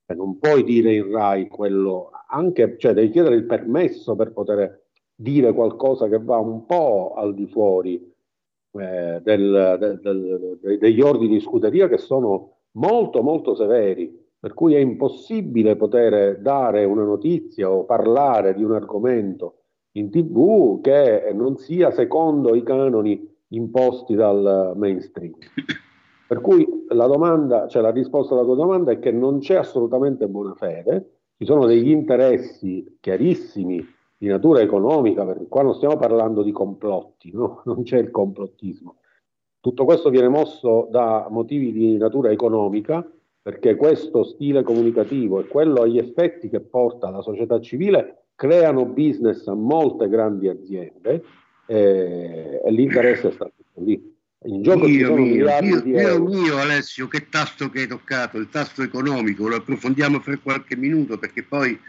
cioè, 0.06 0.16
non 0.16 0.40
puoi 0.40 0.64
dire 0.64 0.94
in 0.94 1.12
RAI 1.12 1.48
quello, 1.48 2.12
anche, 2.30 2.78
cioè 2.78 2.94
devi 2.94 3.10
chiedere 3.10 3.36
il 3.36 3.46
permesso 3.46 4.16
per 4.16 4.32
poter 4.32 4.84
dire 5.14 5.54
qualcosa 5.54 6.08
che 6.08 6.20
va 6.20 6.38
un 6.38 6.66
po' 6.66 7.14
al 7.16 7.34
di 7.34 7.48
fuori 7.48 7.96
eh, 8.72 9.20
del, 9.22 9.78
del, 9.80 10.00
del, 10.02 10.78
degli 10.80 11.02
ordini 11.02 11.36
di 11.36 11.40
scuderia 11.42 11.88
che 11.88 11.98
sono 11.98 12.58
molto 12.72 13.22
molto 13.22 13.56
severi, 13.56 14.25
per 14.46 14.54
cui 14.54 14.76
è 14.76 14.78
impossibile 14.78 15.76
poter 15.76 16.38
dare 16.40 16.86
una 16.86 17.04
notizia 17.04 17.72
o 17.72 17.84
parlare 17.84 18.54
di 18.54 18.64
un 18.64 18.74
argomento 18.74 19.62
in 19.94 20.12
tv 20.12 20.82
che 20.82 21.32
non 21.34 21.58
sia 21.58 21.90
secondo 21.90 22.54
i 22.54 22.62
canoni 22.62 23.28
imposti 23.48 24.14
dal 24.14 24.74
mainstream. 24.76 25.34
Per 26.28 26.42
cui 26.42 26.86
la 26.90 27.08
domanda, 27.08 27.68
cioè 27.68 27.82
la 27.82 27.90
risposta 27.90 28.36
alla 28.36 28.44
tua 28.44 28.54
domanda 28.54 28.92
è 28.92 29.00
che 29.00 29.12
non 29.12 29.40
c'è 29.40 29.56
assolutamente 29.56 30.28
buona 30.28 30.54
fede, 30.54 31.22
ci 31.40 31.46
sono 31.46 31.66
degli 31.66 31.90
interessi 31.90 32.98
chiarissimi 33.00 33.84
di 34.16 34.28
natura 34.28 34.62
economica, 34.62 35.26
perché 35.26 35.48
qua 35.48 35.64
non 35.64 35.74
stiamo 35.74 35.98
parlando 35.98 36.44
di 36.44 36.52
complotti, 36.52 37.32
no? 37.32 37.62
non 37.66 37.82
c'è 37.82 37.98
il 37.98 38.12
complottismo. 38.12 38.98
Tutto 39.60 39.86
questo 39.86 40.12
viene 40.12 40.28
mosso 40.28 40.88
da 40.92 41.26
motivi 41.32 41.72
di 41.72 41.98
natura 41.98 42.30
economica, 42.30 43.04
perché 43.46 43.76
questo 43.76 44.24
stile 44.24 44.64
comunicativo 44.64 45.40
e 45.40 45.46
quello 45.46 45.84
agli 45.84 46.00
effetti 46.00 46.50
che 46.50 46.62
porta 46.62 47.12
la 47.12 47.22
società 47.22 47.62
civile 47.62 48.30
creano 48.34 48.86
business 48.86 49.46
a 49.46 49.54
molte 49.54 50.10
grandi 50.10 50.48
aziende 50.48 51.24
eh, 51.68 52.60
e 52.66 52.72
l'interesse 52.72 53.30
sta 53.30 53.46
tutto 53.46 53.86
lì. 53.86 54.14
In 54.46 54.64
gioco 54.64 54.88
Dio 54.88 55.14
mio, 55.14 55.60
Dio, 55.60 55.80
Dio 55.80 56.24
mio 56.24 56.58
Alessio, 56.58 57.08
che 57.08 57.30
tasto 57.30 57.70
che 57.70 57.82
hai 57.82 57.88
toccato, 57.88 58.40
il 58.40 58.50
tasto 58.50 58.82
economico, 58.82 59.48
lo 59.48 59.58
approfondiamo 59.58 60.20
per 60.22 60.42
qualche 60.42 60.76
minuto 60.76 61.20
perché 61.20 61.44
poi 61.44 61.80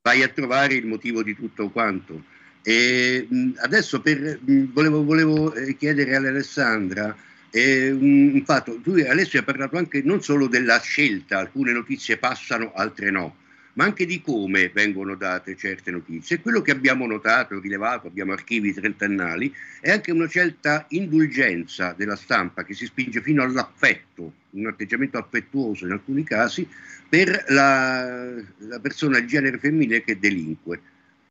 vai 0.00 0.22
a 0.22 0.28
trovare 0.28 0.72
il 0.72 0.86
motivo 0.86 1.22
di 1.22 1.34
tutto 1.34 1.68
quanto. 1.68 2.18
E, 2.62 3.28
adesso 3.62 4.00
per, 4.00 4.40
volevo, 4.72 5.04
volevo 5.04 5.52
eh, 5.52 5.76
chiedere 5.76 6.16
all'Alessandra 6.16 7.14
un, 7.60 8.30
un 8.34 8.44
fatto, 8.44 8.80
tu 8.80 8.92
Alessio 9.06 9.38
hai 9.38 9.44
parlato 9.44 9.76
anche 9.76 10.02
non 10.02 10.22
solo 10.22 10.46
della 10.46 10.80
scelta, 10.80 11.38
alcune 11.38 11.72
notizie 11.72 12.16
passano, 12.16 12.72
altre 12.74 13.10
no 13.10 13.36
ma 13.74 13.84
anche 13.84 14.04
di 14.04 14.20
come 14.20 14.68
vengono 14.68 15.14
date 15.14 15.56
certe 15.56 15.90
notizie. 15.90 16.40
Quello 16.40 16.60
che 16.60 16.72
abbiamo 16.72 17.06
notato, 17.06 17.58
rilevato, 17.58 18.06
abbiamo 18.06 18.32
archivi 18.32 18.72
trentennali, 18.72 19.54
è 19.80 19.90
anche 19.90 20.10
una 20.12 20.28
certa 20.28 20.84
indulgenza 20.90 21.94
della 21.96 22.16
stampa 22.16 22.64
che 22.64 22.74
si 22.74 22.86
spinge 22.86 23.22
fino 23.22 23.42
all'affetto, 23.42 24.32
un 24.50 24.66
atteggiamento 24.66 25.18
affettuoso 25.18 25.86
in 25.86 25.92
alcuni 25.92 26.24
casi, 26.24 26.68
per 27.08 27.44
la, 27.48 28.34
la 28.58 28.80
persona, 28.80 29.18
il 29.18 29.26
genere 29.26 29.58
femminile 29.58 30.02
che 30.02 30.18
delinque. 30.18 30.80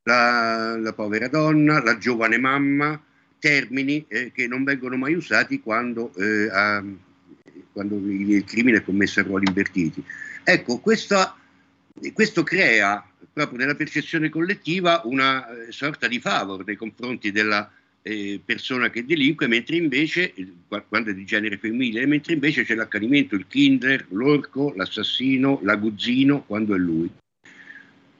La, 0.04 0.76
la 0.78 0.94
povera 0.94 1.28
donna, 1.28 1.84
la 1.84 1.98
giovane 1.98 2.40
mamma, 2.40 3.00
termini 3.42 4.06
eh, 4.08 4.32
che 4.32 4.48
non 4.48 4.64
vengono 4.64 4.96
mai 4.96 5.16
usati 5.16 5.60
quando, 5.60 6.14
eh, 6.16 6.48
a, 6.50 6.84
quando 7.74 7.96
il 7.96 8.44
crimine 8.46 8.78
è 8.78 8.84
commesso 8.84 9.20
a 9.20 9.24
ruoli 9.24 9.46
invertiti. 9.48 10.02
Ecco, 10.44 10.80
questa, 10.80 11.36
questo 12.14 12.44
crea 12.44 13.04
proprio 13.34 13.58
nella 13.58 13.76
percezione 13.76 14.30
collettiva 14.30 15.02
una 15.06 15.48
eh, 15.48 15.72
sorta 15.72 16.08
di 16.08 16.20
favor 16.20 16.64
nei 16.66 16.76
confronti 16.76 17.32
della 17.32 17.70
eh, 18.04 18.40
persona 18.44 18.90
che 18.90 19.06
delinque, 19.06 19.48
mentre 19.48 19.76
invece, 19.76 20.34
quando 20.88 21.10
è 21.10 21.14
di 21.14 21.26
genere 21.26 21.58
femminile, 21.58 22.06
mentre 22.06 22.34
invece 22.34 22.64
c'è 22.64 22.76
l'accanimento, 22.76 23.36
il 23.36 23.48
kinder, 23.48 24.06
l'orco, 24.10 24.74
l'assassino, 24.76 25.60
l'aguzzino, 25.64 26.44
quando 26.44 26.76
è 26.76 26.78
lui. 26.78 27.10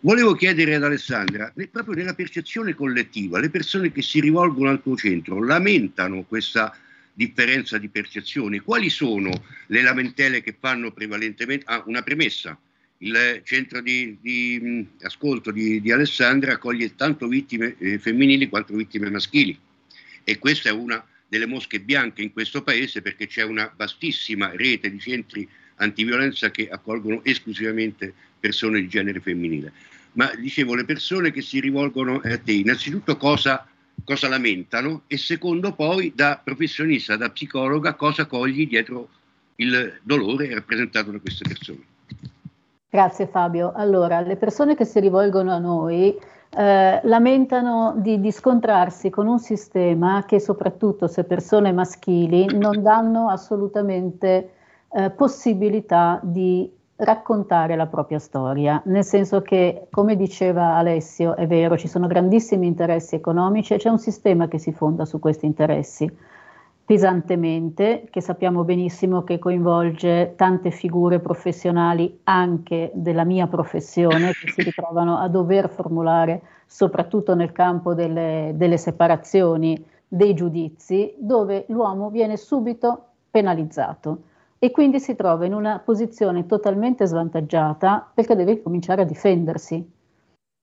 Volevo 0.04 0.34
chiedere 0.34 0.74
ad 0.74 0.84
Alessandra, 0.84 1.54
proprio 1.70 1.94
nella 1.94 2.16
percezione 2.16 2.74
collettiva, 2.74 3.40
le 3.40 3.52
persone 3.52 3.92
che 3.92 4.02
si 4.02 4.20
rivolgono 4.20 4.72
al 4.72 4.82
tuo 4.82 4.96
centro 4.96 5.44
lamentano 5.44 6.24
questa 6.24 6.76
differenza 7.14 7.78
di 7.78 7.88
percezione? 7.88 8.62
Quali 8.62 8.90
sono 8.90 9.30
le 9.68 9.82
lamentele 9.84 10.42
che 10.42 10.56
fanno 10.60 10.92
prevalentemente? 10.92 11.66
Ah, 11.68 11.84
una 11.86 12.02
premessa. 12.02 12.60
Il 12.98 13.42
centro 13.44 13.80
di, 13.80 14.18
di 14.20 14.88
ascolto 15.02 15.52
di, 15.52 15.80
di, 15.80 15.92
Alessandra 15.92 16.54
accoglie 16.54 16.96
tanto 16.96 17.28
vittime 17.28 17.76
eh, 17.78 18.00
femminili 18.00 18.50
quanto 18.50 18.74
vittime 18.74 19.12
maschili 19.12 19.56
e 20.24 20.40
questa 20.40 20.70
è 20.70 20.72
una 20.72 21.06
delle 21.28 21.46
mosche 21.46 21.80
bianche 21.80 22.24
in 22.24 22.34
questo 22.34 22.64
paese 22.64 23.04
perché 23.04 23.28
c'è 23.28 23.44
una 23.44 23.72
vastissima 23.78 24.50
rete 24.56 24.90
di 24.90 25.00
centri 25.00 25.48
antiviolenza 25.76 26.50
che 26.50 26.70
accolgono 26.70 27.24
esclusivamente 27.24 28.14
persone 28.40 28.82
di 28.82 28.88
genere 28.88 29.20
femminile. 29.20 29.72
Ma 30.14 30.32
dicevo, 30.36 30.76
le 30.76 30.86
persone 30.86 31.32
che 31.32 31.42
si 31.42 31.60
rivolgono 31.60 32.22
a 32.24 32.38
te, 32.38 32.52
innanzitutto 32.52 33.16
cosa, 33.18 33.66
cosa 34.04 34.28
lamentano 34.28 35.04
e 35.08 35.18
secondo 35.18 35.74
poi 35.74 36.12
da 36.16 36.40
professionista, 36.44 37.16
da 37.16 37.30
psicologa, 37.30 37.94
cosa 37.94 38.26
cogli 38.26 38.68
dietro 38.68 39.10
il 39.56 40.00
dolore 40.04 40.54
rappresentato 40.54 41.12
da 41.12 41.20
queste 41.20 41.48
persone. 41.48 41.90
Grazie 42.90 43.28
Fabio. 43.28 43.72
Allora, 43.74 44.20
le 44.20 44.36
persone 44.36 44.76
che 44.76 44.84
si 44.84 45.00
rivolgono 45.00 45.54
a 45.54 45.60
noi 45.60 46.14
eh, 46.54 47.00
lamentano 47.04 47.94
di, 47.96 48.20
di, 48.20 48.32
scontrarsi 48.32 49.10
con 49.10 49.28
un 49.28 49.40
sistema 49.40 50.26
che 50.26 50.42
soprattutto 50.42 51.08
se 51.08 51.24
persone 51.24 51.72
maschili 51.72 52.48
non 52.58 52.82
danno 52.82 53.30
assolutamente 53.30 54.52
eh, 54.92 55.10
possibilità 55.12 56.20
di 56.22 56.70
raccontare 57.04 57.76
la 57.76 57.88
propria 57.88 58.20
storia, 58.20 58.82
nel 58.86 59.04
senso 59.04 59.42
che, 59.42 59.88
come 59.90 60.16
diceva 60.16 60.76
Alessio, 60.76 61.36
è 61.36 61.48
vero, 61.48 61.78
ci 61.78 61.88
sono 61.88 62.06
grandissimi 62.06 62.68
interessi 62.68 63.16
economici 63.16 63.74
e 63.74 63.78
c'è 63.78 63.90
un 63.90 63.98
sistema 63.98 64.48
che 64.48 64.60
si 64.60 64.72
fonda 64.72 65.06
su 65.06 65.20
questi 65.20 65.46
interessi 65.46 66.10
pesantemente, 66.86 68.08
che 68.10 68.22
sappiamo 68.22 68.64
benissimo 68.64 69.24
che 69.24 69.40
coinvolge 69.40 70.34
tante 70.36 70.72
figure 70.72 71.20
professionali 71.20 72.20
anche 72.24 72.92
della 72.94 73.24
mia 73.24 73.48
professione 73.48 74.32
che 74.34 74.52
si 74.52 74.62
ritrovano 74.62 75.18
a 75.18 75.28
dover 75.28 75.70
formulare, 75.70 76.42
soprattutto 76.66 77.34
nel 77.34 77.52
campo 77.52 77.94
delle, 77.94 78.52
delle 78.56 78.78
separazioni, 78.78 79.82
dei 80.06 80.34
giudizi, 80.34 81.16
dove 81.18 81.66
l'uomo 81.70 82.10
viene 82.10 82.36
subito 82.36 83.06
penalizzato 83.32 84.24
e 84.64 84.70
quindi 84.70 85.00
si 85.00 85.16
trova 85.16 85.48
in 85.48 85.56
una 85.56 85.80
posizione 85.80 86.46
totalmente 86.46 87.08
svantaggiata 87.08 88.12
perché 88.14 88.36
deve 88.36 88.62
cominciare 88.62 89.02
a 89.02 89.06
difendersi 89.06 89.84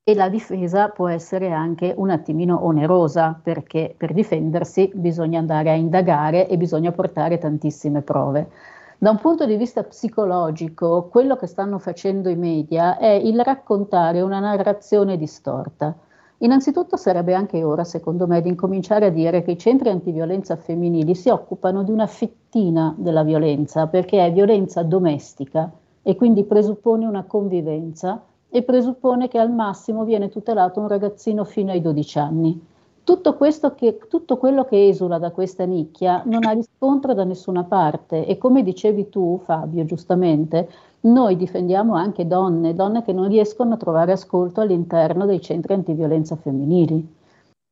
e 0.04 0.14
la 0.14 0.28
difesa 0.28 0.88
può 0.90 1.08
essere 1.08 1.50
anche 1.50 1.92
un 1.96 2.08
attimino 2.10 2.64
onerosa 2.64 3.38
perché 3.42 3.92
per 3.96 4.14
difendersi 4.14 4.88
bisogna 4.94 5.40
andare 5.40 5.70
a 5.70 5.74
indagare 5.74 6.46
e 6.46 6.56
bisogna 6.56 6.92
portare 6.92 7.38
tantissime 7.38 8.02
prove. 8.02 8.50
Da 8.98 9.10
un 9.10 9.18
punto 9.18 9.44
di 9.46 9.56
vista 9.56 9.82
psicologico, 9.82 11.08
quello 11.10 11.34
che 11.34 11.48
stanno 11.48 11.80
facendo 11.80 12.28
i 12.28 12.36
media 12.36 12.98
è 12.98 13.10
il 13.10 13.40
raccontare 13.40 14.20
una 14.20 14.38
narrazione 14.38 15.16
distorta. 15.16 15.92
Innanzitutto 16.40 16.96
sarebbe 16.96 17.34
anche 17.34 17.64
ora, 17.64 17.82
secondo 17.82 18.28
me, 18.28 18.40
di 18.40 18.48
incominciare 18.48 19.06
a 19.06 19.10
dire 19.10 19.42
che 19.42 19.52
i 19.52 19.58
centri 19.58 19.88
antiviolenza 19.88 20.54
femminili 20.56 21.16
si 21.16 21.30
occupano 21.30 21.82
di 21.82 21.90
una 21.90 22.06
fettina 22.06 22.94
della 22.96 23.24
violenza, 23.24 23.88
perché 23.88 24.24
è 24.24 24.32
violenza 24.32 24.84
domestica 24.84 25.70
e 26.00 26.14
quindi 26.14 26.44
presuppone 26.44 27.06
una 27.06 27.24
convivenza 27.24 28.22
e 28.48 28.62
presuppone 28.62 29.26
che 29.26 29.38
al 29.38 29.50
massimo 29.50 30.04
viene 30.04 30.28
tutelato 30.28 30.78
un 30.80 30.86
ragazzino 30.86 31.44
fino 31.44 31.72
ai 31.72 31.80
12 31.80 32.18
anni. 32.18 32.66
Tutto, 33.02 33.36
che, 33.74 33.98
tutto, 34.08 34.36
quello 34.36 34.64
che 34.64 34.86
esula 34.86 35.18
da 35.18 35.30
questa 35.30 35.64
nicchia 35.64 36.22
non 36.26 36.44
ha 36.44 36.50
riscontro 36.50 37.14
da 37.14 37.24
nessuna 37.24 37.64
parte 37.64 38.26
e 38.26 38.36
come 38.36 38.62
dicevi 38.62 39.08
tu 39.08 39.40
Fabio 39.42 39.84
giustamente, 39.86 40.68
noi 41.12 41.36
difendiamo 41.36 41.94
anche 41.94 42.26
donne, 42.26 42.74
donne 42.74 43.02
che 43.02 43.12
non 43.12 43.28
riescono 43.28 43.74
a 43.74 43.76
trovare 43.76 44.12
ascolto 44.12 44.60
all'interno 44.60 45.26
dei 45.26 45.40
centri 45.40 45.74
antiviolenza 45.74 46.36
femminili. 46.36 47.16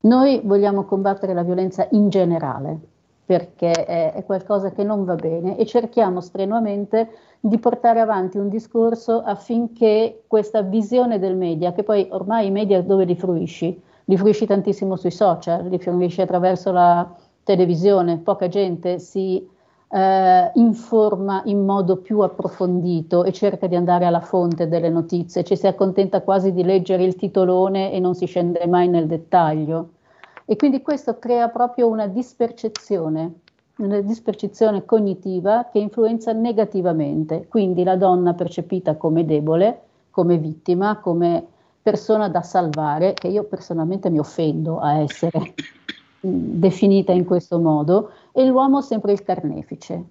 Noi 0.02 0.40
vogliamo 0.44 0.84
combattere 0.84 1.34
la 1.34 1.42
violenza 1.42 1.86
in 1.90 2.08
generale, 2.08 2.78
perché 3.24 3.72
è, 3.72 4.12
è, 4.12 4.24
qualcosa 4.24 4.70
che 4.70 4.84
non 4.84 5.04
va 5.04 5.16
bene 5.16 5.56
e 5.56 5.66
cerchiamo 5.66 6.20
strenuamente 6.20 7.10
di 7.40 7.58
portare 7.58 8.00
avanti 8.00 8.38
un 8.38 8.48
discorso 8.48 9.20
affinché 9.20 10.22
questa 10.26 10.62
visione 10.62 11.18
del 11.18 11.36
media, 11.36 11.72
che 11.72 11.82
poi 11.82 12.06
ormai 12.10 12.46
i 12.46 12.50
media 12.52 12.82
dove 12.82 13.04
li 13.04 13.16
fruisci? 13.16 13.82
Li 14.04 14.16
fruisci 14.16 14.46
tantissimo 14.46 14.94
sui 14.94 15.10
social, 15.10 15.66
li 15.66 15.78
fruisci 15.78 16.20
attraverso 16.20 16.70
la 16.70 17.12
televisione, 17.42 18.18
poca 18.18 18.46
gente 18.46 19.00
si 19.00 19.48
eh, 19.88 20.50
informa 20.54 21.42
in 21.44 21.64
modo 21.64 21.98
più 21.98 22.20
approfondito 22.20 23.24
e 23.24 23.32
cerca 23.32 23.66
di 23.66 23.76
andare 23.76 24.04
alla 24.04 24.20
fonte 24.20 24.68
delle 24.68 24.88
notizie, 24.88 25.44
ci 25.44 25.56
si 25.56 25.66
accontenta 25.66 26.22
quasi 26.22 26.52
di 26.52 26.64
leggere 26.64 27.04
il 27.04 27.16
titolone 27.16 27.92
e 27.92 28.00
non 28.00 28.14
si 28.14 28.26
scende 28.26 28.66
mai 28.66 28.88
nel 28.88 29.06
dettaglio. 29.06 29.90
E 30.44 30.56
quindi 30.56 30.82
questo 30.82 31.18
crea 31.18 31.48
proprio 31.48 31.88
una 31.88 32.06
dispercezione, 32.06 33.32
una 33.78 34.00
dispercezione 34.00 34.84
cognitiva 34.84 35.68
che 35.72 35.78
influenza 35.78 36.32
negativamente. 36.32 37.46
Quindi 37.48 37.82
la 37.82 37.96
donna 37.96 38.34
percepita 38.34 38.96
come 38.96 39.24
debole, 39.24 39.80
come 40.10 40.38
vittima, 40.38 40.98
come 40.98 41.44
persona 41.82 42.28
da 42.28 42.42
salvare, 42.42 43.14
che 43.14 43.28
io 43.28 43.44
personalmente 43.44 44.10
mi 44.10 44.18
offendo 44.18 44.78
a 44.78 44.98
essere 44.98 45.54
definita 46.20 47.12
in 47.12 47.24
questo 47.24 47.58
modo, 47.58 48.10
e 48.36 48.44
l'uomo 48.44 48.82
sempre 48.82 49.12
il 49.12 49.22
carnefice. 49.22 50.04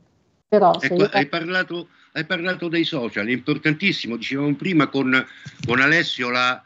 Però, 0.47 0.75
ecco, 0.81 0.95
io... 0.95 1.09
hai, 1.11 1.27
parlato, 1.27 1.89
hai, 2.13 2.25
parlato, 2.25 2.67
dei 2.67 2.83
social, 2.83 3.27
è 3.27 3.31
importantissimo, 3.31 4.15
dicevamo 4.15 4.55
prima 4.55 4.87
con, 4.87 5.23
con 5.65 5.79
Alessio 5.79 6.31
la, 6.31 6.61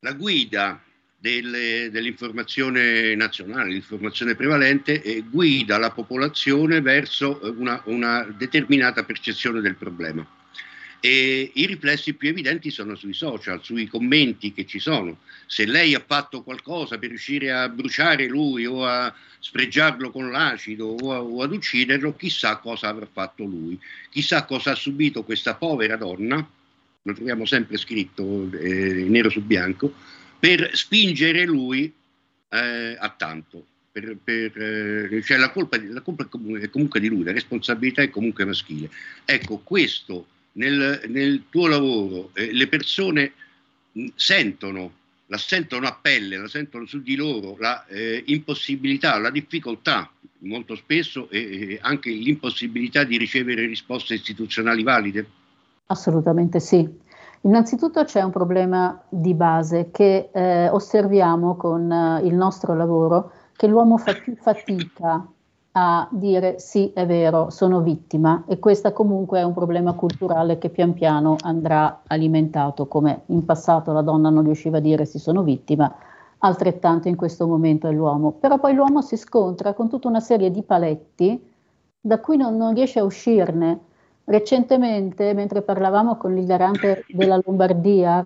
la 0.00 0.12
guida 0.12 0.78
delle, 1.16 1.88
dell'informazione 1.90 3.14
nazionale, 3.14 3.70
l'informazione 3.70 4.34
prevalente, 4.34 5.00
eh, 5.00 5.22
guida 5.22 5.78
la 5.78 5.90
popolazione 5.90 6.82
verso 6.82 7.40
una, 7.56 7.80
una, 7.86 8.24
determinata 8.36 9.04
percezione 9.04 9.62
del 9.62 9.76
problema. 9.76 10.26
E 11.04 11.50
i 11.52 11.66
riflessi 11.66 12.14
più 12.14 12.30
evidenti 12.30 12.70
sono 12.70 12.94
sui 12.94 13.12
social, 13.12 13.62
sui 13.62 13.86
commenti 13.86 14.54
che 14.54 14.64
ci 14.64 14.78
sono. 14.78 15.18
Se 15.44 15.66
lei 15.66 15.94
ha 15.94 16.02
fatto 16.02 16.42
qualcosa 16.42 16.96
per 16.96 17.10
riuscire 17.10 17.52
a 17.52 17.68
bruciare 17.68 18.26
lui 18.26 18.64
o 18.64 18.86
a 18.86 19.14
spregiarlo 19.38 20.10
con 20.10 20.30
l'acido 20.30 20.86
o, 20.86 21.12
a, 21.12 21.20
o 21.20 21.42
ad 21.42 21.52
ucciderlo, 21.52 22.16
chissà 22.16 22.56
cosa 22.56 22.88
avrà 22.88 23.04
fatto 23.04 23.44
lui, 23.44 23.78
chissà 24.08 24.46
cosa 24.46 24.70
ha 24.70 24.74
subito 24.74 25.24
questa 25.24 25.56
povera 25.56 25.96
donna, 25.96 26.36
lo 27.02 27.12
troviamo 27.12 27.44
sempre 27.44 27.76
scritto 27.76 28.50
eh, 28.52 29.04
nero 29.06 29.28
su 29.28 29.42
bianco, 29.42 29.92
per 30.38 30.70
spingere 30.72 31.44
lui 31.44 31.92
eh, 32.48 32.96
a 32.98 33.10
tanto. 33.10 33.66
Per, 33.92 34.16
per, 34.24 34.58
eh, 34.58 35.22
cioè 35.22 35.36
la 35.36 35.50
colpa, 35.50 35.78
la 35.82 36.00
colpa, 36.00 36.26
è 36.58 36.70
comunque 36.70 36.98
di 36.98 37.08
lui, 37.08 37.24
la 37.24 37.32
responsabilità 37.32 38.00
è 38.00 38.08
comunque 38.08 38.46
maschile. 38.46 38.88
Ecco, 39.26 39.58
questo 39.58 40.28
nel, 40.54 41.02
nel 41.08 41.44
tuo 41.48 41.66
lavoro 41.66 42.30
eh, 42.34 42.52
le 42.52 42.66
persone 42.68 43.32
mh, 43.92 44.06
sentono, 44.14 44.92
la 45.26 45.38
sentono 45.38 45.86
a 45.86 45.98
pelle, 46.00 46.36
la 46.36 46.48
sentono 46.48 46.86
su 46.86 47.00
di 47.00 47.16
loro, 47.16 47.56
la 47.58 47.86
eh, 47.86 48.22
impossibilità, 48.26 49.18
la 49.18 49.30
difficoltà 49.30 50.10
molto 50.40 50.74
spesso 50.74 51.28
e 51.30 51.78
anche 51.80 52.10
l'impossibilità 52.10 53.04
di 53.04 53.16
ricevere 53.16 53.66
risposte 53.66 54.14
istituzionali 54.14 54.82
valide? 54.82 55.26
Assolutamente 55.86 56.60
sì. 56.60 57.02
Innanzitutto 57.42 58.04
c'è 58.04 58.22
un 58.22 58.30
problema 58.30 59.02
di 59.08 59.34
base 59.34 59.90
che 59.90 60.30
eh, 60.32 60.68
osserviamo 60.68 61.56
con 61.56 61.90
eh, 61.90 62.26
il 62.26 62.34
nostro 62.34 62.74
lavoro, 62.74 63.32
che 63.54 63.66
l'uomo 63.66 63.98
fa 63.98 64.14
più 64.14 64.34
fatica 64.34 65.26
a 65.76 66.06
dire 66.12 66.60
sì, 66.60 66.92
è 66.94 67.04
vero, 67.04 67.50
sono 67.50 67.80
vittima 67.80 68.44
e 68.46 68.60
questo 68.60 68.92
comunque 68.92 69.40
è 69.40 69.42
un 69.42 69.54
problema 69.54 69.94
culturale 69.94 70.56
che 70.58 70.68
pian 70.68 70.92
piano 70.92 71.34
andrà 71.42 72.02
alimentato, 72.06 72.86
come 72.86 73.22
in 73.26 73.44
passato 73.44 73.92
la 73.92 74.02
donna 74.02 74.30
non 74.30 74.44
riusciva 74.44 74.76
a 74.76 74.80
dire 74.80 75.04
sì, 75.04 75.18
sono 75.18 75.42
vittima, 75.42 75.92
altrettanto 76.38 77.08
in 77.08 77.16
questo 77.16 77.48
momento 77.48 77.88
è 77.88 77.92
l'uomo, 77.92 78.30
però 78.32 78.60
poi 78.60 78.72
l'uomo 78.72 79.02
si 79.02 79.16
scontra 79.16 79.74
con 79.74 79.88
tutta 79.88 80.06
una 80.06 80.20
serie 80.20 80.52
di 80.52 80.62
paletti 80.62 81.52
da 82.00 82.20
cui 82.20 82.36
non, 82.36 82.56
non 82.56 82.74
riesce 82.74 83.00
a 83.00 83.04
uscirne. 83.04 83.80
Recentemente, 84.26 85.34
mentre 85.34 85.60
parlavamo 85.60 86.16
con 86.16 86.38
il 86.38 86.46
garante 86.46 87.04
della 87.08 87.38
Lombardia, 87.44 88.24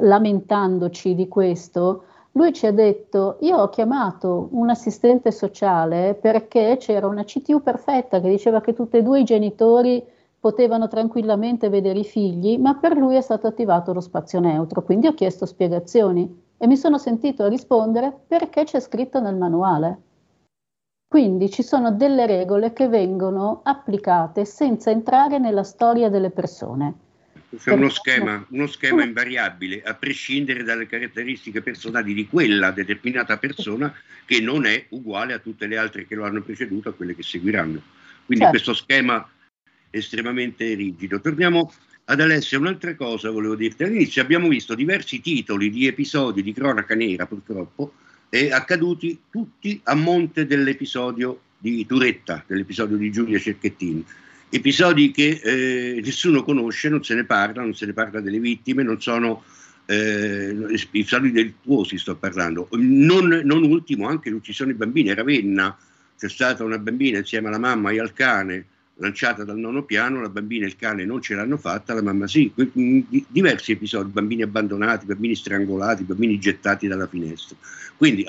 lamentandoci 0.00 1.14
di 1.14 1.28
questo, 1.28 2.04
lui 2.36 2.52
ci 2.52 2.66
ha 2.66 2.72
detto, 2.72 3.36
io 3.40 3.58
ho 3.58 3.68
chiamato 3.68 4.48
un 4.52 4.68
assistente 4.68 5.30
sociale 5.30 6.14
perché 6.14 6.76
c'era 6.80 7.06
una 7.06 7.22
CTU 7.22 7.62
perfetta 7.62 8.20
che 8.20 8.28
diceva 8.28 8.60
che 8.60 8.72
tutti 8.72 8.96
e 8.96 9.02
due 9.02 9.20
i 9.20 9.24
genitori 9.24 10.04
potevano 10.40 10.88
tranquillamente 10.88 11.68
vedere 11.68 12.00
i 12.00 12.04
figli, 12.04 12.58
ma 12.58 12.74
per 12.74 12.96
lui 12.96 13.14
è 13.14 13.20
stato 13.20 13.46
attivato 13.46 13.92
lo 13.92 14.00
spazio 14.00 14.40
neutro, 14.40 14.82
quindi 14.82 15.06
ho 15.06 15.14
chiesto 15.14 15.46
spiegazioni 15.46 16.42
e 16.58 16.66
mi 16.66 16.76
sono 16.76 16.98
sentito 16.98 17.46
rispondere 17.46 18.12
perché 18.26 18.64
c'è 18.64 18.80
scritto 18.80 19.20
nel 19.20 19.36
manuale. 19.36 20.02
Quindi 21.06 21.48
ci 21.48 21.62
sono 21.62 21.92
delle 21.92 22.26
regole 22.26 22.72
che 22.72 22.88
vengono 22.88 23.60
applicate 23.62 24.44
senza 24.44 24.90
entrare 24.90 25.38
nella 25.38 25.62
storia 25.62 26.10
delle 26.10 26.30
persone. 26.30 27.03
È 27.62 27.70
uno 27.70 27.88
schema, 27.88 28.44
uno 28.50 28.66
schema 28.66 29.04
invariabile, 29.04 29.82
a 29.82 29.94
prescindere 29.94 30.62
dalle 30.62 30.86
caratteristiche 30.86 31.62
personali 31.62 32.14
di 32.14 32.26
quella 32.26 32.70
determinata 32.70 33.36
persona 33.38 33.94
che 34.24 34.40
non 34.40 34.64
è 34.64 34.86
uguale 34.90 35.34
a 35.34 35.38
tutte 35.38 35.66
le 35.66 35.76
altre 35.76 36.06
che 36.06 36.14
lo 36.14 36.24
hanno 36.24 36.42
preceduto, 36.42 36.88
a 36.88 36.94
quelle 36.94 37.14
che 37.14 37.22
seguiranno. 37.22 37.82
Quindi 38.26 38.44
certo. 38.44 38.50
questo 38.50 38.74
schema 38.74 39.28
estremamente 39.90 40.74
rigido. 40.74 41.20
Torniamo 41.20 41.72
ad 42.06 42.20
Alessia, 42.20 42.58
un'altra 42.58 42.94
cosa 42.94 43.30
volevo 43.30 43.54
dirti. 43.54 43.84
All'inizio 43.84 44.22
abbiamo 44.22 44.48
visto 44.48 44.74
diversi 44.74 45.20
titoli 45.20 45.70
di 45.70 45.86
episodi 45.86 46.42
di 46.42 46.52
cronaca 46.52 46.94
nera, 46.94 47.26
purtroppo, 47.26 47.94
e 48.28 48.50
accaduti 48.52 49.20
tutti 49.30 49.80
a 49.84 49.94
monte 49.94 50.46
dell'episodio 50.46 51.40
di 51.58 51.86
Turetta, 51.86 52.42
dell'episodio 52.46 52.96
di 52.96 53.10
Giulia 53.10 53.38
Cerchettini 53.38 54.04
episodi 54.56 55.10
che 55.10 55.40
eh, 55.42 56.00
nessuno 56.02 56.42
conosce, 56.42 56.88
non 56.88 57.02
se 57.02 57.14
ne 57.14 57.24
parla, 57.24 57.62
non 57.62 57.74
se 57.74 57.86
ne 57.86 57.92
parla 57.92 58.20
delle 58.20 58.38
vittime, 58.38 58.82
non 58.82 59.00
sono 59.00 59.42
eh, 59.86 60.56
episodi 60.70 61.32
delittuosi 61.32 61.98
sto 61.98 62.16
parlando. 62.16 62.68
Non, 62.72 63.42
non, 63.44 63.62
ultimo 63.64 64.08
anche 64.08 64.30
l'uccisione 64.30 64.72
di 64.72 64.78
bambini, 64.78 65.10
a 65.10 65.14
Ravenna 65.14 65.76
c'è 66.16 66.28
stata 66.28 66.64
una 66.64 66.78
bambina 66.78 67.18
insieme 67.18 67.48
alla 67.48 67.58
mamma 67.58 67.90
e 67.90 68.00
al 68.00 68.12
cane 68.12 68.66
lanciata 68.98 69.42
dal 69.42 69.58
nono 69.58 69.82
piano, 69.82 70.20
la 70.20 70.28
bambina 70.28 70.64
e 70.64 70.68
il 70.68 70.76
cane 70.76 71.04
non 71.04 71.20
ce 71.20 71.34
l'hanno 71.34 71.56
fatta, 71.56 71.94
la 71.94 72.02
mamma 72.02 72.28
sì, 72.28 72.52
diversi 73.28 73.72
episodi, 73.72 74.10
bambini 74.10 74.42
abbandonati, 74.42 75.06
bambini 75.06 75.34
strangolati, 75.34 76.04
bambini 76.04 76.38
gettati 76.38 76.86
dalla 76.86 77.08
finestra. 77.08 77.56
Quindi 77.96 78.24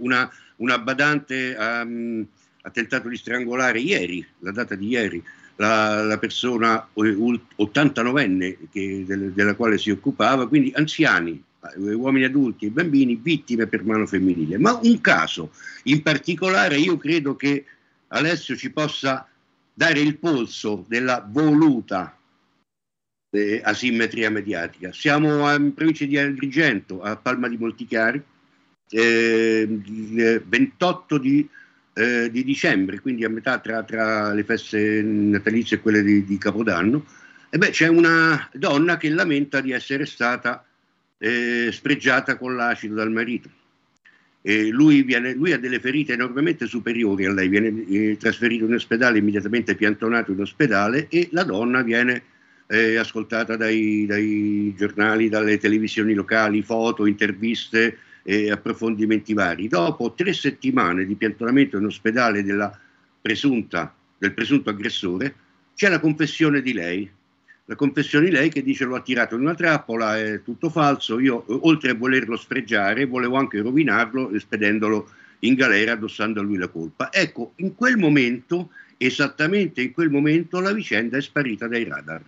una, 0.00 0.28
una 0.56 0.78
badante 0.78 1.56
um, 1.56 2.26
ha 2.62 2.70
tentato 2.70 3.08
di 3.08 3.16
strangolare 3.16 3.78
ieri, 3.78 4.26
la 4.40 4.50
data 4.50 4.74
di 4.74 4.88
ieri, 4.88 5.22
la, 5.56 6.02
la 6.02 6.18
persona 6.18 6.88
89enne 6.96 8.56
che, 8.70 9.04
del, 9.06 9.32
della 9.32 9.54
quale 9.54 9.78
si 9.78 9.90
occupava, 9.90 10.48
quindi 10.48 10.72
anziani, 10.74 11.42
eh, 11.74 11.92
uomini 11.92 12.24
adulti 12.24 12.66
e 12.66 12.70
bambini 12.70 13.16
vittime 13.16 13.66
per 13.66 13.84
mano 13.84 14.06
femminile. 14.06 14.58
Ma 14.58 14.78
un 14.82 15.00
caso 15.00 15.52
in 15.84 16.02
particolare 16.02 16.78
io 16.78 16.96
credo 16.96 17.36
che 17.36 17.64
Alessio 18.08 18.56
ci 18.56 18.70
possa 18.70 19.26
dare 19.72 20.00
il 20.00 20.18
polso 20.18 20.84
della 20.88 21.26
voluta 21.28 22.16
eh, 23.30 23.60
asimmetria 23.62 24.30
mediatica. 24.30 24.92
Siamo 24.92 25.52
in 25.54 25.74
provincia 25.74 26.04
di 26.04 26.16
Agrigento, 26.16 27.02
a 27.02 27.16
Palma 27.16 27.48
di 27.48 27.56
Montichiari, 27.56 28.22
eh, 28.90 29.66
il 29.68 30.42
28 30.46 31.18
di 31.18 31.48
eh, 31.94 32.30
di 32.30 32.44
dicembre, 32.44 33.00
quindi 33.00 33.24
a 33.24 33.28
metà 33.28 33.58
tra, 33.58 33.82
tra, 33.82 34.32
le 34.32 34.44
feste 34.44 35.00
natalizie 35.02 35.76
e 35.78 35.80
quelle 35.80 36.02
di, 36.02 36.24
di 36.24 36.38
Capodanno, 36.38 37.04
e 37.50 37.58
beh, 37.58 37.70
c'è 37.70 37.86
una 37.86 38.48
donna 38.52 38.96
che 38.96 39.08
lamenta 39.10 39.60
di 39.60 39.70
essere 39.70 40.06
stata 40.06 40.64
eh, 41.18 41.70
spregiata 41.70 42.36
con 42.36 42.56
l'acido 42.56 42.96
dal 42.96 43.10
marito. 43.10 43.48
Lui, 44.46 45.02
viene, 45.04 45.32
lui, 45.32 45.52
ha 45.52 45.58
delle 45.58 45.80
ferite 45.80 46.12
enormemente 46.12 46.66
superiori 46.66 47.24
a 47.24 47.32
lei, 47.32 47.48
viene 47.48 47.86
eh, 47.88 48.18
trasferito 48.18 48.66
in 48.66 48.74
ospedale, 48.74 49.16
immediatamente 49.16 49.74
piantonato 49.74 50.32
in 50.32 50.40
ospedale 50.40 51.08
e 51.08 51.28
la 51.30 51.44
donna 51.44 51.80
viene 51.80 52.22
eh, 52.66 52.96
ascoltata 52.96 53.56
dai, 53.56 54.04
dai, 54.06 54.74
giornali, 54.76 55.30
dalle 55.30 55.58
televisioni 55.58 56.12
locali, 56.12 56.60
foto, 56.60 57.06
interviste, 57.06 57.98
e 58.24 58.50
approfondimenti 58.50 59.34
vari. 59.34 59.68
Dopo 59.68 60.14
tre 60.14 60.32
settimane 60.32 61.04
di 61.04 61.14
piantonamento 61.14 61.76
in 61.76 61.84
ospedale 61.84 62.42
presunta, 63.20 63.94
del 64.18 64.32
presunto 64.32 64.70
aggressore, 64.70 65.34
c'è 65.74 65.88
la 65.88 66.00
confessione 66.00 66.62
di 66.62 66.72
lei. 66.72 67.08
La 67.66 67.76
confessione 67.76 68.26
di 68.26 68.30
lei 68.32 68.48
che 68.50 68.62
dice 68.62 68.84
l'ho 68.84 68.96
attirato 68.96 69.34
in 69.36 69.42
una 69.42 69.54
trappola, 69.54 70.18
è 70.18 70.42
tutto 70.42 70.68
falso, 70.68 71.18
io 71.18 71.44
oltre 71.66 71.90
a 71.90 71.94
volerlo 71.94 72.36
sfregiare 72.36 73.06
volevo 73.06 73.36
anche 73.36 73.60
rovinarlo 73.60 74.38
spedendolo 74.38 75.08
in 75.40 75.54
galera 75.54 75.92
addossando 75.92 76.40
a 76.40 76.42
lui 76.42 76.58
la 76.58 76.68
colpa. 76.68 77.12
Ecco, 77.12 77.52
in 77.56 77.74
quel 77.74 77.96
momento, 77.96 78.70
esattamente 78.96 79.82
in 79.82 79.92
quel 79.92 80.10
momento, 80.10 80.60
la 80.60 80.72
vicenda 80.72 81.16
è 81.16 81.22
sparita 81.22 81.66
dai 81.66 81.84
radar. 81.84 82.22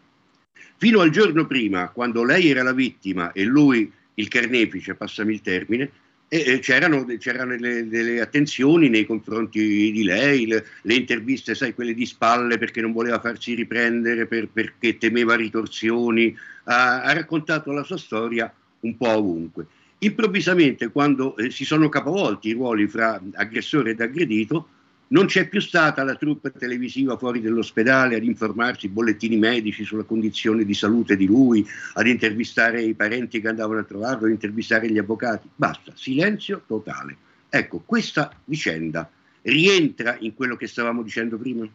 Fino 0.78 1.01
al 1.01 1.10
giorno 1.10 1.47
prima, 1.47 1.89
quando 1.89 2.24
lei 2.24 2.48
era 2.48 2.62
la 2.62 2.73
vittima 2.73 3.32
e 3.32 3.44
lui 3.44 3.90
il 4.16 4.28
carnefice, 4.28 4.94
passami 4.94 5.32
il 5.32 5.40
termine, 5.40 5.90
e 6.28 6.59
c'erano, 6.59 7.05
c'erano 7.18 7.56
delle, 7.56 7.86
delle, 7.86 8.20
attenzioni 8.20 8.88
nei 8.88 9.06
confronti 9.06 9.93
di 9.93 10.02
lei, 10.02 10.47
le, 10.47 10.64
le, 10.82 10.94
interviste, 10.94 11.55
sai, 11.55 11.72
quelle 11.72 11.94
di 11.94 12.05
spalle 12.05 12.59
perché 12.59 12.80
non 12.80 12.93
voleva 12.93 13.20
farsi 13.20 13.55
riprendere, 13.55 14.26
per, 14.26 14.48
perché 14.52 14.98
temeva 14.98 15.36
ritorsioni, 15.36 16.36
ha, 16.64 17.02
ha, 17.02 17.12
raccontato 17.12 17.70
la 17.70 17.84
sua 17.84 17.97
storia 17.97 18.52
un 18.80 18.97
po' 18.97 19.09
ovunque. 19.09 19.66
Improvvisamente, 19.98 20.90
quando 20.90 21.36
eh, 21.36 21.51
si 21.51 21.64
sono 21.64 21.88
capovolti 21.88 22.48
i 22.48 22.52
ruoli 22.52 22.88
fra 22.88 23.20
aggressore 23.34 23.93
ed 23.93 24.01
aggredito, 24.01 24.68
non 25.08 25.26
c'è 25.26 25.48
più 25.48 25.60
stata 25.60 26.02
la 26.02 26.16
troupe 26.16 26.50
televisiva 26.50 27.16
fuori 27.16 27.40
dall'ospedale 27.40 28.16
ad 28.16 28.24
informarsi, 28.24 28.88
bollettini 28.88 29.36
medici 29.36 29.84
sulla 29.84 30.02
condizione 30.02 30.64
di 30.64 30.74
salute 30.74 31.16
di 31.16 31.26
lui, 31.26 31.64
ad 31.94 32.06
intervistare 32.06 32.82
i 32.82 32.94
parenti 32.94 33.40
che 33.40 33.48
andavano 33.48 33.80
a 33.80 33.84
trovarlo, 33.84 34.26
ad 34.26 34.32
intervistare 34.32 34.90
gli 34.90 34.98
avvocati. 34.98 35.48
Basta, 35.54 35.92
silenzio 35.94 36.62
totale. 36.66 37.16
Ecco, 37.48 37.82
questa 37.86 38.32
vicenda 38.44 39.08
rientra 39.42 40.16
in 40.18 40.34
quello 40.34 40.56
che 40.56 40.66
stavamo 40.66 41.02
dicendo 41.02 41.38
prima? 41.38 41.68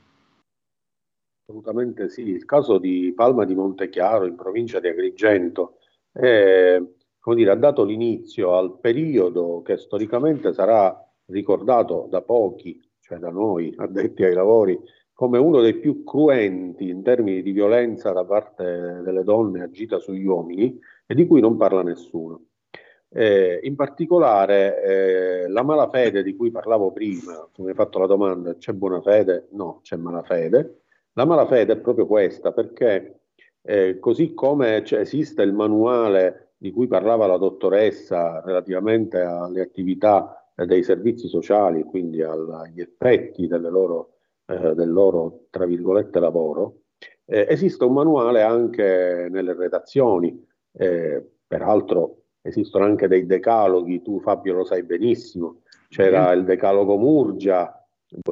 Assolutamente 1.48 2.10
sì. 2.10 2.28
Il 2.28 2.46
caso 2.46 2.78
di 2.78 3.14
Palma 3.16 3.46
di 3.46 3.56
Montechiaro, 3.56 4.26
in 4.26 4.36
provincia 4.36 4.80
di 4.80 4.90
Agrigento, 4.90 5.78
è, 6.12 6.82
dire, 7.34 7.52
ha 7.52 7.56
dato 7.56 7.86
l'inizio 7.86 8.58
al 8.58 8.78
periodo 8.80 9.62
che 9.62 9.78
storicamente 9.78 10.54
sarà 10.54 10.94
ricordato 11.28 12.08
da 12.10 12.22
pochi 12.22 12.82
cioè 13.12 13.20
da 13.20 13.30
noi 13.30 13.74
addetti 13.76 14.24
ai 14.24 14.34
lavori, 14.34 14.80
come 15.14 15.38
uno 15.38 15.60
dei 15.60 15.76
più 15.76 16.04
cruenti 16.06 16.88
in 16.88 17.04
termini 17.04 17.42
di 17.42 17.52
violenza 17.52 18.14
da 18.14 18.24
parte 18.24 19.02
delle 19.04 19.24
donne 19.24 19.64
agita 19.64 20.00
sugli 20.00 20.26
uomini 20.26 20.80
e 21.06 21.14
di 21.14 21.28
cui 21.28 21.42
non 21.42 21.58
parla 21.58 21.84
nessuno. 21.84 22.46
Eh, 23.10 23.60
in 23.64 23.76
particolare 23.76 24.84
eh, 25.44 25.48
la 25.50 25.64
malafede 25.64 26.24
di 26.24 26.38
cui 26.38 26.50
parlavo 26.50 26.94
prima, 26.94 27.46
tu 27.54 27.64
mi 27.64 27.70
hai 27.70 27.76
fatto 27.76 28.00
la 28.00 28.06
domanda, 28.06 28.56
c'è 28.56 28.72
buona 28.72 29.02
fede? 29.02 29.50
No, 29.52 29.82
c'è 29.84 29.98
malafede. 29.98 30.84
La 31.14 31.26
malafede 31.26 31.74
è 31.74 31.78
proprio 31.78 32.08
questa, 32.08 32.54
perché 32.54 33.24
eh, 33.62 34.00
così 34.00 34.34
come 34.34 34.84
esiste 34.86 35.42
il 35.44 35.54
manuale 35.54 36.54
di 36.58 36.72
cui 36.72 36.88
parlava 36.88 37.28
la 37.28 37.38
dottoressa 37.38 38.42
relativamente 38.46 39.20
alle 39.20 39.62
attività 39.62 40.41
dei 40.66 40.84
servizi 40.84 41.28
sociali, 41.28 41.84
quindi 41.84 42.22
agli 42.22 42.82
effetti 42.82 43.48
loro, 43.48 44.18
eh, 44.46 44.74
del 44.74 44.92
loro, 44.92 45.46
tra 45.50 45.66
virgolette, 45.66 46.20
lavoro, 46.20 46.82
eh, 47.26 47.46
esiste 47.50 47.84
un 47.84 47.94
manuale 47.94 48.42
anche 48.42 49.28
nelle 49.30 49.54
redazioni, 49.54 50.46
eh, 50.74 51.24
peraltro 51.48 52.24
esistono 52.42 52.86
anche 52.86 53.08
dei 53.08 53.26
decaloghi, 53.26 54.02
tu 54.02 54.20
Fabio 54.20 54.54
lo 54.54 54.66
sai 54.66 54.84
benissimo, 54.84 55.62
c'era 55.90 56.32
il 56.32 56.44
decalogo 56.44 56.98
Murgia, 56.98 57.76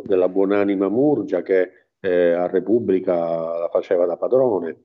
della 0.04 0.30
buonanima 0.30 0.90
Murgia 0.90 1.42
che 1.42 1.72
eh, 2.00 2.32
a 2.32 2.48
Repubblica 2.48 3.14
la 3.16 3.70
faceva 3.72 4.06
da 4.06 4.18
padrone, 4.18 4.84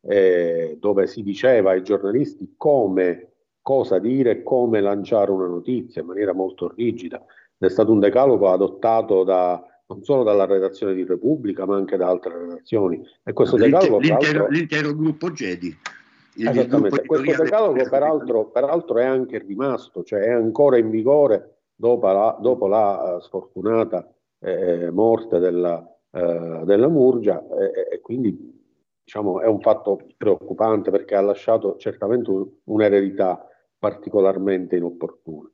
eh, 0.00 0.76
dove 0.78 1.06
si 1.06 1.22
diceva 1.22 1.70
ai 1.70 1.82
giornalisti 1.82 2.54
come 2.56 3.33
cosa 3.64 3.98
dire, 3.98 4.42
come 4.42 4.82
lanciare 4.82 5.30
una 5.30 5.46
notizia 5.46 6.02
in 6.02 6.08
maniera 6.08 6.34
molto 6.34 6.70
rigida. 6.76 7.24
È 7.56 7.68
stato 7.68 7.92
un 7.92 7.98
decalogo 7.98 8.50
adottato 8.50 9.24
da, 9.24 9.58
non 9.86 10.02
solo 10.02 10.22
dalla 10.22 10.44
redazione 10.44 10.92
di 10.92 11.02
Repubblica, 11.02 11.64
ma 11.64 11.74
anche 11.74 11.96
da 11.96 12.08
altre 12.08 12.40
redazioni. 12.40 13.02
E 13.22 13.32
questo 13.32 13.56
l'intero, 13.56 13.96
decalogo, 13.96 14.00
l'intero, 14.00 14.48
l'intero 14.48 14.94
gruppo 14.94 15.32
Gedi. 15.32 15.68
il 15.68 16.44
gruppo 16.44 16.58
Esattamente, 16.60 17.06
questo 17.06 17.42
decalogo 17.42 17.88
peraltro, 17.88 18.50
peraltro 18.50 18.98
è 18.98 19.06
anche 19.06 19.38
rimasto, 19.38 20.02
cioè 20.02 20.20
è 20.20 20.30
ancora 20.30 20.76
in 20.76 20.90
vigore 20.90 21.60
dopo 21.74 22.06
la, 22.12 22.36
dopo 22.38 22.66
la, 22.66 23.16
eh, 23.16 23.20
sfortunata 23.22 24.06
eh, 24.40 24.90
morte 24.90 25.38
della, 25.38 25.82
eh, 26.10 26.60
della 26.64 26.88
Murgia 26.88 27.42
eh, 27.42 27.94
e 27.94 28.00
quindi 28.02 28.62
diciamo, 29.02 29.40
è 29.40 29.46
un 29.46 29.60
fatto 29.60 30.02
preoccupante 30.18 30.90
perché 30.90 31.14
ha 31.14 31.22
lasciato 31.22 31.76
certamente 31.76 32.28
un- 32.28 32.46
un'eredità 32.64 33.48
particolarmente 33.84 34.76
inopportuna, 34.76 35.46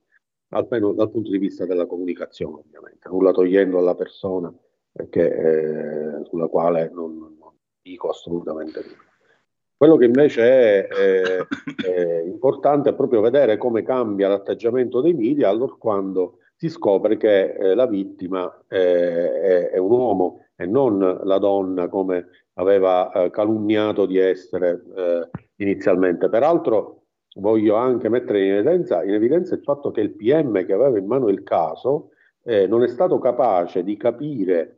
almeno 0.51 0.93
dal 0.93 1.11
punto 1.11 1.33
di 1.33 1.39
vista 1.39 1.67
della 1.67 1.87
comunicazione 1.87 2.63
ovviamente, 2.65 3.09
nulla 3.09 3.33
togliendo 3.33 3.77
alla 3.77 3.97
persona 3.97 4.55
eh, 4.93 5.09
che, 5.09 5.25
eh, 5.25 6.25
sulla 6.27 6.47
quale 6.47 6.93
non, 6.95 7.17
non 7.41 7.53
dico 7.83 8.09
assolutamente 8.09 8.83
nulla. 8.83 9.09
Quello 9.77 9.97
che 9.97 10.05
invece 10.05 10.43
è, 10.43 10.87
è- 10.87 11.47
è 11.85 12.21
importante 12.21 12.91
è 12.91 12.95
proprio 12.95 13.21
vedere 13.21 13.57
come 13.57 13.83
cambia 13.83 14.29
l'atteggiamento 14.29 15.01
dei 15.01 15.15
media 15.15 15.49
allora 15.49 15.75
quando 15.77 16.39
si 16.55 16.69
scopre 16.69 17.17
che 17.17 17.55
eh, 17.55 17.75
la 17.75 17.87
vittima 17.87 18.65
eh, 18.69 19.41
è, 19.41 19.71
è 19.71 19.79
un 19.79 19.91
uomo 19.91 20.45
e 20.55 20.67
non 20.67 21.21
la 21.25 21.39
donna 21.39 21.89
come 21.89 22.29
aveva 22.55 23.11
eh, 23.11 23.31
calunniato 23.31 24.07
di 24.07 24.19
essere 24.19 24.85
eh, 24.95 25.31
inizialmente. 25.57 26.29
Peraltro 26.29 27.00
voglio 27.37 27.77
anche 27.77 28.09
mettere 28.09 28.45
in 28.45 28.53
evidenza, 28.55 29.03
in 29.05 29.15
evidenza 29.15 29.55
il 29.55 29.63
fatto 29.63 29.91
che 29.91 30.01
il 30.01 30.11
PM 30.11 30.65
che 30.65 30.73
aveva 30.73 30.99
in 30.99 31.07
mano 31.07 31.29
il 31.29 31.43
caso 31.43 32.11
eh, 32.43 32.67
non 32.67 32.83
è 32.83 32.89
stato 32.89 33.19
capace 33.19 33.85
di 33.85 33.97
capire 33.97 34.77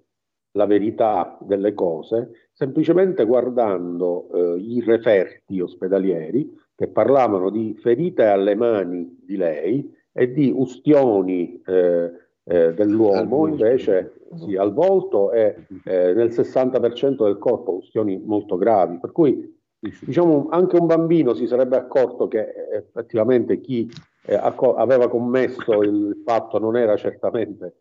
la 0.52 0.66
verità 0.66 1.38
delle 1.40 1.72
cose 1.72 2.48
semplicemente 2.52 3.24
guardando 3.24 4.28
eh, 4.32 4.60
i 4.60 4.82
referti 4.84 5.60
ospedalieri 5.60 6.54
che 6.74 6.88
parlavano 6.88 7.48
di 7.48 7.74
ferite 7.80 8.26
alle 8.26 8.54
mani 8.54 9.18
di 9.24 9.36
lei 9.36 9.94
e 10.12 10.32
di 10.32 10.52
ustioni 10.54 11.62
eh, 11.64 12.10
eh, 12.44 12.74
dell'uomo 12.74 13.46
invece 13.46 14.14
sì, 14.34 14.56
al 14.56 14.72
volto 14.72 15.32
e 15.32 15.66
eh, 15.84 16.12
nel 16.12 16.28
60% 16.28 17.24
del 17.24 17.38
corpo 17.38 17.76
ustioni 17.76 18.20
molto 18.24 18.56
gravi. 18.56 18.98
Per 18.98 19.12
cui 19.12 19.60
diciamo 20.00 20.48
anche 20.50 20.76
un 20.76 20.86
bambino 20.86 21.34
si 21.34 21.46
sarebbe 21.46 21.76
accorto 21.76 22.28
che 22.28 22.38
eh, 22.38 22.76
effettivamente 22.76 23.60
chi 23.60 23.90
eh, 24.26 24.34
acco- 24.34 24.76
aveva 24.76 25.08
commesso 25.08 25.82
il 25.82 26.22
fatto 26.24 26.58
non 26.58 26.76
era 26.76 26.96
certamente 26.96 27.74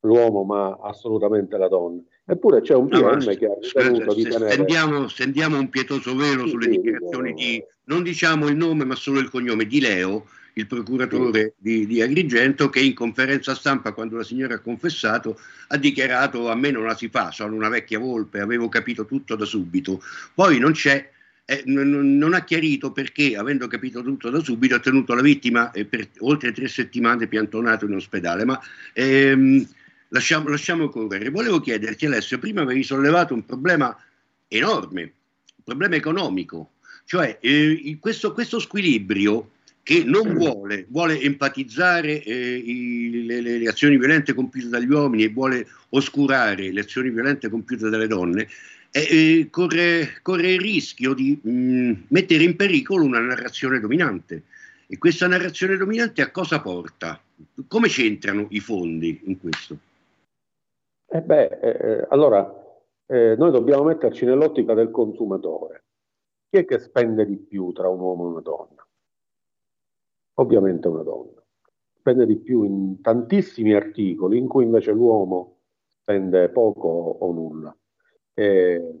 l'uomo 0.00 0.42
ma 0.42 0.78
assolutamente 0.82 1.56
la 1.56 1.68
donna. 1.68 2.00
Eppure 2.26 2.60
c'è 2.62 2.74
un 2.74 2.88
No, 2.90 3.00
PM 3.00 3.36
che 3.36 3.46
ha 3.46 3.54
ritenuto 3.60 4.14
di 4.14 4.22
se- 4.22 4.30
tenere... 4.30 4.50
stendiamo, 4.52 5.08
stendiamo 5.08 5.58
un 5.58 5.68
pietoso 5.68 6.16
velo 6.16 6.46
sulle 6.46 6.68
dichiarazioni 6.68 7.34
di, 7.34 7.62
non 7.84 8.02
diciamo 8.02 8.48
il 8.48 8.56
nome 8.56 8.84
ma 8.84 8.94
solo 8.94 9.20
il 9.20 9.30
cognome, 9.30 9.66
di 9.66 9.80
Leo, 9.80 10.24
il 10.54 10.66
procuratore 10.66 11.54
di, 11.56 11.86
di 11.86 12.00
Agrigento, 12.00 12.68
che 12.68 12.80
in 12.80 12.94
conferenza 12.94 13.54
stampa, 13.54 13.92
quando 13.92 14.16
la 14.16 14.22
signora 14.22 14.54
ha 14.54 14.60
confessato, 14.60 15.38
ha 15.68 15.76
dichiarato 15.76 16.48
a 16.48 16.54
me 16.54 16.70
non 16.70 16.84
la 16.84 16.94
si 16.94 17.08
fa, 17.08 17.30
sono 17.30 17.54
una 17.54 17.68
vecchia 17.68 17.98
volpe, 17.98 18.40
avevo 18.40 18.68
capito 18.68 19.04
tutto 19.04 19.34
da 19.36 19.44
subito. 19.44 20.00
Poi 20.32 20.58
non 20.58 20.72
c'è, 20.72 21.10
eh, 21.46 21.62
non, 21.66 22.32
ha 22.34 22.44
chiarito 22.44 22.92
perché, 22.92 23.36
avendo 23.36 23.66
capito 23.66 24.02
tutto 24.02 24.30
da 24.30 24.40
subito, 24.40 24.74
ha 24.74 24.80
tenuto 24.80 25.14
la 25.14 25.22
vittima 25.22 25.70
eh, 25.72 25.84
per 25.84 26.08
oltre 26.20 26.52
tre 26.52 26.68
settimane 26.68 27.26
piantonato 27.26 27.84
in 27.84 27.94
ospedale. 27.94 28.44
Ma 28.44 28.58
ehm, 28.92 29.66
lasciamo, 30.08 30.48
lasciamo 30.48 30.88
correre. 30.88 31.28
Volevo 31.30 31.60
chiederti, 31.60 32.06
Alessio, 32.06 32.38
prima 32.38 32.62
avevi 32.62 32.82
sollevato 32.82 33.34
un 33.34 33.44
problema 33.44 33.96
enorme, 34.48 35.02
un 35.02 35.64
problema 35.64 35.96
economico, 35.96 36.72
cioè 37.04 37.38
eh, 37.40 37.96
questo, 38.00 38.32
questo 38.32 38.58
squilibrio 38.58 39.50
che 39.82 40.02
non 40.02 40.32
vuole, 40.32 40.86
vuole 40.88 41.20
empatizzare 41.20 42.22
eh, 42.22 42.56
i- 42.56 43.26
le- 43.26 43.42
le 43.42 43.68
azioni 43.68 43.98
violente 43.98 44.32
compiute 44.32 44.68
dagli 44.68 44.90
uomini 44.90 45.24
e 45.24 45.28
vuole 45.28 45.66
oscurare 45.90 46.72
le 46.72 46.80
azioni 46.80 47.10
violente 47.10 47.50
compiute 47.50 47.90
dalle 47.90 48.06
donne, 48.06 48.48
eh, 48.96 49.40
eh, 49.40 49.50
corre, 49.50 50.20
corre 50.22 50.52
il 50.52 50.60
rischio 50.60 51.14
di 51.14 51.36
mh, 51.42 52.04
mettere 52.10 52.44
in 52.44 52.54
pericolo 52.54 53.04
una 53.04 53.18
narrazione 53.18 53.80
dominante. 53.80 54.44
E 54.86 54.98
questa 54.98 55.26
narrazione 55.26 55.76
dominante 55.76 56.22
a 56.22 56.30
cosa 56.30 56.60
porta? 56.60 57.20
Come 57.66 57.88
c'entrano 57.88 58.46
i 58.50 58.60
fondi 58.60 59.20
in 59.24 59.40
questo? 59.40 59.76
Eh 61.08 61.20
beh, 61.20 61.44
eh, 61.60 62.06
allora 62.10 62.48
eh, 63.06 63.34
noi 63.36 63.50
dobbiamo 63.50 63.82
metterci 63.82 64.24
nell'ottica 64.26 64.74
del 64.74 64.92
consumatore. 64.92 65.82
Chi 66.48 66.58
è 66.58 66.64
che 66.64 66.78
spende 66.78 67.26
di 67.26 67.36
più 67.36 67.72
tra 67.72 67.88
un 67.88 67.98
uomo 67.98 68.26
e 68.26 68.28
una 68.28 68.40
donna? 68.42 68.86
Ovviamente 70.34 70.86
una 70.86 71.02
donna. 71.02 71.42
Spende 71.98 72.26
di 72.26 72.36
più 72.36 72.62
in 72.62 73.00
tantissimi 73.00 73.74
articoli 73.74 74.38
in 74.38 74.46
cui 74.46 74.62
invece 74.62 74.92
l'uomo 74.92 75.56
spende 75.88 76.48
poco 76.50 76.88
o 76.88 77.32
nulla. 77.32 77.76
Eh, 78.34 79.00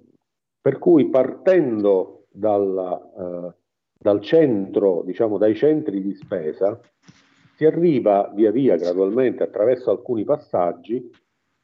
per 0.60 0.78
cui 0.78 1.08
partendo 1.10 2.26
dalla, 2.30 2.98
eh, 3.18 3.54
dal 3.98 4.20
centro, 4.20 5.02
diciamo 5.04 5.38
dai 5.38 5.54
centri 5.54 6.00
di 6.00 6.14
spesa, 6.14 6.78
si 7.54 7.64
arriva 7.64 8.30
via 8.34 8.50
via 8.50 8.76
gradualmente 8.76 9.42
attraverso 9.42 9.90
alcuni 9.90 10.24
passaggi 10.24 11.10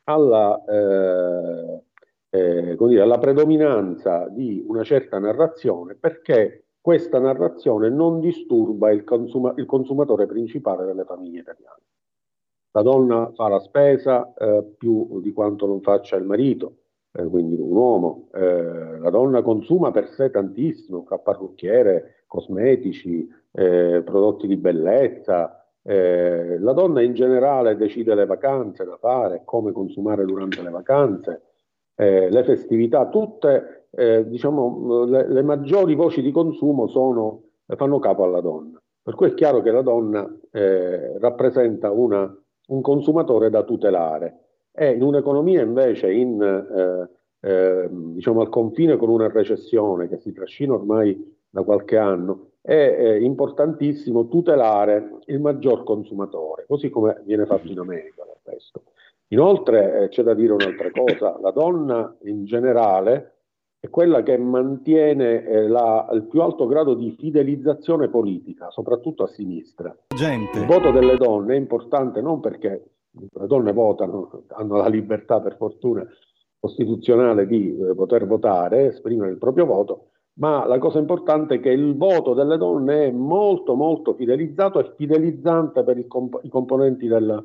alla, 0.05 0.62
eh, 0.64 1.82
eh, 2.30 2.76
dire, 2.76 3.01
alla 3.01 3.18
predominanza 3.18 4.28
di 4.28 4.64
una 4.66 4.84
certa 4.84 5.18
narrazione 5.18 5.94
perché 5.94 6.64
questa 6.80 7.18
narrazione 7.18 7.90
non 7.90 8.20
disturba 8.20 8.90
il, 8.90 9.05
consuma- 9.05 9.55
il 9.56 9.66
consumatore 9.66 10.26
principale 10.26 10.86
delle 10.86 11.05
famiglie 11.05 11.40
italiane. 11.40 11.82
La 12.72 12.82
donna 12.82 13.30
fa 13.34 13.48
la 13.48 13.59
spesa 13.59 14.32
eh, 14.34 14.64
più 14.78 15.20
di 15.20 15.32
quanto 15.32 15.66
non 15.66 15.80
faccia 15.80 16.16
il 16.16 16.24
marito, 16.24 16.76
eh, 17.12 17.26
quindi 17.26 17.56
un 17.56 17.72
uomo. 17.72 18.28
Eh, 18.34 18.98
la 18.98 19.10
donna 19.10 19.42
consuma 19.42 19.90
per 19.90 20.08
sé 20.08 20.30
tantissimo, 20.30 21.04
fa 21.06 21.18
parrucchiere, 21.18 22.24
cosmetici, 22.26 23.28
eh, 23.52 24.02
prodotti 24.04 24.46
di 24.46 24.56
bellezza. 24.56 25.64
Eh, 25.82 26.58
la 26.58 26.72
donna 26.72 27.02
in 27.02 27.14
generale 27.14 27.76
decide 27.76 28.14
le 28.14 28.26
vacanze 28.26 28.84
da 28.84 28.96
fare, 28.96 29.42
come 29.44 29.72
consumare 29.72 30.24
durante 30.24 30.62
le 30.62 30.70
vacanze, 30.70 31.42
eh, 31.96 32.30
le 32.30 32.44
festività, 32.44 33.08
tutte 33.08 33.76
diciamo, 33.90 35.04
le, 35.04 35.26
le 35.26 35.42
maggiori 35.42 35.96
voci 35.96 36.22
di 36.22 36.30
consumo 36.30 36.86
sono, 36.86 37.42
fanno 37.66 37.98
capo 37.98 38.22
alla 38.22 38.40
donna. 38.40 38.80
Per 39.02 39.16
cui 39.16 39.26
è 39.26 39.34
chiaro 39.34 39.62
che 39.62 39.72
la 39.72 39.82
donna 39.82 40.32
rappresenta 41.18 41.90
una, 41.90 42.32
un 42.68 42.80
consumatore 42.82 43.50
da 43.50 43.64
tutelare 43.64 44.49
e 44.72 44.92
in 44.92 45.02
un'economia 45.02 45.62
invece 45.62 46.12
in, 46.12 46.40
eh, 46.40 47.48
eh, 47.48 47.88
diciamo 47.90 48.40
al 48.40 48.48
confine 48.48 48.97
con 48.97 49.09
una 49.09 49.28
recessione 49.28 50.09
che 50.09 50.18
si 50.18 50.32
trascina 50.32 50.74
ormai 50.74 51.38
da 51.48 51.62
qualche 51.62 51.97
anno, 51.97 52.51
è 52.60 52.72
eh, 52.72 53.22
importantissimo 53.22 54.28
tutelare 54.28 55.18
il 55.26 55.40
maggior 55.40 55.82
consumatore, 55.82 56.66
così 56.66 56.90
come 56.90 57.22
viene 57.24 57.47
fatto 57.47 57.68
in 57.68 57.78
America 57.78 58.22
del 58.24 58.55
resto. 58.55 58.82
Inoltre 59.28 60.02
eh, 60.05 60.09
c'è 60.09 60.22
da 60.22 60.34
dire 60.34 60.52
un'altra 60.52 60.90
cosa, 60.90 61.38
la 61.40 61.51
donna 61.51 62.16
in 62.24 62.44
generale 62.44 63.34
è 63.80 63.88
quella 63.88 64.22
che 64.22 64.36
mantiene 64.36 65.42
eh, 65.44 65.68
la- 65.68 66.06
il 66.12 66.24
più 66.24 66.42
alto 66.42 66.66
grado 66.66 66.94
di 66.94 67.16
fidelizzazione 67.18 68.09
politica, 68.09 68.70
soprattutto 68.70 69.22
a 69.22 69.28
sinistra. 69.28 69.97
Il 70.60 70.66
voto 70.66 70.90
delle 70.90 71.16
donne 71.16 71.55
è 71.55 71.59
importante 71.59 72.20
non 72.20 72.40
perché 72.40 72.84
le 73.12 73.46
donne 73.46 73.72
votano, 73.72 74.44
hanno 74.48 74.76
la 74.76 74.88
libertà 74.88 75.40
per 75.40 75.56
fortuna 75.56 76.06
costituzionale 76.58 77.46
di 77.46 77.76
eh, 77.76 77.94
poter 77.94 78.26
votare, 78.26 78.86
esprimere 78.86 79.30
il 79.30 79.38
proprio 79.38 79.64
voto, 79.64 80.10
ma 80.34 80.66
la 80.66 80.78
cosa 80.78 80.98
importante 80.98 81.56
è 81.56 81.60
che 81.60 81.70
il 81.70 81.96
voto 81.96 82.34
delle 82.34 82.56
donne 82.56 83.06
è 83.06 83.10
molto 83.10 83.74
molto 83.74 84.14
fidelizzato 84.14 84.78
e 84.78 84.92
fidelizzante 84.96 85.82
per 85.82 86.06
comp- 86.06 86.40
i 86.42 86.48
componenti 86.48 87.06
della, 87.06 87.42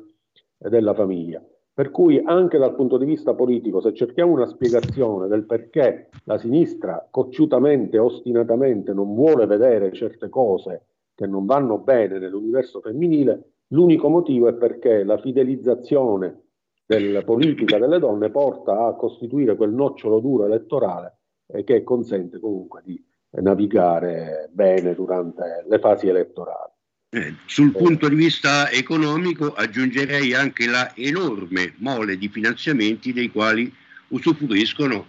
della 0.56 0.94
famiglia. 0.94 1.42
Per 1.72 1.90
cui 1.90 2.18
anche 2.24 2.56
dal 2.56 2.74
punto 2.74 2.96
di 2.96 3.04
vista 3.04 3.34
politico, 3.34 3.82
se 3.82 3.92
cerchiamo 3.92 4.32
una 4.32 4.46
spiegazione 4.46 5.28
del 5.28 5.44
perché 5.44 6.08
la 6.24 6.38
sinistra 6.38 7.06
cocciutamente, 7.10 7.98
ostinatamente 7.98 8.94
non 8.94 9.14
vuole 9.14 9.44
vedere 9.44 9.92
certe 9.92 10.30
cose 10.30 10.86
che 11.14 11.26
non 11.26 11.44
vanno 11.44 11.76
bene 11.78 12.18
nell'universo 12.18 12.80
femminile, 12.80 13.55
l'unico 13.68 14.08
motivo 14.08 14.48
è 14.48 14.54
perché 14.54 15.04
la 15.04 15.18
fidelizzazione 15.18 16.42
della 16.86 17.22
politica 17.22 17.78
delle 17.78 17.98
donne 17.98 18.30
porta 18.30 18.86
a 18.86 18.94
costituire 18.94 19.56
quel 19.56 19.72
nocciolo 19.72 20.20
duro 20.20 20.44
elettorale 20.44 21.18
eh, 21.48 21.64
che 21.64 21.82
consente 21.82 22.38
comunque 22.38 22.82
di 22.84 23.02
navigare 23.42 24.48
bene 24.52 24.94
durante 24.94 25.64
le 25.68 25.78
fasi 25.78 26.08
elettorali. 26.08 26.72
Eh, 27.10 27.34
sul 27.46 27.72
punto 27.72 28.08
di 28.08 28.14
vista 28.14 28.70
economico 28.70 29.52
aggiungerei 29.52 30.34
anche 30.34 30.66
la 30.66 30.92
enorme 30.94 31.74
mole 31.78 32.16
di 32.16 32.28
finanziamenti 32.28 33.12
dei 33.12 33.30
quali 33.30 33.72
usufruiscono 34.08 35.06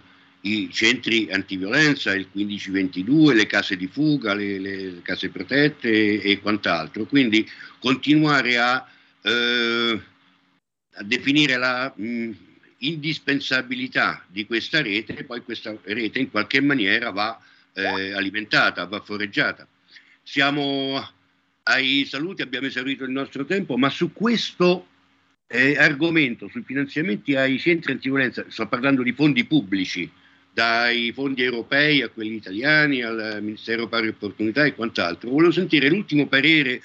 i 0.48 0.70
centri 0.72 1.28
antiviolenza, 1.30 2.14
il 2.14 2.28
1522, 2.32 3.34
le 3.34 3.46
case 3.46 3.76
di 3.76 3.86
fuga, 3.86 4.34
le, 4.34 4.58
le 4.58 5.00
case 5.02 5.28
protette 5.28 6.20
e, 6.20 6.40
quant'altro. 6.40 7.04
Quindi 7.04 7.48
continuare 7.78 8.58
a, 8.58 8.86
eh, 9.22 10.00
a 10.94 11.02
definire 11.02 11.56
la 11.56 11.92
mh, 11.94 12.30
indispensabilità 12.78 14.24
di 14.28 14.46
questa 14.46 14.82
rete 14.82 15.16
e 15.16 15.24
poi 15.24 15.42
questa 15.42 15.76
rete 15.82 16.18
in 16.18 16.30
qualche 16.30 16.60
maniera 16.60 17.10
va 17.10 17.40
eh, 17.74 18.12
alimentata, 18.12 18.86
va 18.86 19.00
foreggiata. 19.00 19.66
Siamo 20.22 21.16
ai 21.64 22.04
saluti, 22.06 22.42
abbiamo 22.42 22.66
esaurito 22.66 23.04
il 23.04 23.10
nostro 23.10 23.44
tempo, 23.44 23.76
ma 23.76 23.90
su 23.90 24.12
questo 24.12 24.86
eh, 25.46 25.76
argomento, 25.78 26.48
sui 26.48 26.62
finanziamenti 26.62 27.34
ai 27.34 27.58
centri 27.58 27.92
antiviolenza, 27.92 28.44
sto 28.48 28.66
parlando 28.68 29.02
di 29.02 29.12
fondi 29.12 29.44
pubblici, 29.44 30.10
dai 30.58 31.12
fondi 31.12 31.44
europei 31.44 32.02
a 32.02 32.08
quelli 32.08 32.34
italiani, 32.34 33.00
al 33.00 33.38
Ministero 33.40 33.86
Pari 33.86 34.08
Opportunità 34.08 34.64
e 34.64 34.74
quant'altro. 34.74 35.30
Volevo 35.30 35.52
sentire 35.52 35.88
l'ultimo 35.88 36.26
parere 36.26 36.82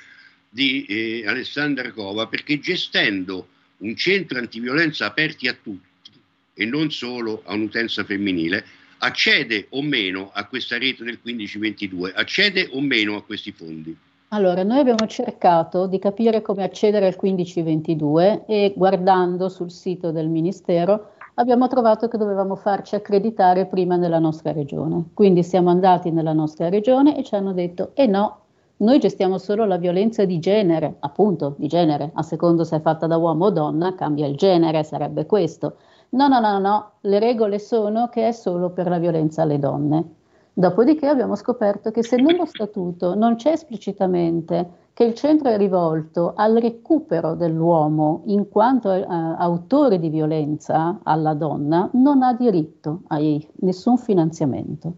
di 0.47 0.85
eh, 0.85 1.23
Alessandra 1.25 1.91
Cova 1.91 2.27
perché 2.27 2.59
gestendo 2.59 3.47
un 3.77 3.95
centro 3.95 4.37
antiviolenza 4.37 5.07
aperti 5.07 5.47
a 5.47 5.57
tutti 5.59 6.11
e 6.53 6.65
non 6.65 6.91
solo 6.91 7.41
a 7.45 7.55
un'utenza 7.55 8.03
femminile, 8.03 8.63
accede 8.99 9.65
o 9.69 9.81
meno 9.81 10.29
a 10.31 10.45
questa 10.45 10.77
rete 10.77 11.03
del 11.03 11.17
1522, 11.23 12.13
accede 12.13 12.69
o 12.73 12.79
meno 12.79 13.15
a 13.15 13.23
questi 13.23 13.51
fondi? 13.53 13.97
Allora, 14.27 14.61
noi 14.61 14.81
abbiamo 14.81 15.07
cercato 15.07 15.87
di 15.87 15.97
capire 15.97 16.43
come 16.43 16.63
accedere 16.63 17.07
al 17.07 17.17
1522 17.19 18.45
e 18.47 18.73
guardando 18.75 19.49
sul 19.49 19.71
sito 19.71 20.11
del 20.11 20.27
Ministero 20.27 21.13
abbiamo 21.35 21.67
trovato 21.67 22.07
che 22.07 22.17
dovevamo 22.17 22.55
farci 22.55 22.95
accreditare 22.95 23.65
prima 23.65 23.95
nella 23.95 24.19
nostra 24.19 24.51
regione. 24.51 25.09
Quindi 25.13 25.43
siamo 25.43 25.69
andati 25.69 26.11
nella 26.11 26.33
nostra 26.33 26.69
regione 26.69 27.17
e 27.17 27.23
ci 27.23 27.35
hanno 27.35 27.53
detto, 27.53 27.91
eh 27.93 28.07
no, 28.07 28.39
noi 28.77 28.99
gestiamo 28.99 29.37
solo 29.37 29.65
la 29.65 29.77
violenza 29.77 30.25
di 30.25 30.39
genere, 30.39 30.95
appunto 30.99 31.55
di 31.57 31.67
genere, 31.67 32.11
a 32.13 32.21
secondo 32.23 32.63
se 32.63 32.77
è 32.77 32.81
fatta 32.81 33.07
da 33.07 33.17
uomo 33.17 33.45
o 33.45 33.51
donna, 33.51 33.95
cambia 33.95 34.27
il 34.27 34.35
genere, 34.35 34.83
sarebbe 34.83 35.25
questo. 35.25 35.77
No, 36.09 36.27
no, 36.27 36.39
no, 36.39 36.59
no, 36.59 36.91
le 37.01 37.19
regole 37.19 37.59
sono 37.59 38.09
che 38.09 38.27
è 38.27 38.31
solo 38.31 38.71
per 38.71 38.87
la 38.87 38.97
violenza 38.99 39.43
alle 39.43 39.59
donne. 39.59 40.15
Dopodiché 40.55 41.07
abbiamo 41.07 41.35
scoperto 41.35 41.89
che 41.89 42.03
se 42.03 42.15
nello 42.17 42.45
statuto 42.45 43.15
non 43.15 43.37
c'è 43.37 43.53
esplicitamente 43.53 44.81
che 44.93 45.03
il 45.03 45.15
centro 45.15 45.49
è 45.49 45.57
rivolto 45.57 46.33
al 46.35 46.53
recupero 46.57 47.33
dell'uomo 47.33 48.21
in 48.25 48.47
quanto 48.49 48.91
eh, 48.91 49.03
autore 49.09 49.97
di 49.97 50.09
violenza 50.09 50.99
alla 51.01 51.33
donna, 51.33 51.89
non 51.93 52.21
ha 52.21 52.35
diritto 52.35 53.01
a 53.07 53.17
nessun 53.61 53.97
finanziamento. 53.97 54.93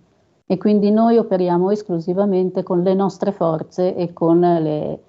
E 0.45 0.57
quindi 0.57 0.91
noi 0.91 1.17
operiamo 1.17 1.71
esclusivamente 1.71 2.61
con 2.61 2.83
le 2.83 2.93
nostre 2.93 3.31
forze 3.31 3.95
e 3.95 4.11
con 4.11 4.41
le 4.41 4.99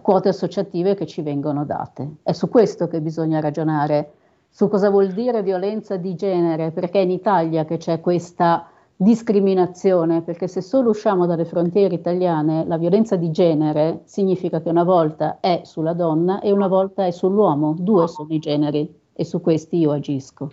quote 0.00 0.30
associative 0.30 0.94
che 0.94 1.06
ci 1.06 1.20
vengono 1.20 1.66
date. 1.66 2.16
È 2.22 2.32
su 2.32 2.48
questo 2.48 2.88
che 2.88 3.02
bisogna 3.02 3.40
ragionare, 3.40 4.12
su 4.48 4.66
cosa 4.68 4.88
vuol 4.88 5.12
dire 5.12 5.42
violenza 5.42 5.96
di 5.96 6.14
genere, 6.14 6.70
perché 6.70 7.00
è 7.00 7.02
in 7.02 7.10
Italia 7.10 7.66
che 7.66 7.76
c'è 7.76 8.00
questa 8.00 8.66
discriminazione, 9.00 10.22
perché 10.22 10.48
se 10.48 10.60
solo 10.60 10.90
usciamo 10.90 11.24
dalle 11.24 11.44
frontiere 11.44 11.94
italiane, 11.94 12.64
la 12.66 12.76
violenza 12.76 13.14
di 13.14 13.30
genere 13.30 14.02
significa 14.06 14.60
che 14.60 14.68
una 14.68 14.82
volta 14.82 15.38
è 15.38 15.62
sulla 15.64 15.92
donna 15.92 16.40
e 16.40 16.50
una 16.50 16.66
volta 16.66 17.06
è 17.06 17.12
sull'uomo, 17.12 17.76
due 17.78 18.08
sono 18.08 18.34
i 18.34 18.40
generi 18.40 18.92
e 19.14 19.24
su 19.24 19.40
questi 19.40 19.78
io 19.78 19.92
agisco. 19.92 20.52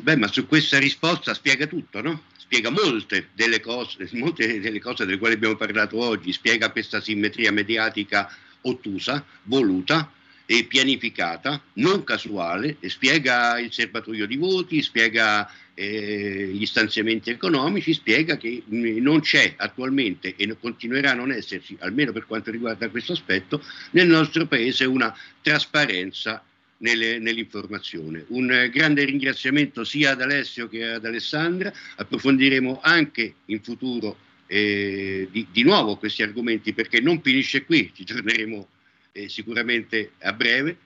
Beh, 0.00 0.16
ma 0.16 0.28
su 0.28 0.46
questa 0.46 0.78
risposta 0.78 1.34
spiega 1.34 1.66
tutto, 1.66 2.00
no? 2.00 2.20
Spiega 2.36 2.70
molte 2.70 3.30
delle 3.34 3.58
cose, 3.58 4.08
molte 4.12 4.60
delle 4.60 4.80
cose 4.80 5.04
delle 5.04 5.18
quali 5.18 5.34
abbiamo 5.34 5.56
parlato 5.56 5.98
oggi, 5.98 6.32
spiega 6.32 6.70
questa 6.70 7.00
simmetria 7.00 7.50
mediatica 7.50 8.28
ottusa, 8.62 9.24
voluta, 9.44 10.10
e 10.46 10.64
pianificata, 10.64 11.60
non 11.74 12.04
casuale, 12.04 12.76
e 12.80 12.88
spiega 12.90 13.58
il 13.58 13.72
serbatoio 13.72 14.26
di 14.26 14.36
voti, 14.36 14.82
spiega 14.82 15.48
eh, 15.74 16.50
gli 16.52 16.64
stanziamenti 16.66 17.30
economici, 17.30 17.92
spiega 17.92 18.36
che 18.36 18.62
mh, 18.64 18.98
non 18.98 19.20
c'è 19.20 19.54
attualmente 19.56 20.34
e 20.36 20.56
continuerà 20.58 21.10
a 21.10 21.14
non 21.14 21.32
esserci, 21.32 21.76
almeno 21.80 22.12
per 22.12 22.26
quanto 22.26 22.50
riguarda 22.50 22.88
questo 22.88 23.12
aspetto, 23.12 23.62
nel 23.90 24.06
nostro 24.06 24.46
Paese 24.46 24.84
una 24.84 25.16
trasparenza 25.42 26.42
nelle, 26.78 27.18
nell'informazione. 27.18 28.24
Un 28.28 28.70
grande 28.72 29.04
ringraziamento 29.04 29.84
sia 29.84 30.12
ad 30.12 30.20
Alessio 30.20 30.68
che 30.68 30.84
ad 30.84 31.04
Alessandra, 31.04 31.72
approfondiremo 31.96 32.80
anche 32.82 33.34
in 33.46 33.60
futuro 33.60 34.16
eh, 34.46 35.28
di, 35.30 35.46
di 35.50 35.62
nuovo 35.62 35.96
questi 35.96 36.22
argomenti 36.22 36.72
perché 36.72 37.00
non 37.00 37.20
finisce 37.20 37.64
qui, 37.64 37.90
ci 37.94 38.04
torneremo 38.04 38.68
eh, 39.12 39.28
sicuramente 39.28 40.12
a 40.20 40.32
breve. 40.32 40.76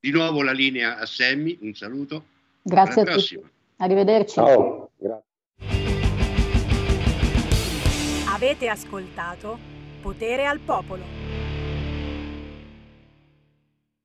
Di 0.00 0.10
nuovo 0.10 0.42
la 0.42 0.52
linea 0.52 0.98
a 0.98 1.06
Semmi, 1.06 1.56
un 1.60 1.74
saluto. 1.74 2.26
Grazie 2.62 3.02
Alla 3.02 3.10
a 3.10 3.14
prossima. 3.14 3.40
tutti. 3.40 3.53
Arrivederci. 3.76 4.34
Ciao. 4.34 4.90
Grazie. 4.96 5.22
Avete 8.34 8.68
ascoltato 8.68 9.58
Potere 10.02 10.46
al 10.46 10.58
Popolo. 10.58 11.23